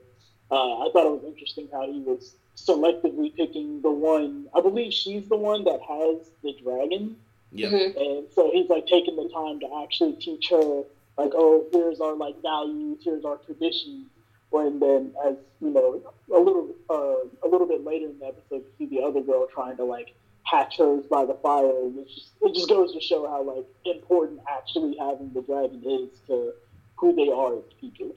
Uh, 0.50 0.80
I 0.80 0.90
thought 0.92 1.06
it 1.06 1.12
was 1.12 1.24
interesting 1.26 1.68
how 1.72 1.92
he 1.92 2.00
was 2.00 2.36
selectively 2.56 3.34
picking 3.36 3.82
the 3.82 3.92
one. 3.92 4.48
I 4.56 4.62
believe 4.62 4.94
she's 4.94 5.28
the 5.28 5.38
one 5.38 5.64
that 5.66 5.80
has 5.82 6.30
the 6.44 6.54
dragon, 6.62 7.16
Yeah. 7.52 7.70
Mhm. 7.70 7.96
and 7.98 8.28
so 8.34 8.50
he's 8.52 8.70
like 8.70 8.86
taking 8.88 9.16
the 9.16 9.28
time 9.30 9.60
to 9.62 9.68
actually 9.84 10.14
teach 10.14 10.50
her, 10.50 10.84
like, 11.18 11.32
oh, 11.36 11.66
here's 11.72 12.00
our 12.00 12.16
like 12.16 12.42
values, 12.42 13.00
here's 13.04 13.26
our 13.26 13.38
traditions. 13.38 14.08
When 14.52 14.80
then, 14.80 15.14
as 15.26 15.36
you 15.62 15.70
know, 15.70 16.02
a 16.34 16.38
little 16.40 16.76
uh, 16.90 17.26
a 17.44 17.48
little 17.48 17.66
bit 17.68 17.86
later 17.86 18.08
in 18.08 18.20
the 18.20 18.26
episode, 18.28 18.64
you 18.80 18.88
see 18.90 18.96
the 18.98 19.02
other 19.02 19.22
girl 19.22 19.48
trying 19.54 19.78
to 19.78 19.86
like 19.86 20.14
hatch 20.44 20.78
hers 20.78 21.06
by 21.10 21.26
the 21.26 21.36
fire, 21.36 21.70
and 21.70 21.98
it's 22.00 22.14
just 22.14 22.32
it 22.42 22.54
just 22.54 22.70
goes 22.70 22.94
to 22.94 23.02
show 23.02 23.28
how 23.28 23.44
like 23.44 23.66
important 23.86 24.40
actually 24.50 24.96
having 24.98 25.32
the 25.34 25.42
dragon 25.42 25.82
is 25.86 26.20
to 26.28 26.54
who 26.98 27.16
they 27.16 27.32
are 27.32 27.58
as 27.58 27.64
people. 27.80 28.12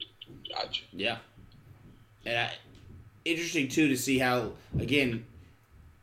Gotcha. 0.53 0.83
Yeah. 0.91 1.17
And 2.25 2.37
I, 2.37 2.53
interesting 3.23 3.67
too 3.67 3.87
to 3.89 3.97
see 3.97 4.19
how 4.19 4.51
again 4.79 5.25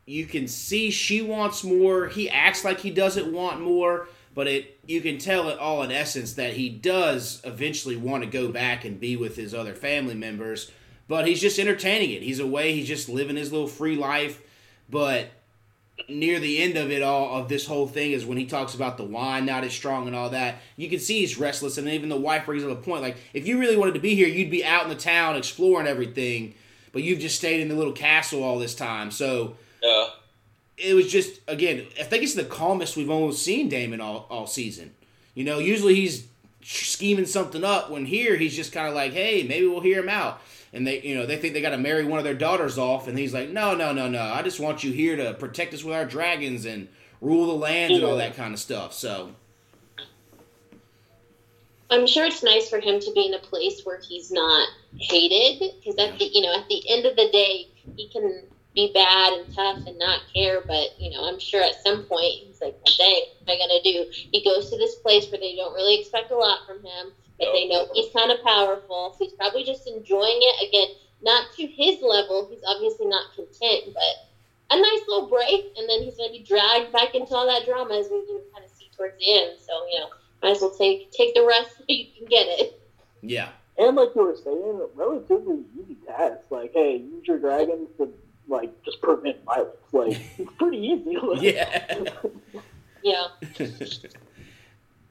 you 0.05 0.25
can 0.25 0.47
see 0.47 0.91
she 0.91 1.21
wants 1.21 1.63
more. 1.63 2.07
He 2.07 2.29
acts 2.29 2.65
like 2.65 2.79
he 2.79 2.91
doesn't 2.91 3.31
want 3.31 3.61
more, 3.61 4.07
but 4.35 4.47
it 4.47 4.79
you 4.85 5.01
can 5.01 5.17
tell 5.17 5.49
it 5.49 5.59
all 5.59 5.83
in 5.83 5.91
essence 5.91 6.33
that 6.33 6.53
he 6.53 6.69
does 6.69 7.41
eventually 7.43 7.95
want 7.95 8.23
to 8.23 8.29
go 8.29 8.49
back 8.49 8.83
and 8.85 8.99
be 8.99 9.15
with 9.15 9.35
his 9.35 9.53
other 9.53 9.73
family 9.73 10.15
members, 10.15 10.71
but 11.07 11.27
he's 11.27 11.41
just 11.41 11.59
entertaining 11.59 12.11
it. 12.11 12.21
He's 12.21 12.39
away, 12.39 12.73
he's 12.73 12.87
just 12.87 13.07
living 13.07 13.37
his 13.37 13.51
little 13.51 13.67
free 13.67 13.95
life, 13.95 14.41
but 14.89 15.29
near 16.09 16.39
the 16.39 16.57
end 16.61 16.75
of 16.75 16.91
it 16.91 17.01
all 17.03 17.39
of 17.39 17.47
this 17.49 17.65
whole 17.67 17.87
thing 17.87 18.11
is 18.11 18.25
when 18.25 18.37
he 18.37 18.45
talks 18.45 18.73
about 18.73 18.97
the 18.97 19.03
wine 19.03 19.45
not 19.45 19.63
as 19.63 19.73
strong 19.73 20.07
and 20.07 20.15
all 20.15 20.29
that. 20.31 20.55
You 20.75 20.89
can 20.89 20.99
see 20.99 21.19
he's 21.19 21.37
restless 21.37 21.77
and 21.77 21.87
even 21.87 22.09
the 22.09 22.17
wife 22.17 22.45
brings 22.45 22.63
up 22.63 22.71
a 22.71 22.75
point 22.75 23.01
like 23.01 23.17
if 23.33 23.47
you 23.47 23.59
really 23.59 23.77
wanted 23.77 23.93
to 23.93 23.99
be 23.99 24.15
here 24.15 24.27
you'd 24.27 24.49
be 24.51 24.65
out 24.65 24.83
in 24.83 24.89
the 24.89 24.95
town 24.95 25.35
exploring 25.35 25.87
everything 25.87 26.55
but 26.91 27.03
you've 27.03 27.19
just 27.19 27.35
stayed 27.37 27.59
in 27.61 27.69
the 27.69 27.75
little 27.75 27.93
castle 27.93 28.43
all 28.43 28.59
this 28.59 28.75
time. 28.75 29.11
So 29.11 29.55
Yeah. 29.81 30.07
it 30.77 30.93
was 30.95 31.11
just 31.11 31.39
again 31.47 31.85
i 31.99 32.03
think 32.03 32.23
it's 32.23 32.33
the 32.33 32.43
calmest 32.43 32.97
we've 32.97 33.09
almost 33.09 33.43
seen 33.43 33.69
daemon 33.69 34.01
all, 34.01 34.25
all 34.29 34.47
season. 34.47 34.93
You 35.35 35.43
know 35.43 35.59
usually 35.59 35.95
he's 35.95 36.27
scheming 36.63 37.25
something 37.25 37.63
up 37.63 37.91
when 37.91 38.05
here 38.05 38.35
he's 38.37 38.55
just 38.55 38.71
kind 38.71 38.87
of 38.87 38.93
like 38.95 39.13
hey 39.13 39.43
maybe 39.43 39.67
we'll 39.67 39.81
hear 39.81 39.99
him 39.99 40.09
out 40.09 40.41
and 40.73 40.85
they 40.85 41.01
you 41.01 41.15
know 41.15 41.25
they 41.25 41.37
think 41.37 41.53
they 41.53 41.61
got 41.61 41.69
to 41.69 41.77
marry 41.77 42.03
one 42.03 42.17
of 42.17 42.25
their 42.25 42.33
daughters 42.33 42.77
off 42.77 43.07
and 43.07 43.17
he's 43.17 43.33
like 43.33 43.49
no 43.49 43.75
no 43.75 43.93
no 43.93 44.09
no. 44.09 44.21
I 44.21 44.41
just 44.41 44.59
want 44.59 44.83
you 44.83 44.91
here 44.91 45.15
to 45.15 45.33
protect 45.35 45.73
us 45.73 45.83
with 45.83 45.95
our 45.95 46.05
dragons 46.05 46.65
and 46.65 46.89
rule 47.21 47.47
the 47.47 47.53
lands 47.53 47.95
and 47.95 48.03
all 48.03 48.17
that 48.17 48.35
kind 48.35 48.53
of 48.53 48.59
stuff 48.59 48.93
so. 48.93 49.31
I'm 51.89 52.07
sure 52.07 52.25
it's 52.25 52.41
nice 52.41 52.69
for 52.69 52.79
him 52.79 52.99
to 52.99 53.11
be 53.13 53.27
in 53.27 53.35
a 53.35 53.39
place 53.39 53.81
where 53.83 53.99
he's 53.99 54.31
not 54.31 54.67
hated 54.97 55.73
because 55.77 55.95
at 55.99 56.17
the 56.17 56.25
you 56.25 56.41
know 56.41 56.55
at 56.55 56.67
the 56.67 56.81
end 56.89 57.05
of 57.05 57.15
the 57.15 57.29
day 57.31 57.67
he 57.95 58.09
can 58.09 58.43
be 58.73 58.91
bad 58.91 59.33
and 59.33 59.53
tough 59.53 59.85
and 59.85 59.99
not 59.99 60.21
care 60.33 60.61
but 60.65 60.99
you 60.99 61.11
know 61.11 61.27
I'm 61.29 61.39
sure 61.39 61.61
at 61.61 61.83
some 61.83 62.03
point 62.05 62.33
he's 62.45 62.59
like 62.59 62.75
well, 62.83 62.95
dang 62.97 63.21
what 63.45 63.53
am 63.53 63.55
I 63.55 63.67
gonna 63.67 63.83
do? 63.83 64.05
He 64.11 64.43
goes 64.43 64.71
to 64.71 64.77
this 64.77 64.95
place 64.95 65.29
where 65.29 65.39
they 65.39 65.55
don't 65.55 65.73
really 65.75 65.99
expect 65.99 66.31
a 66.31 66.35
lot 66.35 66.65
from 66.65 66.77
him 66.77 67.11
but 67.45 67.53
they 67.53 67.67
know 67.67 67.87
he's 67.93 68.11
kind 68.13 68.31
of 68.31 68.41
powerful 68.43 69.15
so 69.17 69.25
he's 69.25 69.33
probably 69.33 69.63
just 69.63 69.87
enjoying 69.87 70.39
it 70.39 70.67
again 70.69 70.87
not 71.21 71.51
to 71.55 71.65
his 71.67 72.01
level 72.01 72.47
he's 72.49 72.63
obviously 72.67 73.05
not 73.05 73.33
content 73.35 73.93
but 73.93 74.29
a 74.71 74.75
nice 74.79 75.01
little 75.07 75.27
break 75.27 75.73
and 75.77 75.87
then 75.89 76.01
he's 76.01 76.17
gonna 76.17 76.31
be 76.31 76.43
dragged 76.43 76.91
back 76.91 77.15
into 77.15 77.35
all 77.35 77.45
that 77.45 77.65
drama 77.65 77.93
as 77.97 78.07
we 78.11 78.25
can 78.25 78.39
kind 78.53 78.65
of 78.65 78.71
see 78.71 78.89
towards 78.95 79.17
the 79.19 79.33
end 79.33 79.59
so 79.59 79.85
you 79.91 79.99
know 79.99 80.09
might 80.41 80.51
as 80.51 80.61
well 80.61 80.75
take 80.77 81.11
take 81.11 81.33
the 81.33 81.45
rest 81.45 81.77
so 81.77 81.83
you 81.87 82.07
can 82.17 82.25
get 82.27 82.45
it. 82.47 82.81
yeah 83.21 83.49
And 83.77 83.95
like 83.95 84.09
you 84.15 84.23
were 84.23 84.37
saying, 84.43 84.87
relatively 84.93 85.63
easy 85.79 85.97
task. 86.05 86.41
Like, 86.51 86.73
hey, 86.73 86.97
use 86.97 87.25
your 87.27 87.39
dragons 87.39 87.89
to 87.97 88.13
like 88.47 88.71
just 88.83 89.01
prevent 89.01 89.43
violence. 89.45 89.77
Like, 89.91 90.19
it's 90.37 90.51
pretty 90.59 90.77
easy. 90.77 91.17
Like, 91.17 91.41
yeah 91.41 92.03
Yeah. 93.03 93.27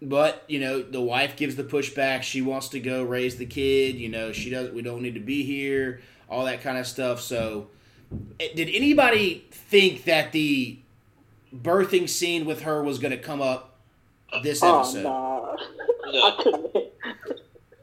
but 0.03 0.42
you 0.48 0.59
know 0.59 0.82
the 0.82 1.00
wife 1.00 1.36
gives 1.36 1.55
the 1.57 1.62
pushback 1.64 2.22
she 2.22 2.42
wants 2.42 2.68
to 2.68 2.80
go 2.80 3.03
raise 3.05 3.36
the 3.36 3.46
kid 3.46 3.94
you 3.94 4.09
know 4.09 4.32
she 4.32 4.50
doesn't. 4.50 4.74
we 4.74 4.82
don't 4.82 5.00
need 5.00 5.14
to 5.14 5.20
be 5.20 5.44
here 5.44 6.00
all 6.28 6.44
that 6.44 6.61
kind 6.61 6.76
of 6.76 6.86
stuff 6.86 7.20
so 7.20 7.68
eh, 8.40 8.48
did 8.55 8.68
anybody 8.68 9.46
think 9.53 10.05
that 10.05 10.32
the 10.32 10.76
birthing 11.55 12.09
scene 12.09 12.44
with 12.44 12.62
her 12.62 12.82
was 12.82 12.98
going 12.98 13.12
to 13.12 13.16
come 13.22 13.40
up 13.40 13.78
this 14.42 14.61
Oh, 14.62 14.80
episode 14.80 15.03
nah. 15.05 15.57
No. 16.07 16.12
I 16.14 16.88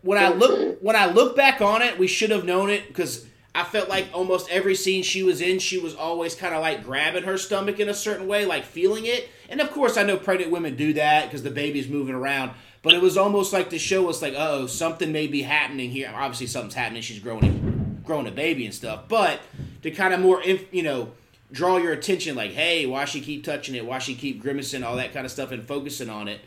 when 0.01 0.17
i 0.17 0.29
look 0.29 0.81
when 0.81 0.95
i 0.95 1.05
look 1.07 1.35
back 1.35 1.61
on 1.61 1.81
it 1.81 1.97
we 1.97 2.07
should 2.07 2.31
have 2.31 2.43
known 2.45 2.69
it 2.69 2.87
because 2.87 3.25
i 3.53 3.63
felt 3.63 3.87
like 3.89 4.07
almost 4.13 4.49
every 4.49 4.75
scene 4.75 5.03
she 5.03 5.23
was 5.23 5.41
in 5.41 5.59
she 5.59 5.77
was 5.77 5.93
always 5.95 6.35
kind 6.35 6.53
of 6.55 6.61
like 6.61 6.83
grabbing 6.83 7.23
her 7.23 7.37
stomach 7.37 7.79
in 7.79 7.89
a 7.89 7.93
certain 7.93 8.27
way 8.27 8.45
like 8.45 8.63
feeling 8.65 9.05
it 9.05 9.29
and 9.49 9.59
of 9.59 9.69
course 9.71 9.97
i 9.97 10.03
know 10.03 10.15
pregnant 10.15 10.51
women 10.51 10.75
do 10.75 10.93
that 10.93 11.25
because 11.25 11.43
the 11.43 11.51
baby's 11.51 11.89
moving 11.89 12.15
around 12.15 12.51
but 12.81 12.93
it 12.93 13.01
was 13.01 13.17
almost 13.17 13.51
like 13.51 13.69
the 13.69 13.79
show 13.79 14.03
was 14.03 14.21
like 14.21 14.33
oh 14.37 14.67
something 14.67 15.11
may 15.11 15.27
be 15.27 15.41
happening 15.41 15.89
here. 15.89 16.11
Obviously 16.13 16.47
something's 16.47 16.75
happening. 16.75 17.01
She's 17.01 17.19
growing 17.19 18.01
growing 18.05 18.27
a 18.27 18.31
baby 18.31 18.65
and 18.65 18.73
stuff. 18.73 19.03
But 19.07 19.39
to 19.83 19.91
kind 19.91 20.13
of 20.13 20.19
more 20.19 20.41
you 20.43 20.83
know 20.83 21.11
draw 21.51 21.77
your 21.77 21.93
attention 21.93 22.35
like 22.35 22.51
hey 22.51 22.85
why 22.85 23.05
she 23.05 23.21
keep 23.21 23.43
touching 23.43 23.75
it? 23.75 23.85
Why 23.85 23.99
she 23.99 24.15
keep 24.15 24.41
grimacing? 24.41 24.83
All 24.83 24.95
that 24.95 25.13
kind 25.13 25.25
of 25.25 25.31
stuff 25.31 25.51
and 25.51 25.63
focusing 25.67 26.09
on 26.09 26.27
it. 26.27 26.41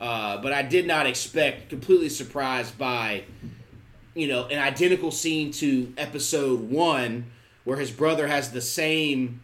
Uh, 0.00 0.40
but 0.40 0.52
i 0.52 0.62
did 0.62 0.86
not 0.86 1.06
expect 1.06 1.70
completely 1.70 2.08
surprised 2.08 2.78
by 2.78 3.24
you 4.14 4.28
know 4.28 4.46
an 4.46 4.60
identical 4.60 5.10
scene 5.10 5.50
to 5.50 5.92
episode 5.96 6.60
one 6.70 7.26
where 7.64 7.78
his 7.78 7.90
brother 7.90 8.28
has 8.28 8.52
the 8.52 8.60
same 8.60 9.40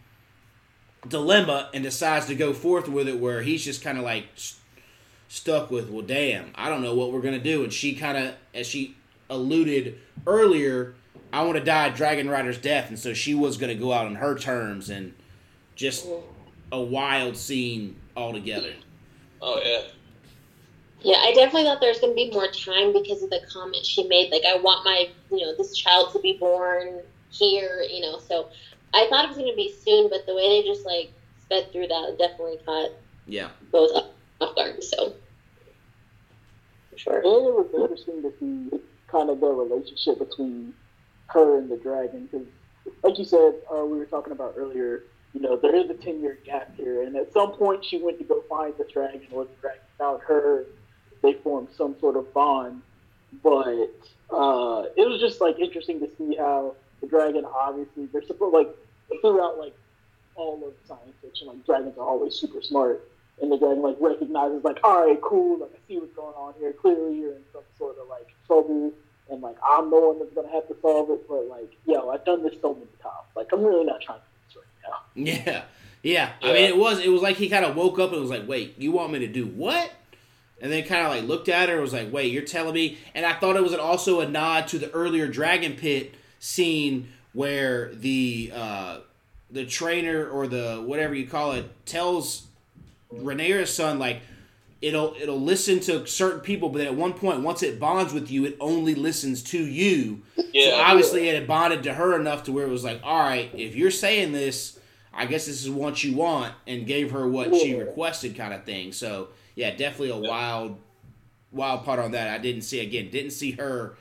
dilemma 1.07 1.69
and 1.73 1.83
decides 1.83 2.25
to 2.27 2.35
go 2.35 2.53
forth 2.53 2.87
with 2.87 3.07
it 3.07 3.19
where 3.19 3.41
he's 3.41 3.63
just 3.63 3.83
kind 3.83 3.97
of 3.97 4.03
like 4.03 4.25
st- 4.35 4.59
stuck 5.27 5.71
with 5.71 5.89
well 5.89 6.05
damn 6.05 6.51
i 6.55 6.69
don't 6.69 6.81
know 6.81 6.95
what 6.95 7.11
we're 7.11 7.21
gonna 7.21 7.39
do 7.39 7.63
and 7.63 7.73
she 7.73 7.95
kind 7.95 8.17
of 8.17 8.33
as 8.53 8.65
she 8.67 8.95
alluded 9.29 9.97
earlier 10.27 10.95
i 11.33 11.41
want 11.41 11.57
to 11.57 11.63
die 11.63 11.89
dragon 11.89 12.29
rider's 12.29 12.57
death 12.57 12.89
and 12.89 12.97
so 12.97 13.13
she 13.13 13.33
was 13.33 13.57
gonna 13.57 13.75
go 13.75 13.91
out 13.91 14.05
on 14.05 14.15
her 14.15 14.37
terms 14.37 14.89
and 14.89 15.13
just 15.75 16.07
a 16.71 16.81
wild 16.81 17.35
scene 17.35 17.95
altogether 18.15 18.73
Oh 19.41 19.61
yeah. 19.63 19.81
Yeah, 21.01 21.17
I 21.17 21.33
definitely 21.35 21.63
thought 21.63 21.79
there 21.79 21.89
was 21.89 21.99
going 21.99 22.13
to 22.13 22.15
be 22.15 22.31
more 22.31 22.47
time 22.47 22.91
because 22.91 23.21
of 23.21 23.29
the 23.29 23.41
comment 23.51 23.85
she 23.85 24.07
made. 24.07 24.31
Like, 24.31 24.41
I 24.43 24.57
want 24.57 24.83
my, 24.83 25.07
you 25.29 25.45
know, 25.45 25.55
this 25.55 25.75
child 25.75 26.11
to 26.13 26.19
be 26.19 26.33
born 26.33 27.01
here, 27.29 27.85
you 27.87 28.01
know. 28.01 28.17
So 28.17 28.49
I 28.95 29.07
thought 29.09 29.25
it 29.25 29.27
was 29.29 29.37
going 29.37 29.51
to 29.51 29.55
be 29.55 29.71
soon, 29.83 30.09
but 30.09 30.25
the 30.25 30.33
way 30.33 30.61
they 30.61 30.67
just 30.67 30.85
like 30.85 31.11
sped 31.41 31.71
through 31.71 31.87
that 31.87 32.15
definitely 32.17 32.57
caught 32.65 32.91
Yeah. 33.27 33.49
both 33.71 33.91
off 34.41 34.55
guard. 34.55 34.81
So 34.83 35.13
for 36.91 36.97
sure. 36.97 37.15
And 37.17 37.25
it 37.25 37.53
was 37.53 37.67
interesting 37.75 38.21
to 38.23 38.31
see 38.39 38.79
kind 39.07 39.29
of 39.29 39.39
the 39.39 39.47
relationship 39.47 40.19
between 40.19 40.73
her 41.27 41.57
and 41.57 41.69
the 41.69 41.77
dragon 41.77 42.29
because, 42.31 42.47
like 43.03 43.17
you 43.17 43.25
said, 43.25 43.55
uh, 43.73 43.85
we 43.85 43.97
were 43.97 44.05
talking 44.05 44.31
about 44.31 44.55
earlier. 44.57 45.03
You 45.33 45.41
know, 45.41 45.57
there 45.57 45.75
is 45.75 45.89
a 45.89 45.93
ten 45.95 46.21
year 46.21 46.37
gap 46.45 46.73
here, 46.77 47.03
and 47.03 47.15
at 47.17 47.33
some 47.33 47.51
point 47.51 47.83
she 47.83 47.97
went 47.97 48.17
to 48.19 48.23
go 48.23 48.41
find 48.47 48.73
the 48.77 48.85
dragon, 48.85 49.27
or 49.31 49.43
the 49.43 49.51
dragon 49.59 49.81
found 49.97 50.21
her. 50.23 50.65
They 51.21 51.33
formed 51.33 51.67
some 51.75 51.95
sort 51.99 52.15
of 52.15 52.33
bond, 52.33 52.81
but 53.43 53.89
uh, 54.29 54.83
it 54.95 55.09
was 55.09 55.19
just 55.19 55.41
like 55.41 55.59
interesting 55.59 55.99
to 55.99 56.09
see 56.17 56.35
how 56.37 56.75
the 57.01 57.07
dragon 57.07 57.45
obviously 57.45 58.05
they're 58.13 58.23
supposed 58.25 58.53
like 58.53 58.69
throughout 59.21 59.57
like 59.57 59.75
all 60.35 60.55
of 60.67 60.73
science 60.87 61.13
fiction, 61.21 61.47
like 61.47 61.65
dragons 61.65 61.97
are 61.97 62.07
always 62.07 62.35
super 62.35 62.61
smart, 62.61 63.07
and 63.41 63.51
the 63.51 63.57
dragon 63.57 63.81
like 63.81 63.97
recognizes 63.99 64.63
like, 64.63 64.79
all 64.83 65.05
right, 65.05 65.21
cool, 65.21 65.59
like 65.59 65.71
I 65.73 65.79
see 65.87 65.97
what's 65.97 66.13
going 66.15 66.35
on 66.35 66.53
here. 66.59 66.73
Clearly, 66.73 67.17
you're 67.17 67.33
in 67.33 67.43
some 67.53 67.63
sort 67.77 67.97
of 67.97 68.07
like 68.07 68.27
trouble, 68.47 68.91
and 69.29 69.41
like 69.41 69.57
I'm 69.67 69.89
the 69.89 69.99
one 69.99 70.19
that's 70.19 70.33
gonna 70.33 70.51
have 70.51 70.67
to 70.67 70.75
solve 70.81 71.09
it. 71.11 71.27
But 71.27 71.47
like, 71.47 71.71
yo, 71.85 72.09
I've 72.09 72.25
done 72.25 72.43
this 72.43 72.55
so 72.61 72.73
many 72.73 72.87
times. 73.01 73.27
Like, 73.35 73.47
I'm 73.53 73.63
really 73.63 73.85
not 73.85 74.01
trying 74.01 74.19
to 74.19 74.23
do 74.53 74.59
this 74.61 74.63
right 74.63 74.89
now. 74.89 75.51
Yeah. 75.53 75.63
Yeah. 76.03 76.31
I 76.41 76.47
Yeah. 76.47 76.53
mean, 76.53 76.63
it 76.65 76.77
was 76.77 76.99
it 76.99 77.09
was 77.09 77.21
like 77.21 77.37
he 77.37 77.49
kind 77.49 77.65
of 77.65 77.75
woke 77.75 77.97
up 77.99 78.11
and 78.11 78.21
was 78.21 78.29
like, 78.29 78.47
"Wait, 78.47 78.75
you 78.77 78.91
want 78.91 79.11
me 79.11 79.19
to 79.19 79.27
do 79.27 79.45
what?" 79.45 79.91
And 80.61 80.71
then 80.71 80.83
kind 80.83 81.05
of 81.05 81.11
like 81.11 81.23
looked 81.23 81.49
at 81.49 81.67
her 81.69 81.75
and 81.75 81.81
was 81.81 81.93
like, 81.93 82.11
"Wait, 82.13 82.31
you're 82.31 82.43
telling 82.43 82.73
me?" 82.73 82.97
And 83.13 83.25
I 83.25 83.33
thought 83.33 83.55
it 83.55 83.63
was 83.63 83.73
also 83.73 84.19
a 84.19 84.27
nod 84.27 84.67
to 84.69 84.77
the 84.79 84.91
earlier 84.91 85.27
Dragon 85.27 85.73
Pit 85.73 86.13
scene 86.39 87.09
where 87.35 87.93
the 87.93 88.51
uh, 88.55 88.97
the 89.51 89.65
trainer 89.65 90.27
or 90.27 90.47
the 90.47 90.83
whatever 90.85 91.13
you 91.13 91.27
call 91.27 91.51
it 91.51 91.69
tells 91.85 92.47
Rhaenyra's 93.13 93.73
son 93.73 93.99
like 93.99 94.21
it'll 94.81 95.15
it'll 95.19 95.39
listen 95.39 95.79
to 95.81 96.05
certain 96.07 96.41
people, 96.41 96.69
but 96.69 96.81
at 96.81 96.95
one 96.95 97.13
point, 97.13 97.41
once 97.41 97.63
it 97.63 97.79
bonds 97.79 98.13
with 98.13 98.31
you, 98.31 98.45
it 98.45 98.55
only 98.59 98.95
listens 98.95 99.43
to 99.43 99.57
you. 99.57 100.21
Yeah. 100.53 100.69
So 100.69 100.75
obviously, 100.77 101.29
it 101.29 101.35
had 101.35 101.47
bonded 101.47 101.83
to 101.83 101.93
her 101.93 102.19
enough 102.19 102.43
to 102.43 102.51
where 102.51 102.65
it 102.65 102.69
was 102.69 102.83
like, 102.83 103.01
all 103.03 103.19
right, 103.19 103.49
if 103.53 103.75
you're 103.75 103.91
saying 103.91 104.31
this, 104.31 104.79
I 105.13 105.25
guess 105.25 105.45
this 105.45 105.63
is 105.63 105.69
what 105.69 106.03
you 106.03 106.15
want, 106.15 106.53
and 106.67 106.85
gave 106.85 107.11
her 107.11 107.27
what 107.27 107.53
she 107.55 107.75
requested, 107.75 108.35
kind 108.35 108.53
of 108.53 108.63
thing. 108.63 108.91
So 108.91 109.29
yeah, 109.55 109.71
definitely 109.71 110.11
a 110.11 110.29
wild, 110.29 110.77
wild 111.51 111.83
part 111.83 111.99
on 111.99 112.11
that. 112.11 112.29
I 112.29 112.37
didn't 112.37 112.61
see 112.61 112.79
again, 112.79 113.09
didn't 113.09 113.31
see 113.31 113.51
her 113.51 113.97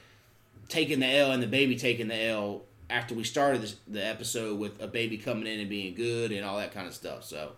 taking 0.69 1.01
the 1.01 1.07
L 1.07 1.33
and 1.33 1.43
the 1.43 1.47
baby 1.47 1.77
taking 1.77 2.09
the 2.09 2.23
L 2.27 2.63
after 2.91 3.15
we 3.15 3.25
started 3.25 3.63
this, 3.63 3.77
the 3.89 4.05
episode 4.05 4.59
with 4.59 4.81
a 4.83 4.87
baby 4.87 5.17
coming 5.19 5.47
in 5.47 5.61
and 5.61 5.69
being 5.69 5.95
good 5.95 6.33
and 6.33 6.45
all 6.45 6.57
that 6.59 6.73
kind 6.73 6.87
of 6.87 6.95
stuff. 6.95 7.25
So 7.25 7.53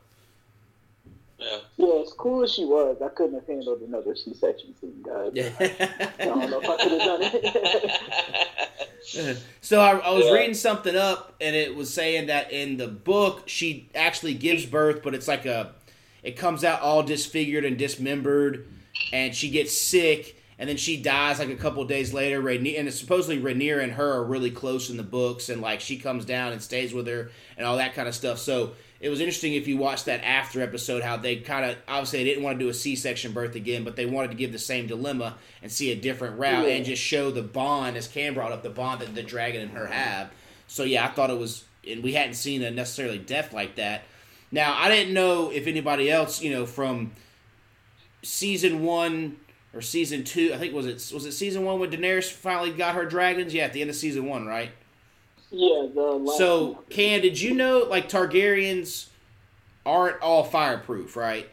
yeah. 1.38 1.58
Yeah, 1.76 2.00
as 2.02 2.12
cool 2.16 2.42
as 2.44 2.52
she 2.54 2.64
was, 2.64 2.96
I 3.04 3.08
couldn't 3.08 3.34
have 3.34 3.46
handled 3.46 3.82
another 3.82 4.16
C-section 4.16 4.74
scene, 4.80 5.02
guys. 5.04 5.32
I 5.36 6.24
don't 6.24 6.50
know 6.50 6.60
if 6.62 6.68
I 6.68 6.76
could 6.82 6.92
have 6.92 7.02
done 7.02 7.20
it. 7.22 7.32
so 9.60 9.80
I, 9.80 9.98
I 9.98 10.10
was 10.12 10.24
Yeah. 10.26 10.32
reading 10.32 10.54
something 10.54 10.96
up, 10.96 11.34
and 11.40 11.54
it 11.54 11.76
was 11.76 11.92
saying 11.92 12.28
that 12.28 12.52
in 12.52 12.78
the 12.78 12.88
book 12.88 13.42
she 13.46 13.90
actually 13.94 14.32
gives 14.34 14.64
birth, 14.64 15.02
but 15.02 15.14
it's 15.14 15.28
like 15.28 15.44
a, 15.44 15.72
it 16.22 16.38
comes 16.38 16.64
out 16.64 16.80
all 16.80 17.02
disfigured 17.02 17.66
and 17.66 17.76
dismembered, 17.76 18.66
and 19.12 19.34
she 19.34 19.50
gets 19.50 19.76
sick, 19.76 20.35
and 20.58 20.68
then 20.68 20.76
she 20.76 20.96
dies 20.96 21.38
like 21.38 21.48
a 21.50 21.56
couple 21.56 21.84
days 21.84 22.12
later. 22.14 22.42
Rhaenyra, 22.42 22.78
and 22.80 22.92
supposedly 22.94 23.38
Rhaenyra 23.40 23.82
and 23.82 23.92
her 23.92 24.12
are 24.14 24.24
really 24.24 24.50
close 24.50 24.88
in 24.90 24.96
the 24.96 25.02
books, 25.02 25.48
and 25.48 25.60
like 25.60 25.80
she 25.80 25.98
comes 25.98 26.24
down 26.24 26.52
and 26.52 26.62
stays 26.62 26.92
with 26.94 27.06
her 27.06 27.30
and 27.56 27.66
all 27.66 27.76
that 27.76 27.94
kind 27.94 28.08
of 28.08 28.14
stuff. 28.14 28.38
So 28.38 28.72
it 28.98 29.10
was 29.10 29.20
interesting 29.20 29.52
if 29.52 29.68
you 29.68 29.76
watched 29.76 30.06
that 30.06 30.24
after 30.24 30.62
episode 30.62 31.02
how 31.02 31.18
they 31.18 31.36
kind 31.36 31.66
of 31.70 31.76
obviously 31.86 32.20
they 32.20 32.24
didn't 32.24 32.42
want 32.42 32.58
to 32.58 32.64
do 32.64 32.70
a 32.70 32.74
C-section 32.74 33.32
birth 33.32 33.54
again, 33.54 33.84
but 33.84 33.94
they 33.96 34.06
wanted 34.06 34.30
to 34.30 34.36
give 34.38 34.52
the 34.52 34.58
same 34.58 34.86
dilemma 34.86 35.34
and 35.62 35.70
see 35.70 35.92
a 35.92 35.96
different 35.96 36.38
route 36.38 36.66
Yeah. 36.66 36.74
and 36.76 36.84
just 36.86 37.02
show 37.02 37.30
the 37.30 37.42
bond 37.42 37.96
as 37.98 38.08
Cam 38.08 38.32
brought 38.32 38.52
up 38.52 38.62
the 38.62 38.70
bond 38.70 39.02
that 39.02 39.14
the 39.14 39.22
dragon 39.22 39.60
and 39.62 39.70
her 39.72 39.86
have. 39.86 40.30
So 40.66 40.84
yeah, 40.84 41.04
I 41.04 41.08
thought 41.08 41.28
it 41.28 41.38
was, 41.38 41.64
and 41.86 42.02
we 42.02 42.14
hadn't 42.14 42.34
seen 42.34 42.62
a 42.62 42.70
necessarily 42.70 43.18
death 43.18 43.52
like 43.52 43.76
that. 43.76 44.04
Now 44.50 44.74
I 44.78 44.88
didn't 44.88 45.12
know 45.12 45.50
if 45.50 45.66
anybody 45.66 46.10
else, 46.10 46.40
you 46.40 46.50
know, 46.50 46.64
from 46.64 47.12
season 48.22 48.82
one 48.82 49.36
or 49.76 49.82
season 49.82 50.24
two. 50.24 50.52
I 50.54 50.58
think 50.58 50.74
was 50.74 50.86
it 50.86 51.14
was 51.14 51.26
it 51.26 51.32
season 51.32 51.64
one 51.64 51.78
when 51.78 51.90
Daenerys 51.90 52.30
finally 52.30 52.72
got 52.72 52.94
her 52.94 53.04
dragons? 53.04 53.52
Yeah, 53.52 53.64
at 53.64 53.72
the 53.72 53.82
end 53.82 53.90
of 53.90 53.96
season 53.96 54.24
one, 54.24 54.46
right? 54.46 54.70
yeah, 55.50 55.86
the 55.94 56.00
last 56.00 56.38
So, 56.38 56.82
Can, 56.90 57.20
did 57.20 57.40
you 57.40 57.54
know 57.54 57.86
like 57.88 58.08
Targaryens 58.08 59.08
aren't 59.84 60.20
all 60.20 60.44
fireproof, 60.44 61.16
right? 61.16 61.48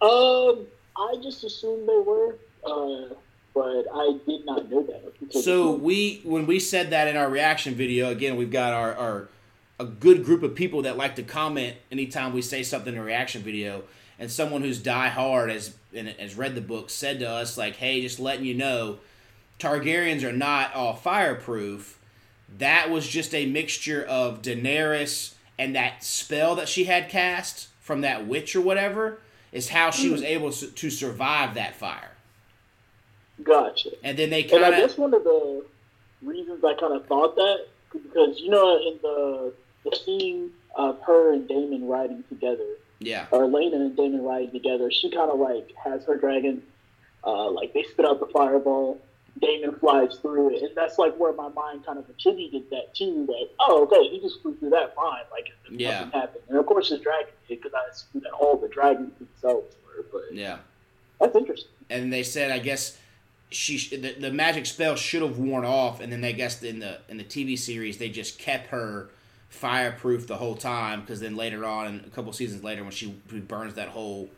Um, 0.00 0.66
I 0.96 1.16
just 1.22 1.42
assumed 1.44 1.88
they 1.88 1.98
were, 1.98 2.36
uh, 2.64 3.14
but 3.54 3.86
I 3.92 4.18
did 4.26 4.44
not 4.44 4.70
know 4.70 4.82
that. 4.82 5.42
So 5.42 5.72
we 5.72 6.20
when 6.24 6.46
we 6.46 6.60
said 6.60 6.90
that 6.90 7.08
in 7.08 7.16
our 7.16 7.28
reaction 7.28 7.74
video, 7.74 8.10
again, 8.10 8.36
we've 8.36 8.50
got 8.50 8.72
our, 8.72 8.94
our 8.94 9.28
a 9.80 9.84
good 9.84 10.24
group 10.24 10.42
of 10.42 10.54
people 10.54 10.82
that 10.82 10.96
like 10.96 11.16
to 11.16 11.22
comment 11.22 11.76
anytime 11.90 12.32
we 12.32 12.42
say 12.42 12.62
something 12.62 12.94
in 12.94 13.00
a 13.00 13.04
reaction 13.04 13.42
video. 13.42 13.84
And 14.20 14.32
someone 14.32 14.62
who's 14.62 14.80
die 14.80 15.10
hard 15.10 15.48
has 15.48 15.76
and 15.94 16.08
has 16.08 16.36
read 16.36 16.54
the 16.54 16.60
book 16.60 16.90
said 16.90 17.18
to 17.20 17.28
us 17.28 17.56
like, 17.58 17.76
"Hey, 17.76 18.00
just 18.00 18.20
letting 18.20 18.44
you 18.44 18.54
know, 18.54 19.00
Targaryens 19.58 20.22
are 20.22 20.32
not 20.32 20.74
all 20.74 20.94
fireproof. 20.94 21.98
That 22.48 22.90
was 22.90 23.06
just 23.08 23.34
a 23.34 23.46
mixture 23.46 24.04
of 24.04 24.42
Daenerys 24.42 25.34
and 25.58 25.74
that 25.76 26.04
spell 26.04 26.54
that 26.56 26.68
she 26.68 26.84
had 26.84 27.08
cast 27.08 27.68
from 27.80 28.00
that 28.02 28.26
witch 28.26 28.54
or 28.56 28.60
whatever 28.60 29.20
is 29.52 29.70
how 29.70 29.90
she 29.90 30.08
was 30.08 30.22
able 30.22 30.52
to 30.52 30.68
to 30.70 30.90
survive 30.90 31.54
that 31.54 31.76
fire. 31.76 32.12
gotcha. 33.42 33.90
And 34.02 34.18
then 34.18 34.30
they 34.30 34.44
And 34.50 34.60
kind 34.60 34.64
I 34.64 34.70
of 34.70 34.76
guess 34.76 34.96
one 34.96 35.14
of 35.14 35.24
the 35.24 35.64
reasons 36.22 36.64
I 36.64 36.74
kind 36.74 36.94
of 36.94 37.06
thought 37.06 37.36
that 37.36 37.66
because 37.92 38.40
you 38.40 38.50
know 38.50 38.76
in 38.78 38.98
the 39.02 39.54
the 39.84 39.92
scene 39.92 40.52
of 40.74 41.00
her 41.06 41.32
and 41.32 41.48
Daemon 41.48 41.86
riding 41.88 42.24
together, 42.28 42.66
yeah. 43.00 43.26
or 43.30 43.46
Laena 43.46 43.76
and 43.76 43.96
Daemon 43.96 44.22
riding 44.24 44.50
together, 44.52 44.90
she 44.90 45.10
kind 45.10 45.30
of 45.30 45.38
like 45.38 45.70
has 45.82 46.04
her 46.04 46.16
dragon, 46.16 46.62
uh, 47.24 47.50
like 47.50 47.72
they 47.74 47.82
spit 47.84 48.04
out 48.06 48.20
the 48.20 48.26
fireball. 48.26 49.00
Daemon 49.40 49.76
flies 49.78 50.16
through 50.20 50.56
it, 50.56 50.62
and 50.62 50.70
that's 50.76 50.98
like 50.98 51.14
where 51.16 51.32
my 51.32 51.48
mind 51.50 51.86
kind 51.86 51.98
of 51.98 52.08
attributed 52.10 52.68
that 52.70 52.92
to. 52.96 53.04
Like, 53.04 53.50
oh, 53.60 53.84
okay, 53.84 54.08
he 54.08 54.20
just 54.20 54.42
flew 54.42 54.56
through 54.56 54.70
that 54.70 54.94
fine, 54.96 55.22
like 55.30 55.48
Yeah. 55.70 56.00
nothing 56.06 56.20
happened. 56.20 56.42
And 56.48 56.58
of 56.58 56.66
course, 56.66 56.88
his 56.88 56.98
dragon 57.00 57.32
did 57.48 57.60
because 57.62 57.72
I 57.74 57.88
assume 57.90 58.22
that 58.22 58.32
all 58.32 58.56
the 58.56 58.68
dragons 58.68 59.12
themselves 59.18 59.76
were. 59.86 60.04
But 60.12 60.34
Yeah. 60.34 60.58
that's 61.20 61.36
interesting. 61.36 61.70
and 61.90 62.12
they 62.12 62.22
said 62.24 62.50
I 62.50 62.58
guess 62.58 62.98
she 63.50 63.78
the, 63.96 64.14
the 64.14 64.32
magic 64.32 64.66
spell 64.66 64.94
should 64.96 65.22
have 65.22 65.38
worn 65.38 65.64
off, 65.64 66.00
and 66.00 66.12
then 66.12 66.20
they 66.20 66.32
guess 66.32 66.60
in 66.62 66.80
the 66.80 66.98
in 67.08 67.16
the 67.18 67.24
TV 67.24 67.56
series 67.56 67.98
they 67.98 68.08
just 68.08 68.38
kept 68.40 68.66
her 68.68 69.08
fireproof 69.48 70.26
the 70.26 70.36
whole 70.36 70.54
time 70.56 71.00
because 71.00 71.20
then 71.20 71.36
later 71.36 71.64
on, 71.64 71.86
and 71.86 72.04
a 72.04 72.10
couple 72.10 72.32
seasons 72.32 72.62
later, 72.62 72.82
when 72.82 72.92
she 72.92 73.08
burns 73.32 73.74
that 73.74 73.88
whole 73.88 74.28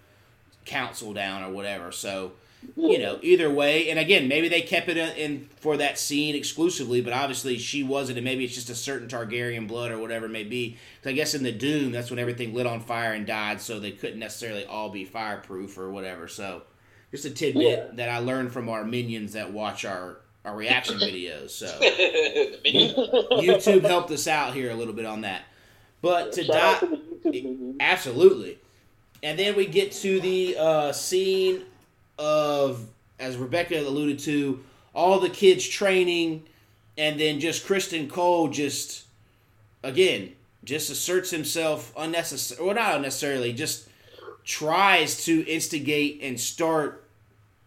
council 0.65 1.13
down 1.13 1.43
or 1.43 1.51
whatever, 1.53 1.93
so. 1.93 2.33
You 2.77 2.99
know, 2.99 3.19
either 3.23 3.51
way, 3.51 3.89
and 3.89 3.99
again, 3.99 4.29
maybe 4.29 4.47
they 4.51 4.61
kept 4.61 4.87
it 4.91 4.99
in, 5.17 5.49
for 5.61 5.79
that 5.79 5.99
scene 5.99 6.35
exclusively, 6.35 7.01
but 7.01 7.15
obviously 7.15 7.57
she 7.57 7.83
wasn't, 7.83 8.19
and 8.19 8.25
maybe 8.27 8.45
it's 8.45 8.55
just 8.55 8.69
a 8.69 8.75
certain 8.75 9.09
Targaryen 9.09 9.67
blood 9.67 9.91
or 9.91 9.97
whatever 9.99 10.27
it 10.27 10.31
may 10.31 10.45
be. 10.45 10.77
'Cause 11.03 11.09
I 11.09 11.13
guess 11.15 11.33
in 11.33 11.43
the 11.43 11.53
Doom, 11.53 11.91
that's 11.91 12.11
when 12.11 12.19
everything 12.19 12.53
lit 12.53 12.67
on 12.67 12.83
fire 12.83 13.15
and 13.15 13.27
died, 13.27 13.63
so 13.63 13.81
they 13.81 13.93
couldn't 13.93 14.19
necessarily 14.19 14.67
all 14.67 14.91
be 14.91 15.07
fireproof 15.07 15.79
or 15.79 15.91
whatever. 15.91 16.29
So, 16.29 16.61
just 17.11 17.25
a 17.25 17.31
tidbit 17.31 17.63
Yeah. 17.63 17.85
that 17.95 18.11
I 18.11 18.19
learned 18.19 18.53
from 18.53 18.69
our 18.69 18.85
minions 18.85 19.33
that 19.33 19.55
watch 19.55 19.87
our, 19.87 20.19
our 20.45 20.55
reaction 20.55 20.99
videos. 21.01 21.51
So 21.51 21.66
YouTube 22.66 23.84
helped 23.84 24.11
us 24.11 24.26
out 24.26 24.55
here 24.55 24.70
a 24.70 24.74
little 24.74 24.95
bit 24.95 25.07
on 25.07 25.22
that. 25.22 25.43
But 26.03 26.32
to 26.32 26.45
die, 26.47 26.78
to 26.78 26.86
the 26.86 26.97
YouTube 26.97 27.24
minions. 27.24 27.76
absolutely. 27.80 28.59
And 29.22 29.38
then 29.38 29.55
we 29.55 29.66
get 29.66 29.93
to 29.93 30.20
the 30.20 30.57
uh, 30.59 30.93
scene 30.93 31.64
of, 32.18 32.86
as 33.18 33.36
Rebekah 33.36 33.80
alluded 33.80 34.18
to, 34.20 34.64
all 34.95 35.20
the 35.20 35.28
kids 35.28 35.66
training, 35.68 36.45
and 36.97 37.20
then 37.20 37.38
just 37.38 37.66
Criston 37.66 38.09
Cole 38.09 38.49
just, 38.49 39.05
again, 39.82 40.32
just 40.64 40.91
asserts 40.91 41.30
himself 41.30 41.93
unnecessary, 41.97 42.64
well, 42.64 42.74
not 42.74 42.97
unnecessarily, 42.97 43.53
just 43.53 43.88
tries 44.45 45.24
to 45.24 45.47
instigate 45.47 46.20
and 46.22 46.41
start 46.41 47.00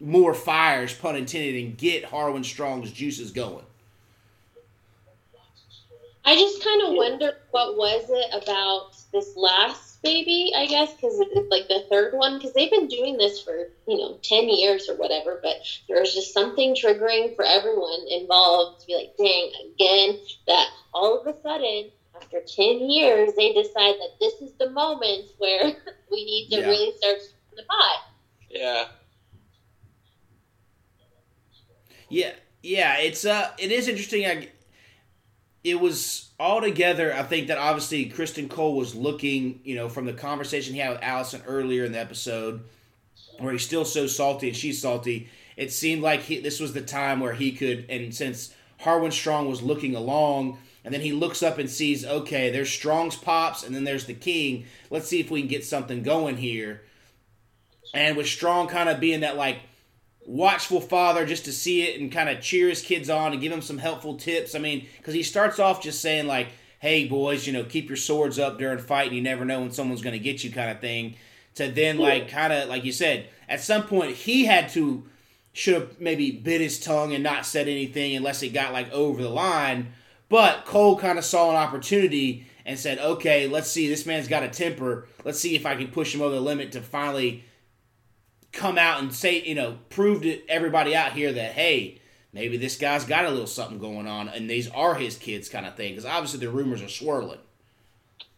more 0.04 0.34
fires, 0.34 0.94
pun 0.94 1.16
intended, 1.16 1.62
and 1.62 1.76
get 1.78 2.04
Harwin 2.04 2.44
Strong's 2.44 2.92
juices 2.92 3.30
going. 3.32 3.64
I 6.26 6.34
just 6.36 6.64
kind 6.64 6.82
of 6.82 6.94
wonder 6.94 7.32
what 7.50 7.76
was 7.76 8.04
it 8.08 8.42
about 8.42 8.96
this 9.12 9.36
last 9.36 10.02
baby, 10.02 10.52
I 10.56 10.66
guess, 10.66 10.94
because 10.94 11.20
it's 11.20 11.50
like 11.50 11.68
the 11.68 11.84
third 11.90 12.14
one, 12.14 12.38
because 12.38 12.54
they've 12.54 12.70
been 12.70 12.88
doing 12.88 13.18
this 13.18 13.42
for, 13.42 13.68
you 13.86 13.98
know, 13.98 14.18
10 14.22 14.48
years 14.48 14.88
or 14.88 14.96
whatever, 14.96 15.38
but 15.42 15.56
there's 15.86 16.14
just 16.14 16.32
something 16.32 16.74
triggering 16.74 17.36
for 17.36 17.44
everyone 17.44 18.06
involved 18.08 18.80
to 18.80 18.86
be 18.86 18.96
like, 18.96 19.14
dang, 19.18 19.52
again, 19.74 20.18
that 20.46 20.68
all 20.94 21.18
of 21.20 21.26
a 21.26 21.38
sudden, 21.42 21.90
after 22.16 22.40
10 22.40 22.90
years, 22.90 23.32
they 23.36 23.52
decide 23.52 23.96
that 23.96 24.16
this 24.20 24.34
is 24.40 24.52
the 24.58 24.70
moment 24.70 25.26
where 25.38 25.72
we 26.10 26.24
need 26.24 26.48
to 26.50 26.60
Yeah. 26.60 26.68
really 26.68 26.96
start 26.96 27.18
the 27.54 27.62
pot. 27.64 27.98
Yeah. 28.48 28.84
Yeah, 32.14 32.30
yeah, 32.62 32.98
it's 32.98 33.24
uh, 33.24 33.50
it 33.58 33.72
is 33.72 33.88
interesting. 33.88 34.24
I, 34.24 34.48
it 35.64 35.80
was 35.80 36.30
all 36.38 36.60
together. 36.60 37.12
I 37.12 37.24
think 37.24 37.48
that 37.48 37.58
obviously 37.58 38.08
Criston 38.08 38.48
Cole 38.48 38.76
was 38.76 38.94
looking, 38.94 39.58
you 39.64 39.74
know, 39.74 39.88
from 39.88 40.04
the 40.04 40.12
conversation 40.12 40.74
he 40.74 40.80
had 40.80 40.92
with 40.92 41.00
Alicent 41.00 41.42
earlier 41.44 41.84
in 41.84 41.90
the 41.90 41.98
episode, 41.98 42.62
where 43.40 43.50
he's 43.50 43.66
still 43.66 43.84
so 43.84 44.06
salty 44.06 44.46
and 44.46 44.56
she's 44.56 44.80
salty. 44.80 45.28
It 45.56 45.72
seemed 45.72 46.02
like 46.02 46.20
he, 46.20 46.38
this 46.38 46.60
was 46.60 46.72
the 46.72 46.82
time 46.82 47.18
where 47.18 47.32
he 47.32 47.50
could, 47.50 47.86
and 47.88 48.14
since 48.14 48.54
Harwin 48.82 49.12
Strong 49.12 49.48
was 49.48 49.60
looking 49.60 49.96
along, 49.96 50.58
and 50.84 50.94
then 50.94 51.00
he 51.00 51.10
looks 51.10 51.42
up 51.42 51.58
and 51.58 51.68
sees, 51.68 52.04
okay, 52.04 52.48
there's 52.50 52.70
Strong's 52.70 53.16
pops, 53.16 53.64
and 53.64 53.74
then 53.74 53.82
there's 53.82 54.06
the 54.06 54.14
King. 54.14 54.66
Let's 54.88 55.08
see 55.08 55.18
if 55.18 55.32
we 55.32 55.40
can 55.40 55.48
get 55.48 55.64
something 55.64 56.04
going 56.04 56.36
here. 56.36 56.82
And 57.92 58.16
with 58.16 58.28
Strong 58.28 58.68
kind 58.68 58.88
of 58.88 59.00
being 59.00 59.20
that 59.20 59.36
like 59.36 59.58
watchful 60.26 60.80
father 60.80 61.26
just 61.26 61.44
to 61.44 61.52
see 61.52 61.82
it 61.82 62.00
and 62.00 62.10
kind 62.10 62.28
of 62.28 62.40
cheer 62.40 62.68
his 62.68 62.82
kids 62.82 63.10
on 63.10 63.32
and 63.32 63.40
give 63.40 63.50
them 63.50 63.62
some 63.62 63.78
helpful 63.78 64.16
tips. 64.16 64.54
I 64.54 64.58
mean, 64.58 64.86
because 64.96 65.14
he 65.14 65.22
starts 65.22 65.58
off 65.58 65.82
just 65.82 66.00
saying 66.00 66.26
like, 66.26 66.48
"Hey 66.80 67.06
boys, 67.06 67.46
you 67.46 67.52
know, 67.52 67.64
keep 67.64 67.88
your 67.88 67.96
swords 67.96 68.38
up 68.38 68.58
during 68.58 68.78
fight. 68.78 69.12
You 69.12 69.22
never 69.22 69.44
know 69.44 69.60
when 69.60 69.72
someone's 69.72 70.02
going 70.02 70.14
to 70.14 70.18
get 70.18 70.44
you," 70.44 70.50
kind 70.50 70.70
of 70.70 70.80
thing. 70.80 71.16
To 71.56 71.70
then 71.70 71.98
like 71.98 72.28
kind 72.28 72.52
of 72.52 72.68
like 72.68 72.84
you 72.84 72.92
said, 72.92 73.28
at 73.48 73.60
some 73.60 73.84
point 73.84 74.16
he 74.16 74.44
had 74.44 74.68
to 74.70 75.04
should 75.52 75.74
have 75.74 76.00
maybe 76.00 76.32
bit 76.32 76.60
his 76.60 76.80
tongue 76.80 77.14
and 77.14 77.22
not 77.22 77.46
said 77.46 77.68
anything 77.68 78.16
unless 78.16 78.42
it 78.42 78.48
got 78.48 78.72
like 78.72 78.90
over 78.92 79.22
the 79.22 79.30
line. 79.30 79.92
But 80.28 80.64
Cole 80.64 80.98
kind 80.98 81.18
of 81.18 81.24
saw 81.24 81.50
an 81.50 81.56
opportunity 81.56 82.46
and 82.66 82.78
said, 82.78 82.98
"Okay, 82.98 83.46
let's 83.46 83.70
see. 83.70 83.88
This 83.88 84.06
man's 84.06 84.26
got 84.26 84.42
a 84.42 84.48
temper. 84.48 85.06
Let's 85.24 85.38
see 85.38 85.54
if 85.54 85.66
I 85.66 85.76
can 85.76 85.88
push 85.88 86.14
him 86.14 86.22
over 86.22 86.34
the 86.34 86.40
limit 86.40 86.72
to 86.72 86.80
finally." 86.80 87.44
Come 88.54 88.78
out 88.78 89.00
and 89.00 89.12
say, 89.12 89.42
you 89.42 89.54
know, 89.54 89.78
prove 89.90 90.22
to 90.22 90.46
everybody 90.48 90.94
out 90.96 91.12
here 91.12 91.32
that 91.32 91.52
hey, 91.52 92.00
maybe 92.32 92.56
this 92.56 92.76
guy's 92.76 93.04
got 93.04 93.24
a 93.24 93.30
little 93.30 93.46
something 93.46 93.78
going 93.78 94.06
on, 94.06 94.28
and 94.28 94.48
these 94.48 94.68
are 94.70 94.94
his 94.94 95.16
kids, 95.16 95.48
kind 95.48 95.66
of 95.66 95.74
thing. 95.74 95.92
Because 95.92 96.06
obviously 96.06 96.40
the 96.40 96.50
rumors 96.50 96.82
are 96.82 96.88
swirling. 96.88 97.40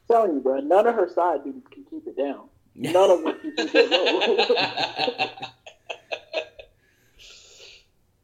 telling 0.09 0.35
you, 0.35 0.41
bro, 0.41 0.61
none 0.61 0.87
of 0.87 0.95
her 0.95 1.09
side 1.09 1.45
dudes 1.45 1.67
can 1.71 1.85
keep 1.85 2.07
it 2.07 2.17
down. 2.17 2.49
None 2.75 3.11
of 3.11 3.23
them 3.23 3.41
can 3.41 3.53
keep 3.57 3.75
it 3.75 3.91
low. 3.91 5.49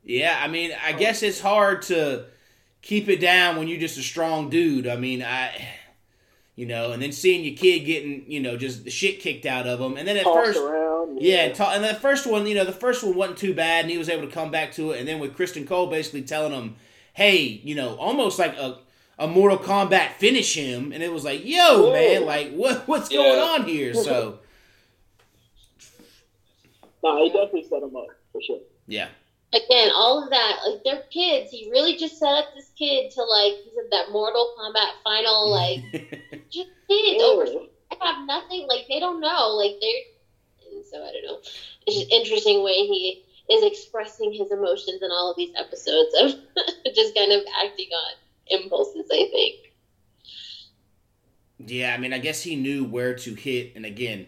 Yeah, 0.05 0.39
I 0.43 0.49
mean, 0.49 0.73
I 0.85 0.93
guess 0.93 1.23
it's 1.23 1.41
hard 1.41 1.83
to 1.83 2.25
keep 2.83 3.09
it 3.09 3.21
down 3.21 3.57
when 3.57 3.69
you're 3.69 3.81
just 3.81 3.99
a 3.99 4.03
strong 4.03 4.51
dude. 4.51 4.87
I 4.87 4.97
mean, 4.97 5.23
I, 5.23 5.69
you 6.57 6.67
know, 6.67 6.93
and 6.93 7.01
then 7.01 7.13
seeing 7.13 7.45
your 7.45 7.57
kid 7.57 7.81
getting, 7.81 8.31
you 8.31 8.41
know, 8.41 8.57
just 8.57 8.85
the 8.85 8.91
shit 8.91 9.21
kicked 9.21 9.47
out 9.47 9.67
of 9.67 9.81
him, 9.81 9.97
and 9.97 10.07
then 10.07 10.17
at 10.17 10.25
Tossed 10.25 10.47
first, 10.47 10.61
around. 10.61 10.92
Yeah, 11.19 11.45
and, 11.45 11.55
ta- 11.55 11.73
and 11.75 11.85
the 11.85 11.95
first 11.95 12.27
one, 12.27 12.47
you 12.47 12.55
know, 12.55 12.65
the 12.65 12.73
first 12.73 13.03
one 13.05 13.15
wasn't 13.15 13.39
too 13.39 13.55
bad, 13.55 13.85
and 13.85 13.91
he 13.91 13.99
was 13.99 14.09
able 14.09 14.27
to 14.27 14.33
come 14.33 14.51
back 14.51 14.73
to 14.73 14.91
it. 14.93 14.99
And 15.01 15.09
then 15.09 15.19
with 15.19 15.37
Criston 15.37 15.67
Cole 15.67 15.87
basically 15.89 16.23
telling 16.23 16.53
him, 16.53 16.77
"Hey, 17.15 17.39
you 17.41 17.75
know, 17.75 17.97
almost 17.97 18.39
like 18.39 18.57
a 18.57 18.79
a 19.19 19.29
Mortal 19.29 19.59
Kombat 19.59 20.13
finish 20.13 20.55
him," 20.57 20.93
and 20.93 21.03
it 21.03 21.13
was 21.13 21.25
like, 21.25 21.45
"Yo, 21.45 21.87
Yeah. 21.87 21.93
man, 21.93 22.27
like 22.27 22.53
what 22.53 22.87
what's 22.89 23.11
Yeah. 23.11 23.19
going 23.19 23.41
on 23.41 23.65
here?" 23.69 23.95
So 24.05 24.39
Nah, 27.03 27.23
he 27.23 27.31
definitely 27.31 27.65
set 27.65 27.83
him 27.83 27.97
up 27.97 28.07
for 28.31 28.41
sure. 28.41 28.61
yeah, 28.87 29.09
Again, 29.55 29.91
all 29.95 30.23
of 30.25 30.31
that, 30.31 30.61
like 30.67 30.83
they're 30.85 31.03
kids. 31.13 31.51
He 31.51 31.69
really 31.71 31.97
just 31.97 32.19
set 32.19 32.33
up 32.33 32.47
this 32.55 32.71
kid 32.79 33.11
to 33.11 33.23
like 33.23 33.53
he 33.65 33.71
said 33.75 33.91
that 33.91 34.11
Mortal 34.11 34.55
Kombat 34.59 34.93
final, 35.05 35.51
like 35.51 35.81
just 36.51 36.69
kids 36.89 37.23
over 37.23 37.45
they 37.45 37.97
have 38.01 38.27
nothing 38.27 38.67
like 38.69 38.87
they 38.89 38.99
don't 39.01 39.21
know 39.21 39.49
like 39.51 39.73
they're 39.81 39.91
and 39.91 40.12
so 40.93 41.03
i 41.03 41.13
don't 41.13 41.25
know 41.25 41.39
it's 41.87 41.97
just 41.99 42.13
interesting 42.13 42.63
way 42.63 42.87
he 42.87 43.25
is 43.51 43.65
expressing 43.65 44.33
his 44.33 44.53
emotions 44.53 45.03
in 45.03 45.11
all 45.11 45.31
of 45.31 45.37
these 45.37 45.55
episodes 45.57 46.15
of 46.21 46.31
just 46.95 47.15
kind 47.15 47.33
of 47.33 47.43
acting 47.65 47.89
on 47.93 48.15
impulses 48.61 49.07
i 49.11 49.29
think 49.31 49.73
yeah. 51.67 51.95
I 51.95 51.99
mean, 51.99 52.13
I 52.13 52.19
guess 52.19 52.43
he 52.43 52.57
knew 52.57 52.85
where 52.85 53.15
to 53.15 53.35
hit, 53.35 53.73
and 53.77 53.87
again, 53.87 54.27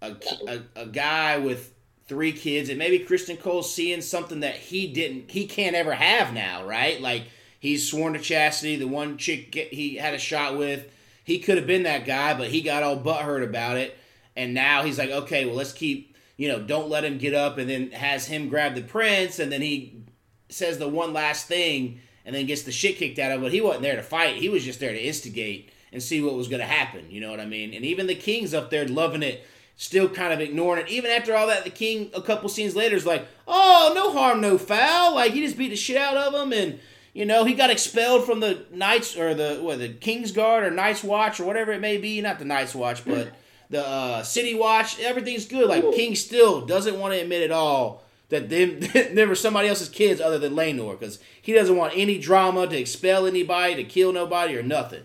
a 0.00 0.16
a, 0.46 0.82
a 0.82 0.86
guy 0.86 1.38
with 1.38 1.72
three 2.06 2.32
kids, 2.32 2.68
and 2.68 2.78
maybe 2.78 3.04
Criston 3.04 3.40
Cole 3.40 3.62
seeing 3.62 4.00
something 4.00 4.40
that 4.40 4.56
he 4.56 4.92
didn't, 4.92 5.30
he 5.30 5.46
can't 5.46 5.76
ever 5.76 5.94
have 5.94 6.32
now, 6.32 6.66
right? 6.66 7.00
Like 7.00 7.24
he's 7.60 7.88
sworn 7.88 8.12
to 8.12 8.18
chastity. 8.18 8.76
The 8.76 8.88
one 8.88 9.18
chick 9.18 9.52
get, 9.52 9.72
he 9.72 9.96
had 9.96 10.14
a 10.14 10.18
shot 10.18 10.58
with, 10.58 10.86
he 11.24 11.38
could 11.38 11.56
have 11.56 11.66
been 11.66 11.84
that 11.84 12.04
guy, 12.06 12.34
but 12.34 12.48
he 12.48 12.60
got 12.60 12.82
all 12.82 12.98
butthurt 12.98 13.44
about 13.44 13.76
it, 13.76 13.96
and 14.36 14.54
now 14.54 14.82
he's 14.82 14.98
like, 14.98 15.10
okay, 15.10 15.44
well, 15.44 15.54
let's 15.54 15.72
keep, 15.72 16.16
you 16.36 16.48
know, 16.48 16.60
don't 16.60 16.88
let 16.88 17.04
him 17.04 17.18
get 17.18 17.34
up, 17.34 17.58
and 17.58 17.68
then 17.68 17.90
has 17.92 18.26
him 18.26 18.48
grab 18.48 18.74
the 18.74 18.82
prince, 18.82 19.38
and 19.38 19.50
then 19.50 19.62
he 19.62 20.02
says 20.48 20.78
the 20.78 20.88
one 20.88 21.12
last 21.12 21.46
thing, 21.46 22.00
and 22.24 22.34
then 22.34 22.46
gets 22.46 22.62
the 22.62 22.72
shit 22.72 22.96
kicked 22.96 23.18
out 23.18 23.30
of 23.30 23.38
him. 23.38 23.42
But 23.42 23.52
he 23.52 23.60
wasn't 23.60 23.82
there 23.82 23.96
to 23.96 24.02
fight; 24.02 24.36
he 24.36 24.48
was 24.48 24.64
just 24.64 24.80
there 24.80 24.92
to 24.92 25.06
instigate 25.06 25.70
and 25.92 26.02
see 26.02 26.20
what 26.20 26.34
was 26.34 26.48
going 26.48 26.60
to 26.60 26.66
happen. 26.66 27.10
You 27.10 27.20
know 27.20 27.30
what 27.30 27.40
I 27.40 27.46
mean? 27.46 27.72
And 27.72 27.84
even 27.84 28.06
the 28.06 28.14
king's 28.14 28.52
up 28.52 28.70
there 28.70 28.86
loving 28.86 29.22
it 29.22 29.44
still 29.76 30.08
kind 30.08 30.32
of 30.32 30.40
ignoring 30.40 30.84
it. 30.84 30.90
Even 30.90 31.10
after 31.10 31.34
all 31.34 31.46
that, 31.48 31.64
the 31.64 31.70
king 31.70 32.10
a 32.14 32.22
couple 32.22 32.48
scenes 32.48 32.76
later 32.76 32.96
is 32.96 33.06
like, 33.06 33.26
"Oh, 33.46 33.92
no 33.94 34.12
harm, 34.12 34.40
no 34.40 34.58
foul." 34.58 35.14
Like 35.14 35.32
he 35.32 35.40
just 35.40 35.58
beat 35.58 35.70
the 35.70 35.76
shit 35.76 35.96
out 35.96 36.16
of 36.16 36.34
him, 36.34 36.52
and 36.52 36.78
you 37.12 37.24
know 37.24 37.44
he 37.44 37.54
got 37.54 37.70
expelled 37.70 38.24
from 38.24 38.40
the 38.40 38.64
Knights 38.70 39.16
or 39.16 39.34
the 39.34 39.58
what 39.60 39.78
the 39.78 39.88
King's 39.88 40.32
Guard 40.32 40.64
or 40.64 40.70
Night's 40.70 41.04
Watch 41.04 41.40
or 41.40 41.44
whatever 41.44 41.72
it 41.72 41.80
may 41.80 41.96
be. 41.96 42.20
Not 42.20 42.38
the 42.38 42.44
Night's 42.44 42.74
Watch, 42.74 43.04
but 43.04 43.34
the 43.70 43.86
uh, 43.86 44.22
City 44.22 44.54
Watch. 44.54 45.00
Everything's 45.00 45.46
good. 45.46 45.68
Like 45.68 45.82
King 45.92 46.14
still 46.14 46.64
doesn't 46.64 46.98
want 46.98 47.14
to 47.14 47.20
admit 47.20 47.42
at 47.42 47.50
all 47.50 48.02
that 48.28 48.48
them 48.48 48.80
there 49.14 49.28
were 49.28 49.34
somebody 49.34 49.68
else's 49.68 49.88
kids 49.88 50.20
other 50.20 50.38
than 50.38 50.54
Laenor 50.54 50.98
because 50.98 51.18
he 51.40 51.52
doesn't 51.52 51.76
want 51.76 51.92
any 51.96 52.18
drama 52.18 52.66
to 52.66 52.78
expel 52.78 53.26
anybody, 53.26 53.76
to 53.76 53.84
kill 53.84 54.12
nobody, 54.12 54.56
or 54.56 54.62
nothing. 54.62 55.04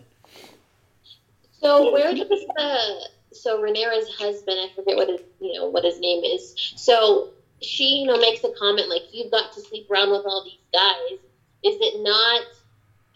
so 1.61 1.91
where 1.91 2.13
does 2.13 2.27
the 2.29 3.09
so 3.31 3.61
Rhaenyra's 3.61 4.09
husband 4.15 4.57
i 4.59 4.67
forget 4.75 4.95
what 4.97 5.07
his 5.07 5.21
you 5.39 5.53
know 5.53 5.69
what 5.69 5.83
his 5.83 5.99
name 5.99 6.23
is 6.23 6.53
so 6.75 7.29
she 7.61 7.99
you 7.99 8.07
know 8.07 8.17
makes 8.17 8.43
a 8.43 8.51
comment 8.57 8.89
like 8.89 9.03
you've 9.11 9.31
got 9.31 9.53
to 9.53 9.61
sleep 9.61 9.89
around 9.89 10.11
with 10.11 10.25
all 10.25 10.43
these 10.43 10.59
guys 10.73 11.19
is 11.63 11.77
it 11.79 12.01
not 12.01 12.45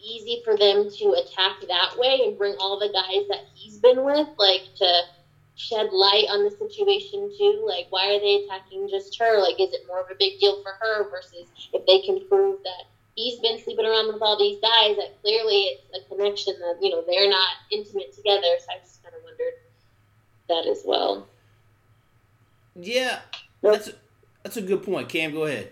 easy 0.00 0.40
for 0.44 0.56
them 0.56 0.88
to 0.90 1.12
attack 1.12 1.56
that 1.66 1.98
way 1.98 2.20
and 2.24 2.38
bring 2.38 2.54
all 2.58 2.78
the 2.78 2.88
guys 2.88 3.26
that 3.28 3.44
he's 3.54 3.78
been 3.78 4.04
with 4.04 4.28
like 4.38 4.62
to 4.76 5.00
shed 5.56 5.88
light 5.92 6.26
on 6.30 6.44
the 6.44 6.50
situation 6.50 7.30
too 7.38 7.64
like 7.66 7.86
why 7.90 8.14
are 8.14 8.20
they 8.20 8.44
attacking 8.44 8.88
just 8.88 9.18
her 9.18 9.40
like 9.40 9.60
is 9.60 9.72
it 9.72 9.86
more 9.86 10.00
of 10.00 10.10
a 10.10 10.14
big 10.18 10.38
deal 10.40 10.62
for 10.62 10.72
her 10.80 11.10
versus 11.10 11.46
if 11.72 11.86
they 11.86 12.00
can 12.00 12.26
prove 12.28 12.58
that 12.64 12.84
he's 13.14 13.38
been 13.40 13.58
sleeping 13.62 13.86
around 13.86 14.12
with 14.12 14.22
all 14.22 14.38
these 14.38 14.58
guys 14.60 14.96
that 14.96 15.14
clearly 15.22 15.70
it's 15.70 15.82
a 15.96 16.08
connection 16.08 16.54
that 16.58 16.76
you 16.82 16.90
know 16.90 17.04
they're 17.06 17.30
not 17.30 17.50
intimate 17.70 18.12
together 18.14 18.58
so 18.58 18.66
i 18.74 18.80
just 18.82 19.02
kind 19.02 19.14
of 19.14 19.22
wondered 19.22 19.54
that 20.48 20.66
as 20.68 20.82
well 20.84 21.26
Yeah, 22.74 23.20
that's 23.62 23.88
a, 23.88 23.92
that's 24.42 24.56
a 24.56 24.62
good 24.62 24.82
point. 24.82 25.08
Cam, 25.08 25.32
go 25.32 25.44
ahead. 25.44 25.70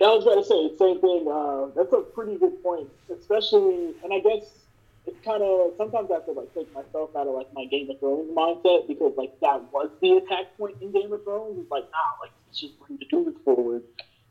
I 0.00 0.06
was 0.06 0.24
going 0.24 0.42
to 0.42 0.44
say 0.44 0.68
the 0.68 0.76
same 0.78 1.00
thing. 1.00 1.28
Uh, 1.30 1.66
that's 1.76 1.92
a 1.92 2.00
pretty 2.00 2.36
good 2.36 2.60
point, 2.62 2.88
especially, 3.16 3.94
and 4.02 4.12
I 4.12 4.18
guess 4.18 4.50
it's 5.06 5.20
kind 5.24 5.42
of 5.42 5.72
sometimes 5.76 6.10
I 6.10 6.14
have 6.14 6.26
to 6.26 6.32
like 6.32 6.54
take 6.54 6.72
myself 6.72 7.10
out 7.16 7.26
of 7.26 7.34
like 7.34 7.52
my 7.52 7.64
Game 7.66 7.90
of 7.90 7.98
Thrones 7.98 8.30
mindset 8.30 8.86
because 8.86 9.12
like 9.16 9.32
that 9.40 9.62
was 9.72 9.90
the 10.00 10.12
attack 10.12 10.46
point 10.56 10.76
in 10.80 10.92
Game 10.92 11.12
of 11.12 11.22
Thrones. 11.24 11.58
It's 11.58 11.70
like 11.70 11.84
nah, 11.84 12.20
like 12.20 12.30
let's 12.46 12.60
just 12.60 12.78
bring 12.78 12.98
the 12.98 13.06
dudes 13.06 13.36
forward, 13.44 13.82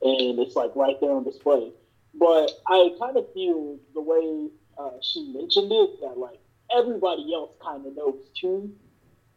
and 0.01 0.39
it's 0.39 0.55
like 0.55 0.72
right 0.76 0.95
there 1.01 1.11
on 1.11 1.24
display. 1.24 1.72
But 2.13 2.51
I 2.67 2.91
kind 2.99 3.17
of 3.17 3.26
feel 3.34 3.80
the 3.93 4.01
way 4.01 4.49
uh, 4.78 4.97
she 5.01 5.24
mentioned 5.34 5.72
it 5.72 6.01
that 6.01 6.17
like 6.17 6.39
everybody 6.76 7.34
else 7.34 7.51
kind 7.61 7.86
of 7.86 7.95
knows 7.95 8.19
too. 8.39 8.72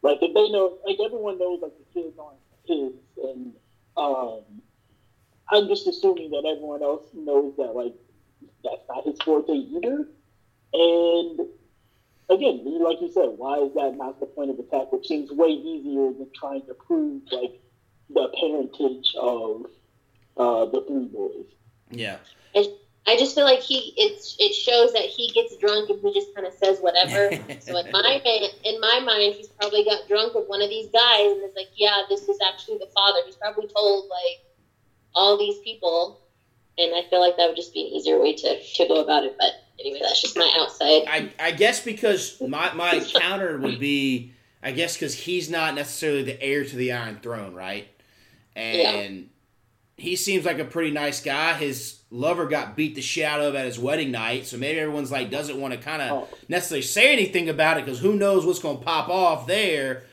Like 0.01 0.19
if 0.21 0.33
they 0.33 0.49
know, 0.49 0.77
like 0.85 0.97
everyone 1.03 1.37
knows, 1.37 1.59
like 1.61 1.73
the 1.77 2.01
kids 2.01 2.17
aren't 2.17 2.39
kids, 2.67 2.95
and 3.23 3.53
um, 3.97 4.41
I'm 5.49 5.67
just 5.67 5.87
assuming 5.87 6.31
that 6.31 6.45
everyone 6.45 6.81
else 6.81 7.05
knows 7.13 7.53
that 7.57 7.75
like 7.75 7.93
that's 8.63 8.83
not 8.87 9.05
his 9.05 9.17
forte 9.23 9.51
either. 9.51 10.07
And 10.77 11.47
again, 12.29 12.83
like 12.83 13.01
you 13.01 13.11
said, 13.11 13.29
why 13.37 13.59
is 13.59 13.73
that 13.75 13.95
not 13.95 14.19
the 14.19 14.25
point 14.25 14.49
of 14.49 14.59
attack? 14.59 14.91
Which 14.91 15.07
seems 15.07 15.31
way 15.31 15.49
easier 15.49 16.11
than 16.11 16.29
trying 16.35 16.65
to 16.67 16.73
prove 16.73 17.21
like 17.31 17.61
the 18.09 18.29
parentage 18.39 19.15
of 19.19 19.65
uh, 20.37 20.65
the 20.65 20.83
three 20.87 21.05
boys. 21.05 21.45
Yeah. 21.89 22.17
I 23.07 23.17
just 23.17 23.35
feel 23.35 23.45
like 23.45 23.59
he 23.59 23.93
it's 23.97 24.35
it 24.39 24.53
shows 24.53 24.91
that 24.93 25.03
he 25.03 25.31
gets 25.31 25.55
drunk 25.57 25.89
and 25.91 25.99
he 26.01 26.13
just 26.13 26.33
kind 26.33 26.47
of 26.47 26.53
says 26.53 26.79
whatever. 26.79 27.29
so 27.59 27.77
in 27.77 27.91
my 27.91 28.21
in 28.63 28.81
my 28.81 28.95
my 28.95 28.99
mind, 29.05 29.35
he's 29.35 29.47
probably 29.47 29.83
got 29.83 30.07
drunk 30.07 30.33
with 30.33 30.47
one 30.47 30.61
of 30.61 30.69
these 30.69 30.87
guys 30.87 31.31
and 31.31 31.43
is 31.43 31.55
like, 31.55 31.69
yeah, 31.75 32.01
this 32.09 32.27
is 32.27 32.37
actually 32.45 32.77
the 32.77 32.89
father. 32.95 33.19
He's 33.25 33.35
probably 33.35 33.67
told 33.75 34.09
like 34.09 34.45
all 35.13 35.37
these 35.37 35.59
people, 35.59 36.21
and 36.77 36.93
I 36.95 37.03
feel 37.09 37.19
like 37.21 37.37
that 37.37 37.47
would 37.47 37.55
just 37.55 37.73
be 37.73 37.81
an 37.81 37.87
easier 37.87 38.19
way 38.21 38.33
to 38.35 38.63
to 38.63 38.87
go 38.87 39.01
about 39.01 39.23
it. 39.23 39.35
But 39.39 39.51
anyway, 39.79 39.99
that's 40.01 40.21
just 40.21 40.37
my 40.37 40.51
outside. 40.59 41.03
I, 41.07 41.31
I 41.39 41.51
guess 41.51 41.83
because 41.83 42.41
my, 42.41 42.73
my 42.73 42.99
counter 43.13 43.57
would 43.59 43.79
be 43.79 44.33
I 44.63 44.71
guess 44.71 44.95
because 44.95 45.13
he's 45.13 45.49
not 45.49 45.75
necessarily 45.75 46.23
the 46.23 46.41
heir 46.41 46.65
to 46.65 46.75
the 46.75 46.91
Iron 46.91 47.19
Throne, 47.21 47.53
right? 47.53 47.87
And 48.55 49.29
he 49.97 50.15
seems 50.15 50.45
like 50.45 50.59
a 50.59 50.65
pretty 50.65 50.91
nice 50.91 51.21
guy. 51.21 51.53
His 51.53 51.99
lover 52.11 52.45
got 52.47 52.75
beat 52.75 52.95
the 52.95 53.01
shit 53.01 53.25
out 53.25 53.41
of 53.41 53.55
at 53.55 53.65
his 53.65 53.77
wedding 53.79 54.11
night, 54.11 54.45
so 54.45 54.57
maybe 54.57 54.79
everyone's 54.79 55.11
like 55.11 55.29
doesn't 55.29 55.59
want 55.59 55.73
to 55.73 55.79
kind 55.79 56.01
of 56.01 56.11
Oh. 56.11 56.27
necessarily 56.47 56.81
say 56.81 57.11
anything 57.13 57.49
about 57.49 57.77
it 57.77 57.85
because 57.85 57.99
who 57.99 58.15
knows 58.15 58.45
what's 58.45 58.59
going 58.59 58.79
to 58.79 58.83
pop 58.83 59.09
off 59.09 59.47
there. 59.47 60.03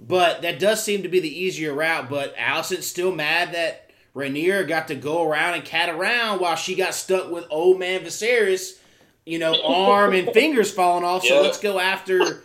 But 0.00 0.42
that 0.42 0.58
does 0.60 0.82
seem 0.82 1.02
to 1.02 1.08
be 1.08 1.18
the 1.20 1.40
easier 1.40 1.74
route. 1.74 2.08
But 2.08 2.36
Alicent's 2.36 2.86
still 2.86 3.12
mad 3.12 3.52
that 3.54 3.87
Rhaenyra 4.18 4.66
got 4.66 4.88
to 4.88 4.96
go 4.96 5.22
around 5.28 5.54
and 5.54 5.64
cat 5.64 5.88
around 5.88 6.40
while 6.40 6.56
she 6.56 6.74
got 6.74 6.92
stuck 6.94 7.30
with 7.30 7.46
old 7.50 7.78
man 7.78 8.00
Viserys, 8.00 8.72
you 9.24 9.38
know, 9.38 9.54
arm 9.64 10.12
and 10.12 10.32
fingers 10.32 10.72
falling 10.72 11.04
off. 11.04 11.24
So 11.24 11.36
Yeah. 11.36 11.40
let's 11.40 11.60
go 11.60 11.78
after, 11.78 12.42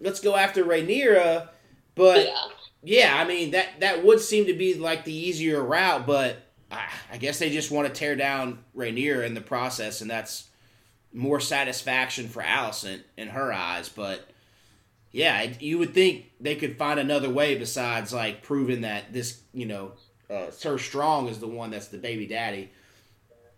let's 0.00 0.18
go 0.20 0.34
after 0.36 0.64
Rhaenyra. 0.64 1.48
But 1.94 2.26
yeah. 2.26 2.34
yeah, 2.82 3.16
I 3.16 3.24
mean 3.26 3.52
that 3.52 3.68
that 3.80 4.04
would 4.04 4.20
seem 4.20 4.46
to 4.46 4.54
be 4.54 4.74
like 4.74 5.04
the 5.04 5.14
easier 5.14 5.62
route, 5.62 6.06
but 6.06 6.38
I, 6.70 6.88
I 7.12 7.16
guess 7.18 7.38
they 7.38 7.50
just 7.50 7.70
want 7.70 7.86
to 7.86 7.94
tear 7.94 8.16
down 8.16 8.64
Rhaenyra 8.76 9.24
in 9.24 9.34
the 9.34 9.40
process, 9.42 10.00
and 10.00 10.10
that's 10.10 10.48
more 11.12 11.38
satisfaction 11.38 12.26
for 12.28 12.42
Alicent 12.42 13.02
in 13.18 13.28
her 13.28 13.52
eyes. 13.52 13.88
But 13.90 14.26
yeah, 15.12 15.42
you 15.60 15.76
would 15.78 15.92
think 15.92 16.32
they 16.40 16.56
could 16.56 16.78
find 16.78 16.98
another 16.98 17.28
way 17.28 17.56
besides 17.58 18.12
like 18.14 18.42
proving 18.42 18.80
that 18.80 19.12
this, 19.12 19.42
you 19.52 19.66
know, 19.66 19.92
uh, 20.32 20.50
Sir 20.50 20.78
Strong 20.78 21.28
is 21.28 21.38
the 21.38 21.46
one 21.48 21.70
that's 21.70 21.88
the 21.88 21.98
baby 21.98 22.26
daddy. 22.26 22.70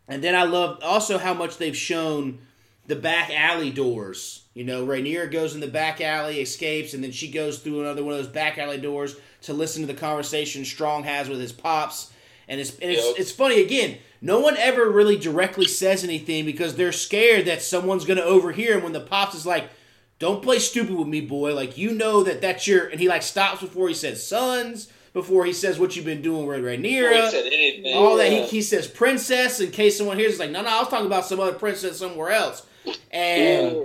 And 0.09 0.23
then 0.23 0.35
I 0.35 0.43
love 0.45 0.81
also 0.83 1.19
how 1.19 1.33
much 1.35 1.57
they've 1.57 1.77
shown 1.77 2.39
the 2.87 2.97
back 2.97 3.31
alley 3.31 3.71
doors. 3.71 4.43
You 4.53 4.65
know, 4.65 4.87
Rhaenyra 4.87 5.31
goes 5.33 5.55
in 5.55 5.61
the 5.61 5.67
back 5.69 6.01
alley, 6.01 6.41
escapes, 6.41 6.93
and 6.95 7.03
then 7.03 7.11
she 7.13 7.31
goes 7.31 7.59
through 7.59 7.81
another 7.81 8.05
one 8.05 8.13
of 8.15 8.19
those 8.19 8.29
back 8.33 8.59
alley 8.59 8.79
doors 8.79 9.17
to 9.43 9.53
listen 9.55 9.83
to 9.87 9.93
the 9.93 9.99
conversation 9.99 10.65
Strong 10.65 11.05
has 11.05 11.29
with 11.29 11.41
his 11.41 11.53
pops. 11.53 12.13
And 12.47 12.61
it's 12.61 12.79
and 12.79 12.91
it's, 12.91 13.05
Yep. 13.05 13.15
it's 13.19 13.31
funny 13.33 13.63
again. 13.63 13.99
No 14.21 14.41
one 14.41 14.57
ever 14.59 14.91
really 14.91 15.17
directly 15.17 15.67
says 15.67 16.05
anything 16.05 16.45
because 16.45 16.77
they're 16.77 16.93
scared 16.93 17.47
that 17.47 17.63
someone's 17.63 18.05
going 18.05 18.19
to 18.19 18.25
overhear. 18.25 18.75
And 18.75 18.83
when 18.83 18.93
the 18.93 19.01
pops 19.01 19.35
is 19.35 19.47
like, 19.47 19.71
"Don't 20.19 20.43
play 20.43 20.59
stupid 20.59 20.95
with 20.95 21.09
me, 21.09 21.23
boy," 21.23 21.55
like 21.55 21.79
you 21.79 21.93
know 21.93 22.23
that 22.23 22.43
that's 22.43 22.67
your, 22.67 22.87
and 22.87 23.01
he 23.01 23.09
like 23.09 23.23
stops 23.23 23.63
before 23.63 23.89
he 23.89 23.95
says 23.95 24.27
sons, 24.27 24.89
before 25.15 25.47
he 25.47 25.53
says 25.55 25.79
what 25.79 25.97
you've 25.97 26.05
been 26.05 26.21
doing 26.21 26.47
with 26.47 26.61
Rhaenyra. 26.63 27.33
Anything. 27.33 27.95
all 27.97 28.17
that. 28.19 28.31
He, 28.31 28.43
he 28.45 28.61
says 28.63 28.87
princess 28.87 29.61
in 29.61 29.71
case 29.71 29.97
someone 29.97 30.19
hears 30.19 30.33
it's 30.33 30.41
like 30.41 30.51
no 30.51 30.61
no 30.61 30.69
I 30.69 30.81
was 30.81 30.89
talking 30.89 31.07
about 31.07 31.25
some 31.25 31.41
other 31.41 31.55
princess 31.55 31.99
somewhere 31.99 32.31
else. 32.31 32.67
And 33.11 33.77
Yeah. 33.77 33.83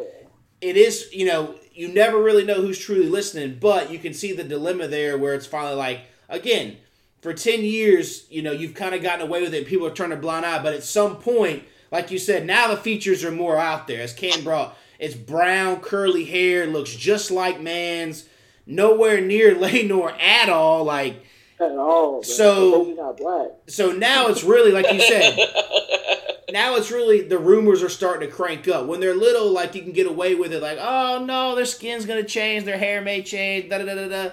it 0.59 0.75
is 0.75 1.07
you 1.13 1.25
know 1.25 1.55
you 1.73 1.88
never 1.88 2.21
really 2.21 2.43
know 2.43 2.55
who's 2.61 2.77
truly 2.77 3.07
listening 3.07 3.57
but 3.61 3.89
you 3.91 3.99
can 3.99 4.13
see 4.13 4.34
the 4.34 4.43
dilemma 4.43 4.88
there 4.88 5.17
where 5.17 5.34
it's 5.34 5.45
finally 5.45 5.75
like 5.75 6.01
again 6.27 6.75
for 7.21 7.34
10 7.34 7.61
years 7.63 8.25
you 8.30 8.41
know 8.41 8.51
you've 8.51 8.73
kind 8.73 8.93
of 8.95 9.01
gotten 9.01 9.25
away 9.25 9.41
with 9.41 9.53
it. 9.53 9.67
People 9.67 9.88
are 9.88 9.93
turning 9.93 10.17
a 10.17 10.21
blind 10.21 10.45
eye 10.45 10.61
but 10.61 10.73
at 10.73 10.84
some 10.84 11.15
point 11.17 11.63
like 11.91 12.11
you 12.11 12.17
said 12.17 12.45
now 12.45 12.67
the 12.67 12.77
features 12.77 13.23
are 13.23 13.32
more 13.32 13.57
out 13.57 13.88
there. 13.88 14.01
As 14.01 14.13
Ken 14.13 14.43
brought 14.43 14.75
it's 14.97 15.15
brown 15.15 15.80
curly 15.80 16.25
hair 16.25 16.65
looks 16.65 16.93
just 16.93 17.30
like 17.32 17.61
man's 17.61 18.25
nowhere 18.70 19.20
near 19.20 19.53
Laenor 19.63 20.17
at 20.22 20.47
all 20.49 20.84
like 20.86 21.15
At 21.59 21.72
all. 21.72 22.13
man. 22.13 22.24
So- 22.24 22.84
not 22.95 23.17
black. 23.17 23.47
so 23.67 23.91
now 23.91 24.28
it's 24.28 24.43
really 24.43 24.72
like 24.72 24.91
you 24.93 25.01
said 25.01 25.36
now 26.51 26.76
it's 26.76 26.91
really 26.91 27.22
the 27.22 27.38
rumors 27.38 27.84
are 27.84 27.89
starting 27.89 28.28
to 28.30 28.34
crank 28.36 28.67
up. 28.67 28.86
When 28.88 28.99
they're 28.99 29.13
little, 29.15 29.51
like 29.51 29.76
you 29.76 29.82
can 29.84 29.91
get 29.91 30.07
away 30.07 30.36
with 30.36 30.51
it, 30.53 30.61
like 30.61 30.78
oh 30.82 31.24
no, 31.26 31.55
their 31.55 31.65
skin's 31.65 32.05
gonna 32.05 32.24
change, 32.24 32.63
their 32.65 32.78
hair 32.78 33.01
may 33.01 33.22
change, 33.24 33.70
da 33.70 33.78
da 33.80 33.86
da 33.86 33.95
da 33.95 34.07
da. 34.07 34.32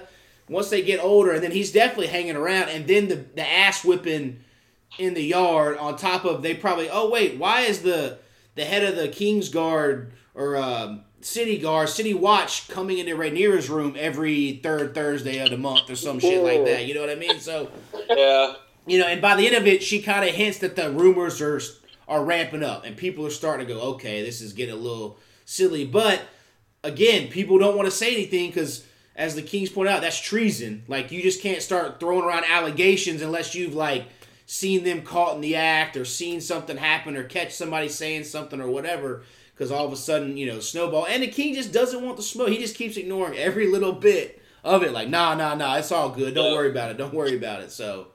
Once 0.49 0.69
they 0.69 0.81
get 0.81 0.99
older, 1.03 1.31
and 1.33 1.43
then 1.43 1.51
he's 1.51 1.71
definitely 1.73 2.07
hanging 2.07 2.35
around, 2.37 2.69
and 2.69 2.87
then 2.87 3.07
the 3.09 3.15
the 3.35 3.47
ass 3.47 3.83
whipping 3.83 4.39
in 4.97 5.13
the 5.13 5.21
yard 5.23 5.77
on 5.77 5.95
top 5.97 6.23
of 6.25 6.41
they 6.41 6.53
probably 6.55 6.89
oh 6.89 7.09
wait, 7.09 7.37
why 7.37 7.61
is 7.61 7.81
the 7.81 8.17
the 8.55 8.65
head 8.65 8.83
of 8.83 8.95
the 8.95 9.07
King's 9.09 9.49
Guard 9.49 10.11
or 10.33 10.55
um, 10.57 11.03
City 11.21 11.57
Guard, 11.57 11.89
City 11.89 12.13
Watch 12.13 12.67
coming 12.67 12.99
into 12.99 13.15
Rhaenyra's 13.15 13.69
room 13.69 13.95
every 13.97 14.59
third 14.63 14.93
Thursday 14.93 15.39
of 15.39 15.49
the 15.49 15.57
month 15.57 15.89
or 15.89 15.95
some 15.95 16.19
shit 16.19 16.43
like 16.43 16.63
that? 16.65 16.85
You 16.85 16.93
know 16.93 17.01
what 17.01 17.09
I 17.09 17.15
mean? 17.15 17.39
So 17.39 17.71
yeah. 18.09 18.53
you 18.85 18.99
know, 18.99 19.07
and 19.07 19.21
by 19.21 19.35
the 19.35 19.47
end 19.47 19.55
of 19.55 19.65
it, 19.65 19.83
she 19.83 20.01
kind 20.01 20.27
of 20.27 20.35
hints 20.35 20.59
that 20.59 20.75
the 20.75 20.91
rumors 20.91 21.41
are 21.41 21.59
are 22.07 22.23
ramping 22.23 22.63
up, 22.63 22.85
and 22.85 22.95
people 22.95 23.25
are 23.25 23.31
starting 23.31 23.67
to 23.67 23.73
go, 23.73 23.81
okay, 23.81 24.23
this 24.23 24.41
is 24.41 24.53
getting 24.53 24.75
a 24.75 24.77
little 24.77 25.19
silly. 25.43 25.85
But 25.85 26.21
again, 26.83 27.27
people 27.29 27.57
don't 27.57 27.75
want 27.75 27.87
to 27.87 27.95
say 27.95 28.13
anything 28.13 28.49
because, 28.49 28.85
as 29.15 29.35
the 29.35 29.41
Kings 29.41 29.69
point 29.69 29.89
out, 29.89 30.01
that's 30.01 30.19
treason. 30.19 30.83
Like 30.87 31.11
you 31.11 31.21
just 31.21 31.41
can't 31.41 31.61
start 31.61 31.99
throwing 31.99 32.23
around 32.23 32.45
allegations 32.45 33.21
unless 33.21 33.55
you've 33.55 33.75
like 33.75 34.05
seen 34.45 34.83
them 34.83 35.01
caught 35.01 35.35
in 35.35 35.41
the 35.41 35.55
act 35.55 35.97
or 35.97 36.05
seen 36.05 36.39
something 36.39 36.77
happen 36.77 37.17
or 37.17 37.23
catch 37.23 37.53
somebody 37.53 37.89
saying 37.89 38.23
something 38.23 38.61
or 38.61 38.69
whatever. 38.69 39.23
Because 39.57 39.71
all 39.71 39.85
of 39.85 39.91
a 39.91 39.97
sudden, 39.97 40.37
you 40.37 40.45
know, 40.45 40.59
snowball, 40.59 41.07
and 41.07 41.23
the 41.23 41.27
king 41.27 41.55
just 41.55 41.71
doesn't 41.71 42.03
want 42.05 42.17
the 42.17 42.23
smoke. 42.23 42.49
He 42.49 42.59
just 42.59 42.75
keeps 42.75 42.95
ignoring 42.95 43.37
every 43.39 43.67
little 43.67 43.93
bit 43.93 44.39
of 44.63 44.83
it. 44.83 44.91
Like, 44.91 45.09
nah, 45.09 45.33
nah, 45.33 45.55
nah, 45.55 45.77
it's 45.77 45.91
all 45.91 46.09
good. 46.09 46.35
Don't 46.35 46.53
worry 46.53 46.69
about 46.69 46.91
it. 46.91 46.97
Don't 46.97 47.13
worry 47.13 47.35
about 47.35 47.61
it. 47.61 47.71
So, 47.71 48.07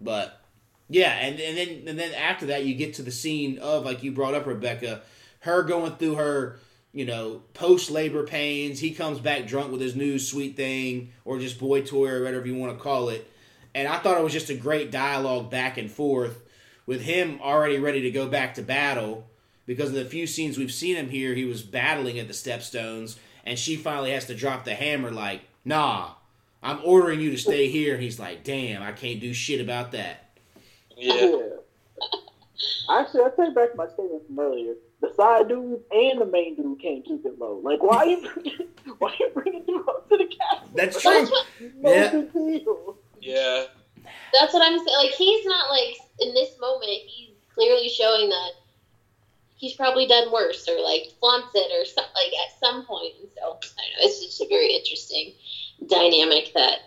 but 0.00 0.40
yeah, 0.88 1.12
and 1.12 1.38
and 1.38 1.56
then 1.56 1.88
and 1.88 1.98
then 1.98 2.12
after 2.14 2.46
that, 2.46 2.64
you 2.64 2.74
get 2.74 2.94
to 2.94 3.02
the 3.02 3.12
scene 3.12 3.58
of 3.58 3.84
like 3.84 4.02
you 4.02 4.10
brought 4.10 4.34
up 4.34 4.46
Rebekah, 4.46 5.02
her 5.40 5.62
going 5.62 5.92
through 5.92 6.16
her 6.16 6.58
you 6.92 7.04
know 7.04 7.42
post 7.52 7.90
labor 7.90 8.24
pains. 8.24 8.80
He 8.80 8.92
comes 8.92 9.20
back 9.20 9.46
drunk 9.46 9.70
with 9.70 9.80
his 9.80 9.94
new 9.94 10.18
sweet 10.18 10.56
thing 10.56 11.12
or 11.24 11.38
just 11.38 11.58
boy 11.58 11.82
toy 11.82 12.08
or 12.08 12.24
whatever 12.24 12.46
you 12.46 12.56
want 12.56 12.76
to 12.76 12.82
call 12.82 13.10
it. 13.10 13.30
And 13.74 13.88
I 13.88 13.98
thought 13.98 14.18
it 14.18 14.24
was 14.24 14.32
just 14.32 14.50
a 14.50 14.54
great 14.54 14.90
dialogue 14.90 15.50
back 15.50 15.78
and 15.78 15.90
forth 15.90 16.42
with 16.86 17.00
him 17.02 17.40
already 17.42 17.78
ready 17.78 18.02
to 18.02 18.10
go 18.10 18.28
back 18.28 18.54
to 18.54 18.62
battle 18.62 19.26
because 19.66 19.88
of 19.90 19.94
the 19.94 20.04
few 20.04 20.26
scenes 20.26 20.58
we've 20.58 20.72
seen 20.72 20.96
him 20.96 21.08
here. 21.10 21.34
He 21.34 21.44
was 21.44 21.62
battling 21.62 22.18
at 22.18 22.28
the 22.28 22.34
Stepstones, 22.34 23.16
and 23.44 23.58
she 23.58 23.76
finally 23.76 24.12
has 24.12 24.26
to 24.26 24.34
drop 24.34 24.64
the 24.64 24.74
hammer 24.74 25.10
like, 25.10 25.42
"Nah, 25.64 26.12
I'm 26.62 26.80
ordering 26.84 27.20
you 27.20 27.30
to 27.30 27.38
stay 27.38 27.68
here." 27.68 27.94
And 27.94 28.02
he's 28.02 28.18
like, 28.18 28.44
"Damn, 28.44 28.82
I 28.82 28.92
can't 28.92 29.20
do 29.20 29.32
shit 29.32 29.60
about 29.60 29.92
that." 29.92 30.36
Yeah. 30.96 31.38
Actually, 32.90 33.22
I 33.22 33.30
take 33.36 33.54
back 33.54 33.76
my 33.76 33.86
statement 33.88 34.26
from 34.26 34.38
earlier. 34.38 34.74
The 35.00 35.12
side 35.14 35.48
dude 35.48 35.80
and 35.90 36.20
the 36.20 36.26
main 36.26 36.54
dude 36.56 36.80
can't 36.80 37.04
keep 37.04 37.24
it 37.26 37.38
low. 37.38 37.60
Like, 37.62 37.82
why 37.82 37.96
are 37.96 38.06
you 38.06 38.28
bringing, 38.32 38.68
why 38.98 39.10
are 39.10 39.16
you 39.18 39.30
bringing 39.34 39.64
dude 39.64 39.88
up 39.88 40.08
to 40.10 40.16
the 40.16 40.26
castle? 40.26 40.68
That's 40.74 41.00
true. 41.00 41.10
That's 41.12 41.30
what 41.30 41.46
Yeah. 41.82 42.24
Yeah. 43.20 43.64
that's 44.32 44.52
what 44.52 44.62
I'm 44.62 44.78
saying. 44.78 44.96
Like 44.98 45.10
he's 45.12 45.44
not 45.46 45.70
like 45.70 45.96
in 46.20 46.34
this 46.34 46.58
moment. 46.60 46.90
He's 46.90 47.30
clearly 47.54 47.88
showing 47.88 48.28
that 48.28 48.50
he's 49.64 49.76
probably 49.76 50.06
done 50.06 50.30
worse 50.30 50.68
or 50.68 50.78
like 50.82 51.04
flaunts 51.20 51.48
it 51.54 51.72
or 51.72 51.84
something 51.86 52.12
like 52.14 52.32
at 52.44 52.60
some 52.60 52.84
point. 52.84 53.14
And 53.20 53.30
so 53.34 53.40
I 53.40 53.48
don't 53.48 53.64
know. 53.64 54.04
It's 54.04 54.20
just 54.20 54.40
a 54.42 54.46
very 54.48 54.74
interesting 54.74 55.32
dynamic 55.88 56.52
that 56.54 56.80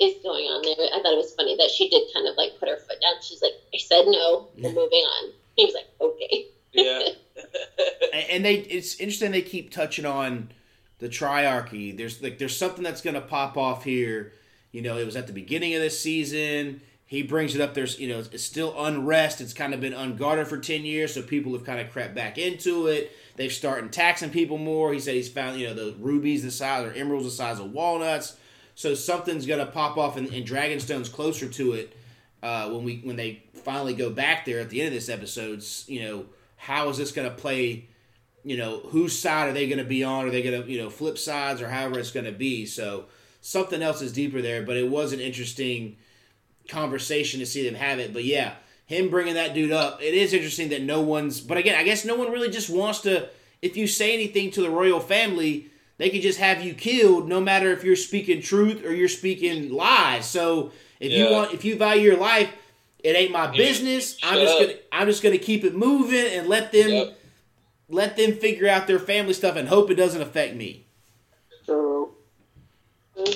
is 0.00 0.14
going 0.22 0.44
on 0.46 0.62
there. 0.62 0.88
I 0.94 1.02
thought 1.02 1.12
it 1.12 1.16
was 1.20 1.34
funny 1.34 1.54
that 1.56 1.70
she 1.70 1.90
did 1.90 2.02
kind 2.14 2.26
of 2.26 2.36
like 2.36 2.52
put 2.58 2.68
her 2.68 2.76
foot 2.78 3.00
down. 3.02 3.20
She's 3.20 3.42
like, 3.42 3.52
I 3.74 3.78
said 3.78 4.04
no. 4.06 4.48
We're 4.56 4.72
moving 4.72 5.04
on. 5.04 5.32
He 5.56 5.66
was 5.66 5.74
like, 5.74 5.88
okay. 6.00 6.46
Yeah. 6.72 7.02
And- 8.12 8.30
and 8.30 8.44
they 8.44 8.54
it's 8.56 8.98
interesting 8.98 9.30
they 9.32 9.42
keep 9.42 9.70
touching 9.70 10.04
on 10.04 10.50
the 10.98 11.08
triarchy 11.08 11.96
there's 11.96 12.20
like 12.22 12.38
there's 12.38 12.56
something 12.56 12.82
that's 12.82 13.00
going 13.00 13.14
to 13.14 13.20
pop 13.20 13.56
off 13.56 13.84
here 13.84 14.32
you 14.72 14.82
know 14.82 14.96
it 14.98 15.04
was 15.06 15.14
at 15.14 15.28
the 15.28 15.32
beginning 15.32 15.74
of 15.74 15.80
this 15.80 16.00
season 16.00 16.80
he 17.08 17.22
brings 17.22 17.54
it 17.54 17.62
up 17.62 17.72
there's 17.72 17.98
you 17.98 18.06
know 18.06 18.18
it's 18.18 18.44
still 18.44 18.74
unrest. 18.78 19.40
It's 19.40 19.54
kind 19.54 19.72
of 19.72 19.80
been 19.80 19.94
unguarded 19.94 20.46
for 20.46 20.58
10 20.58 20.84
years 20.84 21.14
so 21.14 21.22
people 21.22 21.52
have 21.54 21.64
kind 21.64 21.80
of 21.80 21.90
crept 21.90 22.14
back 22.14 22.36
into 22.36 22.86
it. 22.86 23.10
They've 23.36 23.50
started 23.50 23.90
taxing 23.92 24.28
people 24.28 24.58
more. 24.58 24.92
He 24.92 25.00
said 25.00 25.14
he's 25.14 25.28
found 25.28 25.58
you 25.58 25.68
know 25.68 25.74
the 25.74 25.96
rubies 25.98 26.42
the 26.42 26.50
size 26.50 26.84
or 26.84 26.92
emeralds 26.92 27.24
the 27.24 27.30
size 27.30 27.60
of 27.60 27.72
walnuts. 27.72 28.36
So 28.74 28.94
something's 28.94 29.46
going 29.46 29.58
to 29.58 29.72
pop 29.72 29.96
off 29.96 30.18
and, 30.18 30.28
and 30.28 30.44
dragonstone's 30.44 31.08
closer 31.08 31.48
to 31.48 31.72
it 31.72 31.96
uh, 32.42 32.68
when 32.68 32.84
we 32.84 33.00
when 33.02 33.16
they 33.16 33.42
finally 33.54 33.94
go 33.94 34.10
back 34.10 34.44
there 34.44 34.60
at 34.60 34.68
the 34.68 34.82
end 34.82 34.88
of 34.88 34.94
this 34.94 35.08
episode 35.08 35.64
you 35.86 36.02
know 36.02 36.26
how 36.56 36.90
is 36.90 36.98
this 36.98 37.10
going 37.10 37.28
to 37.28 37.34
play 37.34 37.88
you 38.44 38.58
know 38.58 38.80
whose 38.80 39.18
side 39.18 39.48
are 39.48 39.54
they 39.54 39.66
going 39.66 39.78
to 39.78 39.84
be 39.84 40.04
on? 40.04 40.26
Are 40.26 40.30
they 40.30 40.42
going 40.42 40.62
to 40.62 40.70
you 40.70 40.82
know 40.82 40.90
flip 40.90 41.16
sides 41.16 41.62
or 41.62 41.70
however 41.70 41.98
it's 41.98 42.10
going 42.10 42.26
to 42.26 42.32
be? 42.32 42.66
So 42.66 43.06
something 43.40 43.80
else 43.80 44.02
is 44.02 44.12
deeper 44.12 44.42
there 44.42 44.62
but 44.62 44.76
it 44.76 44.90
was 44.90 45.14
an 45.14 45.20
interesting 45.20 45.96
conversation 46.68 47.40
to 47.40 47.46
see 47.46 47.64
them 47.64 47.74
have 47.74 47.98
it 47.98 48.12
but 48.12 48.24
yeah 48.24 48.54
him 48.86 49.08
bringing 49.10 49.34
that 49.34 49.54
dude 49.54 49.72
up 49.72 50.00
it 50.02 50.14
is 50.14 50.32
interesting 50.32 50.68
that 50.68 50.82
no 50.82 51.00
one's 51.00 51.40
but 51.40 51.56
again 51.58 51.74
i 51.74 51.82
guess 51.82 52.04
no 52.04 52.14
one 52.14 52.30
really 52.30 52.50
just 52.50 52.70
wants 52.70 53.00
to 53.00 53.28
if 53.62 53.76
you 53.76 53.86
say 53.86 54.14
anything 54.14 54.50
to 54.50 54.62
the 54.62 54.70
royal 54.70 55.00
family 55.00 55.68
they 55.98 56.10
could 56.10 56.22
just 56.22 56.38
have 56.38 56.62
you 56.64 56.74
killed, 56.74 57.28
no 57.28 57.40
matter 57.40 57.72
if 57.72 57.82
you're 57.82 57.96
speaking 57.96 58.40
truth 58.40 58.84
or 58.84 58.94
you're 58.94 59.08
speaking 59.08 59.72
lies. 59.72 60.26
So 60.26 60.70
if 61.00 61.10
you 61.12 61.28
want, 61.34 61.52
if 61.52 61.64
you 61.64 61.76
value 61.76 62.02
your 62.02 62.16
life, 62.16 62.52
it 63.00 63.16
ain't 63.16 63.32
my 63.32 63.46
Yeah. 63.46 63.56
business. 63.56 64.16
I'm 64.22 64.38
just 64.38 64.54
up. 64.54 64.60
gonna, 64.68 64.78
I'm 64.92 65.08
just 65.08 65.24
gonna 65.24 65.38
keep 65.38 65.64
it 65.64 65.74
moving 65.74 66.24
and 66.38 66.46
let 66.46 66.70
them, 66.70 66.90
Yep. 66.90 67.18
let 67.88 68.16
them 68.16 68.32
figure 68.34 68.68
out 68.68 68.86
their 68.86 69.00
family 69.00 69.32
stuff 69.32 69.56
and 69.56 69.68
hope 69.68 69.90
it 69.90 69.96
doesn't 69.96 70.22
affect 70.22 70.54
me. 70.54 70.84
True, 71.64 72.14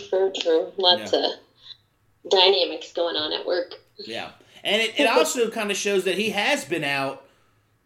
true, 0.08 0.32
true. 0.40 0.72
Lots 0.76 1.12
of 1.12 1.32
dynamics 2.28 2.92
going 2.92 3.16
on 3.16 3.32
at 3.32 3.46
work. 3.46 3.74
Yeah. 3.98 4.30
And 4.64 4.80
it, 4.80 4.98
it 4.98 5.06
also 5.08 5.50
kind 5.50 5.70
of 5.70 5.76
shows 5.76 6.04
that 6.04 6.16
he 6.16 6.30
has 6.30 6.64
been 6.64 6.84
out 6.84 7.24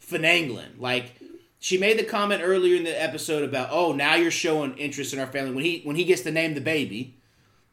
finagling. 0.04 0.78
Like 0.78 1.12
she 1.58 1.78
made 1.78 1.98
the 1.98 2.04
comment 2.04 2.42
earlier 2.44 2.76
in 2.76 2.84
the 2.84 3.02
episode 3.02 3.42
about, 3.42 3.68
oh, 3.70 3.92
now 3.92 4.14
you're 4.14 4.30
showing 4.30 4.76
interest 4.78 5.12
in 5.12 5.18
our 5.18 5.26
family 5.26 5.52
when 5.54 5.64
he 5.64 5.80
when 5.84 5.96
he 5.96 6.04
gets 6.04 6.22
to 6.22 6.30
name 6.30 6.54
the 6.54 6.60
baby, 6.60 7.16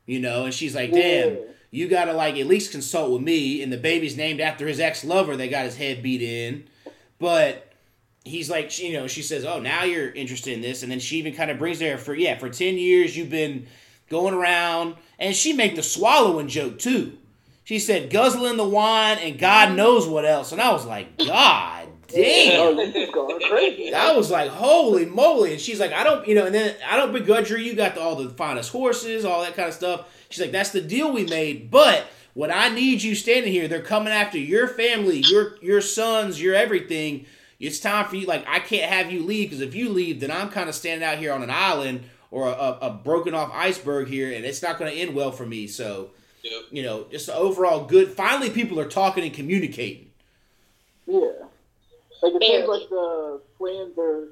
you 0.05 0.19
know, 0.19 0.45
and 0.45 0.53
she's 0.53 0.75
like, 0.75 0.91
damn, 0.91 1.33
Yeah. 1.35 1.39
you 1.71 1.87
gotta 1.87 2.13
like 2.13 2.35
at 2.37 2.47
least 2.47 2.71
consult 2.71 3.11
with 3.11 3.21
me. 3.21 3.61
And 3.61 3.71
the 3.71 3.77
baby's 3.77 4.17
named 4.17 4.39
after 4.39 4.67
his 4.67 4.79
ex 4.79 5.03
lover 5.03 5.35
that 5.37 5.49
got 5.49 5.65
his 5.65 5.77
head 5.77 6.01
beat 6.03 6.21
in, 6.21 6.65
but. 7.19 7.69
He's 8.25 8.49
like, 8.49 8.79
you 8.79 8.93
know, 8.93 9.05
she 9.05 9.21
says, 9.21 9.43
"Oh, 9.43 9.59
now 9.59 9.83
you're 9.83 10.09
interested 10.09 10.53
in 10.53 10.61
this," 10.61 10.81
and 10.81 10.89
then 10.89 11.01
she 11.01 11.17
even 11.17 11.35
kind 11.35 11.51
of 11.51 11.59
brings 11.59 11.77
there 11.79 11.97
for 11.97 12.15
yeah, 12.15 12.37
for 12.37 12.47
ten 12.47 12.77
years 12.77 13.17
you've 13.17 13.29
been 13.29 13.67
going 14.13 14.33
around, 14.33 14.95
and 15.19 15.35
she 15.35 15.51
made 15.51 15.75
the 15.75 15.83
swallowing 15.83 16.47
joke 16.47 16.79
too. 16.79 17.17
She 17.65 17.79
said, 17.79 18.09
guzzling 18.09 18.57
the 18.57 18.67
wine 18.67 19.17
and 19.19 19.39
God 19.39 19.75
knows 19.75 20.07
what 20.07 20.25
else. 20.25 20.51
And 20.51 20.61
I 20.61 20.71
was 20.71 20.85
like, 20.85 21.17
God 21.17 21.87
damn. 22.07 22.61
oh, 22.61 22.75
this 22.75 22.93
is 22.93 23.09
going 23.13 23.39
crazy. 23.49 23.93
I 23.93 24.11
was 24.11 24.29
like, 24.29 24.49
holy 24.49 25.05
moly. 25.05 25.53
And 25.53 25.61
she's 25.61 25.79
like, 25.79 25.93
I 25.93 26.03
don't, 26.03 26.27
you 26.27 26.35
know, 26.35 26.45
and 26.45 26.53
then 26.53 26.75
I 26.85 26.97
don't 26.97 27.13
begrudge 27.13 27.49
her. 27.49 27.57
You 27.57 27.73
got 27.73 27.95
the, 27.95 28.01
all 28.01 28.15
the 28.15 28.29
finest 28.29 28.71
horses, 28.71 29.23
all 29.25 29.41
that 29.41 29.55
kind 29.55 29.69
of 29.69 29.73
stuff. 29.73 30.07
She's 30.29 30.41
like, 30.41 30.51
that's 30.51 30.71
the 30.71 30.81
deal 30.81 31.11
we 31.11 31.25
made. 31.25 31.71
But 31.71 32.05
what 32.33 32.51
I 32.51 32.69
need 32.69 33.01
you 33.01 33.15
standing 33.15 33.51
here, 33.51 33.67
they're 33.67 33.81
coming 33.81 34.11
after 34.11 34.37
your 34.37 34.67
family, 34.67 35.19
your 35.19 35.57
your 35.61 35.81
sons, 35.81 36.41
your 36.41 36.55
everything. 36.55 37.25
It's 37.59 37.79
time 37.79 38.07
for 38.07 38.17
you. 38.17 38.25
Like, 38.25 38.43
I 38.47 38.59
can't 38.59 38.91
have 38.91 39.11
you 39.11 39.23
leave 39.23 39.49
because 39.49 39.61
if 39.61 39.73
you 39.73 39.89
leave, 39.89 40.19
then 40.19 40.31
I'm 40.31 40.49
kind 40.49 40.67
of 40.67 40.75
standing 40.75 41.07
out 41.07 41.17
here 41.17 41.31
on 41.31 41.43
an 41.43 41.51
island 41.51 42.03
or 42.33 42.47
a, 42.47 42.77
a 42.81 42.89
broken 43.03 43.35
off 43.35 43.51
iceberg 43.53 44.07
here, 44.07 44.33
and 44.33 44.43
it's 44.43 44.63
not 44.63 44.79
going 44.79 44.91
to 44.91 44.97
end 44.97 45.13
well 45.13 45.31
for 45.31 45.45
me. 45.45 45.67
So, 45.67 46.09
Yep. 46.43 46.61
you 46.71 46.81
know, 46.83 47.05
just 47.11 47.29
overall 47.29 47.85
good. 47.85 48.09
Finally, 48.11 48.49
people 48.49 48.79
are 48.79 48.89
talking 48.89 49.23
and 49.23 49.33
communicating. 49.33 50.09
Yeah. 51.05 51.19
Like 52.23 52.33
it 52.35 52.43
seems 52.43 52.67
like 52.67 52.89
the 52.89 53.39
plans 53.57 53.97
are 53.99 54.29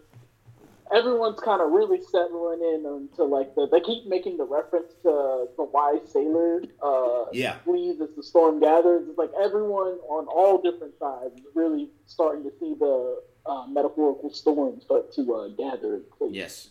everyone's 0.94 1.40
kind 1.40 1.62
of 1.62 1.72
really 1.72 2.02
settling 2.12 2.60
in 2.62 2.86
into 2.86 3.24
like 3.24 3.54
the 3.56 3.68
they 3.72 3.80
keep 3.80 4.06
making 4.08 4.36
the 4.38 4.44
reference 4.44 4.92
to 5.04 5.48
the 5.56 5.64
wise 5.64 6.00
sailor 6.12 6.64
uh 6.82 7.26
Yeah. 7.32 7.58
leaves 7.66 8.02
as 8.02 8.10
the 8.18 8.24
storm 8.24 8.60
gathers. 8.60 9.08
It's 9.08 9.18
like 9.18 9.32
everyone 9.42 10.00
on 10.10 10.26
all 10.28 10.62
different 10.62 10.98
sides 11.00 11.36
is 11.40 11.46
really 11.56 11.90
starting 12.08 12.44
to 12.44 12.52
see 12.60 12.74
the 12.78 13.22
uh, 13.46 13.68
metaphorical 13.68 14.34
storm 14.34 14.82
start 14.82 15.14
to 15.14 15.34
uh, 15.34 15.48
gather. 15.50 16.02
Yes. 16.30 16.70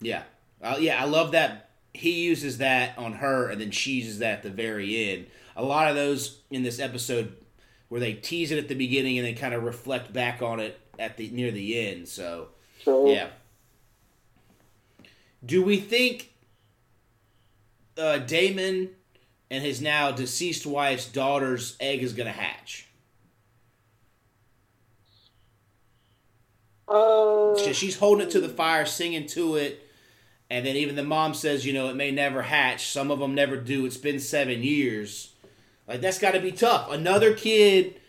Yeah. 0.00 0.22
Uh, 0.62 0.76
yeah, 0.78 1.00
I 1.00 1.06
love 1.06 1.32
that 1.32 1.70
he 1.94 2.24
uses 2.24 2.58
that 2.58 2.96
on 2.98 3.14
her 3.14 3.48
and 3.48 3.60
then 3.60 3.70
she 3.70 3.92
uses 3.92 4.18
that 4.18 4.38
at 4.38 4.42
the 4.42 4.50
very 4.50 5.10
end. 5.12 5.26
A 5.56 5.62
lot 5.64 5.88
of 5.88 5.94
those 5.96 6.40
in 6.50 6.62
this 6.62 6.78
episode 6.78 7.34
where 7.88 8.00
they 8.00 8.12
tease 8.14 8.50
it 8.50 8.58
at 8.58 8.68
the 8.68 8.74
beginning 8.74 9.18
and 9.18 9.26
then 9.26 9.34
kind 9.36 9.54
of 9.54 9.62
reflect 9.62 10.12
back 10.12 10.42
on 10.42 10.60
it 10.60 10.78
at 10.98 11.16
the 11.16 11.30
near 11.30 11.50
the 11.50 11.78
end. 11.88 12.08
So, 12.08 12.48
yeah. 13.08 13.28
Do 15.44 15.62
we 15.62 15.78
think 15.78 16.32
uh, 17.96 18.18
Daemon 18.18 18.90
and 19.50 19.64
his 19.64 19.80
now 19.80 20.10
deceased 20.10 20.66
wife's 20.66 21.06
daughter's 21.06 21.76
egg 21.80 22.02
is 22.02 22.12
going 22.12 22.26
to 22.26 22.32
hatch? 22.32 22.88
uh, 27.68 27.72
She's 27.72 27.96
holding 27.98 28.26
it 28.26 28.30
to 28.32 28.40
the 28.40 28.48
fire, 28.48 28.86
singing 28.86 29.26
to 29.28 29.56
it, 29.56 29.85
and 30.50 30.64
then 30.66 30.76
even 30.76 30.96
the 30.96 31.02
mom 31.02 31.34
says, 31.34 31.66
you 31.66 31.72
know, 31.72 31.88
it 31.88 31.96
may 31.96 32.10
never 32.10 32.42
hatch. 32.42 32.86
Some 32.88 33.10
of 33.10 33.18
them 33.18 33.34
never 33.34 33.56
do. 33.56 33.84
It's 33.86 33.96
been 33.96 34.20
seven 34.20 34.62
years. 34.62 35.32
Like 35.88 36.00
that's 36.00 36.18
got 36.18 36.32
to 36.32 36.40
be 36.40 36.52
tough. 36.52 36.90
Another 36.90 37.34
kid 37.34 38.00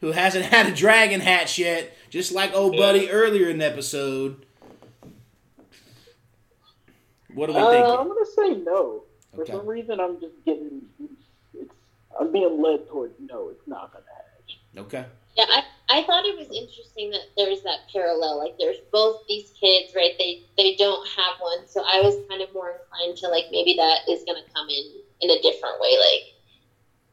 who 0.00 0.12
hasn't 0.12 0.44
had 0.54 0.66
a 0.66 0.74
dragon 0.74 1.20
hatch 1.20 1.58
yet, 1.58 1.92
just 2.10 2.32
like 2.32 2.54
old 2.54 2.76
buddy 2.76 3.10
earlier 3.10 3.48
in 3.48 3.58
the 3.58 3.66
episode. 3.66 4.44
What 7.34 7.46
do 7.46 7.54
we 7.54 7.58
uh, 7.60 7.96
I'm 7.98 8.08
gonna 8.08 8.26
say 8.26 8.50
no. 8.62 9.04
For 9.34 9.42
Okay. 9.42 9.52
some 9.52 9.66
reason, 9.66 9.98
I'm 10.00 10.20
just 10.20 10.34
getting 10.44 10.82
it's 11.54 11.72
I'm 12.20 12.30
being 12.30 12.60
led 12.60 12.86
towards 12.88 13.14
no. 13.20 13.48
It's 13.48 13.66
not 13.66 13.90
gonna 13.92 14.04
hatch. 14.04 14.58
Okay. 14.86 15.04
Yeah, 15.36 15.44
I, 15.48 15.62
I 15.92 16.02
thought 16.04 16.24
it 16.24 16.36
was 16.36 16.48
interesting 16.50 17.10
that 17.10 17.26
there's 17.36 17.60
that 17.62 17.80
parallel. 17.92 18.38
Like, 18.38 18.54
there's 18.58 18.78
both 18.90 19.18
these 19.28 19.52
kids, 19.60 19.92
right? 19.94 20.12
They 20.18 20.40
they 20.56 20.74
don't 20.78 21.06
have 21.06 21.34
one, 21.38 21.66
so 21.68 21.82
I 21.86 22.00
was 22.00 22.16
kind 22.28 22.40
of 22.40 22.48
more 22.54 22.70
inclined 22.70 23.16
to 23.18 23.28
like 23.28 23.44
maybe 23.50 23.74
that 23.76 24.00
is 24.08 24.24
going 24.24 24.42
to 24.42 24.52
come 24.54 24.68
in 24.70 24.84
in 25.20 25.30
a 25.30 25.40
different 25.40 25.80
way, 25.80 25.96
like 25.98 26.24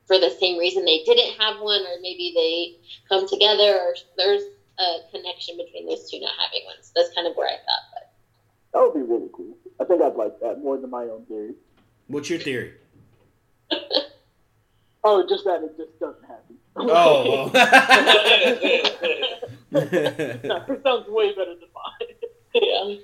for 0.07 0.17
the 0.17 0.32
same 0.32 0.57
reason 0.57 0.86
they 0.86 1.01
didn't 1.05 1.34
have 1.39 1.59
one, 1.59 1.82
or 1.82 1.97
maybe 2.01 2.32
they 2.34 2.73
come 3.09 3.27
together, 3.27 3.77
or 3.77 3.95
there's 4.17 4.43
a 4.80 4.99
connection 5.11 5.57
between 5.57 5.86
those 5.86 6.09
two 6.09 6.19
not 6.21 6.34
having 6.39 6.63
one. 6.65 6.82
So 6.82 6.91
that's 6.95 7.13
kind 7.13 7.27
of 7.27 7.34
where 7.36 7.47
I 7.49 7.57
thought. 7.57 7.84
But 7.91 8.03
That 8.73 8.82
would 8.84 8.93
be 8.93 9.01
really 9.13 9.30
cool. 9.34 9.57
I 9.82 9.84
think 9.84 10.01
I'd 10.01 10.15
like 10.15 10.34
that 10.39 10.59
more 10.59 10.77
than 10.77 10.89
my 10.89 11.03
own 11.03 11.25
theory. 11.25 11.55
What's 12.07 12.30
your 12.30 12.39
theory? 12.39 12.71
Oh, 15.03 15.25
just 15.27 15.45
that 15.45 15.63
it 15.63 15.71
just 15.77 15.97
doesn't 15.99 16.23
happen. 16.25 16.59
Oh. 16.80 17.51
it 19.71 20.84
sounds 20.84 21.07
way 21.09 21.34
better 21.36 21.55
than 21.55 21.69
mine. 21.73 22.07
yeah, 22.53 22.95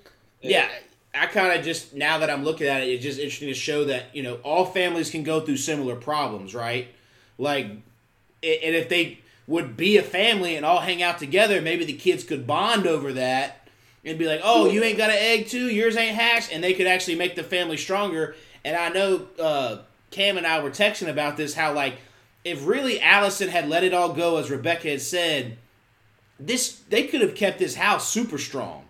yeah 0.41 0.69
i 1.13 1.25
kind 1.27 1.57
of 1.57 1.63
just 1.63 1.93
now 1.93 2.17
that 2.17 2.29
i'm 2.29 2.43
looking 2.43 2.67
at 2.67 2.83
it 2.83 2.87
it's 2.87 3.03
just 3.03 3.19
interesting 3.19 3.47
to 3.47 3.53
show 3.53 3.85
that 3.85 4.05
you 4.13 4.23
know 4.23 4.35
all 4.43 4.65
families 4.65 5.09
can 5.09 5.23
go 5.23 5.39
through 5.39 5.57
similar 5.57 5.95
problems 5.95 6.55
right 6.55 6.87
like 7.37 7.67
and 7.67 7.81
if 8.41 8.89
they 8.89 9.19
would 9.47 9.77
be 9.77 9.97
a 9.97 10.03
family 10.03 10.55
and 10.55 10.65
all 10.65 10.79
hang 10.79 11.03
out 11.03 11.19
together 11.19 11.61
maybe 11.61 11.85
the 11.85 11.93
kids 11.93 12.23
could 12.23 12.47
bond 12.47 12.87
over 12.87 13.13
that 13.13 13.67
and 14.03 14.17
be 14.17 14.25
like 14.25 14.41
oh 14.43 14.69
you 14.69 14.83
ain't 14.83 14.97
got 14.97 15.09
an 15.09 15.17
egg 15.19 15.47
too 15.47 15.67
yours 15.67 15.95
ain't 15.95 16.15
hatched 16.15 16.51
and 16.51 16.63
they 16.63 16.73
could 16.73 16.87
actually 16.87 17.15
make 17.15 17.35
the 17.35 17.43
family 17.43 17.77
stronger 17.77 18.35
and 18.63 18.75
i 18.75 18.89
know 18.89 19.27
uh, 19.39 19.77
cam 20.11 20.37
and 20.37 20.47
i 20.47 20.61
were 20.61 20.71
texting 20.71 21.07
about 21.07 21.37
this 21.37 21.53
how 21.53 21.71
like 21.71 21.95
if 22.45 22.65
really 22.65 22.99
alicent 22.99 23.49
had 23.49 23.67
let 23.67 23.83
it 23.83 23.93
all 23.93 24.13
go 24.13 24.37
as 24.37 24.49
rebekah 24.49 24.89
had 24.91 25.01
said 25.01 25.57
this 26.39 26.81
they 26.89 27.03
could 27.07 27.19
have 27.21 27.35
kept 27.35 27.59
this 27.59 27.75
house 27.75 28.09
super 28.09 28.37
strong 28.37 28.85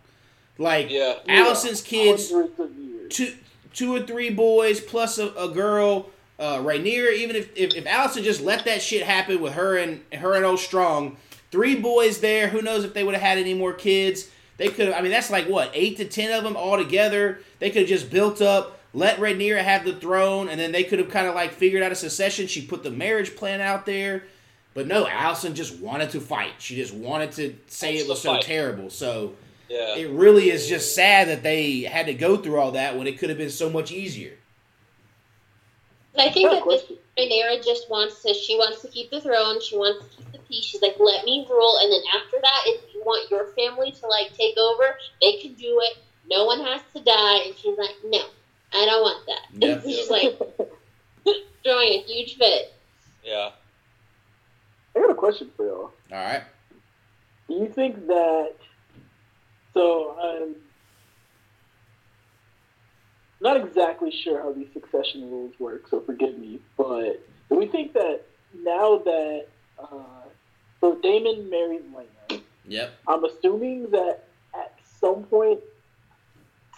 like 0.58 0.90
Yeah. 0.90 1.16
Alicent's 1.28 1.82
kids, 1.82 2.32
Hundreds 2.32 2.60
of 2.60 2.72
years. 2.78 3.14
two 3.14 3.34
two 3.74 3.94
or 3.94 4.02
three 4.04 4.30
boys 4.30 4.80
plus 4.80 5.18
a, 5.18 5.28
a 5.34 5.50
girl. 5.50 6.10
Uh, 6.40 6.58
Rhaenyra, 6.60 7.14
even 7.14 7.36
if, 7.36 7.50
if 7.58 7.76
if 7.76 7.84
Alicent 7.86 8.24
just 8.24 8.40
let 8.42 8.64
that 8.66 8.82
shit 8.82 9.04
happen 9.04 9.42
with 9.42 9.54
her 9.54 9.78
and 9.78 10.02
her 10.14 10.34
and 10.34 10.46
old 10.46 10.60
Strong, 10.60 11.18
three 11.52 11.76
boys 11.76 12.20
there. 12.22 12.48
Who 12.48 12.62
knows 12.62 12.84
if 12.86 12.94
they 12.94 13.04
would 13.04 13.16
have 13.16 13.24
had 13.24 13.38
any 13.38 13.54
more 13.54 13.74
kids? 13.74 14.30
They 14.58 14.70
could. 14.70 14.88
have 14.88 14.96
I 14.96 15.02
mean, 15.02 15.12
that's 15.12 15.30
like 15.30 15.48
what 15.48 15.72
eight 15.74 15.98
to 15.98 16.06
ten 16.06 16.32
of 16.32 16.44
them 16.46 16.56
all 16.56 16.78
together. 16.78 17.40
They 17.60 17.70
could 17.70 17.82
have 17.82 17.90
just 17.90 18.10
built 18.10 18.42
up, 18.42 18.75
let 18.96 19.18
Rhaenyra 19.20 19.62
have 19.62 19.84
the 19.86 19.94
throne, 19.94 20.48
and 20.50 20.60
then 20.60 20.72
they 20.72 20.84
could 20.84 21.00
have 21.00 21.10
kind 21.10 21.28
of 21.28 21.36
like 21.36 21.54
figured 21.54 21.84
out 21.84 21.92
a 21.92 21.96
succession. 21.96 22.48
She 22.48 22.66
put 22.66 22.82
the 22.82 22.90
marriage 22.92 23.36
plan 23.36 23.62
out 23.62 23.86
there, 23.86 24.24
but 24.74 24.88
no, 24.88 25.06
Alicent 25.06 25.54
just 25.54 25.78
wanted 25.80 26.10
to 26.12 26.22
fight. 26.22 26.54
She 26.60 26.76
just 26.76 26.94
wanted 26.94 27.32
to 27.34 27.56
say 27.68 27.98
it 27.98 28.08
was 28.08 28.22
so 28.22 28.34
fight. 28.34 28.42
terrible. 28.44 28.90
So 28.90 29.34
Yeah. 29.70 29.96
it 29.96 30.10
really 30.10 30.50
is 30.50 30.68
just 30.68 30.96
sad 30.96 31.28
that 31.28 31.44
they 31.44 31.82
had 31.82 32.06
to 32.06 32.14
go 32.14 32.38
through 32.38 32.60
all 32.60 32.72
that 32.72 32.98
when 32.98 33.06
it 33.06 33.20
could 33.20 33.30
have 33.30 33.38
been 33.38 33.50
so 33.52 33.70
much 33.70 33.92
easier. 33.92 34.38
I 36.18 36.30
think 36.30 36.50
that 36.50 36.64
this. 36.66 36.84
Rhaenyra 37.20 37.64
just 37.64 37.90
wants 37.90 38.22
to. 38.24 38.34
She 38.34 38.56
wants 38.56 38.82
to 38.82 38.88
keep 38.88 39.10
the 39.12 39.20
throne. 39.22 39.62
She 39.62 39.78
wants 39.78 40.06
to 40.06 40.16
keep 40.18 40.32
the 40.32 40.40
peace. 40.40 40.66
She's 40.66 40.82
like, 40.82 40.96
let 41.00 41.26
me 41.26 41.46
rule, 41.50 41.78
and 41.82 41.92
then 41.92 42.02
after 42.16 42.38
that, 42.42 42.62
if 42.66 42.94
you 42.94 43.02
want 43.06 43.30
your 43.30 43.48
family 43.48 43.92
to 43.92 44.08
like 44.08 44.34
take 44.34 44.58
over, 44.58 44.98
they 45.22 45.38
can 45.38 45.54
do 45.54 45.80
it. 45.84 45.98
No 46.30 46.46
one 46.46 46.60
has 46.62 46.82
to 46.96 47.02
die. 47.04 47.38
And 47.46 47.56
she's 47.58 47.78
like, 47.78 47.96
no, 48.06 48.24
I 48.76 48.86
don't 48.86 49.02
want 49.02 49.26
that. 49.28 49.42
Yep. 49.62 49.84
she's 49.84 50.10
like 50.10 50.38
throwing 51.64 51.88
a 51.94 52.04
huge 52.06 52.36
fit. 52.38 52.74
Yeah. 53.24 53.52
I 54.96 55.00
got 55.00 55.10
a 55.10 55.16
question 55.16 55.50
for 55.56 55.66
y'all. 55.66 55.92
All 56.12 56.18
right. 56.26 56.44
Do 57.48 57.56
you 57.56 57.68
think 57.70 58.08
that? 58.08 58.54
So 59.74 60.18
I'm 60.20 60.56
not 63.42 63.58
exactly 63.58 64.12
sure 64.12 64.42
how 64.42 64.54
these 64.54 64.68
succession 64.74 65.30
rules 65.30 65.54
work, 65.60 65.88
so 65.90 66.00
forgive 66.02 66.38
me. 66.38 66.60
But 66.78 67.26
do 67.50 67.56
we 67.58 67.68
think 67.68 67.94
that 67.94 68.22
now 68.64 68.98
that 69.00 69.48
uh, 69.80 70.28
so 70.82 70.96
Daemon 71.02 71.50
married 71.50 71.84
Laena, 71.94 72.42
Yep. 72.68 72.94
I'm 73.08 73.24
assuming 73.26 73.90
that 73.92 74.24
at 74.56 74.74
some 75.00 75.24
point 75.24 75.60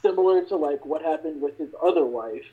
similar 0.08 0.44
to 0.46 0.56
like 0.56 0.86
what 0.86 1.02
happened 1.02 1.42
with 1.42 1.58
his 1.58 1.70
other 1.82 2.06
wife. 2.06 2.46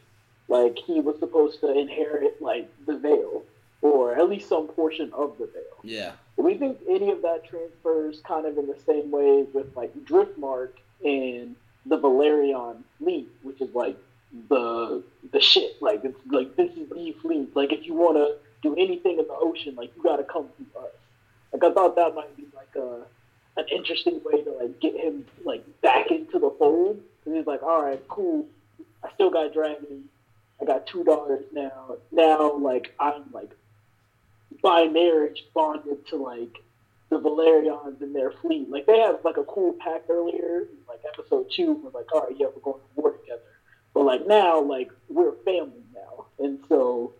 Like 0.48 0.76
he 0.78 1.00
was 1.00 1.18
supposed 1.18 1.60
to 1.60 1.72
inherit 1.72 2.40
like 2.42 2.68
the 2.86 2.98
Vale, 2.98 3.42
or 3.80 4.14
at 4.14 4.28
least 4.28 4.48
some 4.48 4.68
portion 4.68 5.12
of 5.12 5.38
the 5.38 5.46
Vale. 5.46 5.80
Yeah. 5.82 6.12
We 6.36 6.54
think 6.58 6.78
any 6.88 7.10
of 7.10 7.22
that 7.22 7.44
transfers 7.48 8.20
kind 8.26 8.46
of 8.46 8.58
in 8.58 8.66
the 8.66 8.78
same 8.84 9.10
way 9.10 9.46
with 9.52 9.74
like 9.76 9.94
Driftmark 10.04 10.70
and 11.04 11.56
the 11.86 11.98
Velaryon 11.98 12.82
fleet, 12.98 13.30
which 13.42 13.60
is 13.60 13.74
like 13.74 13.96
the 14.48 15.02
the 15.32 15.40
shit. 15.40 15.80
Like 15.80 16.04
it's 16.04 16.18
like 16.30 16.56
this 16.56 16.72
is 16.72 16.88
the 16.90 17.14
fleet. 17.22 17.54
Like 17.56 17.72
if 17.72 17.86
you 17.86 17.94
want 17.94 18.16
to 18.16 18.36
do 18.62 18.74
anything 18.76 19.18
in 19.18 19.26
the 19.26 19.36
ocean, 19.38 19.74
like 19.76 19.92
you 19.96 20.02
got 20.02 20.16
to 20.16 20.24
come 20.24 20.48
through 20.56 20.82
us. 20.82 20.92
Like 21.52 21.64
I 21.64 21.72
thought 21.72 21.96
that 21.96 22.14
might 22.14 22.36
be 22.36 22.46
like 22.54 22.74
a 22.76 23.04
an 23.56 23.66
interesting 23.70 24.20
way 24.24 24.42
to 24.42 24.50
like 24.52 24.80
get 24.80 24.96
him 24.96 25.24
like 25.44 25.64
back 25.80 26.10
into 26.10 26.38
the 26.38 26.50
fold. 26.58 27.00
Cause 27.24 27.34
he's 27.34 27.46
like, 27.46 27.62
all 27.62 27.82
right, 27.82 28.02
cool. 28.08 28.46
I 29.02 29.10
still 29.14 29.30
got 29.30 29.52
dragons. 29.52 30.08
I 30.60 30.64
got 30.64 30.86
two 30.86 31.04
daughters 31.04 31.44
now. 31.52 31.96
Now 32.12 32.56
like 32.56 32.94
I'm 32.98 33.24
like 33.32 33.50
by 34.62 34.86
marriage 34.86 35.44
bonded 35.54 36.06
to 36.08 36.16
like 36.16 36.62
the 37.10 37.18
Velaryons 37.20 38.00
and 38.00 38.14
their 38.14 38.30
fleet. 38.30 38.68
Like 38.70 38.86
they 38.86 38.98
have 38.98 39.18
like 39.24 39.36
a 39.36 39.44
cool 39.44 39.74
pact 39.74 40.10
earlier, 40.10 40.60
in, 40.60 40.68
like 40.88 41.00
episode 41.06 41.50
two, 41.54 41.74
we're 41.74 41.90
like, 41.90 42.12
all 42.12 42.22
right, 42.22 42.34
yeah, 42.36 42.46
we're 42.54 42.62
going 42.62 42.80
to 42.80 43.00
war 43.00 43.12
together. 43.12 43.42
But 43.92 44.04
like 44.04 44.26
now, 44.26 44.60
like 44.60 44.90
we're 45.08 45.32
family 45.44 45.84
now, 45.94 46.26
and 46.38 46.58
so 46.68 47.12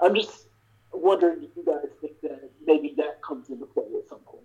I'm 0.00 0.14
just 0.14 0.46
wondering 0.92 1.42
if 1.42 1.50
you 1.56 1.64
guys 1.64 1.90
think 2.00 2.20
that 2.22 2.50
maybe 2.66 2.94
that 2.96 3.20
comes 3.22 3.50
into 3.50 3.66
play 3.66 3.84
at 3.84 4.08
some 4.08 4.20
point. 4.20 4.42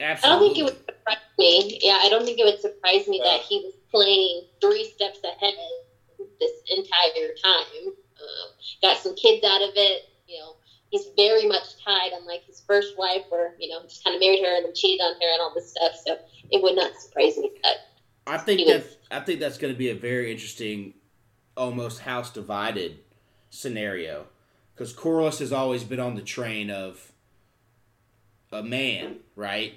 Absolutely. 0.00 0.28
I 0.28 0.38
don't 0.38 0.40
think 0.40 0.58
it 0.58 0.64
would 0.64 0.86
surprise 0.86 1.18
me. 1.38 1.80
Yeah, 1.82 1.98
I 2.00 2.08
don't 2.08 2.24
think 2.24 2.38
it 2.40 2.44
would 2.44 2.60
surprise 2.60 3.06
me 3.06 3.20
that 3.22 3.40
he 3.40 3.58
was 3.60 3.74
playing 3.94 4.42
three 4.60 4.84
steps 4.84 5.20
ahead 5.22 5.54
this 6.40 6.50
entire 6.76 7.28
time. 7.42 7.86
Um, 7.86 8.50
got 8.82 8.98
some 8.98 9.14
kids 9.14 9.44
out 9.44 9.62
of 9.62 9.70
it. 9.76 10.02
You 10.26 10.40
know, 10.40 10.56
he's 10.90 11.06
very 11.16 11.46
much 11.46 11.82
tied, 11.84 12.10
unlike 12.12 12.44
his 12.44 12.62
first 12.66 12.98
wife, 12.98 13.22
where 13.28 13.54
you 13.58 13.68
know 13.68 13.82
just 13.82 14.02
kind 14.02 14.14
of 14.16 14.20
married 14.20 14.44
her 14.44 14.56
and 14.56 14.64
then 14.64 14.74
cheated 14.74 15.00
on 15.00 15.14
her 15.14 15.32
and 15.32 15.40
all 15.40 15.52
this 15.54 15.70
stuff. 15.70 15.92
So 16.04 16.18
it 16.50 16.62
would 16.62 16.74
not 16.74 16.92
surprise 16.98 17.36
me 17.36 17.50
that. 17.62 17.76
I 18.26 18.38
think 18.38 18.66
that 18.66 18.84
I 19.10 19.20
think 19.20 19.40
that's 19.40 19.58
going 19.58 19.72
to 19.72 19.78
be 19.78 19.90
a 19.90 19.94
very 19.94 20.32
interesting, 20.32 20.94
almost 21.56 22.00
house 22.00 22.30
divided 22.30 22.98
scenario, 23.50 24.26
because 24.74 24.92
Corlys 24.92 25.38
has 25.38 25.52
always 25.52 25.84
been 25.84 26.00
on 26.00 26.16
the 26.16 26.22
train 26.22 26.70
of 26.70 27.12
a 28.50 28.62
man, 28.62 29.18
right? 29.36 29.74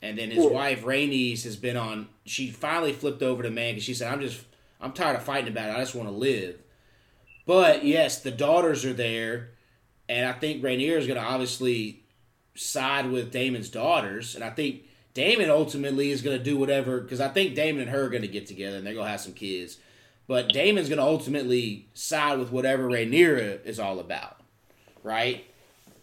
And 0.00 0.16
then 0.16 0.30
his 0.30 0.46
wife 0.46 0.84
Rhaenys 0.84 1.42
has 1.44 1.56
been 1.56 1.76
on. 1.76 2.08
She 2.24 2.50
finally 2.50 2.92
flipped 2.92 3.22
over 3.22 3.42
to 3.42 3.50
man 3.50 3.74
because 3.74 3.84
she 3.84 3.94
said, 3.94 4.12
"I'm 4.12 4.20
just, 4.20 4.40
I'm 4.80 4.92
tired 4.92 5.16
of 5.16 5.24
fighting 5.24 5.48
about 5.48 5.70
it. 5.70 5.76
I 5.76 5.80
just 5.80 5.94
want 5.94 6.08
to 6.08 6.14
live." 6.14 6.56
But 7.46 7.84
yes, 7.84 8.20
the 8.20 8.30
daughters 8.30 8.84
are 8.84 8.92
there, 8.92 9.50
and 10.08 10.26
I 10.26 10.32
think 10.32 10.62
Rhaenyra 10.62 10.98
is 10.98 11.06
going 11.06 11.18
to 11.18 11.26
obviously 11.26 12.02
side 12.54 13.10
with 13.10 13.32
Daemon's 13.32 13.70
daughters, 13.70 14.34
and 14.34 14.44
I 14.44 14.50
think 14.50 14.82
Daemon 15.14 15.50
ultimately 15.50 16.10
is 16.10 16.22
going 16.22 16.38
to 16.38 16.44
do 16.44 16.56
whatever 16.56 17.00
because 17.00 17.20
I 17.20 17.28
think 17.28 17.54
Daemon 17.54 17.82
and 17.82 17.90
her 17.90 18.04
are 18.04 18.08
going 18.08 18.22
to 18.22 18.28
get 18.28 18.46
together 18.46 18.76
and 18.76 18.86
they're 18.86 18.94
going 18.94 19.06
to 19.06 19.10
have 19.10 19.20
some 19.20 19.32
kids. 19.32 19.78
But 20.28 20.50
Daemon's 20.50 20.88
going 20.88 20.98
to 20.98 21.04
ultimately 21.04 21.88
side 21.94 22.38
with 22.38 22.52
whatever 22.52 22.88
Rhaenyra 22.88 23.64
is 23.64 23.80
all 23.80 23.98
about, 23.98 24.40
right? 25.02 25.44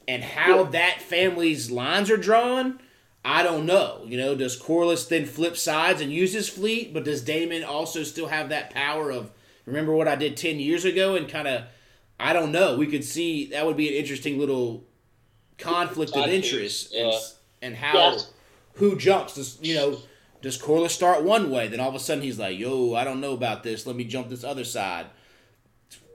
And 0.08 0.24
how 0.24 0.64
that 0.64 1.02
family's 1.02 1.72
lines 1.72 2.10
are 2.10 2.18
drawn, 2.18 2.80
I 3.28 3.42
don't 3.42 3.66
know. 3.66 4.04
You 4.06 4.18
know, 4.18 4.36
does 4.36 4.62
Corlys 4.62 5.10
then 5.10 5.26
flip 5.26 5.58
sides 5.58 6.00
and 6.00 6.14
use 6.14 6.32
his 6.32 6.48
fleet, 6.48 6.94
but 6.94 7.04
does 7.04 7.24
Daemon 7.24 7.64
also 7.64 8.04
still 8.04 8.28
have 8.28 8.50
that 8.50 8.70
power 8.70 9.10
of 9.12 9.32
remember 9.66 9.96
what 9.96 10.08
I 10.08 10.16
did 10.16 10.38
ten 10.38 10.60
years 10.60 10.86
ago 10.86 11.16
and 11.16 11.28
kind 11.28 11.48
of 11.48 11.64
I 12.20 12.34
don't 12.34 12.52
know. 12.52 12.78
We 12.78 12.86
could 12.88 13.04
see 13.04 13.48
that 13.48 13.66
would 13.66 13.76
be 13.78 13.88
an 13.90 13.96
interesting 13.96 14.38
little 14.38 14.86
conflict 15.58 16.16
of 16.16 16.28
interest 16.28 16.90
yeah. 16.94 17.06
and, 17.06 17.14
and 17.64 17.76
how 17.76 17.94
Yeah. 18.12 18.18
who 18.76 18.96
jumps. 18.96 19.36
Does 19.36 19.58
you 19.62 19.74
know? 19.76 19.98
Does 20.42 20.62
Corlys 20.62 20.92
start 20.92 21.24
one 21.24 21.50
way? 21.50 21.68
Then 21.68 21.80
all 21.80 21.90
of 21.90 21.96
a 21.96 22.00
sudden 22.00 22.24
he's 22.24 22.38
like, 22.38 22.60
"Yo, 22.60 22.94
I 22.94 23.04
don't 23.04 23.20
know 23.22 23.34
about 23.34 23.64
this. 23.64 23.88
Let 23.88 23.96
me 23.96 24.04
jump 24.04 24.30
this 24.30 24.44
other 24.44 24.64
side." 24.64 25.08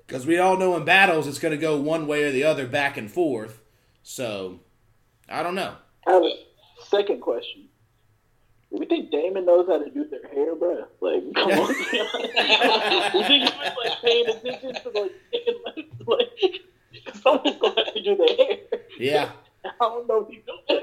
Because 0.06 0.26
we 0.26 0.38
all 0.38 0.56
know 0.56 0.76
in 0.76 0.84
battles 0.84 1.26
it's 1.26 1.38
going 1.40 1.52
to 1.52 1.58
go 1.58 1.80
one 1.80 2.06
way 2.06 2.22
or 2.22 2.30
the 2.30 2.44
other, 2.44 2.66
back 2.66 2.96
and 2.96 3.10
forth. 3.10 3.60
So 4.04 4.60
I 5.28 5.42
don't 5.42 5.56
know. 5.56 5.74
I 6.06 6.12
have 6.12 6.22
a 6.22 6.32
second 6.90 7.20
question. 7.20 7.68
We 8.70 8.86
think 8.86 9.10
Daemon 9.10 9.46
knows 9.46 9.66
how 9.68 9.78
to 9.82 9.90
do 9.90 10.04
their 10.08 10.28
hair, 10.32 10.54
bro? 10.54 10.84
Like, 11.00 11.22
come 11.34 11.50
on. 11.50 11.68
you 13.14 13.24
think 13.26 13.44
he 13.44 13.58
was 13.58 13.76
like 13.84 14.00
paying 14.02 14.28
attention 14.28 14.74
to 14.74 14.90
like, 15.00 15.12
like, 16.06 16.60
someone's 17.22 17.56
gonna 17.60 17.84
have 17.84 17.94
to 17.94 18.02
do 18.02 18.16
their 18.16 18.36
hair. 18.36 18.56
Yeah, 18.98 19.30
I 19.64 19.70
don't 19.80 20.06
know 20.06 20.22
if 20.22 20.28
he 20.28 20.42
knows 20.46 20.60
that. 20.68 20.82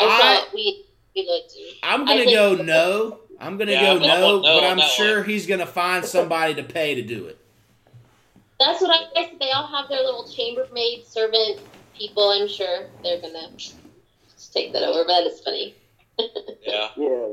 I 0.00 0.04
I- 0.04 0.18
thought 0.42 0.54
we 0.54 0.84
we 1.16 1.26
looked. 1.26 1.50
to. 1.50 1.72
I'm 1.82 2.04
gonna 2.04 2.24
go 2.26 2.54
no. 2.56 3.20
I'm 3.40 3.56
gonna 3.56 3.72
Yeah, 3.72 3.82
go 3.82 3.90
I'm- 3.92 4.02
I'm 4.02 4.08
no, 4.20 4.40
no 4.40 4.42
but 4.60 4.64
I'm 4.64 4.76
that 4.76 4.90
sure 4.90 5.22
he's 5.22 5.46
gonna 5.46 5.64
find 5.66 6.04
somebody 6.04 6.54
to 6.56 6.62
pay 6.62 6.94
to 6.96 7.02
do 7.02 7.26
it. 7.26 7.38
That's 8.58 8.82
what 8.82 8.90
I 8.90 9.10
guess 9.14 9.30
they 9.40 9.50
all 9.52 9.66
have 9.68 9.88
their 9.88 10.02
little 10.02 10.28
chambermaid 10.28 11.06
servant 11.06 11.60
people. 11.96 12.28
I'm 12.28 12.46
sure 12.46 12.88
they're 13.02 13.20
gonna 13.22 13.48
just 14.50 14.52
take 14.52 14.72
that 14.72 14.82
over. 14.82 15.04
But 15.06 15.24
it's 15.26 15.40
funny. 15.40 15.74
Yeah. 16.62 16.88
Yeah, 16.96 17.28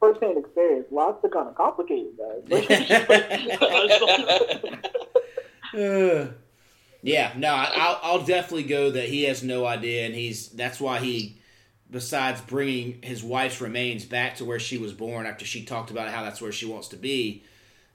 first-hand 0.00 0.38
experience. 0.38 0.86
Lots 0.90 1.22
of 1.22 1.30
kind 1.30 1.48
of 1.48 1.54
complicated, 1.54 2.12
guys. 2.16 2.42
Yeah, 7.02 7.32
no, 7.36 7.48
I- 7.50 7.72
I'll, 7.74 8.00
I'll 8.02 8.24
definitely 8.24 8.64
go 8.64 8.90
that 8.92 9.08
he 9.08 9.24
has 9.24 9.42
no 9.44 9.64
idea, 9.66 10.06
and 10.06 10.14
he's 10.14 10.48
that's 10.48 10.80
why 10.80 10.98
he, 10.98 11.36
besides 11.90 12.40
bringing 12.40 13.00
his 13.02 13.22
wife's 13.22 13.60
remains 13.60 14.04
back 14.04 14.36
to 14.36 14.44
where 14.44 14.58
she 14.58 14.78
was 14.78 14.92
born 14.92 15.26
after 15.26 15.44
she 15.44 15.64
talked 15.64 15.90
about 15.90 16.08
how 16.08 16.24
that's 16.24 16.40
where 16.40 16.52
she 16.52 16.66
wants 16.66 16.88
to 16.88 16.96
be. 16.96 17.44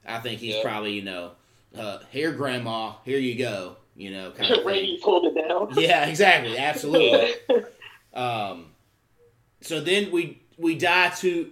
I 0.08 0.20
think 0.20 0.39
he's 0.39 0.56
Yeah. 0.56 0.64
probably 0.64 0.93
you 0.93 1.02
know, 1.02 1.32
uh, 1.78 1.99
here, 2.12 2.32
grandma, 2.32 2.93
here 3.04 3.20
you 3.20 3.38
go, 3.38 3.76
you 3.95 4.12
know, 4.12 4.32
kind 4.32 4.52
of 4.52 4.58
thing. 4.60 4.68
Randy's 4.68 5.04
holding 5.04 5.36
it 5.36 5.47
down. 5.47 5.70
Yeah, 5.74 6.06
exactly, 6.06 6.58
absolutely. 6.58 7.34
Um, 8.14 8.68
so 9.62 9.80
then 9.80 10.12
we 10.12 10.41
we 10.57 10.76
dive 10.76 11.20
to 11.20 11.51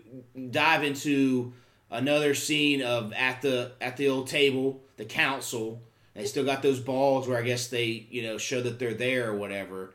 dive 0.51 0.83
into 0.83 1.53
another 1.89 2.35
scene 2.35 2.81
of 2.81 3.13
at 3.13 3.41
the 3.41 3.71
at 3.81 3.97
the 3.97 4.09
old 4.09 4.27
table, 4.27 4.81
the 4.97 5.05
council. 5.05 5.81
They 6.13 6.25
still 6.25 6.43
got 6.43 6.61
those 6.61 6.79
balls 6.79 7.27
where 7.27 7.37
I 7.37 7.43
guess 7.43 7.67
they 7.67 8.07
you 8.09 8.23
know 8.23 8.37
show 8.37 8.61
that 8.61 8.79
they're 8.79 8.93
there 8.93 9.29
or 9.29 9.35
whatever. 9.35 9.93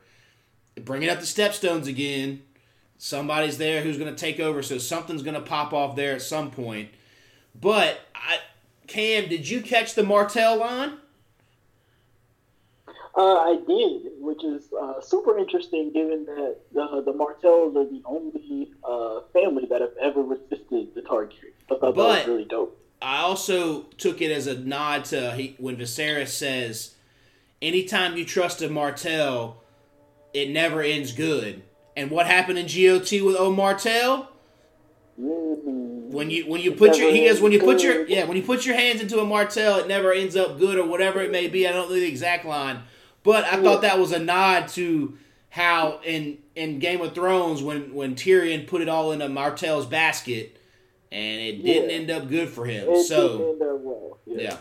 Bringing 0.83 1.09
up 1.09 1.19
the 1.19 1.25
stepstones 1.25 1.87
again. 1.87 2.41
Somebody's 2.97 3.57
there 3.57 3.81
who's 3.81 3.97
going 3.97 4.13
to 4.13 4.19
take 4.19 4.39
over, 4.39 4.63
so 4.63 4.77
something's 4.77 5.21
going 5.21 5.35
to 5.35 5.41
pop 5.41 5.73
off 5.73 5.97
there 5.97 6.13
at 6.13 6.21
some 6.21 6.49
point. 6.49 6.89
But 7.59 7.99
I, 8.15 8.37
Cam, 8.87 9.27
did 9.27 9.49
you 9.49 9.61
catch 9.61 9.95
the 9.95 10.03
Martell 10.03 10.57
line? 10.57 10.93
Uh, 13.17 13.35
I 13.35 13.55
did, 13.65 14.11
which 14.19 14.43
is 14.43 14.63
uh, 14.73 14.99
super 14.99 15.37
interesting 15.37 15.91
given 15.93 16.25
that 16.25 16.57
uh, 16.79 16.99
the 16.99 17.13
Martells 17.13 17.75
are 17.77 17.85
the 17.85 18.01
only 18.03 18.71
uh, 18.83 19.21
family 19.31 19.65
that 19.69 19.79
have 19.79 19.95
ever 20.01 20.21
resisted 20.21 20.93
the 20.93 21.01
Targaryen. 21.01 21.53
I 21.71 21.75
thought 21.75 21.81
that 21.81 21.95
was 21.95 22.17
But- 22.17 22.27
really 22.27 22.45
dope. 22.45 22.81
I 23.01 23.17
also 23.19 23.83
took 23.97 24.21
it 24.21 24.31
as 24.31 24.47
a 24.47 24.57
nod 24.57 25.05
to 25.05 25.31
he, 25.33 25.55
when 25.59 25.75
Viserys 25.77 26.29
says, 26.29 26.95
"Anytime 27.61 28.17
you 28.17 28.25
trust 28.25 28.61
a 28.61 28.69
Martell, 28.69 29.61
it 30.33 30.49
never 30.49 30.81
ends 30.81 31.11
good." 31.11 31.61
And 31.95 32.09
what 32.09 32.25
happened 32.25 32.57
in 32.57 32.65
GOT 32.65 33.21
with 33.21 33.35
O 33.37 33.51
Martell? 33.51 34.29
When 35.17 36.29
you 36.29 36.47
when 36.47 36.61
you 36.61 36.71
put 36.71 36.97
your 36.97 37.11
he 37.11 37.25
goes 37.27 37.41
when 37.41 37.51
you 37.51 37.59
put 37.59 37.83
your 37.83 38.07
yeah 38.07 38.23
when 38.25 38.37
you 38.37 38.43
put 38.43 38.65
your 38.65 38.75
hands 38.75 39.01
into 39.01 39.19
a 39.19 39.25
Martell, 39.25 39.77
it 39.79 39.87
never 39.87 40.11
ends 40.11 40.35
up 40.35 40.57
good 40.57 40.77
or 40.77 40.87
whatever 40.87 41.21
it 41.21 41.31
may 41.31 41.47
be. 41.47 41.67
I 41.67 41.71
don't 41.73 41.89
know 41.89 41.95
the 41.95 42.07
exact 42.07 42.45
line, 42.45 42.81
but 43.25 43.43
I 43.43 43.61
thought 43.61 43.81
that 43.81 43.99
was 43.99 44.13
a 44.13 44.19
nod 44.19 44.69
to 44.69 45.17
how 45.49 45.99
in 46.05 46.37
in 46.55 46.79
Game 46.79 47.01
of 47.01 47.13
Thrones 47.13 47.61
when 47.61 47.93
when 47.93 48.15
Tyrion 48.15 48.65
put 48.67 48.81
it 48.81 48.87
all 48.87 49.11
in 49.11 49.21
a 49.21 49.27
Martell's 49.27 49.85
basket, 49.85 50.57
and 51.11 51.41
it 51.41 51.63
didn't 51.63 51.89
Yeah. 51.89 51.95
end 51.95 52.11
up 52.11 52.29
good 52.29 52.47
for 52.49 52.65
him. 52.65 52.87
It 52.89 53.03
so. 53.05 53.37
didn't 53.37 53.51
end 53.53 53.61
up 53.63 53.79
well. 53.81 54.17
Yeah. 54.25 54.57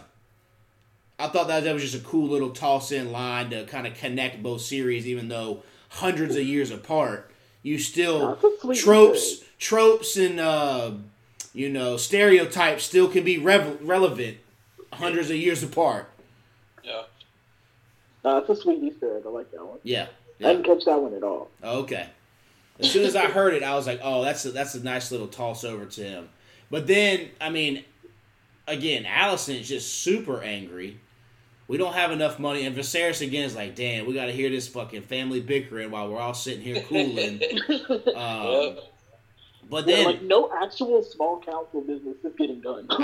I 1.17 1.29
thought 1.29 1.47
that 1.47 1.62
that 1.62 1.73
was 1.73 1.83
just 1.83 1.95
a 1.95 2.01
cool 2.05 2.29
little 2.29 2.51
toss 2.51 2.91
in 2.91 3.12
line 3.12 3.51
to 3.51 3.65
kind 3.67 3.87
of 3.87 3.95
connect 3.95 4.43
both 4.43 4.62
series, 4.62 5.07
even 5.07 5.29
though 5.29 5.62
hundreds 5.91 6.35
of 6.35 6.43
years 6.43 6.73
apart. 6.73 7.31
You 7.62 7.79
still 7.79 8.31
That's 8.43 8.45
a 8.45 8.61
sweet 8.61 8.79
tropes, 8.79 9.41
tropes, 9.59 10.17
and 10.17 10.41
uh, 10.41 10.91
you 11.55 11.69
know 11.71 11.97
stereotypes 11.97 12.85
still 12.85 13.09
can 13.09 13.25
be 13.25 13.39
rev- 13.39 13.79
relevant 13.81 14.39
hundreds 14.93 15.31
of 15.31 15.37
years 15.37 15.62
apart. 15.62 16.11
Yeah. 18.25 18.31
Uh, 18.31 18.39
it's 18.39 18.49
a 18.51 18.57
sweet 18.57 18.83
Easter 18.83 19.16
egg. 19.16 19.25
I 19.27 19.29
like 19.29 19.51
that 19.53 19.64
one. 19.64 19.79
Yeah. 19.83 20.07
I 20.41 20.53
didn't 20.53 20.64
catch 20.64 20.85
that 20.87 21.01
one 21.01 21.14
at 21.14 21.22
all. 21.22 21.51
Okay. 21.62 22.09
As 22.81 22.91
soon 22.91 23.05
as 23.05 23.14
I 23.14 23.27
heard 23.27 23.55
it, 23.55 23.62
I 23.62 23.75
was 23.77 23.87
like, 23.87 24.01
"Oh, 24.03 24.25
that's 24.25 24.45
a, 24.47 24.51
that's 24.51 24.75
a 24.75 24.83
nice 24.83 25.12
little 25.12 25.29
toss 25.29 25.62
over 25.62 25.85
to 25.85 26.03
him." 26.03 26.29
But 26.70 26.89
then, 26.89 27.29
I 27.41 27.51
mean, 27.51 27.85
again, 28.66 29.05
Alicent's 29.05 29.68
just 29.68 30.03
super 30.03 30.43
angry. 30.43 30.99
We 31.68 31.79
don't 31.79 31.95
have 31.95 32.11
enough 32.11 32.39
money, 32.41 32.66
and 32.66 32.77
Viserys 32.77 33.25
again 33.25 33.45
is 33.45 33.55
like, 33.55 33.77
"Damn, 33.77 34.07
we 34.07 34.12
got 34.14 34.27
to 34.27 34.33
hear 34.33 34.51
this 34.51 34.66
fucking 34.66 35.03
family 35.03 35.41
bickering 35.41 35.93
while 35.93 36.11
we're 36.11 36.18
all 36.18 36.35
sitting 36.35 36.62
here 36.62 36.83
cooling." 36.83 37.41
um, 38.16 38.75
Yep. 38.75 38.79
But 39.70 39.87
Yeah, 39.89 39.97
then, 39.97 40.05
like 40.07 40.22
no 40.22 40.51
actual 40.62 41.03
small 41.03 41.41
council 41.41 41.81
business 41.81 42.16
is 42.22 42.35
getting 42.37 42.61
done. 42.61 42.87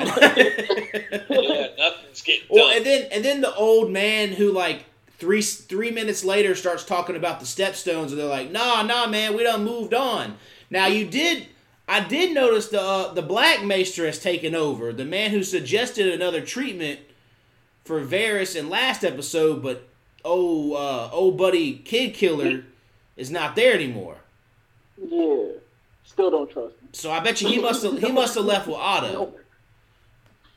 Yeah, 1.30 1.68
nothing's 1.78 2.22
getting 2.22 2.48
done. 2.48 2.50
well, 2.50 2.70
and 2.76 2.84
then 2.84 3.08
and 3.12 3.24
then 3.24 3.40
the 3.40 3.54
old 3.54 3.90
man 3.90 4.30
who 4.30 4.52
like 4.52 4.84
three 5.20 5.42
three 5.42 5.90
minutes 5.92 6.24
later 6.24 6.54
starts 6.56 6.84
talking 6.84 7.14
about 7.14 7.38
the 7.38 7.46
stepstones, 7.46 8.08
and 8.08 8.18
they're 8.18 8.26
like, 8.26 8.50
"Nah, 8.50 8.82
nah, 8.82 9.06
man, 9.06 9.36
we 9.36 9.44
done 9.44 9.64
moved 9.64 9.94
on." 9.94 10.36
Now 10.70 10.86
you 10.86 11.06
did. 11.06 11.46
I 11.86 12.00
did 12.00 12.34
notice 12.34 12.68
the 12.68 12.80
uh, 12.80 13.12
the 13.12 13.22
black 13.22 13.62
maester 13.62 14.06
has 14.06 14.18
taken 14.18 14.54
over. 14.54 14.92
The 14.92 15.04
man 15.04 15.30
who 15.30 15.44
suggested 15.44 16.08
another 16.08 16.40
treatment 16.40 17.00
for 17.84 18.00
Varys 18.04 18.56
in 18.56 18.68
last 18.68 19.04
episode, 19.04 19.62
but 19.62 19.88
oh, 20.24 20.74
uh, 20.74 21.10
old 21.12 21.36
buddy 21.36 21.74
Kid 21.74 22.14
Killer 22.14 22.64
is 23.16 23.30
not 23.30 23.54
there 23.54 23.74
anymore. 23.74 24.16
yeah, 24.96 25.44
still 26.04 26.30
don't 26.30 26.50
trust 26.50 26.76
him. 26.80 26.88
So 26.92 27.10
I 27.12 27.20
bet 27.20 27.40
you 27.40 27.48
he 27.48 27.60
must 27.60 27.82
have 27.82 27.98
he 27.98 28.10
must 28.10 28.34
have 28.34 28.46
left 28.46 28.66
with 28.66 28.76
Otto. 28.76 29.34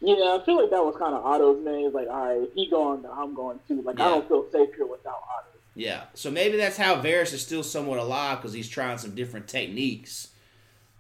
Yeah, 0.06 0.38
I 0.40 0.46
feel 0.46 0.58
like 0.62 0.70
that 0.72 0.84
was 0.84 0.96
kind 0.98 1.16
of 1.16 1.26
Otto's 1.26 1.64
name. 1.64 1.94
Like, 1.94 2.10
all 2.10 2.40
right, 2.40 2.50
he 2.54 2.70
gone, 2.70 3.06
I'm 3.10 3.34
going 3.34 3.60
too. 3.68 3.82
Like, 3.84 4.00
I 4.02 4.10
don't 4.10 4.28
feel 4.28 4.46
safe 4.52 4.76
here 4.76 4.86
without 4.86 5.24
Otto. 5.34 5.48
Yeah, 5.76 6.04
so 6.14 6.30
maybe 6.30 6.58
that's 6.58 6.76
how 6.76 7.02
Varys 7.02 7.34
is 7.34 7.42
still 7.42 7.64
somewhat 7.64 8.00
alive 8.00 8.40
because 8.40 8.52
he's 8.54 8.68
trying 8.68 8.98
some 8.98 9.16
different 9.16 9.48
techniques. 9.48 10.28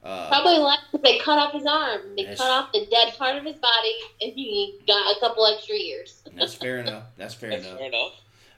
Uh, 0.03 0.29
Probably 0.29 0.57
like 0.57 0.79
they 1.03 1.19
cut 1.19 1.37
off 1.37 1.53
his 1.53 1.65
arm. 1.65 2.01
They 2.15 2.23
cut 2.25 2.41
off 2.49 2.71
the 2.73 2.85
dead 2.89 3.13
part 3.17 3.35
of 3.35 3.43
his 3.43 3.57
body, 3.57 3.93
and 4.21 4.33
he 4.33 4.79
got 4.87 5.15
a 5.15 5.19
couple 5.19 5.45
extra 5.45 5.75
years. 5.75 6.23
that's 6.37 6.53
fair 6.53 6.79
enough. 6.79 7.03
That's 7.17 7.33
fair 7.33 7.51
That's 7.51 7.65
enough. 7.65 7.79
fair 7.79 7.87
enough. 7.89 8.13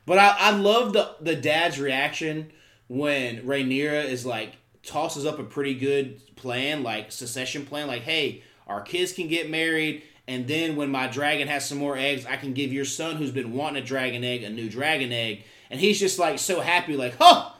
But 0.06 0.20
I, 0.20 0.36
I 0.39 0.52
love 0.52 0.93
the 0.93 1.16
the 1.22 1.36
dad's 1.36 1.80
reaction 1.80 2.52
when 2.88 3.41
Rhaenyra 3.41 4.06
is 4.06 4.26
like 4.26 4.54
tosses 4.84 5.26
up 5.26 5.39
a 5.39 5.43
pretty 5.43 5.74
good 5.74 6.36
plan, 6.36 6.84
like 6.84 7.12
secession 7.12 7.66
plan, 7.66 7.88
like, 7.88 8.04
hey, 8.04 8.43
our 8.68 8.82
kids 8.82 9.12
can 9.14 9.28
get 9.28 9.50
married, 9.50 10.04
and 10.28 10.48
then 10.48 10.76
when 10.76 10.90
my 10.90 11.08
dragon 11.08 11.48
has 11.48 11.68
some 11.68 11.78
more 11.78 11.98
eggs, 11.98 12.26
I 12.26 12.36
can 12.36 12.54
give 12.54 12.74
your 12.74 12.86
son 12.86 13.18
who's 13.18 13.32
been 13.32 13.54
wanting 13.54 13.84
a 13.84 13.86
dragon 13.86 14.24
egg 14.24 14.44
a 14.44 14.50
new 14.50 14.70
dragon 14.70 15.12
egg. 15.12 15.44
And 15.70 15.80
he's 15.80 16.00
just 16.00 16.18
like 16.18 16.40
so 16.40 16.62
happy, 16.62 16.96
like, 16.96 17.16
huh, 17.20 17.52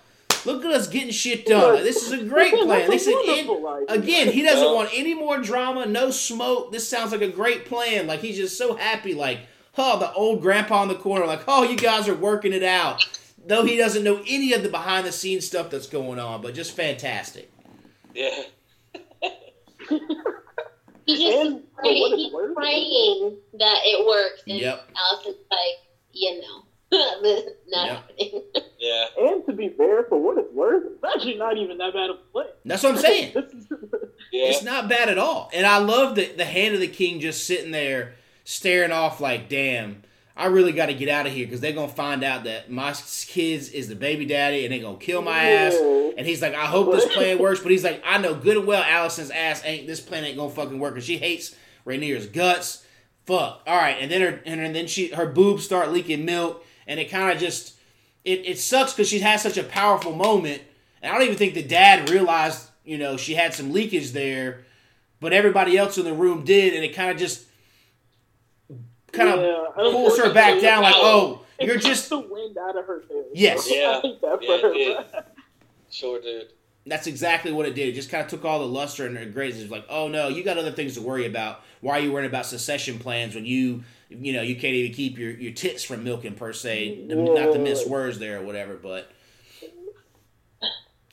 look 0.46 0.66
at 0.66 0.72
us 0.72 0.88
getting 0.88 1.12
shit 1.12 1.46
done. 1.46 1.76
Like, 1.76 1.84
this 1.84 2.06
is 2.06 2.12
a 2.12 2.24
great 2.24 2.54
plan. 2.64 2.90
This 2.90 3.06
That's 3.06 3.18
is 3.18 3.48
wonderful. 3.48 3.86
Again, 3.90 4.32
he 4.32 4.42
doesn't 4.42 4.74
want 4.74 4.90
any 4.94 5.14
more 5.14 5.40
drama, 5.40 5.86
no 5.86 6.10
smoke. 6.12 6.72
This 6.72 6.88
sounds 6.88 7.12
like 7.12 7.22
a 7.22 7.30
great 7.30 7.66
plan. 7.66 8.08
Like 8.08 8.22
he's 8.22 8.38
just 8.38 8.58
so 8.58 8.76
happy, 8.76 9.14
like, 9.14 9.42
oh, 9.78 10.00
the 10.00 10.12
old 10.14 10.42
grandpa 10.42 10.84
in 10.84 10.90
the 10.90 10.96
corner, 10.96 11.26
like, 11.26 11.44
oh, 11.48 11.64
you 11.64 11.78
guys 11.78 12.08
are 12.08 12.16
working 12.16 12.54
it 12.54 12.64
out. 12.64 13.06
Though 13.48 13.64
he 13.64 13.78
doesn't 13.78 14.04
know 14.04 14.24
any 14.28 14.54
of 14.54 14.64
the 14.64 14.70
behind 14.70 15.06
the 15.06 15.12
scenes 15.12 15.46
stuff 15.46 15.70
that's 15.70 15.88
going 15.88 16.18
on, 16.18 16.42
but 16.42 16.56
just 16.56 16.76
fantastic. 16.76 17.52
Yeah. 18.16 18.44
He 21.06 21.16
just 21.16 21.38
And 21.38 21.62
for 21.76 21.82
praying, 21.82 22.02
what 22.02 22.12
it's 22.14 22.22
he's 22.24 22.34
worth- 22.34 22.56
praying 22.56 23.38
that 23.60 23.78
it 23.84 24.06
works, 24.08 24.42
and 24.48 24.58
Yep. 24.60 24.90
Alicent's 24.96 25.40
like, 25.52 25.78
you 26.14 26.42
know, 26.42 26.64
not 27.68 27.86
Yep. 27.88 27.96
happening. 27.96 28.42
Yeah. 28.78 29.06
And 29.20 29.46
to 29.48 29.54
be 29.54 29.70
fair, 29.70 30.04
for 30.04 30.20
what 30.20 30.38
it's 30.38 30.54
worth, 30.54 30.84
it's 30.86 31.04
actually 31.04 31.38
not 31.38 31.58
even 31.58 31.78
that 31.80 31.94
bad 31.94 32.10
of 32.12 32.18
a 32.18 32.32
play. 32.32 32.46
That's 32.66 32.84
what 32.84 32.94
I'm 32.96 33.02
saying. 33.02 33.34
Yeah. 34.32 34.46
It's 34.50 34.64
not 34.64 34.90
bad 34.90 35.08
at 35.08 35.18
all. 35.18 35.50
And 35.54 35.66
I 35.66 35.78
love 35.78 36.16
the 36.16 36.26
the 36.26 36.44
hand 36.46 36.74
of 36.76 36.82
the 36.82 36.88
king 36.90 37.20
just 37.22 37.46
sitting 37.48 37.72
there 37.72 38.16
staring 38.44 38.92
off 38.92 39.22
like, 39.22 39.48
damn, 39.48 40.04
I 40.38 40.48
really 40.48 40.74
got 40.74 40.88
to 40.88 40.94
get 40.94 41.08
out 41.08 41.26
of 41.26 41.32
here 41.32 41.46
because 41.46 41.62
they're 41.62 41.72
gonna 41.72 41.88
find 41.88 42.24
out 42.24 42.44
that 42.44 42.70
my 42.70 42.94
kids 43.28 43.70
is 43.70 43.88
the 43.88 43.96
baby 43.96 44.26
daddy 44.26 44.66
and 44.66 44.74
they're 44.74 44.82
gonna 44.82 44.98
kill 44.98 45.22
my 45.22 45.50
ass. 45.50 45.76
And 46.18 46.28
he's 46.28 46.42
like, 46.42 46.54
I 46.54 46.66
hope 46.66 46.92
this 46.92 47.14
plan 47.14 47.38
works, 47.40 47.62
but 47.62 47.72
he's 47.72 47.84
like, 47.86 48.02
I 48.06 48.18
know 48.18 48.36
good 48.36 48.58
and 48.58 48.68
well 48.68 48.84
Alicent's 48.84 49.32
ass 49.32 49.62
ain't 49.64 49.88
this 49.88 50.02
plan 50.02 50.26
ain't 50.26 50.38
gonna 50.38 50.50
fucking 50.50 50.80
work, 50.80 50.96
and 50.96 51.04
she 51.04 51.18
hates 51.18 51.56
Rhaenyra's 51.86 52.28
guts. 52.28 52.86
Fuck. 53.26 53.62
All 53.66 53.78
right, 53.78 53.98
and 54.00 54.12
then 54.12 54.22
her 54.22 54.42
and 54.46 54.76
then 54.76 54.88
she 54.88 55.08
her 55.10 55.26
boobs 55.26 55.64
start 55.64 55.92
leaking 55.92 56.26
milk, 56.26 56.66
and 56.86 57.00
it 57.00 57.10
kind 57.10 57.32
of 57.32 57.40
just 57.40 57.76
it 58.26 58.46
it 58.46 58.60
sucks 58.60 58.94
because 58.94 59.08
she 59.08 59.20
has 59.20 59.42
such 59.42 59.58
a 59.58 59.64
powerful 59.64 60.14
moment, 60.14 60.62
and 61.02 61.12
I 61.12 61.16
don't 61.16 61.26
even 61.26 61.38
think 61.38 61.54
the 61.54 61.64
dad 61.64 62.10
realized 62.10 62.70
you 62.84 62.98
know 62.98 63.16
she 63.16 63.36
had 63.36 63.54
some 63.54 63.72
leakage 63.72 64.12
there, 64.12 64.66
but 65.22 65.32
everybody 65.32 65.78
else 65.78 65.98
in 65.98 66.04
the 66.04 66.14
room 66.14 66.44
did, 66.44 66.74
and 66.74 66.84
it 66.84 66.94
kind 66.94 67.10
of 67.10 67.18
just 67.18 67.46
kind 69.16 69.30
of 69.30 69.40
Yeah, 69.42 69.66
pulls 69.76 70.18
her 70.18 70.34
back 70.34 70.62
down 70.62 70.84
like, 70.84 70.96
oh, 70.98 71.42
It 71.60 71.66
you're 71.66 71.76
took 71.76 71.84
just 71.86 72.10
the 72.10 72.20
wind 72.20 72.58
out 72.58 72.78
of 72.78 72.86
her 72.86 73.04
sails. 73.08 73.28
Yes. 73.34 73.68
Yeah. 73.72 74.02
I 74.04 74.16
that 74.22 74.40
Yeah, 74.42 74.48
for 74.48 74.54
it 74.56 74.62
her. 74.62 74.74
did. 74.74 74.98
Sure 75.90 76.22
did. 76.22 76.48
That's 76.88 77.08
exactly 77.08 77.52
what 77.52 77.66
it 77.66 77.74
did. 77.74 77.90
It 77.90 77.94
just 77.94 78.12
kind 78.12 78.24
of 78.24 78.30
took 78.30 78.46
all 78.46 78.60
the 78.60 78.68
luster 78.68 79.08
and 79.08 79.18
the 79.18 79.26
grace. 79.26 79.58
It's 79.58 79.72
like, 79.72 79.86
oh 79.90 80.08
no, 80.08 80.28
you 80.28 80.44
got 80.44 80.58
other 80.58 80.72
things 80.72 80.94
to 80.96 81.02
worry 81.02 81.26
about. 81.26 81.62
Why 81.82 81.98
are 81.98 82.02
you 82.02 82.12
worrying 82.12 82.30
about 82.30 82.46
secession 82.46 83.00
plans 83.00 83.34
when 83.34 83.46
you, 83.46 83.84
you 84.10 84.34
know, 84.34 84.42
you 84.44 84.56
can't 84.56 84.74
even 84.76 84.94
keep 84.94 85.18
your, 85.18 85.32
your 85.32 85.52
tits 85.54 85.84
from 85.84 86.04
milking 86.04 86.36
per 86.36 86.54
se? 86.54 87.06
Not 87.08 87.54
to 87.54 87.60
miss 87.60 87.88
words 87.88 88.20
there 88.20 88.40
or 88.40 88.46
whatever, 88.46 88.76
but. 88.76 89.12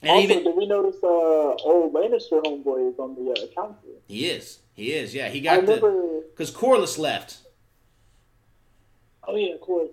And 0.02 0.10
also, 0.10 0.22
even 0.24 0.44
did 0.44 0.56
we 0.56 0.66
notice 0.66 0.96
uh, 1.02 1.06
old 1.06 1.94
Lannister 1.94 2.42
homeboy 2.42 2.92
is 2.92 2.98
on 2.98 3.14
the 3.14 3.30
uh, 3.30 3.46
council? 3.54 3.88
he 4.08 4.26
is, 4.26 4.58
he 4.74 4.92
is, 4.92 5.14
yeah. 5.14 5.28
He 5.28 5.46
I 5.48 5.56
got 5.60 5.66
the 5.66 6.24
because 6.32 6.50
Corlys 6.50 6.98
left, 6.98 7.38
Oh 9.26 9.36
yeah, 9.36 9.54
of 9.54 9.60
course. 9.60 9.90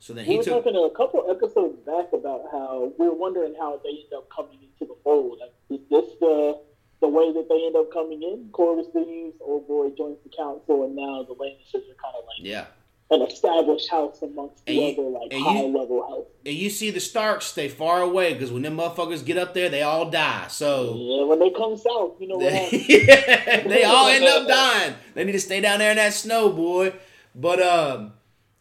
So 0.00 0.12
then 0.14 0.26
We 0.26 0.32
he 0.32 0.38
were 0.38 0.44
took. 0.44 0.64
talking 0.64 0.76
a 0.76 0.90
couple 0.96 1.24
episodes 1.30 1.78
back 1.86 2.12
about 2.12 2.42
how 2.50 2.92
we 2.98 3.06
were 3.08 3.14
wondering 3.14 3.54
how 3.58 3.80
they 3.84 3.90
end 3.90 4.12
up 4.16 4.28
coming 4.34 4.58
into 4.62 4.92
the 4.92 4.96
fold. 5.04 5.38
Like, 5.40 5.52
is 5.70 5.86
this 5.88 6.10
the 6.20 6.60
the 7.00 7.08
way 7.08 7.32
that 7.32 7.48
they 7.48 7.66
end 7.66 7.76
up 7.76 7.92
coming 7.92 8.22
in? 8.22 8.48
Corvus 8.52 8.86
leaves, 8.94 9.36
old 9.40 9.66
boy 9.68 9.90
joins 9.96 10.18
the 10.24 10.30
council, 10.36 10.84
and 10.84 10.94
now 10.96 11.22
the 11.22 11.34
Lannisters 11.34 11.88
are 11.90 11.98
kind 12.02 12.14
of 12.16 12.24
like 12.26 12.40
Yeah, 12.40 12.66
an 13.10 13.22
established 13.22 13.88
house 13.90 14.22
amongst 14.22 14.64
the 14.66 14.72
And 14.72 14.96
you- 14.96 15.02
other 15.04 15.10
like 15.10 15.32
and 15.32 15.40
you- 15.40 15.46
high 15.46 15.62
level 15.80 16.02
houses. 16.08 16.32
and 16.46 16.54
you 16.54 16.70
see 16.70 16.90
the 16.90 17.00
Starks 17.00 17.46
stay 17.46 17.68
far 17.68 18.02
away 18.02 18.32
because 18.34 18.50
when 18.52 18.62
them 18.62 18.76
motherfuckers 18.78 19.24
get 19.24 19.36
up 19.36 19.52
there, 19.54 19.68
they 19.68 19.82
all 19.82 20.10
die. 20.10 20.46
So. 20.48 20.94
Yeah, 20.96 21.24
when 21.24 21.38
they 21.38 21.50
come 21.50 21.76
south, 21.76 22.14
you 22.20 22.26
know. 22.28 22.38
They, 22.40 22.68
they 23.68 23.84
all 23.84 24.08
end 24.08 24.24
up 24.24 24.46
dying. 24.48 24.94
They 25.14 25.24
need 25.24 25.32
to 25.32 25.40
stay 25.40 25.60
down 25.60 25.78
there 25.78 25.90
in 25.92 25.96
that 25.96 26.12
snow, 26.12 26.50
boy. 26.50 26.92
But 27.34 27.60
um, 27.62 28.12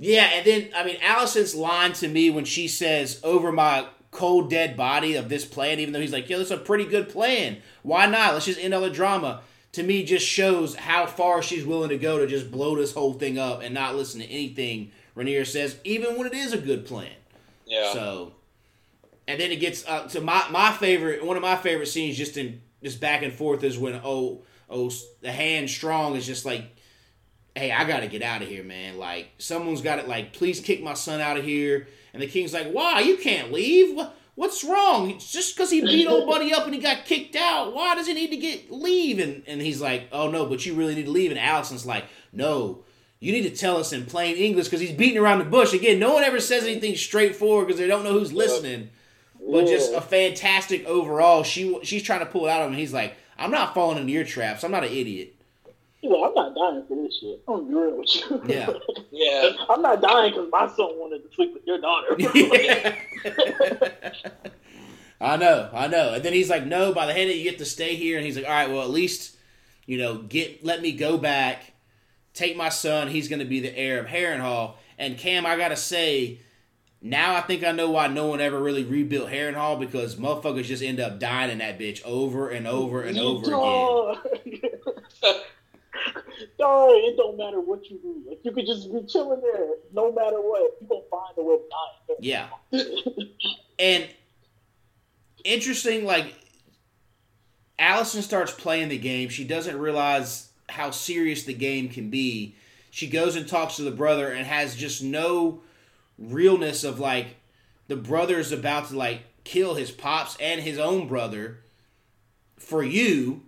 yeah, 0.02 0.30
and 0.34 0.46
then 0.46 0.70
I 0.76 0.84
mean, 0.84 0.98
Alicent's 0.98 1.56
line 1.56 1.94
to 1.94 2.08
me 2.08 2.30
when 2.30 2.46
she 2.46 2.68
says, 2.68 3.20
"Over 3.24 3.52
my 3.52 3.86
cold 4.12 4.50
dead 4.50 4.76
body 4.76 5.16
of 5.16 5.30
this 5.30 5.46
plan," 5.46 5.80
even 5.80 5.94
though 5.94 6.02
he's 6.02 6.14
like, 6.14 6.30
"Yo, 6.30 6.38
that's 6.38 6.52
a 6.52 6.58
pretty 6.58 6.86
good 6.86 7.10
plan. 7.10 7.58
Why 7.84 8.06
not? 8.06 8.34
Let's 8.34 8.46
just 8.46 8.60
end 8.60 8.74
all 8.74 8.82
the 8.82 8.90
drama." 8.90 9.42
To 9.74 9.84
me, 9.84 10.04
just 10.04 10.28
shows 10.28 10.76
how 10.76 11.06
far 11.06 11.42
she's 11.42 11.66
willing 11.66 11.90
to 11.90 11.98
go 11.98 12.18
to 12.18 12.28
just 12.28 12.52
blow 12.52 12.76
this 12.76 12.92
whole 12.92 13.14
thing 13.14 13.40
up 13.40 13.62
and 13.62 13.74
not 13.74 13.96
listen 13.96 14.20
to 14.20 14.28
anything 14.28 14.92
Rhaenyra 15.16 15.46
says, 15.46 15.78
even 15.84 16.18
when 16.18 16.28
it 16.28 16.34
is 16.34 16.54
a 16.54 16.58
good 16.58 16.86
plan. 16.86 17.12
Yeah. 17.66 17.94
So, 17.94 18.34
and 19.28 19.40
then 19.40 19.52
it 19.52 19.58
gets 19.58 19.86
uh, 19.88 20.08
to 20.10 20.22
my 20.22 20.46
my 20.50 20.72
favorite. 20.72 21.26
One 21.26 21.38
of 21.38 21.42
my 21.42 21.56
favorite 21.56 21.88
scenes, 21.88 22.18
just 22.18 22.38
in 22.38 22.62
just 22.84 23.00
back 23.00 23.22
and 23.22 23.34
forth, 23.34 23.64
is 23.64 23.78
when 23.78 24.00
oh 24.04 24.42
oh 24.70 24.92
the 25.22 25.32
hand 25.32 25.70
strong 25.70 26.16
is 26.16 26.26
just 26.26 26.46
like, 26.46 26.64
hey, 27.56 27.72
I 27.72 27.84
gotta 27.86 28.08
get 28.08 28.22
out 28.22 28.42
of 28.42 28.48
here, 28.48 28.64
man. 28.64 28.98
Like 28.98 29.30
someone's 29.38 29.82
got 29.82 30.00
it. 30.00 30.08
Like 30.08 30.34
please 30.34 30.60
kick 30.60 30.84
my 30.84 30.94
son 30.94 31.22
out 31.22 31.38
of 31.38 31.44
here. 31.44 31.88
And 32.14 32.22
the 32.22 32.28
king's 32.28 32.54
like, 32.54 32.72
why? 32.72 33.00
You 33.02 33.18
can't 33.18 33.52
leave. 33.52 34.00
What's 34.36 34.64
wrong? 34.64 35.20
Just 35.20 35.56
because 35.56 35.70
he 35.70 35.82
beat 35.82 36.08
old 36.08 36.28
buddy 36.28 36.54
up 36.54 36.66
and 36.66 36.74
he 36.74 36.80
got 36.80 37.06
kicked 37.06 37.36
out. 37.36 37.74
Why 37.74 37.96
does 37.96 38.08
he 38.08 38.14
need 38.14 38.32
to 38.32 38.38
get 38.38 38.72
leave? 38.72 39.20
And 39.20 39.44
and 39.48 39.62
he's 39.62 39.82
like, 39.82 40.08
oh 40.12 40.30
no, 40.30 40.46
but 40.46 40.66
you 40.66 40.74
really 40.74 40.96
need 40.96 41.06
to 41.06 41.12
leave. 41.12 41.32
And 41.32 41.40
Alicent's 41.40 41.86
like, 41.86 42.06
no, 42.34 42.84
you 43.20 43.32
need 43.32 43.44
to 43.44 43.56
tell 43.56 43.78
us 43.78 43.94
in 43.94 44.06
plain 44.06 44.36
English 44.36 44.66
because 44.66 44.80
he's 44.80 44.92
beating 44.92 45.20
around 45.20 45.40
the 45.40 45.46
bush. 45.46 45.74
Again, 45.74 46.00
no 46.00 46.14
one 46.14 46.24
ever 46.24 46.40
says 46.40 46.64
anything 46.64 46.96
straightforward 46.96 47.68
because 47.68 47.80
they 47.80 47.88
don't 47.88 48.04
know 48.04 48.14
who's 48.14 48.34
listening. 48.34 48.90
But 49.40 49.68
just 49.68 49.94
a 49.94 50.02
fantastic 50.02 50.86
overall. 50.86 51.44
She 51.44 51.78
she's 51.84 52.04
trying 52.04 52.20
to 52.20 52.26
pull 52.26 52.48
it 52.48 52.52
out 52.52 52.62
of 52.62 52.72
him. 52.72 52.78
He's 52.78 52.94
like, 52.94 53.16
I'm 53.38 53.52
not 53.52 53.74
falling 53.74 53.98
into 53.98 54.14
your 54.14 54.24
traps. 54.24 54.64
I'm 54.64 54.72
not 54.72 54.84
an 54.84 54.92
idiot. 54.92 55.36
He's 56.02 56.10
like, 56.12 56.30
I'm 56.30 56.34
not 56.34 56.56
dying 56.56 56.84
for 56.88 56.96
this 56.96 57.20
shit. 57.20 57.42
I'm 57.48 57.56
gonna 57.56 57.68
be 57.68 57.74
real 57.76 57.98
with 57.98 58.16
you. 58.16 58.42
Yeah. 58.48 58.70
Yeah. 59.14 59.50
I'm 59.70 59.82
not 59.82 60.02
dying 60.02 60.32
because 60.32 60.50
my 60.52 60.66
son 60.68 60.98
wanted 60.98 61.22
to 61.24 61.30
sleep 61.36 61.54
with 61.54 61.68
your 61.68 61.80
daughter. 61.80 62.16
I 65.22 65.38
know, 65.38 65.70
I 65.72 65.88
know. 65.88 66.14
And 66.14 66.24
then 66.24 66.34
he's 66.34 66.50
like, 66.50 66.66
"No, 66.66 66.92
by 66.94 67.06
the 67.06 67.14
hand, 67.14 67.30
you 67.30 67.44
get 67.44 67.60
to 67.60 67.66
stay 67.66 67.96
here." 67.96 68.18
And 68.18 68.26
he's 68.26 68.36
like, 68.36 68.46
"All 68.46 68.52
right, 68.52 68.70
well, 68.70 68.82
at 68.82 68.90
least, 68.90 69.36
you 69.86 70.00
know, 70.00 70.18
get 70.18 70.66
let 70.66 70.82
me 70.82 70.92
go 70.94 71.18
back, 71.20 71.74
take 72.34 72.58
my 72.58 72.70
son. 72.70 73.10
He's 73.10 73.28
going 73.28 73.40
to 73.40 73.46
be 73.46 73.60
the 73.60 73.78
heir 73.78 74.00
of 74.00 74.08
Harrenhal." 74.08 74.74
And 74.98 75.20
Cam, 75.20 75.46
I 75.46 75.56
gotta 75.58 75.76
say, 75.76 76.40
now 77.02 77.36
I 77.36 77.42
think 77.42 77.64
I 77.64 77.72
know 77.72 77.90
why 77.92 78.08
no 78.08 78.28
one 78.28 78.40
ever 78.40 78.60
really 78.60 78.84
rebuilt 78.84 79.30
Harrenhal 79.30 79.80
because 79.80 80.16
motherfuckers 80.16 80.66
just 80.66 80.84
end 80.84 81.00
up 81.00 81.20
dying 81.20 81.50
in 81.52 81.58
that 81.58 81.80
bitch 81.80 82.04
over 82.06 82.50
and 82.50 82.68
over 82.68 83.02
and 83.02 83.18
over 83.18 83.46
again. 83.46 83.56
again. 84.46 84.71
oh, 86.60 86.94
it 86.94 87.18
don't 87.18 87.38
matter 87.38 87.60
what 87.60 87.90
you 87.90 87.98
do. 88.00 88.24
Like 88.28 88.40
you 88.44 88.52
could 88.52 88.66
just 88.66 88.92
be 88.92 89.02
chilling 89.08 89.42
there, 89.42 89.68
no 89.94 90.12
matter 90.12 90.40
what. 90.40 90.78
You 90.82 90.88
gonna 90.88 91.02
find 91.10 91.38
a 91.38 91.44
way 91.44 91.58
to 91.58 91.64
die. 91.70 92.16
Yeah. 92.20 92.48
and 93.80 94.10
interesting, 95.44 96.06
like 96.06 96.34
Alicent 97.80 98.24
starts 98.24 98.52
playing 98.52 98.90
the 98.90 98.98
game. 98.98 99.30
She 99.30 99.44
doesn't 99.44 99.78
realize 99.78 100.50
how 100.70 100.92
serious 100.92 101.44
the 101.44 101.54
game 101.54 101.90
can 101.90 102.10
be. 102.10 102.56
She 102.92 103.08
goes 103.08 103.36
and 103.36 103.48
talks 103.48 103.78
to 103.78 103.84
the 103.84 103.92
brother 103.92 104.30
and 104.30 104.46
has 104.46 104.76
just 104.76 105.02
no 105.02 105.62
realness 106.18 106.84
of 106.84 107.00
like 107.00 107.38
the 107.88 107.96
brother 107.96 108.38
is 108.38 108.52
about 108.52 108.90
to 108.90 108.98
like 108.98 109.22
kill 109.44 109.76
his 109.76 109.92
pops 109.92 110.38
and 110.40 110.62
his 110.62 110.78
own 110.78 111.08
brother 111.08 111.60
for 112.58 112.84
you 112.84 113.44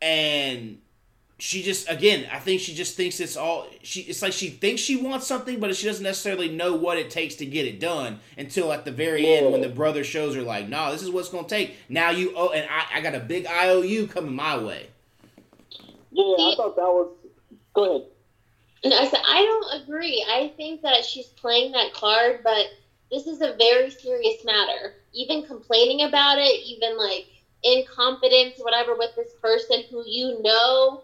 and 0.00 0.80
she 1.40 1.62
just 1.62 1.90
again 1.90 2.28
i 2.32 2.38
think 2.38 2.60
she 2.60 2.74
just 2.74 2.96
thinks 2.96 3.18
it's 3.18 3.36
all 3.36 3.66
she 3.82 4.02
it's 4.02 4.22
like 4.22 4.32
she 4.32 4.50
thinks 4.50 4.80
she 4.80 4.96
wants 4.96 5.26
something 5.26 5.58
but 5.58 5.74
she 5.74 5.86
doesn't 5.86 6.04
necessarily 6.04 6.48
know 6.48 6.74
what 6.74 6.98
it 6.98 7.10
takes 7.10 7.34
to 7.34 7.46
get 7.46 7.66
it 7.66 7.80
done 7.80 8.20
until 8.38 8.72
at 8.72 8.84
the 8.84 8.92
very 8.92 9.26
end 9.26 9.50
when 9.50 9.60
the 9.62 9.68
brother 9.68 10.04
shows 10.04 10.34
her 10.34 10.42
like 10.42 10.68
no 10.68 10.92
this 10.92 11.02
is 11.02 11.10
what's 11.10 11.30
going 11.30 11.44
to 11.44 11.50
take 11.50 11.74
now 11.88 12.10
you 12.10 12.32
oh 12.36 12.50
and 12.50 12.68
I, 12.70 12.98
I 12.98 13.00
got 13.00 13.14
a 13.14 13.20
big 13.20 13.46
iou 13.46 14.06
coming 14.06 14.34
my 14.34 14.56
way 14.58 14.88
Yeah, 16.10 16.24
I 16.24 16.54
thought 16.56 16.76
that 16.76 16.82
was. 16.82 17.12
Go 17.74 17.84
ahead. 17.84 18.08
No, 18.84 18.96
I 18.96 19.06
said 19.06 19.20
I 19.26 19.42
don't 19.42 19.82
agree. 19.82 20.24
I 20.28 20.52
think 20.56 20.82
that 20.82 21.04
she's 21.04 21.26
playing 21.26 21.72
that 21.72 21.92
card, 21.92 22.40
but 22.42 22.66
this 23.10 23.26
is 23.26 23.40
a 23.40 23.54
very 23.58 23.90
serious 23.90 24.44
matter. 24.44 24.94
Even 25.12 25.44
complaining 25.44 26.02
about 26.02 26.38
it, 26.38 26.66
even 26.66 26.96
like 26.96 27.26
in 27.62 27.84
confidence, 27.86 28.54
whatever, 28.58 28.96
with 28.96 29.14
this 29.16 29.32
person 29.40 29.84
who 29.90 30.02
you 30.06 30.42
know 30.42 31.02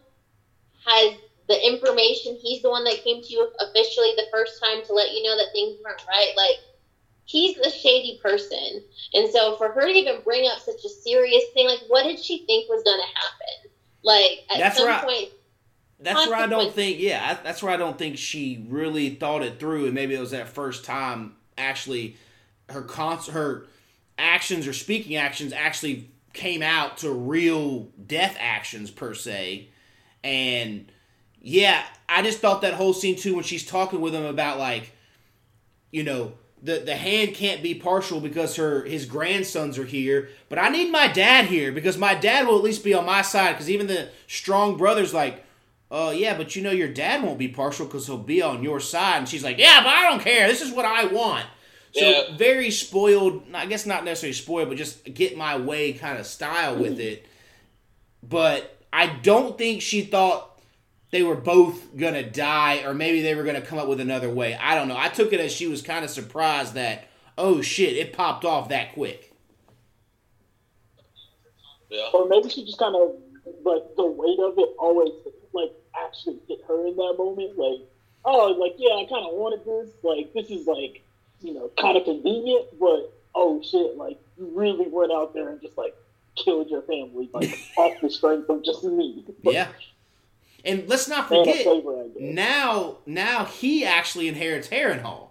has 0.86 1.14
the 1.48 1.66
information. 1.66 2.38
He's 2.40 2.62
the 2.62 2.70
one 2.70 2.84
that 2.84 3.02
came 3.04 3.22
to 3.22 3.28
you 3.28 3.48
officially 3.60 4.12
the 4.16 4.26
first 4.32 4.62
time 4.62 4.84
to 4.84 4.92
let 4.92 5.12
you 5.12 5.22
know 5.22 5.36
that 5.36 5.52
things 5.52 5.78
weren't 5.84 6.04
right. 6.08 6.32
Like 6.36 6.56
he's 7.24 7.56
a 7.58 7.70
shady 7.70 8.18
person, 8.22 8.82
and 9.14 9.30
so 9.32 9.56
for 9.56 9.68
her 9.70 9.86
to 9.86 9.92
even 9.92 10.22
bring 10.24 10.48
up 10.48 10.58
such 10.60 10.84
a 10.84 10.88
serious 10.88 11.44
thing, 11.54 11.66
like 11.66 11.82
what 11.88 12.04
did 12.04 12.18
she 12.18 12.44
think 12.46 12.68
was 12.68 12.82
going 12.82 13.00
to 13.00 13.06
happen? 13.20 13.70
Like 14.02 14.44
at 14.50 14.58
That's 14.58 14.78
some 14.78 14.86
right. 14.86 15.02
point, 15.02 15.28
That's 16.00 16.26
where 16.28 16.36
I 16.36 16.46
don't 16.46 16.72
think. 16.72 17.00
Yeah, 17.00 17.38
that's 17.42 17.62
where 17.62 17.72
I 17.72 17.76
don't 17.76 17.98
think 17.98 18.18
she 18.18 18.64
really 18.68 19.10
thought 19.10 19.42
it 19.42 19.58
through, 19.58 19.86
and 19.86 19.94
maybe 19.94 20.14
it 20.14 20.20
was 20.20 20.30
that 20.30 20.48
first 20.48 20.84
time. 20.84 21.34
Actually, 21.58 22.16
her 22.68 22.82
cons- 22.82 23.28
her 23.28 23.66
actions 24.18 24.66
or 24.66 24.72
speaking 24.72 25.16
actions 25.16 25.52
actually 25.52 26.10
came 26.32 26.62
out 26.62 26.98
to 26.98 27.10
real 27.10 27.88
death 28.06 28.36
actions 28.38 28.90
per 28.90 29.14
se, 29.14 29.68
and 30.26 30.90
yeah, 31.40 31.82
I 32.08 32.22
just 32.22 32.40
thought 32.40 32.62
that 32.62 32.74
whole 32.74 32.92
scene 32.92 33.16
too 33.16 33.34
when 33.34 33.44
she's 33.44 33.64
talking 33.64 34.00
with 34.00 34.14
him 34.14 34.24
about 34.24 34.58
like, 34.58 34.92
you 35.90 36.02
know. 36.02 36.32
The, 36.62 36.78
the 36.78 36.96
hand 36.96 37.34
can't 37.34 37.62
be 37.62 37.74
partial 37.74 38.18
because 38.18 38.56
her 38.56 38.82
his 38.84 39.04
grandsons 39.04 39.78
are 39.78 39.84
here, 39.84 40.30
but 40.48 40.58
I 40.58 40.70
need 40.70 40.90
my 40.90 41.06
dad 41.06 41.44
here 41.44 41.70
because 41.70 41.96
my 41.98 42.14
dad 42.14 42.46
will 42.46 42.56
at 42.56 42.64
least 42.64 42.82
be 42.82 42.94
on 42.94 43.04
my 43.04 43.22
side. 43.22 43.52
Because 43.52 43.70
even 43.70 43.86
the 43.86 44.08
strong 44.26 44.76
brother's 44.76 45.12
like, 45.14 45.44
oh 45.90 46.10
yeah, 46.10 46.36
but 46.36 46.56
you 46.56 46.62
know 46.62 46.70
your 46.72 46.88
dad 46.88 47.22
won't 47.22 47.38
be 47.38 47.46
partial 47.48 47.86
because 47.86 48.06
he'll 48.06 48.16
be 48.18 48.42
on 48.42 48.64
your 48.64 48.80
side. 48.80 49.18
And 49.18 49.28
she's 49.28 49.44
like, 49.44 49.58
yeah, 49.58 49.80
but 49.84 49.90
I 49.92 50.08
don't 50.08 50.22
care. 50.22 50.48
This 50.48 50.62
is 50.62 50.72
what 50.72 50.86
I 50.86 51.04
want. 51.04 51.44
So 51.92 52.00
Yeah. 52.08 52.36
very 52.36 52.70
spoiled. 52.70 53.44
I 53.54 53.66
guess 53.66 53.86
not 53.86 54.04
necessarily 54.04 54.32
spoiled, 54.32 54.70
but 54.70 54.78
just 54.78 55.04
get 55.04 55.36
my 55.36 55.56
way 55.58 55.92
kind 55.92 56.18
of 56.18 56.26
style 56.26 56.76
with 56.76 56.98
it. 56.98 57.26
But 58.22 58.75
I 58.96 59.08
don't 59.08 59.58
think 59.58 59.82
she 59.82 60.00
thought 60.00 60.58
they 61.10 61.22
were 61.22 61.34
both 61.34 61.94
gonna 61.98 62.22
die, 62.22 62.82
or 62.82 62.94
maybe 62.94 63.20
they 63.20 63.34
were 63.34 63.44
gonna 63.44 63.60
come 63.60 63.78
up 63.78 63.88
with 63.88 64.00
another 64.00 64.30
way. 64.30 64.54
I 64.54 64.74
don't 64.74 64.88
know. 64.88 64.96
I 64.96 65.10
took 65.10 65.34
it 65.34 65.40
as 65.40 65.52
she 65.52 65.66
was 65.66 65.82
kind 65.82 66.02
of 66.02 66.10
surprised 66.10 66.72
that 66.74 67.06
oh 67.36 67.60
shit, 67.60 67.94
it 67.94 68.14
popped 68.14 68.46
off 68.46 68.70
that 68.70 68.94
quick. 68.94 69.34
Yeah. 71.90 72.08
Or 72.14 72.26
maybe 72.26 72.48
she 72.48 72.64
just 72.64 72.78
kind 72.78 72.96
of 72.96 73.16
like 73.64 73.82
the 73.96 74.06
weight 74.06 74.38
of 74.40 74.54
it 74.56 74.70
always 74.78 75.12
like 75.52 75.72
actually 75.94 76.38
hit 76.48 76.60
her 76.66 76.86
in 76.86 76.96
that 76.96 77.16
moment. 77.18 77.58
Like, 77.58 77.80
oh, 78.24 78.52
like 78.52 78.76
yeah, 78.78 78.94
I 78.94 79.04
kind 79.04 79.26
of 79.26 79.34
wanted 79.34 79.62
this. 79.66 79.90
Like, 80.02 80.32
this 80.32 80.48
is 80.48 80.66
like 80.66 81.02
you 81.42 81.52
know 81.52 81.70
kind 81.78 81.98
of 81.98 82.04
convenient, 82.04 82.68
but 82.80 83.12
oh 83.34 83.60
shit, 83.62 83.98
like 83.98 84.18
you 84.38 84.50
really 84.54 84.88
went 84.88 85.12
out 85.12 85.34
there 85.34 85.50
and 85.50 85.60
just 85.60 85.76
like 85.76 85.94
killed 86.36 86.68
your 86.70 86.82
family 86.82 87.28
like 87.32 87.58
off 87.76 88.00
the 88.00 88.10
strength 88.10 88.48
of 88.48 88.64
just 88.64 88.84
me. 88.84 89.24
Yeah. 89.42 89.68
And 90.64 90.88
let's 90.88 91.08
not 91.08 91.28
forget, 91.28 91.64
favor, 91.64 92.06
now 92.18 92.98
now 93.06 93.44
he 93.44 93.84
actually 93.84 94.26
inherits 94.28 94.68
Harrenhal. 94.68 95.30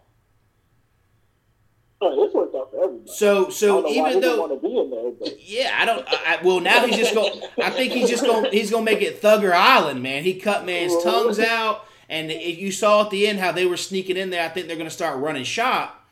Oh, 2.02 2.26
this 2.26 2.34
worked 2.34 2.56
out 2.56 2.72
for 2.72 2.84
everybody. 2.84 3.10
So 3.12 3.50
so 3.50 3.82
don't 3.82 3.84
know 3.96 4.02
why 4.02 4.10
he 4.12 4.18
even 4.18 4.22
though 4.22 4.40
want 4.40 4.62
to 4.62 4.68
be 4.68 4.78
in 4.78 4.90
there, 4.92 5.12
but 5.12 5.42
yeah, 5.42 5.78
I 5.80 5.86
don't. 5.86 6.08
I, 6.08 6.38
I- 6.40 6.44
well, 6.44 6.60
now 6.60 6.86
he's 6.86 6.98
just 6.98 7.14
going. 7.14 7.42
I 7.62 7.70
think 7.70 7.94
he's 7.94 8.10
just 8.10 8.24
going. 8.24 8.52
He's 8.52 8.70
going 8.72 8.86
to 8.86 8.92
make 8.92 9.02
it 9.02 9.22
Thugger 9.22 9.52
Island, 9.54 10.04
man. 10.04 10.24
He 10.24 10.40
cut 10.40 10.66
man's 10.66 11.02
tongues 11.04 11.40
out, 11.40 11.86
and 12.10 12.32
it, 12.32 12.58
you 12.58 12.72
saw 12.72 13.04
at 13.06 13.10
the 13.12 13.28
end 13.28 13.40
how 13.40 13.52
they 13.52 13.66
were 13.66 13.78
sneaking 13.78 14.18
in 14.18 14.30
there. 14.30 14.44
I 14.46 14.50
think 14.50 14.68
they're 14.68 14.76
going 14.78 14.90
to 14.90 14.94
start 14.96 15.20
running 15.20 15.44
shop, 15.46 16.05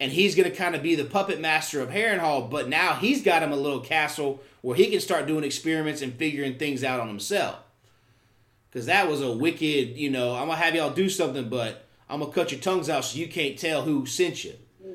and 0.00 0.10
he's 0.10 0.34
going 0.34 0.50
to 0.50 0.56
kind 0.56 0.74
of 0.74 0.82
be 0.82 0.94
the 0.94 1.04
puppet 1.04 1.40
master 1.40 1.82
of 1.82 1.90
Harrenhal. 1.90 2.50
But 2.50 2.68
now 2.68 2.94
he's 2.94 3.22
got 3.22 3.42
him 3.42 3.52
a 3.52 3.56
little 3.56 3.80
castle 3.80 4.42
where 4.62 4.76
he 4.76 4.90
can 4.90 5.00
start 5.00 5.26
doing 5.26 5.44
experiments 5.44 6.00
and 6.00 6.14
figuring 6.14 6.56
things 6.56 6.82
out 6.82 7.00
on 7.00 7.08
himself. 7.08 7.56
Because 8.70 8.86
that 8.86 9.08
was 9.08 9.20
a 9.20 9.30
wicked, 9.30 9.98
you 9.98 10.10
know. 10.10 10.34
I'm 10.34 10.46
gonna 10.46 10.56
have 10.56 10.74
y'all 10.74 10.90
do 10.90 11.08
something, 11.08 11.48
but 11.48 11.84
I'm 12.08 12.20
gonna 12.20 12.32
cut 12.32 12.50
your 12.50 12.60
tongues 12.60 12.88
out 12.88 13.04
so 13.04 13.18
you 13.18 13.28
can't 13.28 13.58
tell 13.58 13.82
who 13.82 14.06
sent 14.06 14.44
you. 14.44 14.54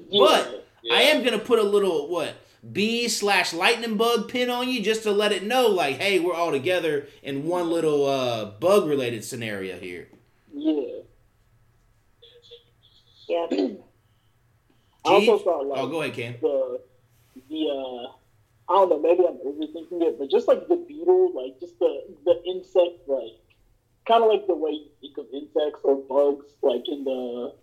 yeah. 0.09 0.25
But 0.25 0.67
I 0.91 1.03
am 1.03 1.23
gonna 1.23 1.39
put 1.39 1.59
a 1.59 1.63
little 1.63 2.07
what 2.07 2.35
bee 2.71 3.07
slash 3.07 3.53
lightning 3.53 3.97
bug 3.97 4.29
pin 4.29 4.49
on 4.49 4.69
you 4.69 4.81
just 4.81 5.03
to 5.03 5.11
let 5.11 5.31
it 5.31 5.43
know, 5.43 5.67
like, 5.67 5.97
hey, 5.97 6.19
we're 6.19 6.33
all 6.33 6.51
together 6.51 7.07
in 7.21 7.45
one 7.45 7.69
little 7.69 8.07
uh, 8.07 8.45
bug 8.45 8.87
related 8.87 9.23
scenario 9.23 9.77
here. 9.77 10.07
yeah. 10.53 10.81
yeah. 13.51 13.67
I 15.05 15.09
also 15.13 15.37
thought 15.39 15.67
like 15.67 15.79
Oh, 15.79 15.87
go 15.87 16.01
ahead, 16.01 16.13
Cam. 16.15 16.35
the 16.41 16.81
the 17.49 17.67
uh 17.69 18.11
I 18.67 18.73
don't 18.77 18.89
know, 18.89 18.99
maybe 18.99 19.23
I'm 19.27 19.37
overthinking 19.45 20.01
it, 20.01 20.17
but 20.17 20.29
just 20.29 20.47
like 20.47 20.67
the 20.67 20.77
beetle, 20.87 21.31
like 21.35 21.59
just 21.59 21.77
the 21.79 22.01
the 22.25 22.41
insect, 22.47 23.07
like 23.07 23.33
kind 24.07 24.23
of 24.23 24.29
like 24.29 24.47
the 24.47 24.55
way 24.55 24.71
you 24.71 24.89
think 25.01 25.17
of 25.17 25.25
insects 25.33 25.79
or 25.83 25.95
bugs, 25.97 26.45
like 26.61 26.87
in 26.87 27.03
the 27.03 27.53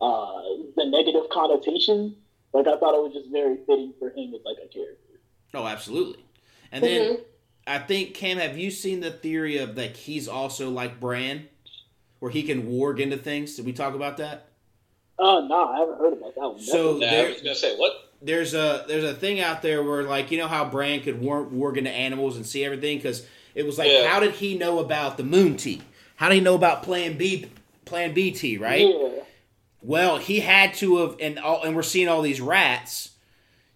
uh 0.00 0.42
the 0.76 0.84
negative 0.86 1.28
connotation. 1.30 2.16
Like 2.52 2.66
I 2.66 2.76
thought 2.76 2.94
it 2.94 3.02
was 3.02 3.12
just 3.12 3.30
very 3.30 3.58
fitting 3.66 3.94
for 3.98 4.10
him 4.10 4.34
as 4.34 4.40
like 4.44 4.56
a 4.64 4.68
character. 4.68 5.20
Oh, 5.54 5.66
absolutely. 5.66 6.24
And 6.72 6.84
then 6.84 7.06
Mhm. 7.06 7.20
I 7.66 7.78
think 7.78 8.14
Cam, 8.14 8.38
have 8.38 8.58
you 8.58 8.70
seen 8.70 9.00
the 9.00 9.10
theory 9.10 9.58
of 9.58 9.76
like 9.76 9.96
he's 9.96 10.28
also 10.28 10.70
like 10.70 11.00
Bran, 11.00 11.48
where 12.18 12.30
he 12.30 12.42
can 12.42 12.68
warg 12.68 12.98
into 13.00 13.16
things? 13.16 13.54
Did 13.56 13.66
we 13.66 13.72
talk 13.72 13.94
about 13.94 14.16
that? 14.18 14.49
Uh, 15.20 15.24
oh 15.24 15.46
no, 15.46 15.68
I 15.68 15.78
haven't 15.80 15.98
heard 15.98 16.12
about 16.14 16.34
that 16.34 16.40
one. 16.48 16.60
So 16.60 16.98
Yeah, 16.98 17.10
there- 17.10 17.26
I 17.26 17.30
was 17.32 17.42
gonna 17.42 17.54
say 17.54 17.76
what? 17.76 17.92
there's 18.22 18.52
a 18.54 18.84
there's 18.88 19.04
a 19.04 19.14
thing 19.14 19.40
out 19.40 19.62
there 19.62 19.82
where 19.82 20.02
like 20.04 20.30
you 20.30 20.38
know 20.38 20.48
how 20.48 20.64
Bran 20.64 21.00
could 21.00 21.20
warg, 21.20 21.50
warg 21.52 21.76
into 21.76 21.90
animals 21.90 22.36
and 22.36 22.46
see 22.46 22.64
everything 22.64 22.98
because 22.98 23.26
it 23.54 23.64
was 23.66 23.78
like 23.78 23.90
Yeah. 23.90 24.08
how 24.08 24.20
did 24.20 24.32
he 24.32 24.56
know 24.58 24.78
about 24.78 25.16
the 25.16 25.24
moon 25.24 25.56
tea? 25.56 25.82
How 26.16 26.28
did 26.28 26.36
he 26.36 26.40
know 26.40 26.54
about 26.54 26.82
Plan 26.82 27.16
B 27.16 27.46
Plan 27.84 28.12
B 28.14 28.30
tea? 28.30 28.56
Right. 28.58 28.86
Yeah. 28.88 29.08
Well, 29.82 30.18
he 30.18 30.40
had 30.40 30.74
to 30.74 30.98
have, 30.98 31.16
and 31.20 31.38
all, 31.38 31.62
and 31.62 31.74
we're 31.74 31.82
seeing 31.82 32.06
all 32.08 32.20
these 32.20 32.40
rats. 32.40 33.12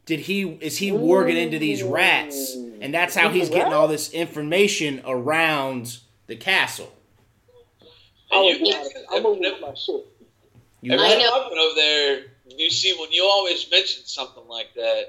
Did 0.05 0.21
he 0.21 0.43
is 0.61 0.77
he 0.77 0.91
warging 0.91 1.37
into 1.37 1.59
these 1.59 1.83
rats, 1.83 2.55
and 2.55 2.93
that's 2.93 3.15
how 3.15 3.31
he's 3.31 3.49
getting 3.49 3.73
all 3.73 3.89
this 3.89 4.13
information 4.13 5.01
around 5.07 5.97
the 6.27 6.37
castle? 6.37 6.93
I 8.31 8.37
And 8.37 8.61
was 8.61 8.69
you 8.69 8.75
not, 8.75 8.93
can- 8.93 9.05
You 10.85 10.93
Every 10.93 11.07
what? 11.07 11.17
I 11.17 11.19
know. 11.19 11.31
time 11.31 11.41
I 11.41 11.49
went 11.49 11.59
over 11.61 11.75
there, 11.77 12.23
you 12.59 12.71
see 12.71 12.95
when 13.01 13.11
you 13.11 13.25
always 13.25 13.67
mention 13.71 14.05
something 14.05 14.47
like 14.47 14.75
that. 14.75 15.05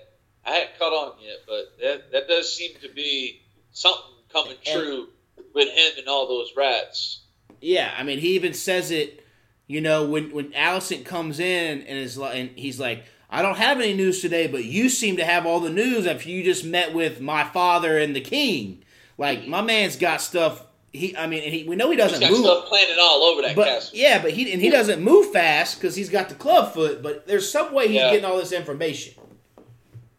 I 0.45 0.52
hadn't 0.52 0.80
caught 0.80 0.93
on 0.93 1.14
yet, 1.22 1.38
but 1.45 1.77
that 1.81 2.11
that 2.14 2.27
does 2.30 2.56
seem 2.56 2.72
to 2.81 2.89
be 2.89 3.41
something 3.73 4.02
coming 4.31 4.56
And- 4.65 4.81
true 4.81 5.10
with 5.53 5.69
him 5.69 5.91
and 5.97 6.07
all 6.07 6.27
those 6.27 6.53
rats. 6.56 7.19
Yeah, 7.61 7.93
I 7.97 8.03
mean, 8.03 8.19
he 8.19 8.35
even 8.35 8.53
says 8.53 8.89
it. 8.91 9.26
You 9.68 9.81
know, 9.81 10.06
when 10.06 10.31
when 10.31 10.52
Alicent 10.53 11.03
comes 11.06 11.39
in 11.39 11.81
and 11.81 11.97
is 11.97 12.18
like, 12.18 12.35
and 12.38 12.52
he's 12.56 12.80
like, 12.80 13.03
"I 13.30 13.41
don't 13.41 13.57
have 13.57 13.80
any 13.81 13.93
news 13.93 14.22
today, 14.22 14.47
but 14.47 14.64
you 14.64 14.88
seem 14.89 15.18
to 15.18 15.26
have 15.26 15.45
all 15.45 15.60
the 15.60 15.69
news 15.72 16.06
after 16.07 16.30
you 16.30 16.43
just 16.43 16.64
met 16.64 16.93
with 16.93 17.19
my 17.19 17.43
father 17.43 17.97
and 17.97 18.15
the 18.15 18.22
king." 18.22 18.85
Like 19.18 19.45
my 19.47 19.61
man's 19.61 19.95
got 19.97 20.22
stuff. 20.22 20.65
He, 20.96 21.16
I 21.18 21.28
mean, 21.28 21.44
and 21.44 21.54
he, 21.54 21.64
we 21.64 21.76
know 21.76 21.90
he 21.92 21.98
doesn't 21.98 22.20
got 22.20 22.32
move. 22.32 22.40
stuff 22.42 22.66
planted 22.68 22.98
all 23.00 23.24
over 23.24 23.42
that 23.44 23.56
but 23.56 23.66
castle. 23.68 23.92
yeah, 23.98 24.22
but 24.22 24.32
he 24.32 24.52
and 24.52 24.62
he 24.62 24.70
doesn't 24.70 25.02
move 25.02 25.32
fast 25.32 25.80
because 25.80 25.96
he's 25.96 26.10
got 26.10 26.30
the 26.30 26.36
club 26.36 26.74
foot. 26.74 27.02
But 27.04 27.28
there's 27.28 27.50
some 27.52 27.74
way 27.74 27.88
he's 27.88 27.96
Yeah. 27.96 28.12
getting 28.12 28.26
all 28.26 28.38
this 28.38 28.52
information. 28.52 29.14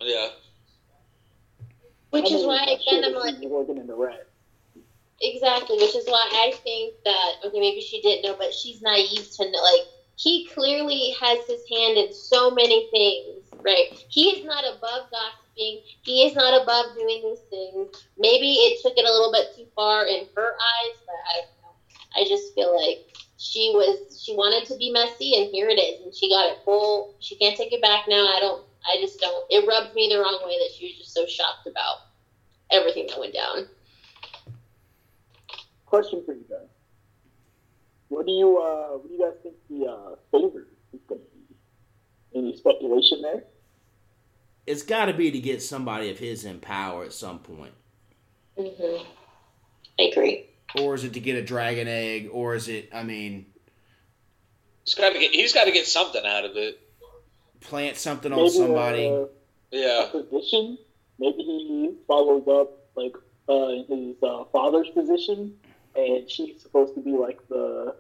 Yeah. 0.00 0.28
Which 2.10 2.30
is 2.30 2.44
why 2.46 2.60
lose 2.66 2.68
my 2.68 2.78
again 2.92 3.04
I'm 3.04 3.14
if 3.14 3.16
like, 3.42 3.50
working 3.50 3.78
in 3.78 3.86
the 3.86 3.94
rat. 3.94 4.28
Exactly, 5.20 5.76
which 5.76 5.94
is 5.96 6.06
why 6.06 6.28
I 6.32 6.56
think 6.62 6.94
that 7.04 7.32
okay, 7.46 7.58
maybe 7.60 7.80
she 7.80 8.00
didn't 8.02 8.22
know, 8.22 8.36
but 8.38 8.52
she's 8.54 8.82
naive 8.82 9.28
to 9.36 9.50
know. 9.50 9.62
Like 9.62 9.86
he 10.16 10.46
clearly 10.54 11.14
has 11.20 11.38
his 11.46 11.60
hand 11.70 11.98
in 11.98 12.12
so 12.14 12.50
many 12.50 12.88
things, 12.90 13.44
right? 13.62 13.88
He 14.08 14.30
is 14.30 14.44
not 14.44 14.64
above 14.64 15.08
He 15.56 16.22
is 16.22 16.34
not 16.34 16.60
above 16.60 16.94
doing 16.94 17.22
these 17.22 17.40
things. 17.50 17.88
Maybe 18.18 18.52
it 18.52 18.78
took 18.82 18.92
it 18.96 19.06
a 19.06 19.12
little 19.12 19.32
bit 19.32 19.48
too 19.54 19.66
far 19.74 20.04
in 20.06 20.26
her 20.36 20.52
eyes, 20.52 21.00
but 21.06 21.14
I 21.30 21.40
don't 21.40 21.50
know. 21.62 21.74
I 22.14 22.24
just 22.26 22.54
feel 22.54 22.74
like 22.76 23.00
she 23.38 23.70
was 23.74 23.98
she 24.22 24.34
wanted 24.34 24.66
to 24.66 24.76
be 24.76 24.90
messy, 24.90 25.34
and 25.36 25.48
here 25.50 25.68
it 25.68 25.78
is, 25.78 26.00
and 26.00 26.14
she 26.14 26.28
got 26.28 26.50
it 26.50 26.58
full. 26.64 27.08
She 27.20 27.36
can't 27.36 27.56
take 27.56 27.72
it 27.72 27.80
back 27.80 28.04
now. 28.06 28.26
I 28.26 28.38
don't. 28.40 28.62
I 28.86 28.98
just 29.00 29.18
don't. 29.18 29.44
It 29.50 29.66
rubbed 29.66 29.94
me 29.94 30.08
the 30.08 30.18
wrong 30.18 30.38
way 30.44 30.58
that 30.58 30.70
she 30.72 30.84
was 30.86 30.96
just 30.98 31.14
so 31.14 31.26
shocked 31.26 31.66
about 31.66 31.96
everything 32.70 33.06
that 33.08 33.18
went 33.18 33.34
down. 33.34 33.66
Question 35.86 36.22
for 36.24 36.34
you 36.34 36.44
guys: 36.48 36.68
What 38.08 38.26
do 38.26 38.32
you 38.32 38.58
uh, 38.58 38.98
what 38.98 39.08
do 39.08 39.14
you 39.14 39.20
guys 39.20 39.34
think 39.42 39.56
the 39.70 39.86
uh, 39.86 40.14
favorite 40.30 40.68
is 40.92 41.00
to 41.08 41.16
be? 41.16 41.56
Any 42.34 42.52
speculation 42.52 43.22
there? 43.22 43.42
It's 44.66 44.82
got 44.82 45.06
to 45.06 45.14
be 45.14 45.30
to 45.30 45.38
get 45.38 45.62
somebody 45.62 46.10
of 46.10 46.18
his 46.18 46.44
in 46.44 46.58
power 46.60 47.04
at 47.04 47.12
some 47.12 47.38
point. 47.38 47.72
Mm-hmm. 48.58 49.04
I 50.00 50.02
agree. 50.04 50.46
Or 50.80 50.94
is 50.94 51.04
it 51.04 51.12
to 51.14 51.20
get 51.20 51.36
a 51.36 51.42
dragon 51.42 51.86
egg? 51.88 52.28
Or 52.32 52.54
is 52.54 52.68
it, 52.68 52.90
I 52.92 53.02
mean, 53.02 53.46
He's 54.84 54.94
got 54.94 55.12
to 55.12 55.18
get. 55.18 55.32
He's 55.32 55.52
got 55.52 55.64
to 55.64 55.72
get 55.72 55.86
something 55.86 56.22
out 56.24 56.44
of 56.44 56.52
it. 56.56 56.78
plant 57.60 57.96
something 57.96 58.32
on 58.32 58.48
somebody? 58.50 59.08
uh, 59.08 59.24
Yeah. 59.72 60.06
position. 60.12 60.78
Maybe 61.18 61.42
he 61.42 61.94
follows 62.06 62.46
up 62.46 62.86
like 62.94 63.14
uh, 63.48 63.82
his 63.88 64.14
uh, 64.22 64.44
father's 64.52 64.88
position, 64.90 65.56
and 65.96 66.30
she's 66.30 66.62
supposed 66.62 66.94
to 66.94 67.00
be 67.00 67.10
like 67.12 67.40
the 67.48 67.96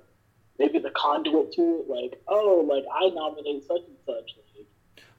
maybe 0.60 0.78
the 0.78 0.90
conduit 0.90 1.52
to 1.54 1.80
it. 1.80 1.90
Like, 1.90 2.22
oh, 2.28 2.64
like 2.68 2.84
I 2.92 3.08
nominate 3.08 3.64
such 3.66 3.82
and 3.88 3.96
such. 4.06 4.36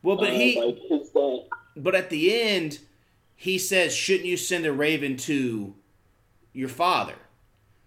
Well, 0.07 0.15
but 0.15 0.29
uh, 0.29 0.33
he, 0.33 0.61
like 0.61 1.43
but 1.75 1.93
at 1.93 2.09
the 2.09 2.33
end, 2.41 2.79
he 3.35 3.57
says, 3.57 3.93
shouldn't 3.93 4.25
you 4.25 4.37
send 4.37 4.65
a 4.65 4.71
raven 4.71 5.17
to 5.17 5.75
your 6.53 6.69
father? 6.69 7.15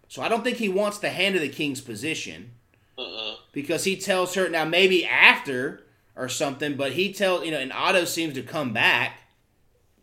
So 0.09 0.21
I 0.21 0.29
don't 0.29 0.45
think 0.45 0.59
he 0.59 0.69
wants 0.69 0.99
the 0.99 1.09
hand 1.09 1.35
of 1.35 1.41
the 1.41 1.49
king's 1.49 1.81
position. 1.81 2.53
Uh-uh. 2.99 3.37
because 3.53 3.85
he 3.85 3.97
tells 3.97 4.35
her 4.35 4.51
now 4.51 4.67
maybe 4.67 5.07
after 5.07 5.87
or 6.15 6.29
something, 6.29 6.77
but 6.77 6.93
he 6.93 7.11
tells 7.15 7.47
you 7.47 7.51
know, 7.51 7.59
and 7.59 7.73
Otto 7.73 8.05
seems 8.05 8.35
to 8.35 8.43
come 8.43 8.75
back 8.75 9.21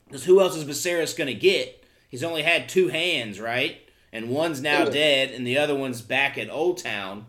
because 0.07 0.25
who 0.25 0.41
else 0.41 0.55
is 0.55 0.65
Viserys 0.65 1.15
going 1.15 1.27
to 1.27 1.35
get? 1.35 1.85
He's 2.09 2.23
only 2.23 2.41
had 2.41 2.67
two 2.67 2.87
hands, 2.87 3.39
right? 3.39 3.77
And 4.11 4.29
one's 4.29 4.59
now 4.59 4.85
Yeah. 4.85 4.89
dead, 4.89 5.31
and 5.31 5.45
the 5.45 5.59
other 5.59 5.75
one's 5.75 6.01
back 6.01 6.39
at 6.39 6.49
Old 6.49 6.79
Town. 6.79 7.27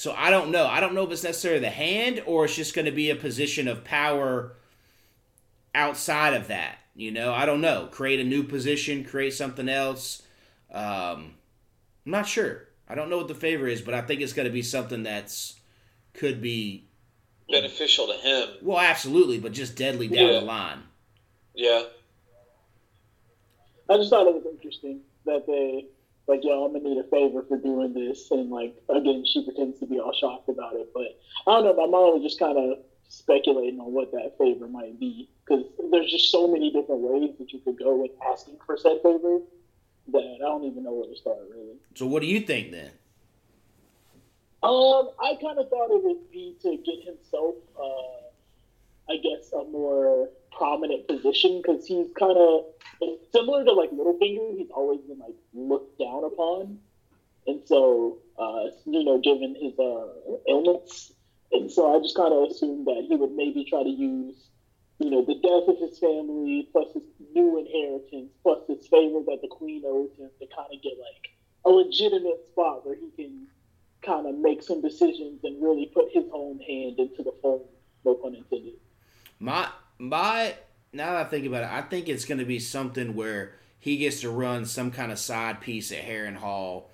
So 0.00 0.14
I 0.16 0.30
don't 0.30 0.50
know. 0.50 0.64
I 0.66 0.80
don't 0.80 0.94
know 0.94 1.02
if 1.04 1.10
it's 1.12 1.24
necessarily 1.24 1.60
the 1.60 1.68
hand 1.68 2.22
or 2.24 2.46
it's 2.46 2.56
just 2.56 2.74
going 2.74 2.86
to 2.86 2.90
be 2.90 3.10
a 3.10 3.14
position 3.14 3.68
of 3.68 3.84
power 3.84 4.54
outside 5.74 6.32
of 6.32 6.48
that. 6.48 6.78
You 6.94 7.10
know, 7.10 7.34
I 7.34 7.44
don't 7.44 7.60
know. 7.60 7.86
Create 7.90 8.18
a 8.18 8.24
new 8.24 8.42
position, 8.42 9.04
create 9.04 9.34
something 9.34 9.68
else. 9.68 10.22
Um, 10.72 11.34
I'm 12.06 12.12
not 12.12 12.26
sure. 12.26 12.68
I 12.88 12.94
don't 12.94 13.10
know 13.10 13.18
what 13.18 13.28
the 13.28 13.34
favor 13.34 13.66
is, 13.68 13.82
but 13.82 13.92
I 13.92 14.00
think 14.00 14.22
it's 14.22 14.32
going 14.32 14.46
to 14.48 14.52
be 14.52 14.62
something 14.62 15.02
that's 15.02 15.60
could 16.14 16.40
be 16.40 16.86
Beneficial 17.50 18.06
to 18.06 18.14
him. 18.14 18.48
well, 18.62 18.78
absolutely, 18.78 19.38
but 19.38 19.52
just 19.52 19.76
deadly 19.76 20.08
down 20.08 20.28
Yeah. 20.28 20.40
the 20.40 20.46
line. 20.46 20.82
Yeah. 21.54 21.82
I 23.90 23.98
just 23.98 24.08
thought 24.08 24.26
it 24.26 24.32
was 24.32 24.46
interesting 24.50 25.00
that 25.26 25.46
they 25.46 25.88
like, 26.30 26.44
yo, 26.44 26.64
I'm 26.64 26.72
gonna 26.72 26.88
need 26.88 26.98
a 26.98 27.08
favor 27.10 27.44
for 27.48 27.58
doing 27.58 27.92
this, 27.92 28.30
and 28.30 28.50
like 28.50 28.76
again, 28.88 29.24
she 29.26 29.44
pretends 29.44 29.80
to 29.80 29.86
be 29.86 29.98
all 29.98 30.12
shocked 30.12 30.48
about 30.48 30.74
it. 30.76 30.88
But 30.94 31.18
I 31.46 31.60
don't 31.60 31.64
know. 31.64 31.74
My 31.74 31.90
mom 31.90 32.14
was 32.14 32.22
just 32.22 32.38
kind 32.38 32.56
of 32.56 32.78
speculating 33.08 33.80
on 33.80 33.92
what 33.92 34.12
that 34.12 34.38
favor 34.38 34.68
might 34.68 34.98
be 35.00 35.28
because 35.44 35.64
there's 35.90 36.10
just 36.10 36.30
so 36.30 36.46
many 36.46 36.70
different 36.70 37.00
ways 37.00 37.30
that 37.38 37.52
you 37.52 37.58
could 37.58 37.76
go 37.76 37.96
with 37.96 38.12
asking 38.30 38.56
for 38.64 38.76
said 38.76 38.98
favor 39.02 39.40
that 40.12 40.36
I 40.36 40.38
don't 40.38 40.64
even 40.64 40.84
know 40.84 40.92
where 40.92 41.08
to 41.08 41.16
start 41.16 41.38
really. 41.50 41.76
So, 41.94 42.06
what 42.06 42.22
do 42.22 42.28
you 42.28 42.40
think 42.40 42.70
then? 42.70 42.92
Um, 44.62 45.10
I 45.18 45.36
kind 45.40 45.58
of 45.58 45.68
thought 45.70 45.90
it 45.90 46.04
would 46.04 46.30
be 46.30 46.54
to 46.62 46.76
get 46.76 47.04
himself, 47.04 47.54
uh, 47.76 48.29
I 49.10 49.16
guess, 49.16 49.52
a 49.52 49.64
more 49.64 50.30
prominent 50.52 51.08
position 51.08 51.60
because 51.62 51.84
he's 51.86 52.12
kind 52.18 52.36
of 52.36 52.64
similar 53.32 53.64
to 53.64 53.72
like 53.72 53.90
Littlefinger. 53.90 54.56
He's 54.56 54.70
always 54.70 55.00
been 55.00 55.18
like 55.18 55.34
looked 55.52 55.98
down 55.98 56.24
upon, 56.24 56.78
and 57.46 57.60
so 57.66 58.18
uh, 58.38 58.70
you 58.84 59.04
know, 59.04 59.18
given 59.18 59.56
his 59.60 59.78
uh, 59.78 60.06
illness, 60.48 61.12
and 61.52 61.70
so 61.70 61.94
I 61.94 62.00
just 62.00 62.16
kind 62.16 62.32
of 62.32 62.50
assumed 62.50 62.86
that 62.86 63.04
he 63.08 63.16
would 63.16 63.32
maybe 63.32 63.64
try 63.64 63.82
to 63.82 63.88
use, 63.88 64.36
you 64.98 65.10
know, 65.10 65.24
the 65.24 65.34
death 65.34 65.68
of 65.68 65.78
his 65.80 65.98
family 65.98 66.68
plus 66.72 66.92
his 66.94 67.04
new 67.34 67.58
inheritance 67.58 68.30
plus 68.42 68.60
his 68.68 68.86
favor 68.86 69.20
that 69.26 69.38
the 69.42 69.48
queen 69.48 69.82
owes 69.86 70.10
him 70.18 70.30
to 70.38 70.46
kind 70.54 70.68
of 70.72 70.82
get 70.82 70.92
like 70.98 71.32
a 71.64 71.70
legitimate 71.70 72.46
spot 72.46 72.86
where 72.86 72.94
he 72.94 73.10
can 73.16 73.46
kind 74.02 74.26
of 74.26 74.34
make 74.34 74.62
some 74.62 74.80
decisions 74.80 75.40
and 75.44 75.62
really 75.62 75.90
put 75.92 76.06
his 76.12 76.24
own 76.32 76.58
hand 76.60 76.98
into 76.98 77.22
the 77.22 77.32
fold, 77.42 77.68
no 78.04 78.14
pun 78.14 78.34
intended. 78.34 78.74
My 79.40 79.68
my 79.98 80.54
now 80.92 81.12
that 81.12 81.26
I 81.26 81.28
think 81.28 81.46
about 81.46 81.64
it, 81.64 81.70
I 81.70 81.80
think 81.80 82.08
it's 82.08 82.26
going 82.26 82.38
to 82.38 82.44
be 82.44 82.58
something 82.58 83.14
where 83.14 83.54
he 83.78 83.96
gets 83.96 84.20
to 84.20 84.30
run 84.30 84.66
some 84.66 84.90
kind 84.90 85.10
of 85.10 85.18
side 85.18 85.60
piece 85.60 85.90
at 85.90 86.04
Harrenhal. 86.04 86.84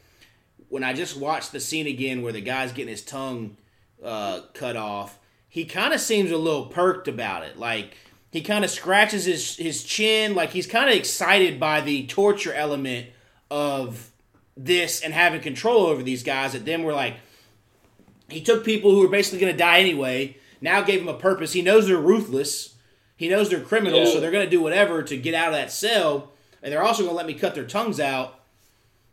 When 0.69 0.85
I 0.85 0.93
just 0.93 1.17
watched 1.17 1.53
the 1.53 1.61
scene 1.61 1.87
again 1.87 2.23
where 2.23 2.33
the 2.33 2.41
guy's 2.41 2.73
getting 2.73 2.91
his 2.91 3.03
tongue 3.03 3.57
uh, 4.03 4.43
cut 4.55 4.77
off, 4.77 5.19
he 5.49 5.65
kind 5.65 5.93
of 5.93 6.01
seems 6.01 6.31
a 6.31 6.37
little 6.37 6.67
perked 6.67 7.09
about 7.09 7.43
it. 7.43 7.59
Like 7.59 7.97
he 8.31 8.43
kind 8.43 8.65
of 8.65 8.71
scratches 8.71 9.25
his 9.25 9.57
his 9.57 9.83
chin, 9.83 10.35
like 10.35 10.51
he's 10.51 10.67
kind 10.67 10.89
of 10.89 10.95
excited 10.95 11.59
by 11.59 11.81
the 11.81 12.07
torture 12.07 12.55
element 12.55 13.09
of 13.51 14.13
this 14.57 15.01
and 15.01 15.13
having 15.13 15.41
control 15.41 15.87
over 15.87 16.03
these 16.03 16.23
guys. 16.23 16.53
That 16.53 16.65
then 16.65 16.85
we're 16.85 16.95
like, 16.95 17.17
he 18.29 18.41
took 18.41 18.65
people 18.65 18.93
who 18.93 19.01
were 19.01 19.09
basically 19.09 19.41
going 19.41 19.53
to 19.53 19.59
die 19.59 19.81
anyway. 19.81 20.37
Now 20.67 20.83
gave 20.83 21.01
him 21.01 21.07
a 21.09 21.15
purpose. 21.15 21.53
He 21.53 21.63
knows 21.63 21.87
they're 21.87 21.97
ruthless. 21.97 22.75
He 23.17 23.29
knows 23.29 23.49
they're 23.49 23.61
criminals, 23.61 24.09
Yeah. 24.09 24.15
so 24.15 24.21
they're 24.21 24.33
going 24.33 24.45
to 24.45 24.51
do 24.51 24.61
whatever 24.61 25.01
to 25.01 25.17
get 25.17 25.33
out 25.33 25.49
of 25.51 25.55
that 25.55 25.71
cell. 25.71 26.33
And 26.61 26.73
they're 26.73 26.83
also 26.83 27.05
going 27.05 27.13
to 27.13 27.17
let 27.17 27.25
me 27.27 27.35
cut 27.35 27.55
their 27.55 27.65
tongues 27.65 28.01
out. 28.01 28.41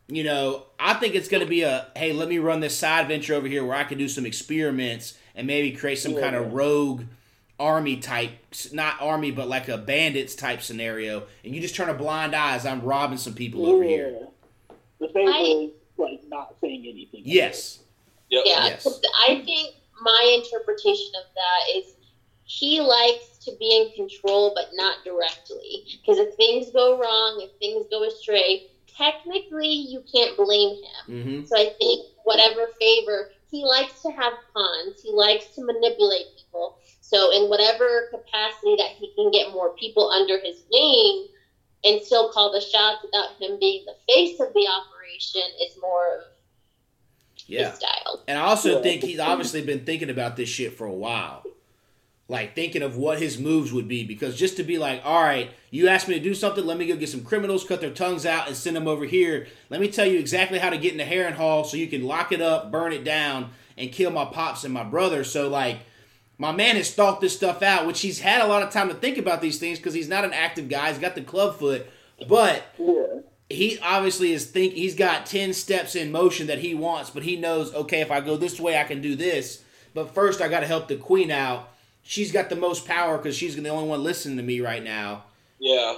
You 0.08 0.24
know, 0.24 0.64
I 0.80 0.96
think 0.96 1.14
it's 1.14 1.28
going 1.28 1.44
to 1.44 1.50
be 1.50 1.62
a 1.62 1.88
hey, 1.96 2.12
let 2.12 2.28
me 2.28 2.40
run 2.40 2.60
this 2.60 2.76
side 2.76 3.08
venture 3.08 3.36
over 3.36 3.48
here 3.48 3.64
where 3.64 3.76
I 3.78 3.84
can 3.84 4.00
do 4.00 4.10
some 4.10 4.26
experiments 4.26 5.16
and 5.36 5.46
maybe 5.46 5.72
create 5.74 6.00
some 6.00 6.16
kind 6.20 6.36
of 6.36 6.54
rogue 6.54 7.04
army 7.60 7.98
type, 7.98 8.32
not 8.72 9.00
army, 9.00 9.30
but 9.30 9.48
like 9.48 9.70
a 9.70 9.78
bandits 9.78 10.34
type 10.34 10.64
scenario. 10.64 11.24
And 11.46 11.54
you 11.54 11.62
just 11.62 11.76
turn 11.76 11.88
a 11.88 11.94
blind 11.94 12.36
eye 12.36 12.56
as 12.56 12.66
I'm 12.66 12.82
robbing 12.82 13.20
some 13.20 13.36
people 13.36 13.68
over 13.68 13.84
here. 13.84 14.28
The 15.00 15.08
favor 15.10 15.30
I- 15.32 15.42
is 15.66 15.70
like 15.98 16.20
not 16.30 16.56
saying 16.62 16.84
anything. 16.90 17.22
Yes. 17.24 17.78
Yep. 18.30 18.44
Yeah, 18.48 18.66
Yes. 18.66 18.88
I 19.28 19.44
think 19.46 19.76
my 20.04 20.32
interpretation 20.36 21.14
of 21.16 21.26
that 21.36 21.78
is 21.78 21.96
he 22.46 22.82
likes 22.82 23.38
to 23.46 23.52
be 23.60 23.76
in 23.76 23.90
control, 23.96 24.52
but 24.54 24.70
not 24.74 24.98
directly. 25.04 25.84
Because 26.02 26.20
if 26.20 26.36
things 26.36 26.70
go 26.72 26.98
wrong, 26.98 27.40
if 27.42 27.52
things 27.60 27.86
go 27.90 28.04
astray, 28.04 28.64
technically 28.88 29.68
you 29.68 30.04
can't 30.14 30.36
blame 30.38 30.76
him. 30.76 31.06
Mm-hmm. 31.10 31.46
So 31.46 31.58
I 31.58 31.72
think 31.80 32.06
whatever 32.24 32.68
favor 32.80 33.30
he 33.50 33.64
likes 33.64 34.02
to 34.02 34.12
have 34.12 34.34
pawns, 34.54 35.02
he 35.02 35.12
likes 35.12 35.48
to 35.56 35.64
manipulate 35.64 36.26
people. 36.36 36.78
So 37.02 37.32
in 37.32 37.50
whatever 37.50 38.10
capacity 38.10 38.76
that 38.78 38.92
he 38.98 39.12
can 39.16 39.32
get 39.32 39.52
more 39.52 39.76
people 39.76 40.10
under 40.10 40.40
his 40.40 40.64
wing 40.72 41.28
and 41.84 42.02
still 42.02 42.32
call 42.32 42.52
the 42.52 42.62
shots 42.62 43.04
without 43.04 43.36
him 43.40 43.58
being 43.60 43.86
the 43.86 43.96
face 44.12 44.40
of 44.40 44.54
the 44.54 44.68
operation 44.68 45.44
is 45.62 45.78
more 45.80 46.18
of 46.18 46.24
Yeah. 47.54 47.70
his 47.70 47.80
style. 47.80 48.24
And 48.28 48.38
I 48.38 48.42
also 48.42 48.76
Yeah. 48.78 48.82
think 48.82 49.04
he's 49.04 49.20
obviously 49.20 49.62
been 49.62 49.86
thinking 49.86 50.10
about 50.10 50.36
this 50.36 50.50
shit 50.50 50.78
for 50.78 50.86
a 50.86 50.94
while. 50.94 51.44
Like 52.30 52.56
thinking 52.56 52.82
of 52.82 52.96
what 52.98 53.20
his 53.20 53.38
moves 53.38 53.74
would 53.74 53.88
be 53.88 54.06
because 54.06 54.38
just 54.38 54.56
to 54.58 54.64
be 54.64 54.78
like, 54.78 55.02
all 55.04 55.22
right, 55.22 55.52
you 55.72 55.88
asked 55.90 56.08
me 56.08 56.14
to 56.16 56.20
do 56.22 56.34
something, 56.34 56.66
let 56.66 56.78
me 56.78 56.88
go 56.88 56.96
get 56.96 57.10
some 57.10 57.24
criminals, 57.24 57.66
cut 57.66 57.82
their 57.82 57.92
tongues 57.92 58.26
out, 58.26 58.48
and 58.48 58.56
send 58.56 58.76
them 58.76 58.88
over 58.88 59.04
here. 59.06 59.48
Let 59.70 59.82
me 59.82 59.90
tell 59.90 60.06
you 60.06 60.20
exactly 60.20 60.58
how 60.58 60.70
to 60.70 60.78
get 60.78 60.94
into 60.94 61.04
Harrenhal 61.06 61.66
so 61.66 61.76
you 61.78 61.88
can 61.88 62.04
lock 62.04 62.32
it 62.32 62.42
up, 62.42 62.72
burn 62.72 62.94
it 62.94 63.04
down, 63.04 63.52
and 63.78 63.92
kill 63.92 64.10
my 64.10 64.26
pops 64.26 64.64
and 64.64 64.74
my 64.74 64.84
brother. 64.86 65.24
So 65.26 65.50
like 65.50 65.80
my 66.38 66.52
man 66.54 66.78
has 66.78 66.94
thought 66.94 67.20
this 67.22 67.36
stuff 67.36 67.62
out, 67.62 67.86
which 67.86 68.00
he's 68.02 68.22
had 68.22 68.42
a 68.42 68.48
lot 68.48 68.64
of 68.64 68.72
time 68.72 68.88
to 68.88 68.96
think 68.96 69.18
about 69.18 69.42
these 69.42 69.60
things 69.60 69.78
because 69.78 69.94
he's 69.94 70.10
not 70.10 70.24
an 70.24 70.34
active 70.34 70.70
guy. 70.70 70.90
He's 70.90 71.00
got 71.00 71.16
the 71.16 71.22
club 71.22 71.60
foot, 71.60 71.86
but 72.28 72.64
Yeah. 72.80 73.20
He 73.54 73.80
obviously 73.80 74.32
is 74.34 74.46
think 74.46 74.74
he's 74.74 74.96
got 74.96 75.26
10 75.26 75.54
steps 75.54 75.96
in 75.96 76.12
motion 76.12 76.48
that 76.48 76.60
he 76.60 76.74
wants 76.76 77.10
but 77.10 77.24
he 77.24 77.36
knows 77.36 77.74
okay 77.74 78.02
if 78.02 78.12
i 78.12 78.20
go 78.22 78.36
this 78.38 78.60
way 78.60 78.78
i 78.80 78.84
can 78.84 79.02
do 79.02 79.16
this 79.16 79.64
but 79.94 80.14
first 80.14 80.42
i 80.42 80.48
got 80.48 80.60
to 80.62 80.68
help 80.68 80.88
the 80.88 80.96
queen 80.96 81.32
out 81.32 81.70
she's 82.04 82.32
got 82.32 82.50
the 82.50 82.56
most 82.56 82.86
power 82.88 83.18
because 83.18 83.36
she's 83.36 83.56
the 83.56 83.70
only 83.70 83.88
one 83.88 84.04
listening 84.04 84.38
to 84.38 84.44
me 84.44 84.60
right 84.62 84.84
now 84.84 85.24
Yeah. 85.60 85.96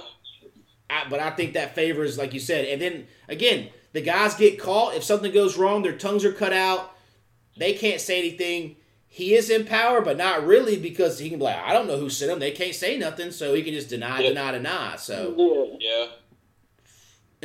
I, 0.88 1.04
but 1.10 1.18
I 1.18 1.30
think 1.30 1.54
that 1.54 1.74
favors, 1.74 2.16
like 2.16 2.32
you 2.32 2.38
said, 2.38 2.64
and 2.66 2.80
then 2.80 3.08
again, 3.28 3.70
the 3.92 4.00
guys 4.00 4.34
get 4.36 4.56
caught. 4.60 4.94
If 4.94 5.02
something 5.02 5.32
goes 5.32 5.56
wrong, 5.56 5.82
their 5.82 5.96
tongues 5.98 6.24
are 6.24 6.32
cut 6.32 6.52
out. 6.52 6.92
They 7.56 7.72
can't 7.72 8.00
say 8.00 8.20
anything. 8.20 8.76
He 9.08 9.34
is 9.34 9.50
in 9.50 9.64
power, 9.64 10.00
but 10.00 10.16
not 10.16 10.46
really 10.46 10.76
because 10.78 11.18
he 11.18 11.28
can 11.28 11.40
be 11.40 11.44
like, 11.46 11.56
I 11.56 11.72
don't 11.72 11.88
know 11.88 11.96
who 11.96 12.08
sent 12.08 12.30
him. 12.30 12.38
They 12.38 12.52
can't 12.52 12.72
say 12.74 12.96
nothing, 12.98 13.32
so 13.32 13.52
he 13.54 13.64
can 13.64 13.74
just 13.74 13.88
deny, 13.88 14.20
Yeah. 14.20 14.28
deny, 14.28 14.52
deny. 14.52 14.94
So 14.96 15.34
Yeah. 15.80 15.88
Yeah. 15.90 16.06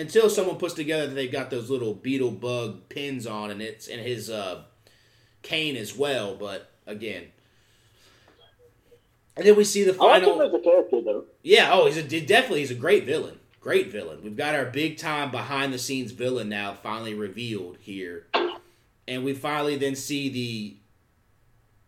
Until 0.02 0.30
someone 0.30 0.58
puts 0.58 0.74
together 0.74 1.08
that 1.08 1.14
they've 1.14 1.32
got 1.32 1.50
those 1.50 1.70
little 1.70 1.94
beetle 1.94 2.32
bug 2.32 2.90
pins 2.90 3.26
on, 3.28 3.52
and 3.52 3.62
it's 3.62 3.88
in 3.88 4.00
his 4.00 4.30
uh, 4.30 4.64
cane 5.44 5.76
as 5.78 5.96
well. 5.96 6.36
But 6.36 6.72
again, 6.86 7.28
and 9.38 9.46
then 9.46 9.56
we 9.56 9.64
see 9.64 9.84
the 9.84 9.94
I 9.94 10.06
like 10.06 10.24
final. 10.24 10.42
him 10.42 10.48
as 10.48 10.54
a 10.54 10.60
character 10.60 11.02
though. 11.02 11.26
Yeah, 11.44 11.70
oh, 11.72 11.86
he's 11.86 11.98
a 11.98 12.04
definitely 12.04 12.60
he's 12.60 12.72
a 12.72 12.76
great 12.76 13.06
villain. 13.06 13.38
Great 13.62 13.92
villain. 13.92 14.24
We've 14.24 14.36
got 14.36 14.56
our 14.56 14.66
big 14.66 14.98
time 14.98 15.30
behind 15.30 15.72
the 15.72 15.78
scenes 15.78 16.12
villain 16.12 16.50
now 16.50 16.74
finally 16.74 17.14
revealed 17.14 17.78
here. 17.80 18.26
And 19.08 19.24
we 19.24 19.34
finally 19.34 19.78
then 19.78 19.96
see 19.96 20.30
the 20.30 20.78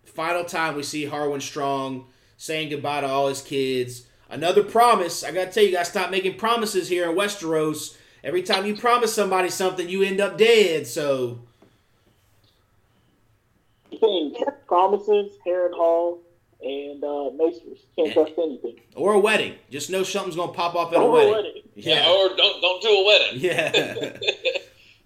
final 0.06 0.44
time 0.44 0.76
we 0.76 0.84
see 0.84 1.06
Harwin 1.06 1.42
Strong 1.42 2.06
saying 2.38 2.70
goodbye 2.70 3.02
to 3.02 3.08
all 3.08 3.28
his 3.28 3.42
kids. 3.42 4.06
Another 4.30 4.64
promise. 4.64 5.24
I 5.24 5.32
gotta 5.32 5.52
tell 5.52 5.64
you, 5.64 5.70
you 5.70 5.76
gotta 5.76 5.90
stop 5.90 6.12
making 6.12 6.38
promises 6.38 6.90
here 6.90 7.10
in 7.10 7.16
Westeros. 7.16 7.98
Every 8.24 8.42
time 8.44 8.66
you 8.66 8.76
promise 8.76 9.14
somebody 9.14 9.50
something, 9.50 9.88
you 9.90 10.04
end 10.04 10.22
up 10.22 10.38
dead. 10.38 10.88
So 10.88 11.40
Things, 14.00 14.36
promises, 14.68 15.34
Harrenhal, 15.46 16.18
and 16.62 17.04
uh, 17.04 17.30
Macers. 17.38 17.80
Can't 17.96 18.12
trust 18.12 18.34
anything. 18.38 18.80
or 18.96 19.14
a 19.14 19.20
wedding. 19.20 19.54
Just 19.70 19.90
know 19.92 20.04
something's 20.04 20.36
gonna 20.36 20.52
pop 20.52 20.76
up 20.76 20.92
at 20.94 20.98
a 20.98 21.02
Or 21.02 21.10
a 21.10 21.12
wedding. 21.12 21.32
wedding. 21.34 21.62
Yeah. 21.76 22.10
Or 22.10 22.36
don't 22.36 22.62
don't 22.62 22.82
do 22.82 22.90
a 22.90 23.06
wedding. 23.06 23.40
Yeah. 23.40 24.18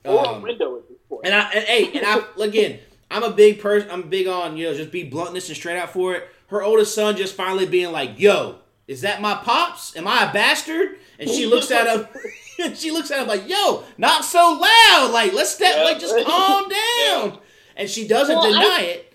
Or 0.05 0.23
a 0.23 0.27
Um, 0.29 0.41
window 0.41 0.77
at 0.77 0.87
this 0.87 0.97
point. 1.09 1.25
And 1.25 1.35
I 1.35 1.49
and 1.51 1.63
hey, 1.65 1.91
and 1.99 2.05
I 2.05 2.21
again, 2.41 2.79
I'm 3.11 3.23
a 3.23 3.31
big 3.31 3.59
person. 3.59 3.91
I'm 3.91 4.03
big 4.09 4.25
on 4.27 4.55
you 4.55 4.67
know 4.69 4.73
just 4.73 4.89
be 4.91 5.03
bluntness 5.03 5.49
and 5.49 5.57
straight 5.57 5.75
out 5.77 5.89
for 5.91 6.13
it. 6.15 6.29
Her 6.47 6.63
oldest 6.63 6.95
son 6.95 7.17
just 7.17 7.35
finally 7.35 7.65
being 7.65 7.91
like, 7.91 8.17
"Yo, 8.17 8.59
is 8.87 9.01
that 9.01 9.19
my 9.21 9.33
pops? 9.35 9.97
Am 9.97 10.07
I 10.07 10.29
a 10.29 10.33
bastard?" 10.33 10.97
And 11.19 11.29
she 11.29 11.45
looks 11.45 11.71
at 11.71 11.87
him. 11.93 12.07
and 12.59 12.77
she 12.81 12.91
looks 12.91 13.11
at 13.11 13.21
him 13.21 13.27
like, 13.27 13.47
"Yo, 13.47 13.83
not 13.97 14.23
so 14.25 14.59
loud. 14.59 15.11
Like 15.13 15.33
let's 15.33 15.51
step. 15.51 15.75
Yeah. 15.77 15.83
Like 15.83 15.99
just 15.99 16.15
calm 16.25 16.69
down." 16.69 17.39
And 17.75 17.89
she 17.89 18.07
doesn't 18.07 18.35
Well, 18.35 18.45
I- 18.45 18.51
deny 18.51 18.81
it. 18.85 19.13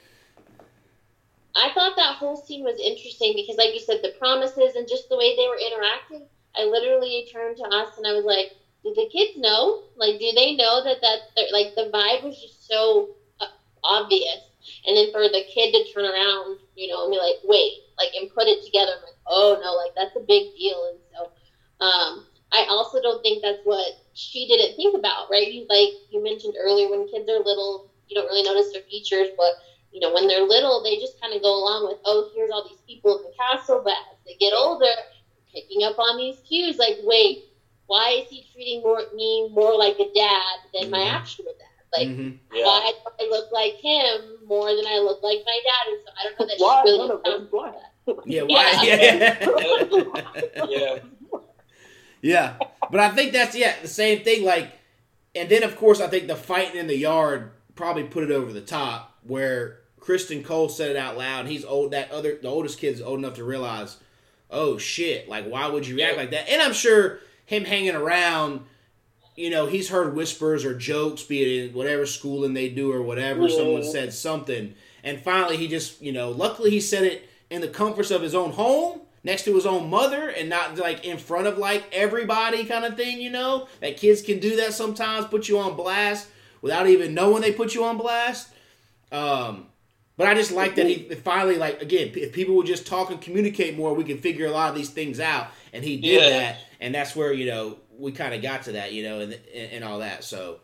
I 1.54 1.70
thought 1.74 1.96
that 1.96 2.16
whole 2.16 2.36
scene 2.36 2.64
was 2.64 2.80
interesting 2.80 3.34
because, 3.36 3.56
like 3.58 3.74
you 3.74 3.80
said, 3.80 4.00
the 4.02 4.14
promises 4.18 4.74
and 4.74 4.88
just 4.88 5.08
the 5.10 5.16
way 5.18 5.36
they 5.36 5.48
were 5.48 5.58
interacting. 5.60 6.26
I 6.56 6.64
literally 6.64 7.28
turned 7.32 7.56
to 7.58 7.64
us 7.64 7.96
and 7.98 8.06
I 8.06 8.12
was 8.12 8.24
like, 8.24 8.52
"Do 8.82 8.92
the 8.94 9.08
kids 9.12 9.36
know? 9.36 9.82
Like, 9.96 10.18
do 10.18 10.30
they 10.34 10.54
know 10.56 10.82
that 10.84 11.00
that 11.02 11.20
like 11.52 11.74
the 11.74 11.90
vibe 11.92 12.24
was 12.24 12.40
just 12.40 12.66
so 12.68 13.10
uh, 13.40 13.46
obvious?" 13.84 14.40
And 14.86 14.96
then 14.96 15.10
for 15.12 15.28
the 15.28 15.42
kid 15.52 15.72
to 15.72 15.92
turn 15.92 16.04
around, 16.04 16.58
you 16.76 16.88
know, 16.88 17.04
and 17.04 17.12
be 17.12 17.18
like, 17.18 17.36
"Wait," 17.44 17.72
like, 17.98 18.14
and 18.14 18.30
put 18.32 18.46
it 18.48 18.64
together, 18.64 18.92
I'm 18.96 19.02
like, 19.02 19.18
"Oh 19.26 19.60
no, 19.62 19.74
like 19.74 19.94
that's 19.94 20.16
a 20.16 20.20
big 20.26 20.54
deal." 20.56 20.88
And 20.88 20.98
so, 21.12 21.84
um, 21.84 22.26
I 22.52 22.66
also 22.68 23.00
don't 23.00 23.22
think 23.22 23.42
that's 23.42 23.60
what 23.64 23.92
she 24.12 24.46
didn't 24.46 24.76
think 24.76 24.94
about, 24.96 25.30
right? 25.30 25.50
You 25.50 25.66
like 25.68 25.90
you 26.10 26.22
mentioned 26.22 26.54
earlier, 26.60 26.88
when 26.90 27.06
kids 27.08 27.28
are 27.28 27.38
little, 27.42 27.86
you 28.08 28.14
don't 28.14 28.26
really 28.26 28.42
notice 28.42 28.70
their 28.72 28.82
features, 28.90 29.28
but 29.36 29.52
you 29.90 30.00
know, 30.00 30.12
when 30.12 30.26
they're 30.26 30.44
little, 30.46 30.82
they 30.82 30.96
just 30.96 31.20
kind 31.20 31.34
of 31.34 31.42
go 31.42 31.52
along 31.52 31.86
with, 31.88 31.98
oh, 32.04 32.24
here's 32.34 32.50
all 32.50 32.64
these 32.66 32.80
people 32.86 33.16
in 33.18 33.22
the 33.24 33.32
castle. 33.38 33.80
But 33.84 33.92
as 34.10 34.18
they 34.26 34.34
get 34.40 34.52
older, 34.54 34.86
picking 35.52 35.82
up 35.84 35.98
on 35.98 36.16
these 36.16 36.36
cues, 36.48 36.78
like, 36.78 36.96
wait, 37.02 37.44
why 37.86 38.10
is 38.22 38.28
he 38.28 38.44
treating 38.52 38.80
more, 38.82 39.02
me 39.14 39.48
more 39.50 39.76
like 39.76 39.98
a 39.98 40.08
dad 40.14 40.56
than 40.72 40.90
my 40.90 40.98
Mhm. 40.98 41.14
actual 41.14 41.44
dad? 41.44 41.98
Like, 41.98 42.08
Mhm. 42.08 42.38
Yeah. 42.54 42.64
why 42.64 42.92
do 42.92 43.24
I 43.26 43.28
look 43.28 43.50
like 43.52 43.74
him 43.74 44.38
more 44.46 44.74
than 44.74 44.86
I 44.86 44.98
look 44.98 45.22
like 45.22 45.42
my 45.44 45.60
dad? 45.64 45.88
And 45.92 46.00
so 46.00 46.10
I 46.18 46.22
don't 46.24 46.40
know 46.40 46.46
that 46.46 46.58
Why 46.58 46.82
she 46.84 46.90
really 46.90 46.98
none 46.98 47.10
of 47.10 47.22
them 47.22 47.32
accounts 47.32 47.50
black? 47.50 47.74
for 48.06 48.14
that. 48.14 48.26
Yeah. 48.26 48.42
Why? 48.42 48.72
Yeah. 48.82 49.36
Yeah. 50.68 50.68
Yeah, 50.70 50.94
but 52.90 53.00
I 53.00 53.10
think 53.10 53.32
that's 53.32 53.56
yeah 53.56 53.74
the 53.82 53.88
same 53.88 54.22
thing. 54.24 54.44
Like, 54.44 54.72
and 55.34 55.48
then 55.48 55.62
of 55.62 55.76
course 55.76 56.00
I 56.00 56.06
think 56.06 56.28
the 56.28 56.36
fighting 56.36 56.78
in 56.78 56.86
the 56.86 56.96
yard 56.96 57.50
probably 57.74 58.04
put 58.04 58.24
it 58.24 58.30
over 58.30 58.52
the 58.52 58.60
top. 58.60 59.18
Where 59.24 59.80
Criston 60.00 60.44
Cole 60.44 60.68
said 60.68 60.90
it 60.90 60.96
out 60.96 61.16
loud. 61.16 61.46
He's 61.46 61.64
old. 61.64 61.92
That 61.92 62.10
other 62.10 62.38
the 62.40 62.48
oldest 62.48 62.78
kid's 62.78 63.00
old 63.00 63.18
enough 63.18 63.34
to 63.34 63.44
realize, 63.44 63.98
oh 64.50 64.78
shit! 64.78 65.28
Like, 65.28 65.46
why 65.46 65.68
would 65.68 65.86
you 65.86 65.96
react 65.96 66.16
like 66.16 66.30
that? 66.30 66.48
And 66.48 66.60
I'm 66.60 66.72
sure 66.72 67.20
him 67.46 67.64
hanging 67.64 67.94
around. 67.94 68.66
You 69.34 69.48
know, 69.48 69.66
he's 69.66 69.88
heard 69.88 70.14
whispers 70.14 70.64
or 70.64 70.76
jokes, 70.76 71.22
be 71.22 71.42
it 71.42 71.70
in 71.70 71.74
whatever 71.74 72.04
schooling 72.04 72.52
they 72.52 72.68
do 72.68 72.92
or 72.92 73.00
whatever. 73.00 73.48
Yeah. 73.48 73.56
Someone 73.56 73.84
said 73.84 74.12
something, 74.12 74.74
and 75.02 75.20
finally 75.20 75.56
he 75.56 75.68
just, 75.68 76.02
you 76.02 76.12
know, 76.12 76.30
luckily 76.30 76.70
he 76.70 76.80
said 76.80 77.04
it 77.04 77.28
in 77.48 77.62
the 77.62 77.68
comforts 77.68 78.10
of 78.10 78.20
his 78.22 78.34
own 78.34 78.50
home 78.50 79.01
next 79.24 79.44
to 79.44 79.54
his 79.54 79.66
own 79.66 79.88
mother 79.88 80.28
and 80.28 80.48
not 80.48 80.76
like 80.78 81.04
in 81.04 81.16
front 81.18 81.46
of 81.46 81.58
like 81.58 81.84
everybody 81.92 82.64
kind 82.64 82.84
of 82.84 82.96
thing, 82.96 83.20
you 83.20 83.30
know? 83.30 83.68
That 83.80 83.96
kids 83.96 84.22
can 84.22 84.38
do 84.40 84.56
that 84.56 84.72
sometimes, 84.74 85.26
put 85.26 85.48
you 85.48 85.58
on 85.58 85.76
blast 85.76 86.28
without 86.60 86.86
even 86.88 87.14
knowing 87.14 87.42
they 87.42 87.52
put 87.52 87.74
you 87.74 87.84
on 87.84 87.98
blast. 87.98 88.48
Um, 89.10 89.66
but 90.16 90.26
I 90.26 90.34
just 90.34 90.52
like 90.52 90.74
that 90.76 90.86
he 90.86 91.14
finally 91.16 91.56
like 91.56 91.80
again, 91.82 92.12
if 92.14 92.32
people 92.32 92.54
would 92.56 92.66
just 92.66 92.86
talk 92.86 93.10
and 93.10 93.20
communicate 93.20 93.76
more, 93.76 93.94
we 93.94 94.04
can 94.04 94.18
figure 94.18 94.46
a 94.46 94.50
lot 94.50 94.68
of 94.70 94.74
these 94.74 94.90
things 94.90 95.20
out. 95.20 95.48
And 95.72 95.82
he 95.84 95.96
did 95.96 96.22
Yeah. 96.22 96.28
that, 96.30 96.56
and 96.80 96.94
that's 96.94 97.16
where 97.16 97.32
you 97.32 97.46
know 97.46 97.78
we 97.98 98.12
kind 98.12 98.34
of 98.34 98.42
got 98.42 98.62
to 98.64 98.72
that, 98.72 98.92
you 98.92 99.02
know, 99.02 99.20
and, 99.20 99.32
and 99.54 99.72
and 99.72 99.84
all 99.84 99.98
that. 100.00 100.24
So 100.24 100.60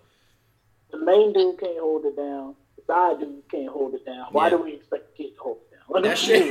The 0.91 0.99
main 0.99 1.33
dude 1.33 1.59
can't 1.61 1.79
hold 1.79 2.05
it 2.07 2.17
down. 2.17 2.55
The 2.77 2.83
side 2.87 3.21
dude 3.21 3.43
can't 3.51 3.69
hold 3.69 3.95
it 3.95 4.05
down. 4.07 4.27
Why 4.33 4.45
Yeah. 4.47 4.51
do 4.57 4.63
we 4.63 4.75
expect 4.75 5.17
the 5.17 5.25
kid 5.25 5.35
to 5.37 5.41
hold 5.43 5.59
it 5.97 6.02
that 6.02 6.19
shit. 6.19 6.43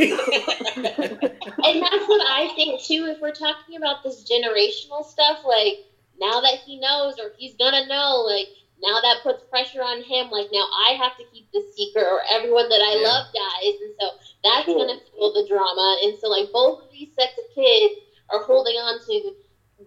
and 1.65 1.81
that's 1.81 2.07
what 2.07 2.21
I 2.27 2.49
think 2.55 2.81
too. 2.81 3.05
If 3.09 3.19
we're 3.21 3.31
talking 3.31 3.75
about 3.77 3.97
this 4.03 4.23
generational 4.29 5.03
stuff, 5.05 5.39
like 5.43 5.77
now 6.19 6.39
that 6.41 6.59
he 6.65 6.79
knows 6.79 7.15
or 7.19 7.31
he's 7.37 7.55
gonna 7.55 7.85
know, 7.87 8.23
like 8.25 8.47
now 8.81 8.99
that 9.01 9.21
puts 9.23 9.43
pressure 9.49 9.81
on 9.81 10.01
him. 10.01 10.29
Like 10.29 10.47
now 10.51 10.65
I 10.87 10.91
have 10.93 11.15
to 11.17 11.25
keep 11.25 11.45
this 11.53 11.65
secret, 11.75 12.03
or 12.05 12.21
everyone 12.31 12.69
that 12.69 12.81
I 12.81 12.95
Yeah. 12.95 13.07
love 13.07 13.25
dies, 13.33 13.73
and 13.81 13.93
so 13.99 14.09
that's 14.43 14.67
Yeah. 14.67 14.75
gonna 14.75 14.99
fuel 15.11 15.31
the 15.31 15.43
drama. 15.47 15.97
And 16.03 16.15
so 16.17 16.27
like 16.29 16.51
both 16.51 16.79
of 16.79 16.89
these 16.91 17.09
sets 17.17 17.37
of 17.37 17.45
kids 17.53 17.93
are 18.29 18.39
holding 18.41 18.75
on 18.77 18.99
to 18.99 19.31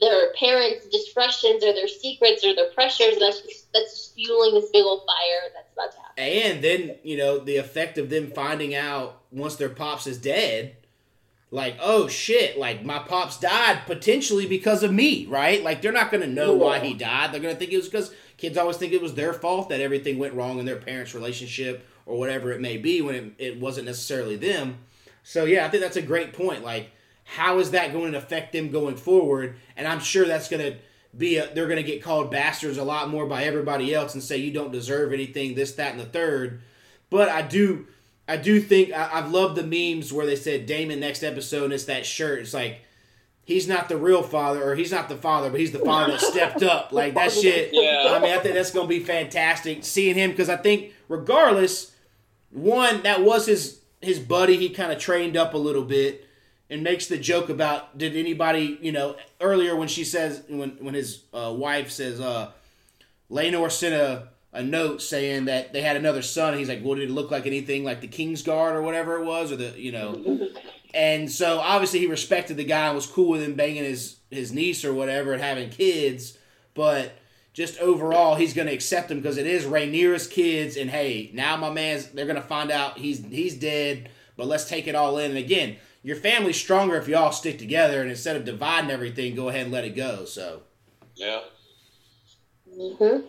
their 0.00 0.32
parents' 0.34 0.86
discretions 0.86 1.64
or 1.64 1.72
their 1.72 1.88
secrets 1.88 2.44
or 2.44 2.54
their 2.54 2.70
pressures. 2.72 3.14
And 3.14 3.22
that's 3.22 3.40
just, 3.40 3.72
that's 3.72 3.92
just 3.92 4.14
fueling 4.14 4.54
this 4.54 4.70
big 4.70 4.84
old 4.84 5.02
fire 5.06 5.50
that's 5.54 5.72
about 5.72 5.92
to 5.92 5.98
happen. 5.98 6.22
And 6.22 6.62
then, 6.64 6.96
you 7.02 7.16
know, 7.16 7.38
the 7.38 7.56
effect 7.56 7.98
of 7.98 8.10
them 8.10 8.30
finding 8.30 8.74
out 8.74 9.20
once 9.32 9.56
their 9.56 9.68
pops 9.68 10.06
is 10.06 10.18
dead, 10.18 10.76
like, 11.50 11.76
oh 11.80 12.06
shit, 12.06 12.58
like 12.58 12.84
my 12.84 13.00
pops 13.00 13.38
died 13.38 13.82
potentially 13.86 14.46
because 14.46 14.84
of 14.84 14.92
me, 14.92 15.26
right? 15.26 15.62
Like 15.62 15.82
they're 15.82 15.90
not 15.90 16.12
gonna 16.12 16.28
know 16.28 16.54
why 16.54 16.78
he 16.78 16.94
died. 16.94 17.32
They're 17.32 17.40
gonna 17.40 17.56
think 17.56 17.72
it 17.72 17.76
was 17.76 17.88
because 17.88 18.12
kids 18.36 18.56
always 18.56 18.76
think 18.76 18.92
it 18.92 19.02
was 19.02 19.14
their 19.14 19.32
fault 19.32 19.68
that 19.70 19.80
everything 19.80 20.18
went 20.18 20.34
wrong 20.34 20.60
in 20.60 20.66
their 20.66 20.76
parents' 20.76 21.14
relationship 21.14 21.84
or 22.06 22.18
whatever 22.18 22.52
it 22.52 22.60
may 22.60 22.76
be 22.76 23.02
when 23.02 23.14
it, 23.14 23.32
it 23.38 23.60
wasn't 23.60 23.86
necessarily 23.86 24.36
them. 24.36 24.78
So 25.24 25.44
yeah, 25.44 25.66
I 25.66 25.68
think 25.68 25.82
that's 25.82 25.96
a 25.96 26.02
great 26.02 26.32
point. 26.32 26.62
Like, 26.62 26.90
how 27.36 27.58
is 27.60 27.70
that 27.70 27.92
going 27.92 28.12
to 28.12 28.18
affect 28.18 28.52
them 28.52 28.70
going 28.70 28.96
forward? 28.96 29.56
And 29.76 29.86
I'm 29.86 30.00
sure 30.00 30.26
that's 30.26 30.48
gonna 30.48 30.76
be 31.16 31.36
a, 31.36 31.52
they're 31.54 31.66
going 31.66 31.76
to 31.76 31.82
get 31.82 32.02
called 32.02 32.30
bastards 32.30 32.78
a 32.78 32.84
lot 32.84 33.08
more 33.08 33.26
by 33.26 33.44
everybody 33.44 33.92
else 33.94 34.14
and 34.14 34.22
say 34.22 34.36
you 34.36 34.52
don't 34.52 34.70
deserve 34.72 35.12
anything 35.12 35.54
this 35.54 35.72
that 35.72 35.92
and 35.92 36.00
the 36.00 36.04
third. 36.06 36.60
But 37.08 37.28
i 37.28 37.42
do 37.42 37.86
i 38.28 38.36
do 38.36 38.60
think 38.60 38.92
I, 38.92 39.10
i've 39.14 39.30
loved 39.32 39.56
the 39.56 39.64
memes 39.64 40.12
where 40.12 40.24
they 40.26 40.36
said 40.36 40.66
Daemon 40.66 41.00
next 41.00 41.24
episode 41.24 41.64
and 41.64 41.72
it's 41.72 41.84
that 41.86 42.06
shirt. 42.06 42.40
It's 42.40 42.54
like 42.54 42.82
he's 43.44 43.66
not 43.66 43.88
the 43.88 43.96
real 43.96 44.22
father 44.22 44.62
or 44.62 44.76
he's 44.76 44.92
not 44.92 45.08
the 45.08 45.16
father 45.16 45.50
but 45.50 45.58
he's 45.58 45.72
the 45.72 45.80
father 45.80 46.12
that 46.12 46.20
stepped 46.20 46.62
up. 46.62 46.92
Like 46.92 47.14
that 47.14 47.32
shit 47.32 47.70
Yeah. 47.72 48.04
i 48.16 48.20
mean 48.20 48.32
i 48.32 48.38
think 48.38 48.54
that's 48.54 48.70
going 48.70 48.86
to 48.86 48.98
be 48.98 49.00
fantastic 49.04 49.84
seeing 49.84 50.14
him 50.14 50.30
because 50.30 50.48
i 50.48 50.56
think 50.56 50.92
regardless 51.08 51.90
one 52.50 53.02
that 53.02 53.22
was 53.22 53.46
his 53.46 53.80
his 54.00 54.18
buddy. 54.18 54.56
He 54.56 54.70
kind 54.70 54.92
of 54.92 54.98
trained 54.98 55.36
up 55.36 55.54
a 55.54 55.58
little 55.58 55.84
bit 55.84 56.26
and 56.70 56.84
makes 56.84 57.08
the 57.08 57.18
joke 57.18 57.48
about 57.48 57.98
did 57.98 58.16
anybody 58.16 58.78
you 58.80 58.92
know 58.92 59.16
earlier 59.40 59.74
when 59.74 59.88
she 59.88 60.04
says 60.04 60.42
when 60.48 60.70
when 60.80 60.94
his 60.94 61.24
uh, 61.34 61.52
wife 61.54 61.90
says 61.90 62.20
uh 62.20 62.50
Laenor 63.30 63.70
sent 63.70 63.94
a, 63.94 64.28
a 64.52 64.62
note 64.62 65.00
saying 65.00 65.44
that 65.44 65.72
they 65.72 65.82
had 65.82 65.96
another 65.96 66.22
son. 66.22 66.56
He's 66.56 66.68
like 66.68 66.82
well 66.84 66.94
did 66.94 67.10
it 67.10 67.12
look 67.12 67.30
like 67.30 67.46
anything 67.46 67.84
like 67.84 68.00
the 68.00 68.08
Kingsguard 68.08 68.72
or 68.72 68.82
whatever 68.82 69.18
it 69.18 69.24
was 69.24 69.52
or 69.52 69.56
the 69.56 69.78
you 69.78 69.92
know? 69.92 70.48
And 70.94 71.30
so 71.30 71.58
obviously 71.60 72.00
he 72.00 72.06
respected 72.06 72.56
the 72.56 72.64
guy 72.64 72.86
and 72.86 72.96
was 72.96 73.06
cool 73.06 73.30
with 73.30 73.42
him 73.42 73.54
banging 73.54 73.84
his 73.84 74.16
his 74.30 74.52
niece 74.52 74.84
or 74.84 74.94
whatever 74.94 75.32
and 75.32 75.42
having 75.42 75.70
kids. 75.70 76.38
But 76.74 77.12
just 77.52 77.78
overall 77.80 78.36
he's 78.36 78.54
going 78.54 78.68
to 78.68 78.74
accept 78.74 79.10
him 79.10 79.18
because 79.18 79.36
it 79.36 79.46
is 79.46 79.64
Rhaenyra's 79.64 80.26
kids. 80.26 80.76
And 80.76 80.90
hey 80.90 81.30
now 81.34 81.56
my 81.56 81.70
man's 81.70 82.08
they're 82.08 82.26
going 82.26 82.36
to 82.36 82.42
find 82.42 82.70
out 82.70 82.98
he's 82.98 83.24
he's 83.24 83.56
dead. 83.56 84.10
But 84.36 84.46
let's 84.46 84.68
take 84.68 84.88
it 84.88 84.94
all 84.94 85.18
in. 85.18 85.30
And 85.30 85.38
again 85.38 85.76
your 86.02 86.16
family's 86.16 86.56
stronger 86.56 86.96
if 86.96 87.08
you 87.08 87.16
all 87.16 87.32
stick 87.32 87.58
together, 87.58 88.00
and 88.00 88.10
instead 88.10 88.36
of 88.36 88.44
dividing 88.44 88.90
everything, 88.90 89.34
go 89.34 89.48
ahead 89.48 89.62
and 89.62 89.72
let 89.72 89.84
it 89.84 89.96
go. 89.96 90.24
So 90.24 90.62
Yeah. 91.16 91.40
Mm-hmm. 92.72 93.26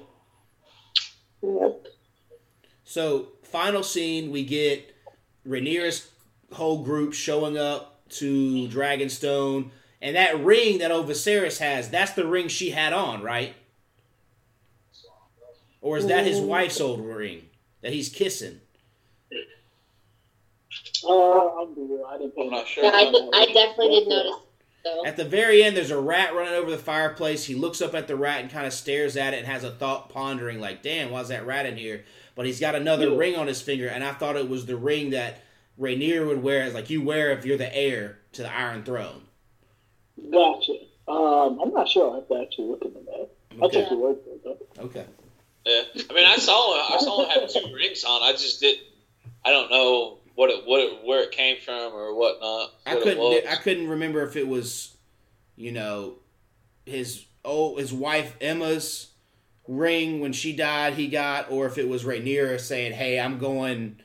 Yep. 1.44 1.88
So, 2.84 3.30
final 3.44 3.84
scene, 3.84 4.32
we 4.32 4.44
get 4.46 4.96
Rhaenyra's 5.48 6.10
whole 6.52 6.84
group 6.84 7.14
showing 7.14 7.58
up 7.58 8.08
to 8.10 8.68
Dragonstone, 8.68 9.72
and 10.02 10.16
that 10.16 10.44
ring 10.44 10.80
that 10.80 10.92
old 10.92 11.08
has, 11.60 11.90
that's 11.90 12.12
the 12.12 12.28
ring 12.28 12.48
she 12.48 12.72
had 12.72 12.94
on, 12.94 13.24
right? 13.24 13.56
Or 15.82 15.98
is 15.98 16.06
that 16.08 16.26
his 16.26 16.40
Mm. 16.40 16.46
wife's 16.48 16.80
old 16.82 17.00
ring 17.00 17.50
that 17.82 17.94
he's 17.94 18.10
kissing? 18.10 18.62
Uh, 21.08 21.62
I'm. 21.62 21.76
I 22.08 22.18
didn't 22.18 22.36
pay 22.36 22.44
I'm 22.44 22.50
not 22.52 22.68
sure. 22.68 22.84
Yeah, 22.84 22.92
I, 22.92 23.02
attention 23.02 23.26
did, 23.32 23.36
I 23.36 23.46
definitely 23.54 24.00
did 24.00 24.08
notice. 24.08 24.36
So. 24.84 25.06
At 25.06 25.16
the 25.16 25.26
very 25.26 25.64
end, 25.64 25.78
there's 25.78 25.92
a 25.92 26.00
rat 26.00 26.34
running 26.34 26.54
over 26.56 26.72
the 26.72 26.78
fireplace. 26.78 27.46
He 27.46 27.54
looks 27.54 27.82
up 27.82 27.94
at 27.94 28.08
the 28.08 28.16
rat 28.16 28.42
and 28.42 28.50
kind 28.50 28.66
of 28.66 28.74
stares 28.74 29.16
at 29.16 29.34
it 29.36 29.38
and 29.38 29.46
has 29.48 29.64
a 29.64 29.70
thought 29.72 30.10
pondering, 30.10 30.60
like, 30.60 30.82
damn, 30.82 31.12
why's 31.12 31.28
that 31.28 31.46
rat 31.46 31.68
in 31.68 31.78
here? 31.78 32.04
But 32.36 32.48
he's 32.48 32.60
got 32.60 32.74
another 32.74 33.10
Yeah. 33.10 33.18
ring 33.18 33.36
on 33.36 33.46
his 33.48 33.62
finger, 33.62 33.88
and 33.88 34.04
I 34.04 34.14
thought 34.14 34.38
it 34.38 34.50
was 34.50 34.66
the 34.66 34.76
ring 34.76 35.12
that 35.12 35.44
Rhaenyra 35.80 36.26
would 36.28 36.42
wear, 36.42 36.64
as 36.64 36.74
like 36.74 36.90
you 36.90 37.02
wear 37.04 37.32
if 37.32 37.46
you're 37.46 37.58
the 37.58 37.76
heir 37.76 38.18
to 38.34 38.42
the 38.42 38.52
Iron 38.52 38.84
Throne. 38.84 39.22
Gotcha. 40.32 40.74
Um, 41.08 41.60
I'm 41.62 41.74
not 41.74 41.88
sure. 41.90 42.12
I 42.12 42.16
have 42.16 42.28
to 42.30 42.42
actually 42.42 42.68
look 42.70 42.82
into 42.84 43.00
that. 43.02 43.30
I'll 43.60 43.66
Okay. 43.68 43.82
take 43.82 43.92
your 43.92 44.00
word 44.00 44.18
for 44.24 44.30
it, 44.32 44.44
though. 44.44 44.84
Okay. 44.86 45.06
Yeah. 45.66 45.82
I 46.10 46.14
mean, 46.14 46.26
I 46.26 46.38
saw 46.38 46.74
him. 46.76 46.96
I 46.98 47.04
saw 47.04 47.24
him 47.24 47.30
have 47.42 47.52
two 47.52 47.74
rings 47.74 48.04
on. 48.04 48.24
I 48.24 48.32
just 48.32 48.60
didn't. 48.62 48.84
I 49.46 49.52
don't 49.52 49.70
know 49.70 50.18
what 50.42 50.50
it, 50.50 50.64
what 50.66 50.80
it, 50.80 51.06
where 51.06 51.22
it 51.22 51.30
came 51.32 51.58
from 51.64 51.94
or 51.94 52.16
whatnot. 52.16 52.72
I 52.88 52.96
what 52.96 53.06
it 53.06 53.16
was. 53.16 53.36
couldn't. 53.42 53.52
I 53.52 53.62
couldn't 53.62 53.88
remember 53.90 54.24
if 54.24 54.36
it 54.36 54.48
was, 54.48 54.98
you 55.56 55.72
know, 55.72 56.16
his 56.84 57.26
oh 57.46 57.78
his 57.78 57.94
wife 57.94 58.40
Aemma's 58.40 59.12
ring 59.68 60.20
when 60.20 60.34
she 60.34 60.56
died 60.56 60.96
he 60.96 61.10
got, 61.10 61.52
or 61.52 61.68
if 61.68 61.78
it 61.78 61.88
was 61.88 62.06
Rhaenyra 62.06 62.60
saying, 62.60 62.94
"Hey, 62.94 63.20
I'm 63.20 63.38
going 63.38 63.98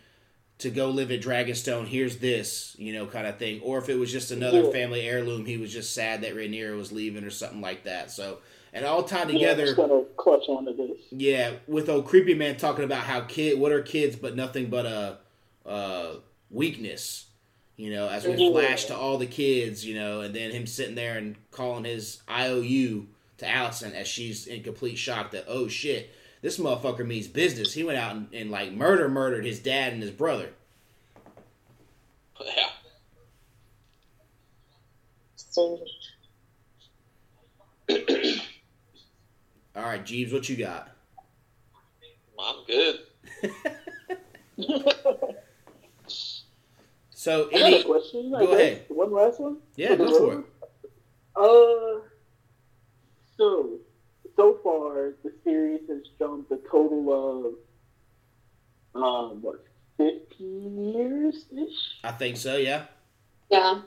to 0.58 0.68
go 0.68 0.90
live 0.90 1.10
at 1.10 1.22
Dragonstone. 1.22 1.86
Here's 1.86 2.18
this," 2.18 2.76
you 2.78 2.92
know, 2.92 3.06
kind 3.06 3.26
of 3.26 3.38
thing, 3.38 3.62
or 3.62 3.78
if 3.78 3.88
it 3.88 3.94
was 3.98 4.12
just 4.12 4.30
another 4.30 4.64
Yeah. 4.64 4.70
family 4.72 5.00
heirloom. 5.08 5.46
He 5.46 5.56
was 5.56 5.72
just 5.72 5.94
sad 5.94 6.20
that 6.20 6.34
Rhaenyra 6.36 6.76
was 6.76 6.92
leaving 6.92 7.24
or 7.24 7.30
something 7.30 7.62
like 7.62 7.84
that. 7.84 8.10
So, 8.10 8.40
and 8.74 8.84
all 8.84 9.04
tied 9.04 9.28
Yeah, 9.30 9.38
together. 9.54 9.64
just 9.64 9.76
gonna 9.78 10.02
clutch 10.18 10.44
onto 10.48 10.76
this. 10.76 10.98
Yeah, 11.10 11.52
with 11.66 11.88
old 11.88 12.04
creepy 12.04 12.34
man 12.34 12.58
talking 12.58 12.84
about 12.84 13.04
how 13.04 13.22
kid, 13.22 13.58
what 13.58 13.72
are 13.72 13.80
kids 13.80 14.16
but 14.16 14.36
nothing 14.36 14.66
but 14.66 14.84
a, 14.84 15.16
uh 15.66 16.16
weakness, 16.50 17.26
you 17.76 17.90
know, 17.90 18.08
as 18.08 18.24
we 18.26 18.36
flash 18.36 18.84
to 18.86 18.96
all 18.96 19.18
the 19.18 19.26
kids, 19.26 19.84
you 19.84 19.94
know, 19.94 20.20
and 20.20 20.34
then 20.34 20.50
him 20.50 20.66
sitting 20.66 20.94
there 20.94 21.18
and 21.18 21.36
calling 21.50 21.84
his 21.84 22.22
IOU 22.30 23.06
to 23.38 23.44
Alicent 23.44 23.94
as 23.94 24.08
she's 24.08 24.46
in 24.46 24.62
complete 24.62 24.96
shock 24.96 25.32
that 25.32 25.44
oh 25.48 25.68
shit, 25.68 26.10
this 26.42 26.58
motherfucker 26.58 27.06
means 27.06 27.26
business. 27.26 27.72
He 27.72 27.84
went 27.84 27.98
out 27.98 28.16
and, 28.16 28.28
and 28.32 28.50
like 28.50 28.72
murder 28.72 29.08
murdered 29.08 29.44
his 29.44 29.58
dad 29.58 29.92
and 29.92 30.02
his 30.02 30.10
brother. 30.10 30.50
Yeah. 32.44 32.68
So, 35.36 35.80
All 37.88 39.82
right, 39.82 40.04
Jeebs, 40.04 40.32
what 40.32 40.48
you 40.48 40.56
got? 40.56 40.90
I'm 42.38 42.64
good. 42.66 43.00
So 47.26 47.48
I 47.48 47.58
got 47.58 47.60
a 47.60 47.66
any 47.66 47.82
question. 47.82 48.32
I 48.36 48.38
Go 48.38 48.46
guess. 48.46 48.60
ahead. 48.60 48.84
One 48.86 49.12
last 49.12 49.40
one. 49.40 49.56
yeah, 49.74 49.96
go 49.96 50.16
for 50.16 50.32
it. 50.38 50.44
Uh, 51.34 52.00
so 53.36 53.80
so 54.36 54.60
far 54.62 55.14
the 55.24 55.32
series 55.42 55.80
has 55.88 56.02
jumped 56.20 56.52
a 56.52 56.58
total 56.70 57.58
of 58.94 59.02
um 59.02 59.42
what 59.42 59.64
fifteen 59.96 60.94
years 60.94 61.46
ish. 61.50 61.98
I 62.04 62.12
think 62.12 62.36
so. 62.36 62.58
Yeah. 62.58 62.84
yeah. 63.50 63.80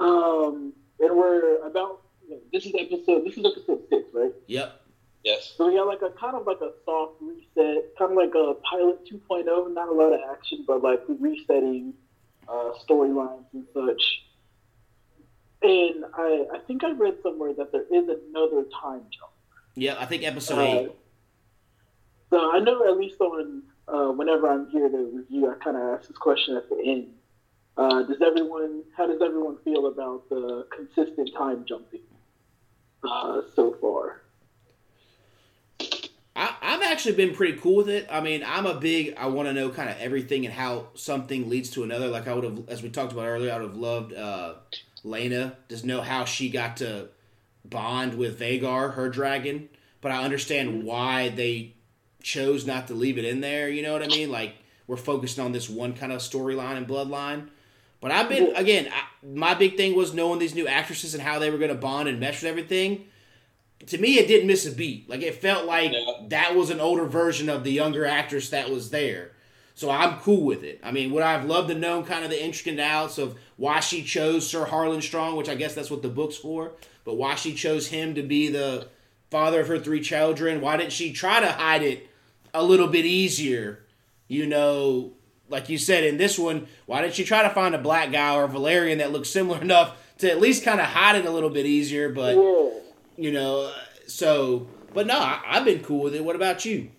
Um, 0.00 0.72
and 0.98 1.16
we're 1.16 1.64
about 1.64 2.00
this 2.52 2.66
is 2.66 2.72
episode 2.76 3.24
this 3.24 3.38
is 3.38 3.46
episode 3.46 3.82
six, 3.90 4.06
right? 4.12 4.32
Yep. 4.48 4.80
Yes. 5.22 5.54
So 5.56 5.68
we 5.68 5.76
got 5.76 5.86
like 5.86 6.02
a 6.02 6.10
kind 6.18 6.34
of 6.34 6.48
like 6.48 6.60
a 6.60 6.72
soft 6.84 7.14
reset, 7.20 7.94
kind 7.96 8.10
of 8.10 8.16
like 8.16 8.34
a 8.34 8.54
pilot 8.68 9.06
2.0. 9.06 9.72
Not 9.72 9.88
a 9.88 9.92
lot 9.92 10.12
of 10.12 10.20
action, 10.32 10.64
but 10.66 10.82
like 10.82 11.00
resetting 11.20 11.94
uh, 12.48 12.70
storylines 12.86 13.44
and 13.52 13.64
such. 13.74 14.02
And 15.62 16.04
I, 16.14 16.46
I 16.54 16.58
think 16.66 16.82
I 16.84 16.90
read 16.92 17.18
somewhere 17.22 17.52
that 17.54 17.70
there 17.72 17.82
is 17.92 18.08
another 18.08 18.64
time 18.80 19.02
jump. 19.10 19.32
Yeah, 19.74 19.96
I 19.98 20.06
think 20.06 20.24
episode 20.24 20.58
Uh, 20.58 20.62
eight. 20.62 20.92
so 22.30 22.50
I 22.52 22.58
know 22.58 22.84
at 22.86 22.96
least 22.98 23.20
on 23.20 23.62
uh, 23.88 24.10
whenever 24.12 24.48
I'm 24.50 24.68
here 24.70 24.88
to 24.88 24.96
review, 25.14 25.50
I 25.50 25.54
kind 25.62 25.76
of 25.76 25.82
ask 25.98 26.08
this 26.08 26.16
question 26.16 26.56
at 26.56 26.68
the 26.68 26.80
end. 26.84 27.08
Uh, 27.76 28.02
does 28.02 28.20
everyone? 28.20 28.82
How 28.96 29.06
does 29.06 29.20
everyone 29.22 29.56
feel 29.64 29.86
about 29.86 30.28
the 30.28 30.66
consistent 30.76 31.30
time 31.36 31.64
jumping 31.66 32.00
uh, 33.02 33.42
so 33.54 33.76
far? 33.80 34.21
I've 36.82 36.90
actually 36.90 37.14
been 37.14 37.34
pretty 37.34 37.58
cool 37.58 37.76
with 37.76 37.88
it. 37.88 38.08
I 38.10 38.20
mean, 38.20 38.42
I'm 38.44 38.66
a 38.66 38.74
big. 38.74 39.14
I 39.16 39.26
want 39.26 39.48
to 39.48 39.52
know 39.52 39.70
kind 39.70 39.88
of 39.88 39.96
everything 40.00 40.44
and 40.44 40.52
how 40.52 40.88
something 40.94 41.48
leads 41.48 41.70
to 41.70 41.84
another. 41.84 42.08
Like 42.08 42.26
I 42.26 42.34
would 42.34 42.44
have, 42.44 42.68
as 42.68 42.82
we 42.82 42.90
talked 42.90 43.12
about 43.12 43.26
earlier, 43.26 43.52
I 43.52 43.58
would 43.58 43.68
have 43.68 43.76
loved 43.76 44.12
uh, 44.12 44.54
Laena 45.04 45.54
to 45.68 45.86
know 45.86 46.00
how 46.00 46.24
she 46.24 46.50
got 46.50 46.78
to 46.78 47.08
bond 47.64 48.14
with 48.18 48.40
Vhagar, 48.40 48.94
her 48.94 49.08
dragon. 49.08 49.68
But 50.00 50.10
I 50.10 50.24
understand 50.24 50.82
why 50.82 51.28
they 51.28 51.74
chose 52.20 52.66
not 52.66 52.88
to 52.88 52.94
leave 52.94 53.16
it 53.16 53.24
in 53.24 53.40
there. 53.40 53.68
You 53.68 53.82
know 53.82 53.92
what 53.92 54.02
I 54.02 54.08
mean? 54.08 54.30
Like 54.30 54.56
we're 54.88 54.96
focused 54.96 55.38
on 55.38 55.52
this 55.52 55.70
one 55.70 55.94
kind 55.94 56.10
of 56.10 56.20
storyline 56.20 56.76
and 56.76 56.88
bloodline. 56.88 57.48
But 58.00 58.10
I've 58.10 58.28
been 58.28 58.56
again. 58.56 58.88
I, 58.92 59.02
my 59.24 59.54
big 59.54 59.76
thing 59.76 59.94
was 59.94 60.12
knowing 60.12 60.40
these 60.40 60.56
new 60.56 60.66
actresses 60.66 61.14
and 61.14 61.22
how 61.22 61.38
they 61.38 61.50
were 61.50 61.58
going 61.58 61.70
to 61.70 61.76
bond 61.76 62.08
and 62.08 62.18
mesh 62.18 62.42
with 62.42 62.50
everything 62.50 63.04
to 63.86 63.98
me 63.98 64.18
it 64.18 64.26
didn't 64.28 64.46
miss 64.46 64.66
a 64.66 64.72
beat 64.72 65.08
like 65.08 65.22
it 65.22 65.34
felt 65.34 65.66
like 65.66 65.92
Yeah. 65.92 66.12
that 66.28 66.54
was 66.54 66.70
an 66.70 66.80
older 66.80 67.04
version 67.06 67.48
of 67.48 67.64
the 67.64 67.72
younger 67.72 68.04
actress 68.06 68.50
that 68.50 68.70
was 68.70 68.90
there 68.90 69.32
so 69.74 69.90
i'm 69.90 70.18
cool 70.20 70.42
with 70.42 70.62
it 70.62 70.80
i 70.84 70.90
mean 70.92 71.10
would 71.12 71.22
i've 71.22 71.44
loved 71.44 71.68
to 71.68 71.74
know 71.74 72.02
kind 72.02 72.24
of 72.24 72.30
the 72.30 72.42
intricate 72.44 72.78
outs 72.80 73.18
of 73.18 73.36
why 73.56 73.80
she 73.80 74.02
chose 74.02 74.48
sir 74.48 74.64
Harwin 74.66 75.02
Strong 75.02 75.36
which 75.36 75.48
i 75.48 75.54
guess 75.54 75.74
that's 75.74 75.90
what 75.90 76.02
the 76.02 76.08
book's 76.08 76.36
for 76.36 76.72
but 77.04 77.14
why 77.14 77.34
she 77.34 77.54
chose 77.54 77.88
him 77.88 78.14
to 78.14 78.22
be 78.22 78.48
the 78.48 78.88
father 79.30 79.60
of 79.62 79.68
her 79.68 79.78
three 79.78 80.00
children 80.00 80.60
why 80.60 80.76
didn't 80.76 80.92
she 80.92 81.12
try 81.12 81.40
to 81.40 81.50
hide 81.50 81.82
it 81.82 82.08
a 82.54 82.62
little 82.62 82.88
bit 82.88 83.04
easier 83.06 83.80
you 84.28 84.46
know 84.46 85.12
like 85.48 85.68
you 85.68 85.78
said 85.78 86.04
in 86.04 86.18
this 86.18 86.38
one 86.38 86.66
why 86.86 87.00
didn't 87.02 87.14
she 87.14 87.24
try 87.24 87.42
to 87.42 87.50
find 87.50 87.74
a 87.74 87.78
black 87.78 88.12
guy 88.12 88.34
or 88.36 88.44
a 88.44 88.48
Valyrian 88.48 88.98
that 88.98 89.10
looks 89.12 89.30
similar 89.30 89.60
enough 89.62 89.96
to 90.18 90.30
at 90.30 90.38
least 90.40 90.64
kind 90.64 90.80
of 90.80 90.86
hide 90.86 91.16
it 91.16 91.24
a 91.24 91.30
little 91.30 91.50
bit 91.50 91.66
easier 91.66 92.08
but 92.10 92.36
yeah. 92.36 92.68
You 93.22 93.32
know 93.32 93.72
so 94.06 94.66
but 94.92 95.06
no 95.06 95.18
I, 95.18 95.40
i've 95.46 95.64
been 95.64 95.82
cool 95.82 96.02
with 96.02 96.14
it 96.14 96.24
what 96.24 96.36
about 96.36 96.64
you 96.64 96.90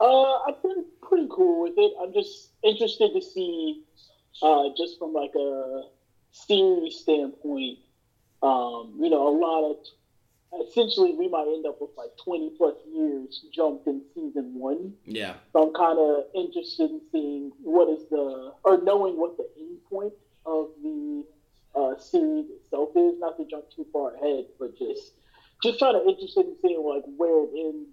Uh, 0.00 0.38
I've 0.46 0.62
been 0.62 0.84
pretty 1.02 1.26
cool 1.30 1.62
with 1.62 1.74
it. 1.76 1.92
I'm 2.00 2.12
just 2.12 2.50
interested 2.62 3.10
to 3.14 3.20
see, 3.20 3.82
uh, 4.42 4.64
just 4.76 4.98
from 4.98 5.12
like 5.12 5.34
a 5.34 5.82
series 6.30 6.96
standpoint, 7.00 7.78
um, 8.42 8.94
you 9.00 9.10
know, 9.10 9.26
a 9.26 9.34
lot 9.36 9.70
of 9.70 9.76
essentially 10.68 11.14
we 11.18 11.28
might 11.28 11.46
end 11.46 11.66
up 11.66 11.78
with 11.80 11.90
like 11.96 12.10
20 12.24 12.52
plus 12.56 12.76
years 12.90 13.44
jumped 13.52 13.86
in 13.86 14.02
season 14.14 14.54
one. 14.54 14.94
yeah 15.04 15.34
So 15.52 15.66
I'm 15.66 15.74
kind 15.74 15.98
of 15.98 16.24
interested 16.34 16.90
in 16.90 17.00
seeing 17.10 17.52
what 17.62 17.88
is 17.88 18.08
the, 18.08 18.52
or 18.64 18.80
knowing 18.82 19.18
what 19.18 19.36
the 19.36 19.48
end 19.58 19.78
point 19.90 20.12
of 20.46 20.68
the 20.82 21.24
uh, 21.74 21.98
series 21.98 22.46
itself 22.50 22.90
is. 22.96 23.18
Not 23.18 23.36
to 23.38 23.44
jump 23.46 23.64
too 23.74 23.86
far 23.92 24.14
ahead, 24.14 24.46
but 24.58 24.76
just 24.78 25.12
just 25.62 25.80
kind 25.80 25.96
of 25.96 26.06
interested 26.06 26.46
in 26.46 26.56
seeing 26.62 26.82
like 26.84 27.02
where 27.16 27.44
it 27.44 27.50
ends, 27.56 27.88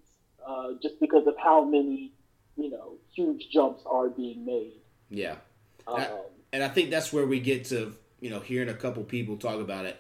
uh, 0.46 0.70
just 0.82 1.00
because 1.00 1.26
of 1.28 1.36
how 1.38 1.64
many, 1.66 2.14
you 2.56 2.70
know, 2.70 2.98
huge 3.14 3.50
jumps 3.52 3.84
are 3.86 4.10
being 4.10 4.46
made. 4.46 4.74
yeah 5.10 5.36
Um, 5.88 6.06
and 6.52 6.64
i 6.64 6.68
think 6.68 6.90
that's 6.90 7.12
where 7.14 7.26
we 7.26 7.40
get 7.40 7.66
to 7.66 7.94
you 8.20 8.30
know 8.30 8.40
hearing 8.40 8.70
a 8.70 8.74
couple 8.74 9.04
people 9.04 9.38
talk 9.38 9.60
about 9.60 9.86
it 9.86 10.00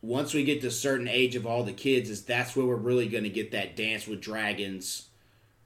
once 0.00 0.32
we 0.34 0.44
get 0.44 0.60
to 0.60 0.68
a 0.68 0.70
certain 0.70 1.08
age 1.08 1.34
of 1.34 1.46
all 1.46 1.62
the 1.64 1.72
kids 1.72 2.10
is 2.10 2.24
that's 2.24 2.54
where 2.54 2.66
we're 2.66 2.76
really 2.76 3.08
going 3.08 3.24
to 3.24 3.30
get 3.30 3.52
that 3.52 3.76
dance 3.76 4.06
with 4.06 4.20
dragons 4.20 5.08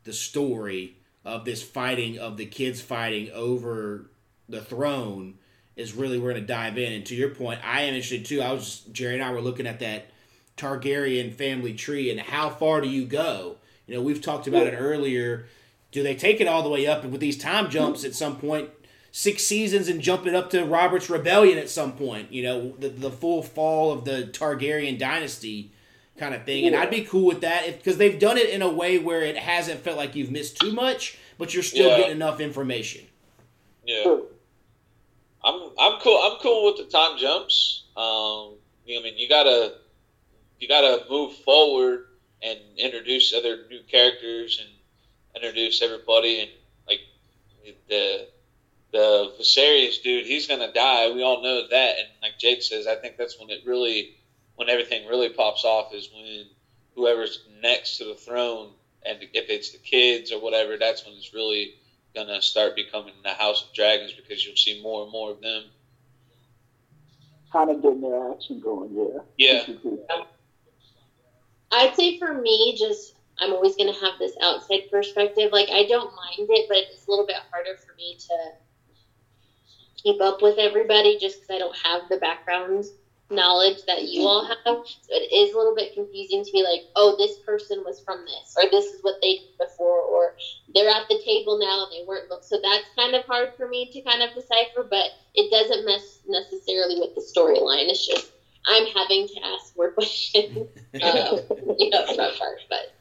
the 0.05 0.13
story 0.13 0.97
of 1.25 1.45
this 1.45 1.63
fighting 1.63 2.19
of 2.19 2.37
the 2.37 2.47
kids 2.47 2.81
fighting 2.81 3.31
over 3.33 4.11
the 4.49 4.61
throne 4.61 5.35
is 5.77 5.95
really 5.95 6.19
we're 6.19 6.31
going 6.33 6.41
to 6.43 6.47
dive 6.47 6.77
in 6.79 6.93
and 6.93 7.07
to 7.07 7.15
your 7.15 7.31
point 7.31 7.61
i 7.65 7.83
am 7.83 7.95
interested 7.95 8.25
too 8.25 8.41
i 8.41 8.53
was 8.53 8.81
jerry 8.93 9.15
and 9.15 9.23
i 9.23 9.31
were 9.33 9.41
looking 9.41 9.67
at 9.67 9.79
that 9.81 10.07
targaryen 10.57 11.33
family 11.33 11.73
tree 11.75 12.11
and 12.11 12.21
how 12.21 12.51
far 12.51 12.81
do 12.81 12.89
you 12.89 13.05
go 13.05 13.57
you 13.87 13.95
know 13.95 14.03
we've 14.03 14.21
talked 14.21 14.47
about 14.47 14.67
it 14.67 14.75
earlier 14.77 15.47
do 15.91 16.03
they 16.03 16.15
take 16.15 16.41
it 16.41 16.47
all 16.47 16.63
the 16.63 16.69
way 16.69 16.87
up 16.87 17.03
and 17.03 17.11
with 17.13 17.21
these 17.21 17.39
time 17.39 17.71
jumps 17.71 18.05
at 18.05 18.15
some 18.15 18.37
point 18.37 18.69
six 19.11 19.45
seasons 19.45 19.89
and 19.89 20.01
jump 20.01 20.27
it 20.27 20.35
up 20.35 20.49
to 20.51 20.65
Robert's 20.65 21.11
Rebellion 21.11 21.59
at 21.59 21.69
some 21.69 21.93
point. 21.93 22.33
You 22.33 22.43
know, 22.45 22.71
the 22.79 22.89
the 22.89 23.11
full 23.11 23.43
fall 23.43 23.93
of 23.93 24.07
the 24.07 24.31
Targaryen 24.33 24.99
dynasty 24.99 25.71
kind 26.17 26.35
of 26.35 26.45
thing, 26.45 26.67
and 26.67 26.75
I'd 26.75 26.89
be 26.89 27.03
cool 27.05 27.27
with 27.27 27.43
that 27.43 27.67
because 27.77 27.99
they've 27.99 28.19
done 28.19 28.39
it 28.39 28.49
in 28.49 28.63
a 28.63 28.71
way 28.71 28.99
where 28.99 29.21
it 29.21 29.37
hasn't 29.37 29.81
felt 29.81 29.99
like 29.99 30.17
you've 30.17 30.31
missed 30.31 30.59
too 30.59 30.73
much, 30.73 31.19
but 31.37 31.53
you're 31.53 31.63
still 31.63 31.91
Yeah. 31.91 31.97
getting 31.99 32.13
enough 32.17 32.41
information. 32.41 33.03
Yeah. 33.85 34.17
I'm 35.45 35.71
I'm 35.79 36.01
cool. 36.01 36.21
I'm 36.23 36.39
cool 36.41 36.65
with 36.67 36.77
the 36.77 36.85
time 36.85 37.19
jumps. 37.19 37.85
Um, 37.97 38.55
you 38.87 38.95
know, 38.95 39.01
I 39.01 39.05
mean, 39.05 39.19
you 39.19 39.29
gotta 39.29 39.75
you 40.59 40.69
gotta 40.69 41.05
move 41.11 41.35
forward 41.39 42.07
and 42.43 42.59
introduce 42.77 43.33
other 43.33 43.67
new 43.69 43.81
characters 43.91 44.61
and 44.61 44.71
introduce 45.35 45.83
everybody 45.83 46.41
and 46.41 46.51
like 46.87 47.01
the 47.89 48.29
the 48.93 49.33
Viserys 49.39 50.03
dude. 50.03 50.27
He's 50.27 50.47
gonna 50.47 50.73
die. 50.73 51.11
We 51.11 51.23
all 51.23 51.43
know 51.43 51.67
that. 51.69 51.99
And 51.99 52.09
like 52.21 52.39
Jake 52.39 52.63
says, 52.63 52.87
I 52.87 52.97
think 52.97 53.17
that's 53.17 53.39
when 53.39 53.51
it 53.51 53.63
really 53.65 54.15
when 54.55 54.69
everything 54.69 55.07
really 55.09 55.31
pops 55.31 55.65
off 55.65 55.93
is 55.93 56.09
when 56.15 56.47
whoever's 56.95 57.45
next 57.61 57.99
to 57.99 58.05
the 58.05 58.15
throne 58.15 58.71
and 59.05 59.19
if 59.33 59.51
it's 59.51 59.71
the 59.73 59.79
kids 59.79 60.31
or 60.31 60.41
whatever, 60.41 60.77
that's 60.77 61.05
when 61.05 61.15
it's 61.17 61.35
really 61.35 61.75
gonna 62.15 62.41
start 62.43 62.75
becoming 62.75 63.15
the 63.23 63.31
House 63.31 63.63
of 63.63 63.73
Dragons 63.73 64.13
because 64.13 64.45
you'll 64.45 64.57
see 64.57 64.81
more 64.83 65.03
and 65.03 65.13
more 65.13 65.31
of 65.31 65.41
them. 65.41 65.65
Kind 67.53 67.71
of 67.71 67.83
getting 67.83 68.01
their 68.01 68.33
action 68.33 68.61
going, 68.61 68.95
yeah. 69.37 69.67
Yeah. 69.77 70.23
I'd 71.71 71.97
say 71.97 72.19
for 72.19 72.33
me, 72.35 72.77
just 72.79 73.15
I'm 73.39 73.53
always 73.53 73.77
going 73.77 73.93
to 73.93 74.01
have 74.01 74.19
this 74.19 74.33
outside 74.43 74.91
perspective. 74.91 75.51
Like 75.53 75.69
I 75.71 75.85
don't 75.85 76.11
mind 76.15 76.49
it, 76.51 76.67
but 76.69 76.79
it's 76.79 77.07
a 77.07 77.11
little 77.11 77.27
bit 77.27 77.37
harder 77.51 77.77
for 77.85 77.95
me 77.97 78.17
to 78.29 78.37
keep 80.03 80.21
up 80.21 80.43
with 80.43 80.59
everybody 80.59 81.19
just 81.19 81.41
because 81.41 81.55
I 81.55 81.59
don't 81.59 81.77
have 81.77 82.09
the 82.09 82.19
background 82.19 82.85
knowledge 83.33 83.85
that 83.87 84.05
you 84.05 84.23
all 84.27 84.45
have. 84.47 84.57
So 84.65 84.85
it 85.09 85.33
is 85.33 85.55
a 85.55 85.59
little 85.59 85.75
bit 85.75 85.95
confusing 85.95 86.45
to 86.45 86.53
be 86.53 86.63
like, 86.63 86.83
oh, 86.97 87.17
this 87.17 87.39
person 87.45 87.83
was 87.85 88.01
from 88.05 88.25
this, 88.25 88.55
or 88.57 88.71
this 88.71 88.87
is 88.87 89.03
what 89.03 89.17
they 89.23 89.39
did 89.39 89.59
before, 89.59 90.01
or 90.01 90.37
they're 90.75 90.91
at 90.91 91.09
the 91.09 91.21
table 91.25 91.59
now 91.59 91.85
and 91.85 91.93
they 91.93 92.07
weren't. 92.07 92.29
So 92.45 92.61
that's 92.63 92.85
kind 92.97 93.15
of 93.15 93.25
hard 93.25 93.55
for 93.57 93.69
me 93.69 93.91
to 93.93 94.01
kind 94.03 94.23
of 94.23 94.35
decipher, 94.35 94.87
but 94.89 95.11
it 95.35 95.51
doesn't 95.51 95.87
mess 95.87 96.21
necessarily 96.27 97.01
with 97.01 97.15
the 97.15 97.23
storyline. 97.23 97.89
It's 97.89 98.07
just 98.07 98.33
I'm 98.67 98.87
having 98.95 99.27
to 99.29 99.41
ask 99.45 99.77
more 99.77 99.91
questions. 99.93 100.69
uh, 100.95 101.39
you 101.79 101.91
know, 101.91 102.17
that 102.17 102.39
part, 102.39 102.61
but 102.69 102.93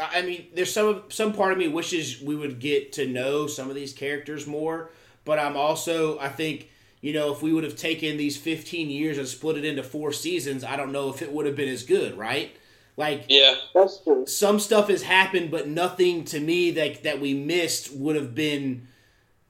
I 0.00 0.22
mean, 0.22 0.46
there's 0.54 0.72
some 0.72 1.04
some 1.08 1.32
part 1.32 1.52
of 1.52 1.58
me 1.58 1.68
wishes 1.68 2.20
we 2.22 2.34
would 2.34 2.58
get 2.58 2.92
to 2.94 3.06
know 3.06 3.46
some 3.46 3.68
of 3.68 3.74
these 3.74 3.92
characters 3.92 4.46
more, 4.46 4.90
but 5.24 5.38
I'm 5.38 5.56
also 5.56 6.18
I 6.18 6.28
think 6.28 6.69
you 7.00 7.12
know 7.12 7.32
if 7.32 7.42
we 7.42 7.52
would 7.52 7.64
have 7.64 7.76
taken 7.76 8.16
these 8.16 8.36
15 8.36 8.90
years 8.90 9.18
and 9.18 9.26
split 9.28 9.56
it 9.58 9.64
into 9.64 9.82
four 9.82 10.12
seasons, 10.12 10.64
I 10.64 10.76
don't 10.76 10.92
know 10.92 11.08
if 11.10 11.22
it 11.22 11.32
would 11.32 11.46
have 11.46 11.56
been 11.56 11.68
as 11.68 11.82
good, 11.84 12.16
right? 12.18 12.54
Like 12.96 13.26
Yeah, 13.28 13.54
That's 13.74 14.00
true. 14.00 14.26
some 14.26 14.58
stuff 14.60 14.88
has 14.88 15.02
happened, 15.02 15.50
but 15.50 15.68
nothing 15.68 16.24
to 16.26 16.40
me 16.40 16.70
that 16.72 17.02
that 17.04 17.20
we 17.20 17.34
missed 17.34 17.92
would 17.94 18.16
have 18.16 18.34
been. 18.34 18.86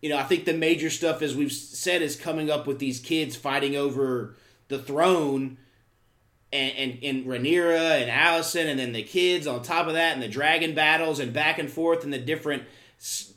You 0.03 0.09
know, 0.09 0.17
I 0.19 0.23
think 0.23 0.47
the 0.47 0.55
major 0.55 0.89
stuff, 0.89 1.21
as 1.21 1.37
we've 1.37 1.53
said, 1.53 2.01
is 2.01 2.17
coming 2.17 2.51
up 2.51 2.67
with 2.67 2.79
these 2.79 3.01
kids 3.01 3.37
fighting 3.37 3.77
over 3.77 4.35
the 4.69 4.79
throne, 4.79 5.59
and 6.53 6.73
and, 6.77 7.05
and 7.05 7.27
Rhaenyra 7.27 8.01
and 8.03 8.11
Alicent, 8.11 8.67
and 8.67 8.79
then 8.79 8.93
the 8.93 9.03
kids 9.03 9.47
on 9.47 9.63
top 9.63 9.87
of 9.89 9.95
that, 9.95 10.15
and 10.15 10.23
the 10.23 10.29
dragon 10.29 10.75
battles, 10.75 11.19
and 11.19 11.33
back 11.33 11.59
and 11.59 11.71
forth, 11.71 12.05
and 12.05 12.13
the 12.13 12.19
different, 12.19 12.63
s- 12.63 12.69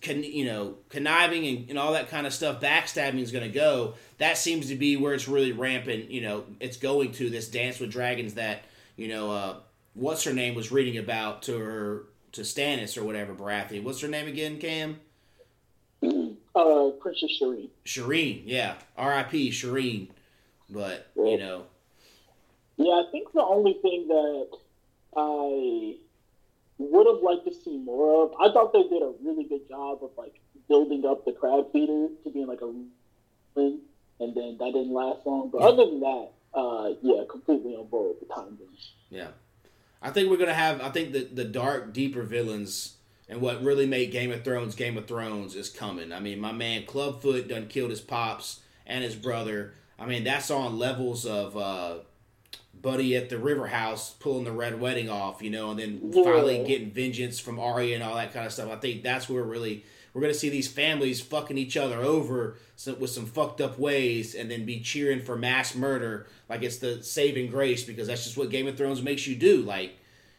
con, 0.02 0.24
you 0.24 0.46
know, 0.46 0.76
conniving 0.90 1.46
and, 1.48 1.70
and 1.70 1.80
all 1.80 1.94
that 1.94 2.10
kind 2.10 2.28
of 2.28 2.34
stuff. 2.34 2.62
Backstabbing 2.62 3.20
is 3.20 3.32
going 3.32 3.46
to 3.46 3.54
go. 3.54 3.96
That 4.18 4.38
seems 4.38 4.68
to 4.70 4.76
be 4.76 4.98
where 4.98 5.14
it's 5.14 5.28
really 5.28 5.52
rampant. 5.52 6.12
You 6.12 6.22
know, 6.22 6.44
it's 6.60 6.78
going 6.78 7.12
to 7.14 7.30
this 7.30 7.48
dance 7.48 7.80
with 7.80 7.92
dragons 7.92 8.36
that 8.36 8.64
you 8.96 9.08
know. 9.08 9.32
uh 9.32 9.56
what's 9.94 10.24
her 10.24 10.34
name 10.34 10.56
was 10.56 10.72
reading 10.72 10.98
about 10.98 11.44
to 11.44 11.58
her 11.58 12.04
to 12.32 12.42
Stannis 12.42 12.98
or 12.98 13.04
whatever 13.04 13.34
Baratheon. 13.34 13.84
What's 13.84 14.02
her 14.02 14.08
name 14.08 14.28
again, 14.28 14.58
Cam? 14.60 15.00
Uh, 16.56 16.90
Princess 17.00 17.40
Shireen. 17.42 17.70
Shireen, 17.86 18.44
yeah. 18.46 18.76
R.I.P. 18.98 19.52
Shireen. 19.52 20.10
But 20.70 21.08
you 21.16 21.38
know, 21.38 21.64
Yeah, 22.78 22.94
I 22.94 23.04
think 23.12 23.32
the 23.34 23.44
only 23.44 23.74
thing 23.82 24.08
that 24.08 24.48
I 25.16 25.96
would 26.78 27.08
have 27.08 27.22
liked 27.24 27.46
to 27.46 27.54
see 27.54 27.78
more 27.78 28.26
of, 28.26 28.32
I 28.40 28.52
thought 28.52 28.74
they 28.74 28.84
did 28.84 29.02
a 29.02 29.14
really 29.24 29.44
good 29.46 29.68
job 29.70 30.04
of 30.04 30.12
like 30.18 30.40
building 30.68 31.06
up 31.06 31.26
the 31.26 31.32
crab 31.32 31.72
feeder 31.72 32.08
to 32.24 32.30
being 32.32 32.48
like 32.48 32.62
a 32.62 32.68
ring, 33.56 33.80
and 34.20 34.36
then 34.36 34.58
that 34.60 34.72
didn't 34.74 34.94
last 34.94 35.26
long. 35.26 35.50
But 35.50 35.62
Yeah. 35.62 35.68
other 35.68 35.86
than 35.86 36.00
that, 36.02 36.30
uh, 36.54 36.94
yeah, 37.02 37.24
completely 37.30 37.76
on 37.76 37.88
board 37.88 38.10
with 38.20 38.28
the 38.28 38.34
time 38.34 38.58
jumps. 38.58 38.94
yeah. 39.10 39.30
I 40.02 40.10
think 40.10 40.30
we're 40.30 40.38
gonna 40.38 40.54
have. 40.54 40.82
I 40.82 40.90
think 40.90 41.14
the 41.14 41.24
the 41.24 41.46
dark, 41.46 41.94
deeper 41.94 42.24
villains 42.24 42.98
and 43.30 43.40
what 43.40 43.64
really 43.64 43.86
made 43.86 44.12
Game 44.12 44.32
of 44.34 44.44
Thrones 44.44 44.76
Game 44.76 44.98
of 44.98 45.08
Thrones 45.08 45.56
is 45.56 45.70
coming. 45.70 46.12
I 46.12 46.20
mean, 46.20 46.42
my 46.42 46.52
man 46.52 46.84
Clubfoot 46.86 47.48
done 47.48 47.68
killed 47.68 47.90
his 47.90 48.02
pops 48.02 48.60
and 48.86 49.02
his 49.04 49.16
brother. 49.16 49.74
I 49.98 50.06
mean, 50.06 50.26
that's 50.26 50.52
on 50.52 50.78
levels 50.78 51.26
of. 51.26 51.56
uh 51.56 52.00
Buddy 52.84 53.16
at 53.16 53.30
the 53.30 53.40
River 53.40 53.66
House 53.68 54.12
pulling 54.20 54.44
the 54.44 54.52
Red 54.52 54.80
Wedding 54.80 55.10
off, 55.10 55.42
you 55.42 55.50
know, 55.50 55.72
and 55.72 55.80
then 55.80 56.12
Yeah. 56.14 56.24
finally 56.24 56.64
getting 56.68 56.92
vengeance 56.92 57.40
from 57.40 57.58
Arya 57.58 57.96
and 57.96 58.04
all 58.04 58.14
that 58.16 58.34
kind 58.34 58.46
of 58.46 58.52
stuff. 58.54 58.70
I 58.70 58.76
think 58.76 59.02
that's 59.02 59.28
where 59.28 59.42
really 59.42 59.84
we're 60.14 60.22
gonna 60.22 60.34
see 60.34 60.50
these 60.50 60.68
families 60.68 61.22
fucking 61.22 61.58
each 61.58 61.76
other 61.78 61.98
over 62.04 62.58
with 63.00 63.10
some 63.10 63.26
fucked 63.26 63.62
up 63.62 63.80
ways, 63.80 64.36
and 64.36 64.52
then 64.52 64.66
be 64.66 64.82
cheering 64.82 65.22
for 65.22 65.36
mass 65.38 65.74
murder 65.74 66.28
like 66.50 66.62
it's 66.62 66.78
the 66.78 67.02
saving 67.02 67.50
grace 67.50 67.84
because 67.84 68.08
that's 68.08 68.26
just 68.26 68.38
what 68.38 68.50
Game 68.52 68.68
of 68.68 68.78
Thrones 68.78 69.02
makes 69.02 69.26
you 69.26 69.36
do. 69.36 69.62
Like 69.62 69.94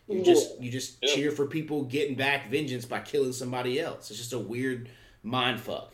you 0.06 0.22
just 0.22 0.60
you 0.60 0.70
just 0.70 0.98
Yeah. 1.02 1.14
cheer 1.14 1.30
for 1.30 1.46
people 1.46 1.82
getting 1.84 2.14
back 2.14 2.50
vengeance 2.50 2.84
by 2.84 3.00
killing 3.00 3.32
somebody 3.32 3.80
else. 3.80 4.10
It's 4.10 4.18
just 4.20 4.34
a 4.34 4.38
weird 4.38 4.90
mind 5.22 5.60
fuck. 5.60 5.92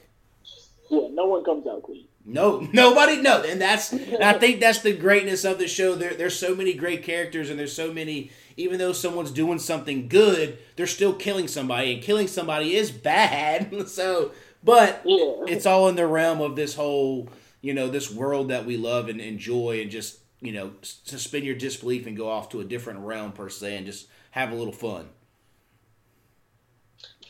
Yeah, 0.91 1.07
no 1.13 1.27
one 1.27 1.45
comes 1.45 1.65
out 1.69 1.85
clean. 1.85 2.09
No, 2.31 2.61
nobody 2.73 3.21
no, 3.21 3.43
and 3.43 3.61
that's 3.61 3.93
and 3.93 4.23
I 4.23 4.35
think 4.35 4.61
that's 4.61 4.81
the 4.81 4.93
greatness 4.93 5.45
of 5.45 5.59
the 5.59 5.67
show. 5.67 5.95
There, 5.97 6.15
there's 6.15 6.39
so 6.39 6.55
many 6.55 6.75
great 6.75 7.03
characters, 7.03 7.51
and 7.51 7.59
there's 7.59 7.75
so 7.75 7.93
many. 7.93 8.31
Even 8.57 8.79
though 8.79 8.93
someone's 8.93 9.31
doing 9.31 9.59
something 9.59 10.07
good, 10.07 10.59
they're 10.77 10.87
still 10.87 11.13
killing 11.13 11.49
somebody, 11.49 11.95
and 11.95 12.03
killing 12.03 12.29
somebody 12.29 12.75
is 12.77 12.91
bad. 12.91 13.75
So, 13.89 14.33
but 14.63 15.03
Yeah, 15.05 15.45
it's 15.49 15.67
all 15.67 15.89
in 15.89 15.97
the 15.97 16.07
realm 16.07 16.41
of 16.41 16.55
this 16.55 16.75
whole, 16.75 17.29
you 17.61 17.75
know, 17.75 17.89
this 17.89 18.11
world 18.11 18.51
that 18.51 18.65
we 18.67 18.77
love 18.77 19.09
and 19.09 19.21
enjoy, 19.21 19.81
and 19.81 19.91
just 19.91 20.21
you 20.41 20.53
know, 20.53 20.73
suspend 20.83 21.45
your 21.45 21.57
disbelief 21.57 22.07
and 22.07 22.17
go 22.17 22.31
off 22.31 22.49
to 22.51 22.61
a 22.61 22.65
different 22.65 23.01
realm 23.01 23.33
per 23.33 23.49
se, 23.49 23.77
and 23.77 23.87
just 23.87 24.07
have 24.31 24.53
a 24.53 24.55
little 24.55 24.73
fun. 24.73 25.09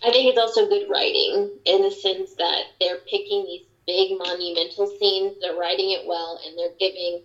I 0.02 0.10
think 0.10 0.28
it's 0.28 0.38
also 0.38 0.68
good 0.68 0.88
writing 0.90 1.50
in 1.64 1.82
the 1.82 1.90
sense 1.90 2.34
that 2.34 2.62
they're 2.80 2.98
picking 3.08 3.44
these 3.44 3.66
big 3.86 4.10
monumental 4.18 4.86
scenes, 4.86 5.34
they're 5.40 5.54
writing 5.54 5.90
it 5.90 6.04
well, 6.06 6.38
and 6.44 6.58
they're 6.58 6.74
giving 6.78 7.20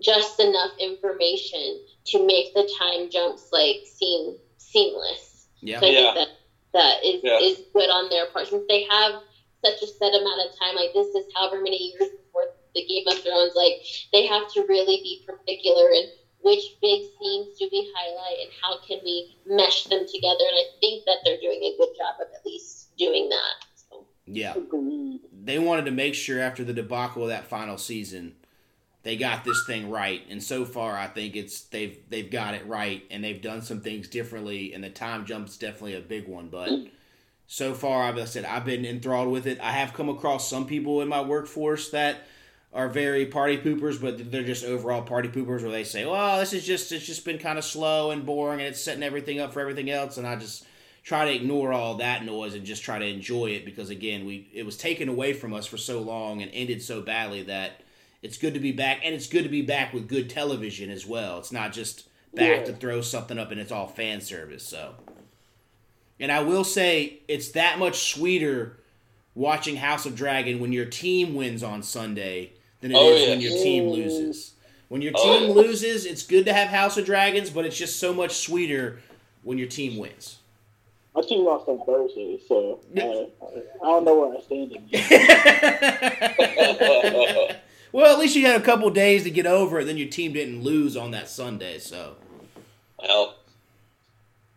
just 0.00 0.40
enough 0.40 0.72
information 0.78 1.78
to 2.06 2.24
make 2.26 2.52
the 2.54 2.66
time 2.78 3.08
jumps 3.10 3.48
like 3.52 3.80
seem 3.84 4.34
seamless. 4.58 5.48
Yeah, 5.60 5.80
So 5.80 5.86
I 5.86 5.90
Yeah. 5.90 6.12
think 6.12 6.14
that 6.14 6.28
that 6.72 7.04
is 7.04 7.20
Yeah. 7.22 7.38
is 7.38 7.62
good 7.74 7.90
on 7.90 8.08
their 8.08 8.26
part 8.26 8.48
since 8.48 8.64
they 8.68 8.80
have 8.88 9.14
such 9.64 9.82
a 9.82 9.86
set 9.86 10.14
amount 10.14 10.40
of 10.42 10.50
time. 10.58 10.74
Like 10.74 10.92
this 10.92 11.14
is 11.14 11.24
however 11.34 11.60
many 11.60 11.76
years 11.76 12.08
before 12.10 12.46
the 12.74 12.82
Game 12.82 13.04
of 13.06 13.18
Thrones. 13.18 13.54
Like 13.54 13.78
they 14.12 14.24
have 14.26 14.46
to 14.54 14.64
really 14.68 14.98
be 15.02 15.20
particular 15.26 15.90
in 15.90 16.08
which 16.40 16.74
big 16.80 17.02
scenes 17.18 17.48
do 17.58 17.68
we 17.70 17.86
highlight 17.94 18.38
and 18.40 18.50
how 18.62 18.76
can 18.78 18.98
we 19.04 19.24
mesh 19.44 19.84
them 19.84 20.04
together. 20.06 20.44
And 20.48 20.56
I 20.56 20.64
think 20.80 21.04
that 21.06 21.18
they're 21.24 21.36
doing 21.40 21.62
a 21.62 21.74
good 21.76 21.94
job 21.96 22.14
of 22.20 22.26
at 22.34 22.44
least 22.44 22.88
doing 22.96 23.28
that. 23.28 23.54
So. 23.74 24.06
yeah. 24.26 24.54
agreed. 24.56 25.20
They 25.44 25.58
wanted 25.58 25.84
to 25.86 25.90
make 25.90 26.14
sure 26.14 26.40
after 26.40 26.64
the 26.64 26.72
debacle 26.72 27.22
of 27.22 27.28
that 27.28 27.46
final 27.46 27.76
season 27.76 28.34
they 29.02 29.16
got 29.16 29.44
this 29.44 29.64
thing 29.66 29.90
right. 29.90 30.22
And 30.30 30.42
so 30.42 30.64
far 30.64 30.96
i 30.96 31.06
think 31.06 31.36
it's 31.36 31.62
they've 31.62 31.98
they've 32.08 32.30
got 32.30 32.54
it 32.54 32.66
right 32.66 33.02
and 33.10 33.22
they've 33.22 33.42
done 33.42 33.62
some 33.62 33.80
things 33.80 34.08
differently 34.08 34.72
and 34.72 34.82
the 34.82 34.90
time 34.90 35.26
jump's 35.26 35.56
definitely 35.56 35.96
a 35.96 36.00
big 36.00 36.28
one. 36.28 36.48
But 36.48 36.70
so 37.46 37.74
far 37.74 38.04
i've 38.04 38.18
I 38.18 38.24
said 38.24 38.44
i've 38.44 38.64
been 38.64 38.84
enthralled 38.84 39.30
with 39.30 39.46
it. 39.46 39.60
I 39.60 39.72
have 39.72 39.92
come 39.92 40.08
across 40.08 40.48
some 40.48 40.66
people 40.66 41.02
in 41.02 41.08
my 41.08 41.20
workforce 41.20 41.90
that 41.90 42.26
are 42.72 42.88
very 42.88 43.26
party 43.26 43.58
poopers 43.58 44.00
but 44.00 44.30
they're 44.30 44.44
just 44.44 44.64
overall 44.64 45.02
party 45.02 45.28
poopers 45.28 45.62
where 45.62 45.70
they 45.70 45.84
say 45.84 46.06
well 46.06 46.38
this 46.38 46.52
is 46.52 46.64
just 46.64 46.92
it's 46.92 47.04
just 47.04 47.24
been 47.24 47.38
kind 47.38 47.58
of 47.58 47.64
slow 47.64 48.12
and 48.12 48.24
boring 48.24 48.60
and 48.60 48.68
it's 48.68 48.80
setting 48.80 49.02
everything 49.02 49.40
up 49.40 49.52
for 49.52 49.60
everything 49.60 49.90
else. 49.90 50.16
And 50.16 50.26
i 50.26 50.36
just 50.36 50.64
try 51.02 51.24
to 51.24 51.34
ignore 51.34 51.72
all 51.72 51.96
that 51.96 52.24
noise 52.24 52.54
and 52.54 52.64
just 52.64 52.82
try 52.84 52.98
to 52.98 53.06
enjoy 53.06 53.46
it 53.46 53.64
because 53.64 53.90
again 53.90 54.24
we 54.24 54.48
it 54.54 54.64
was 54.64 54.76
taken 54.76 55.08
away 55.08 55.32
from 55.32 55.52
us 55.52 55.66
for 55.66 55.76
so 55.76 56.00
long 56.00 56.42
and 56.42 56.50
ended 56.54 56.80
so 56.82 57.00
badly 57.00 57.42
that 57.42 57.80
it's 58.22 58.38
good 58.38 58.54
to 58.54 58.60
be 58.60 58.72
back 58.72 59.00
and 59.04 59.14
it's 59.14 59.26
good 59.26 59.42
to 59.42 59.48
be 59.48 59.62
back 59.62 59.92
with 59.92 60.08
good 60.08 60.30
television 60.30 60.90
as 60.90 61.04
well 61.06 61.38
it's 61.38 61.50
not 61.52 61.72
just 61.72 62.06
back 62.34 62.60
Yeah. 62.60 62.64
to 62.66 62.72
throw 62.72 63.00
something 63.00 63.38
up 63.38 63.50
and 63.50 63.60
it's 63.60 63.72
all 63.72 63.86
fan 63.88 64.20
service 64.20 64.62
so 64.66 64.94
and 66.20 66.30
i 66.30 66.40
will 66.40 66.64
say 66.64 67.18
it's 67.28 67.50
that 67.50 67.78
much 67.78 68.12
sweeter 68.14 68.78
watching 69.34 69.76
House 69.76 70.04
of 70.04 70.14
Dragon 70.14 70.60
when 70.60 70.72
your 70.72 70.84
team 70.84 71.34
wins 71.34 71.62
on 71.62 71.82
Sunday 71.82 72.52
than 72.82 72.90
it 72.90 72.94
oh, 72.98 73.08
is 73.08 73.22
Oh, 73.22 73.24
yeah. 73.24 73.30
when 73.30 73.40
your 73.40 73.52
team 73.52 73.88
loses. 73.88 74.52
When 74.88 75.00
your 75.00 75.12
Oh, 75.16 75.38
team 75.38 75.48
yeah. 75.48 75.54
loses, 75.54 76.04
it's 76.04 76.22
good 76.22 76.44
to 76.44 76.52
have 76.52 76.68
House 76.68 76.98
of 76.98 77.06
Dragons, 77.06 77.48
but 77.48 77.64
it's 77.64 77.78
just 77.78 77.98
so 77.98 78.12
much 78.12 78.32
sweeter 78.36 79.00
when 79.42 79.56
your 79.56 79.68
team 79.68 79.96
wins. 79.96 80.36
My 81.14 81.20
team 81.22 81.44
lost 81.44 81.68
on 81.68 81.84
Thursday, 81.84 82.40
so 82.48 82.80
uh, 82.96 83.00
I 83.84 83.86
don't 83.86 84.04
know 84.06 84.18
where 84.18 84.34
I 84.34 84.40
stand 84.40 84.72
in. 84.72 84.88
well, 87.92 88.12
at 88.14 88.18
least 88.18 88.34
you 88.34 88.46
had 88.46 88.58
a 88.60 88.64
couple 88.64 88.88
days 88.90 89.24
to 89.24 89.30
get 89.30 89.46
over 89.46 89.80
it. 89.80 89.84
Then 89.84 89.98
your 89.98 90.08
team 90.08 90.32
didn't 90.32 90.62
lose 90.62 90.96
on 90.96 91.10
that 91.10 91.28
Sunday. 91.28 91.78
So, 91.80 92.16
well, 92.98 93.34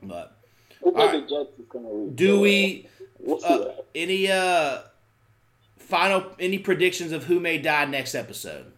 but 0.01 0.37
Looks 0.81 0.95
right. 0.97 1.11
the 1.11 1.19
Jets 1.21 1.59
is 1.59 1.65
gonna 1.69 1.89
lose. 1.89 2.15
do 2.15 2.27
so, 2.35 2.39
we 2.41 2.87
We'll 3.19 3.39
see 3.39 3.47
uh, 3.47 3.57
what 3.57 3.87
any 3.95 4.31
uh 4.31 4.79
final 5.77 6.25
any 6.39 6.57
predictions 6.59 7.11
of 7.11 7.25
who 7.25 7.39
may 7.41 7.57
die 7.57 7.83
next 7.85 8.15
episode? 8.15 8.71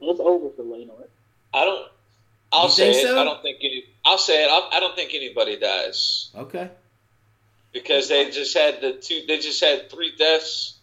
It's 0.00 0.20
over 0.20 0.50
for 0.54 0.62
Laenor. 0.62 1.08
I 1.52 1.64
don't. 1.64 1.88
I'll 2.52 2.64
You 2.66 2.70
say 2.70 2.92
think 2.92 3.04
it. 3.04 3.08
so? 3.08 3.20
I 3.20 3.24
don't 3.24 3.42
think 3.42 3.58
any. 3.62 3.84
I'll 4.04 4.18
say 4.18 4.44
it. 4.44 4.48
I, 4.50 4.76
I 4.76 4.80
don't 4.80 4.94
think 4.94 5.14
anybody 5.14 5.56
dies 5.56 6.30
Okay. 6.36 6.70
because 7.72 8.08
they 8.08 8.30
just 8.30 8.56
had 8.56 8.80
the 8.80 8.92
two. 8.92 9.22
They 9.26 9.38
just 9.38 9.62
had 9.62 9.90
three 9.90 10.14
deaths 10.16 10.78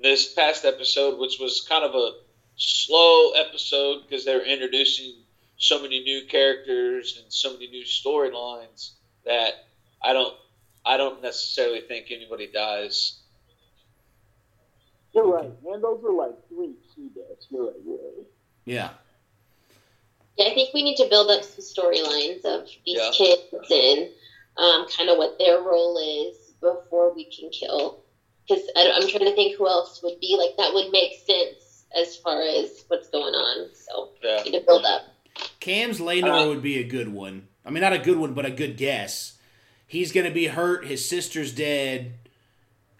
this 0.00 0.32
past 0.32 0.64
episode, 0.64 1.18
which 1.18 1.38
was 1.38 1.60
kind 1.68 1.84
of 1.84 1.94
a 1.94 2.12
slow 2.56 3.30
episode 3.32 4.02
because 4.02 4.24
they 4.24 4.34
were 4.34 4.42
introducing 4.44 5.14
so 5.58 5.80
many 5.80 6.00
new 6.02 6.24
characters 6.26 7.18
and 7.22 7.32
so 7.32 7.52
many 7.52 7.68
new 7.68 7.84
storylines 7.84 8.90
that 9.24 9.64
I 10.02 10.12
don't. 10.12 10.34
I 10.84 10.96
don't 10.96 11.22
necessarily 11.22 11.80
think 11.80 12.10
anybody 12.10 12.48
dies. 12.48 13.20
You're 15.14 15.28
right, 15.32 15.50
man. 15.62 15.80
Those 15.80 16.02
were 16.02 16.12
like 16.12 16.34
three 16.48 16.72
key 16.94 17.08
deaths. 17.14 17.46
You're 17.50 17.66
right. 17.66 17.76
You're 17.86 17.94
right. 17.94 18.26
Yeah. 18.64 18.90
Yeah, 20.36 20.46
I 20.46 20.54
think 20.54 20.72
we 20.72 20.82
need 20.82 20.96
to 20.96 21.06
build 21.08 21.30
up 21.30 21.44
some 21.44 21.62
storylines 21.64 22.44
of 22.44 22.66
these 22.86 22.96
Yeah. 22.96 23.10
kids 23.12 23.42
and 23.70 24.08
um, 24.56 24.86
kind 24.88 25.10
of 25.10 25.18
what 25.18 25.38
their 25.38 25.60
role 25.60 25.98
is 25.98 26.36
before 26.60 27.14
we 27.14 27.24
can 27.24 27.50
kill. 27.50 28.04
Because 28.48 28.64
I'm 28.76 29.08
trying 29.08 29.24
to 29.26 29.34
think 29.34 29.56
who 29.56 29.66
else 29.68 30.02
would 30.02 30.18
be 30.20 30.36
like 30.36 30.56
that 30.58 30.74
would 30.74 30.90
make 30.90 31.12
sense 31.26 31.84
as 31.96 32.16
far 32.16 32.40
as 32.42 32.84
what's 32.88 33.08
going 33.08 33.34
on. 33.34 33.68
So 33.74 34.10
Yeah. 34.22 34.42
we 34.44 34.50
need 34.50 34.58
to 34.60 34.64
build 34.66 34.84
up. 34.84 35.02
Cam's 35.60 36.00
Laenor 36.00 36.44
Uh, 36.44 36.48
would 36.48 36.62
be 36.62 36.78
a 36.78 36.84
good 36.84 37.12
one. 37.12 37.48
I 37.64 37.70
mean, 37.70 37.80
not 37.82 37.92
a 37.92 37.98
good 37.98 38.18
one, 38.18 38.34
but 38.34 38.44
a 38.44 38.50
good 38.50 38.76
guess. 38.76 39.38
He's 39.86 40.12
going 40.12 40.26
to 40.26 40.32
be 40.32 40.46
hurt. 40.46 40.86
His 40.86 41.06
sister's 41.08 41.52
dead. 41.52 42.14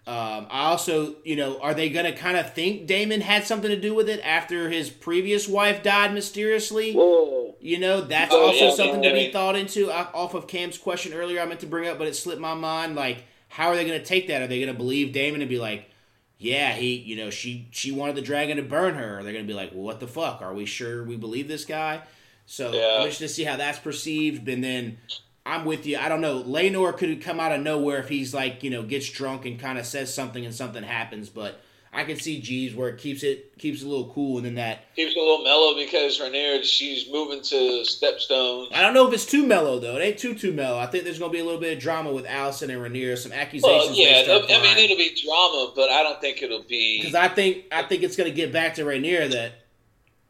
Um, 0.05 0.47
I 0.51 0.65
also, 0.65 1.15
you 1.23 1.37
know, 1.37 1.59
are 1.61 1.73
they 1.73 1.89
going 1.89 2.05
to 2.05 2.11
kind 2.11 2.35
of 2.35 2.53
think 2.53 2.87
Daemon 2.87 3.21
had 3.21 3.45
something 3.45 3.69
to 3.69 3.79
do 3.79 3.93
with 3.95 4.09
it 4.09 4.19
after 4.21 4.69
his 4.69 4.89
previous 4.89 5.47
wife 5.47 5.81
died 5.81 6.13
mysteriously? 6.13 6.91
Yeah. 6.91 7.51
You 7.61 7.79
know, 7.79 8.01
that's 8.01 8.33
Oh, 8.33 8.47
also 8.47 8.65
yeah, 8.65 8.73
something 8.73 8.99
I 9.05 9.09
to 9.09 9.13
be 9.13 9.31
thought 9.31 9.55
into. 9.55 9.89
uh, 9.89 10.07
Off 10.13 10.33
of 10.33 10.47
Cam's 10.47 10.77
question 10.77 11.13
earlier, 11.13 11.39
I 11.41 11.45
meant 11.45 11.61
to 11.61 11.67
bring 11.67 11.87
up, 11.87 11.97
but 11.97 12.07
it 12.07 12.15
slipped 12.17 12.41
my 12.41 12.53
mind. 12.53 12.95
Like, 12.95 13.23
how 13.47 13.69
are 13.69 13.75
they 13.75 13.85
going 13.85 13.97
to 13.99 14.05
take 14.05 14.27
that? 14.27 14.41
Are 14.41 14.47
they 14.47 14.59
going 14.59 14.73
to 14.73 14.77
believe 14.77 15.13
Daemon 15.13 15.39
and 15.39 15.49
be 15.49 15.59
like, 15.59 15.89
"Yeah, 16.37 16.73
he, 16.73 16.95
you 16.95 17.15
know, 17.15 17.29
she 17.29 17.69
she 17.71 17.93
wanted 17.93 18.15
the 18.15 18.21
dragon 18.21 18.57
to 18.57 18.63
burn 18.63 18.95
her"? 18.95 19.19
Or 19.19 19.23
they're 19.23 19.31
going 19.31 19.45
to 19.45 19.47
be 19.47 19.55
like, 19.55 19.71
"Well, 19.71 19.83
what 19.83 20.01
the 20.01 20.07
fuck? 20.07 20.41
Are 20.41 20.53
we 20.53 20.65
sure 20.65 21.03
we 21.05 21.15
believe 21.15 21.47
this 21.47 21.63
guy?" 21.63 22.01
So. 22.45 22.67
I'm 22.67 22.73
interested 23.03 23.27
to 23.29 23.33
see 23.33 23.43
how 23.45 23.55
that's 23.55 23.79
perceived. 23.79 24.49
And 24.49 24.61
then 24.61 24.97
I'm 25.45 25.65
with 25.65 25.85
you. 25.85 25.97
I 25.97 26.07
don't 26.09 26.21
know. 26.21 26.41
Laenor 26.43 26.95
could 26.97 27.21
come 27.21 27.39
out 27.39 27.51
of 27.51 27.61
nowhere 27.61 27.99
if 27.99 28.07
he's 28.09 28.33
like, 28.33 28.63
you 28.63 28.69
know, 28.69 28.83
gets 28.83 29.09
drunk 29.09 29.45
and 29.45 29.59
kind 29.59 29.77
of 29.77 29.85
says 29.85 30.13
something 30.13 30.45
and 30.45 30.55
something 30.55 30.83
happens. 30.83 31.29
But 31.29 31.59
I 31.91 32.05
can 32.05 32.17
see 32.17 32.41
Jeebs 32.41 32.75
where 32.75 32.89
it 32.89 32.97
keeps 32.97 33.23
it 33.23 33.57
keeps 33.59 33.81
it 33.81 33.85
a 33.85 33.89
little 33.89 34.09
cool, 34.13 34.37
and 34.37 34.45
then 34.45 34.55
that 34.55 34.95
Keeps 34.95 35.15
it 35.15 35.17
a 35.17 35.21
little 35.21 35.43
mellow 35.43 35.75
because 35.75 36.19
Rhaenyra 36.19 36.63
she's 36.63 37.07
moving 37.11 37.41
to 37.43 37.83
Stepstone. 37.83 38.73
I 38.73 38.81
don't 38.81 38.93
know 38.93 39.05
if 39.07 39.13
it's 39.13 39.25
too 39.25 39.45
mellow 39.45 39.79
though. 39.79 39.97
It 39.97 40.01
ain't 40.01 40.17
too 40.17 40.33
too 40.33 40.53
mellow. 40.53 40.79
I 40.79 40.87
think 40.87 41.03
there's 41.03 41.19
gonna 41.19 41.33
be 41.33 41.39
a 41.39 41.43
little 41.45 41.59
bit 41.59 41.77
of 41.77 41.83
drama 41.83 42.11
with 42.11 42.25
Alicent 42.25 42.69
and 42.73 42.81
Rhaenyra. 42.81 43.17
Some 43.17 43.31
accusations. 43.33 43.89
Well, 43.89 43.93
yeah, 43.95 44.23
I 44.27 44.61
mean 44.61 44.77
it'll 44.77 44.97
be 44.97 45.15
drama, 45.23 45.73
but 45.75 45.89
I 45.89 46.03
don't 46.03 46.19
think 46.21 46.41
it'll 46.41 46.63
be. 46.63 46.99
because 46.99 47.15
I 47.15 47.27
think 47.27 47.65
I 47.71 47.83
think 47.83 48.03
it's 48.03 48.15
gonna 48.15 48.31
get 48.31 48.53
back 48.53 48.75
to 48.75 48.83
Rhaenyra 48.85 49.29
that 49.31 49.51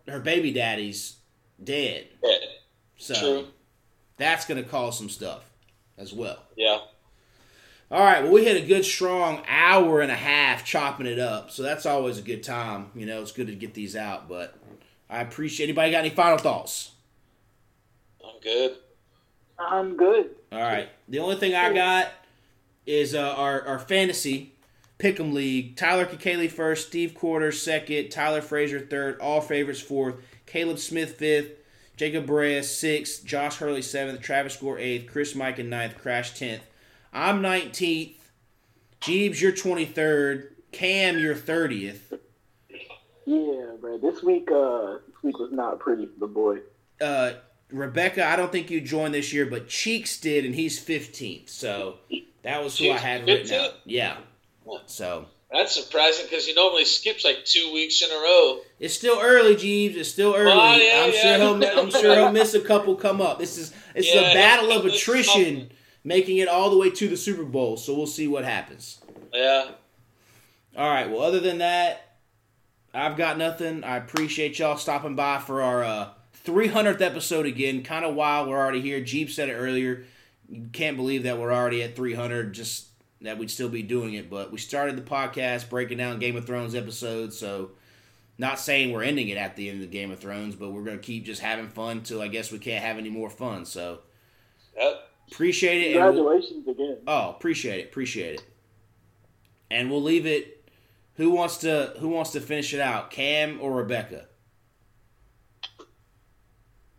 her 0.09 0.19
baby 0.19 0.51
daddy's 0.51 1.17
dead. 1.63 2.07
Yeah, 2.23 2.35
So 2.97 3.13
True. 3.13 3.47
That's 4.17 4.45
gonna 4.45 4.63
cause 4.63 4.97
some 4.97 5.09
stuff 5.09 5.43
as 5.97 6.13
well. 6.13 6.39
yeah. 6.55 6.79
All 7.91 7.99
right, 7.99 8.23
well 8.23 8.31
we 8.31 8.45
had 8.45 8.55
a 8.57 8.65
good 8.65 8.85
strong 8.85 9.43
hour 9.47 10.01
and 10.01 10.11
a 10.11 10.15
half 10.15 10.65
chopping 10.65 11.05
it 11.05 11.19
up, 11.19 11.51
so 11.51 11.61
that's 11.61 11.85
always 11.85 12.17
a 12.17 12.23
good 12.23 12.41
time. 12.41 12.89
You 12.95 13.05
know, 13.05 13.21
it's 13.21 13.31
good 13.31 13.47
to 13.47 13.55
get 13.55 13.75
these 13.75 13.95
out. 13.95 14.27
But 14.27 14.55
I 15.09 15.21
appreciate. 15.21 15.67
Anybody 15.67 15.91
got 15.91 15.99
any 15.99 16.09
final 16.09 16.39
thoughts? 16.39 16.91
I'm 18.25 18.39
good. 18.41 18.77
I'm 19.59 19.95
good. 19.95 20.31
All 20.51 20.61
right. 20.61 20.89
The 21.07 21.19
only 21.19 21.35
thing 21.35 21.53
I 21.53 21.71
got 21.71 22.09
is 22.87 23.13
uh, 23.13 23.35
our 23.37 23.61
our 23.67 23.79
fantasy 23.79 24.53
pick'em 24.97 25.31
league. 25.31 25.75
Tyler 25.75 26.05
Kikali 26.05 26.49
first, 26.49 26.87
Steve 26.87 27.13
Quarter 27.13 27.51
second, 27.51 28.09
Tyler 28.09 28.41
Frazier 28.41 28.79
third, 28.79 29.19
all 29.19 29.41
favorites 29.41 29.81
fourth, 29.81 30.15
Caleb 30.47 30.79
Smith 30.79 31.17
fifth, 31.17 31.51
Jacob 31.95 32.25
Brea 32.25 32.61
sixth, 32.63 33.23
Josh 33.25 33.57
Hurley 33.57 33.81
seventh, 33.81 34.21
Travis 34.21 34.55
Gore 34.57 34.79
eighth, 34.79 35.11
Chris 35.11 35.35
Mike 35.35 35.59
in 35.59 35.69
ninth, 35.69 35.97
Crash 35.97 36.37
tenth. 36.37 36.63
I'm 37.11 37.41
nineteenth. 37.41 38.31
Jeebs, 39.01 39.39
you're 39.41 39.51
twenty 39.51 39.85
third. 39.85 40.55
Cam, 40.71 41.19
you're 41.19 41.35
thirtieth. 41.35 42.13
Yeah, 43.25 43.71
bro. 43.79 43.99
This 43.99 44.23
week, 44.23 44.49
uh, 44.51 44.97
this 45.07 45.23
week 45.23 45.37
was 45.37 45.51
not 45.51 45.79
pretty 45.79 46.07
for 46.07 46.19
the 46.19 46.27
boy. 46.27 46.57
Uh, 46.99 47.33
Rebekah, 47.71 48.25
I 48.27 48.35
don't 48.35 48.51
think 48.51 48.69
you 48.69 48.81
joined 48.81 49.13
this 49.13 49.31
year, 49.31 49.45
but 49.45 49.67
Cheeks 49.67 50.19
did, 50.19 50.45
and 50.45 50.55
he's 50.55 50.79
fifteenth. 50.79 51.49
So 51.49 51.97
that 52.41 52.63
was 52.63 52.77
who 52.77 52.91
I 52.91 52.97
had 52.97 53.25
written 53.27 53.47
15th? 53.47 53.59
out. 53.63 53.73
Yeah. 53.85 54.17
So 54.87 55.25
That's 55.53 55.75
surprising 55.75 56.25
because 56.27 56.47
he 56.47 56.53
normally 56.53 56.83
skips 56.83 57.23
like 57.23 57.45
two 57.45 57.71
weeks 57.73 58.01
in 58.01 58.09
a 58.09 58.15
row. 58.15 58.61
It's 58.79 58.95
still 58.95 59.19
early, 59.21 59.55
Jeebs. 59.55 59.95
It's 59.95 60.09
still 60.09 60.33
early. 60.35 60.51
Oh, 60.51 60.75
yeah, 60.75 61.03
I'm 61.05 61.13
yeah. 61.13 61.21
sure 61.21 61.37
he'll. 61.37 61.79
I'm 61.79 61.91
sure 61.91 62.15
he'll 62.15 62.31
miss 62.31 62.55
a 62.55 62.59
couple 62.59 62.95
come 62.95 63.21
up. 63.21 63.37
This 63.37 63.59
is 63.59 63.71
it's 63.93 64.11
Yeah, 64.13 64.31
a 64.31 64.33
battle 64.33 64.71
of 64.71 64.85
attrition, 64.87 65.31
something. 65.59 65.69
making 66.03 66.37
it 66.37 66.47
all 66.47 66.71
the 66.71 66.77
way 66.77 66.89
to 66.89 67.07
the 67.07 67.15
Super 67.15 67.43
Bowl. 67.43 67.77
So 67.77 67.93
we'll 67.93 68.07
see 68.07 68.27
what 68.27 68.43
happens. 68.45 68.99
Yeah. 69.31 69.69
All 70.75 70.89
right. 70.89 71.07
Well, 71.09 71.21
other 71.21 71.39
than 71.39 71.59
that, 71.59 72.15
I've 72.91 73.15
got 73.15 73.37
nothing. 73.37 73.83
I 73.83 73.97
appreciate 73.97 74.57
y'all 74.57 74.77
stopping 74.77 75.15
by 75.15 75.37
for 75.37 75.61
our 75.61 75.83
uh, 75.83 76.09
300th 76.45 77.01
episode 77.01 77.45
again. 77.45 77.83
Kind 77.83 78.05
of 78.05 78.15
wild. 78.15 78.49
We're 78.49 78.57
already 78.57 78.81
here. 78.81 79.01
Jeep 79.01 79.29
said 79.29 79.49
it 79.49 79.53
earlier. 79.53 80.03
You 80.49 80.69
can't 80.73 80.97
believe 80.97 81.23
that 81.23 81.37
we're 81.37 81.53
already 81.53 81.83
at 81.83 81.95
300. 81.95 82.53
Just 82.53 82.87
that 83.23 83.37
we'd 83.37 83.51
still 83.51 83.69
be 83.69 83.81
doing 83.83 84.13
it, 84.13 84.29
but 84.29 84.51
we 84.51 84.57
started 84.57 84.95
the 84.95 85.01
podcast 85.01 85.69
breaking 85.69 85.97
down 85.97 86.19
Game 86.19 86.35
of 86.35 86.45
Thrones 86.45 86.75
episodes. 86.75 87.37
So, 87.37 87.71
not 88.37 88.59
saying 88.59 88.91
we're 88.91 89.03
ending 89.03 89.29
it 89.29 89.37
at 89.37 89.55
the 89.55 89.69
end 89.69 89.83
of 89.83 89.89
the 89.89 89.95
Game 89.97 90.11
of 90.11 90.19
Thrones, 90.19 90.55
but 90.55 90.69
we're 90.71 90.83
gonna 90.83 90.97
keep 90.97 91.25
just 91.25 91.41
having 91.41 91.67
fun 91.69 92.01
till 92.01 92.21
I 92.21 92.27
guess 92.27 92.51
we 92.51 92.59
can't 92.59 92.83
have 92.83 92.97
any 92.97 93.09
more 93.09 93.29
fun. 93.29 93.65
So, 93.65 93.99
Yep. 94.77 95.09
appreciate 95.31 95.81
it. 95.81 95.95
and 95.95 96.03
we'll- 96.15 96.23
Congratulations 96.23 96.67
again. 96.67 96.97
Oh, 97.07 97.29
appreciate 97.29 97.79
it, 97.79 97.85
appreciate 97.85 98.35
it. 98.35 98.43
And 99.71 99.89
we'll 99.89 100.01
leave 100.03 100.25
it. 100.25 100.69
Who 101.15 101.29
wants 101.29 101.57
to 101.57 101.93
Who 101.99 102.09
wants 102.09 102.31
to 102.31 102.41
finish 102.41 102.73
it 102.73 102.79
out, 102.79 103.09
Cam 103.11 103.59
or 103.61 103.71
Rebekah? 103.73 104.27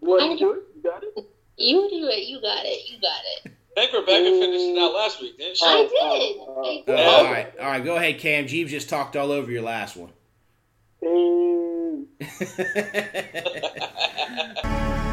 What 0.00 0.22
you 0.30 0.38
do 0.38 0.52
it? 0.52 0.62
You 0.76 0.82
got 0.82 1.02
it. 1.02 1.14
You 1.56 1.88
do 1.90 2.08
it. 2.08 2.24
You 2.26 2.40
got 2.40 2.64
it. 2.66 2.90
You 2.90 3.00
got 3.00 3.20
it. 3.44 3.52
I 3.76 3.80
think 3.80 3.92
Rebekah 3.92 4.30
finished 4.40 4.64
it 4.64 4.78
out 4.78 4.94
last 4.94 5.20
week, 5.20 5.36
didn't 5.36 5.56
she? 5.56 5.64
I 5.66 5.88
Oh, 6.00 6.84
did. 6.86 6.92
I 6.92 6.92
Uh, 6.92 6.96
did. 6.96 7.06
all 7.08 7.24
right, 7.24 7.58
all 7.58 7.66
right. 7.66 7.84
Go 7.84 7.96
ahead, 7.96 8.18
Cam. 8.20 8.46
Jeebs 8.46 8.68
just 8.68 8.88
talked 8.88 9.16
all 9.16 9.32
over 9.32 9.50
your 9.50 9.62
last 9.62 9.96
one. 9.96 10.12
Hey. 11.00 12.04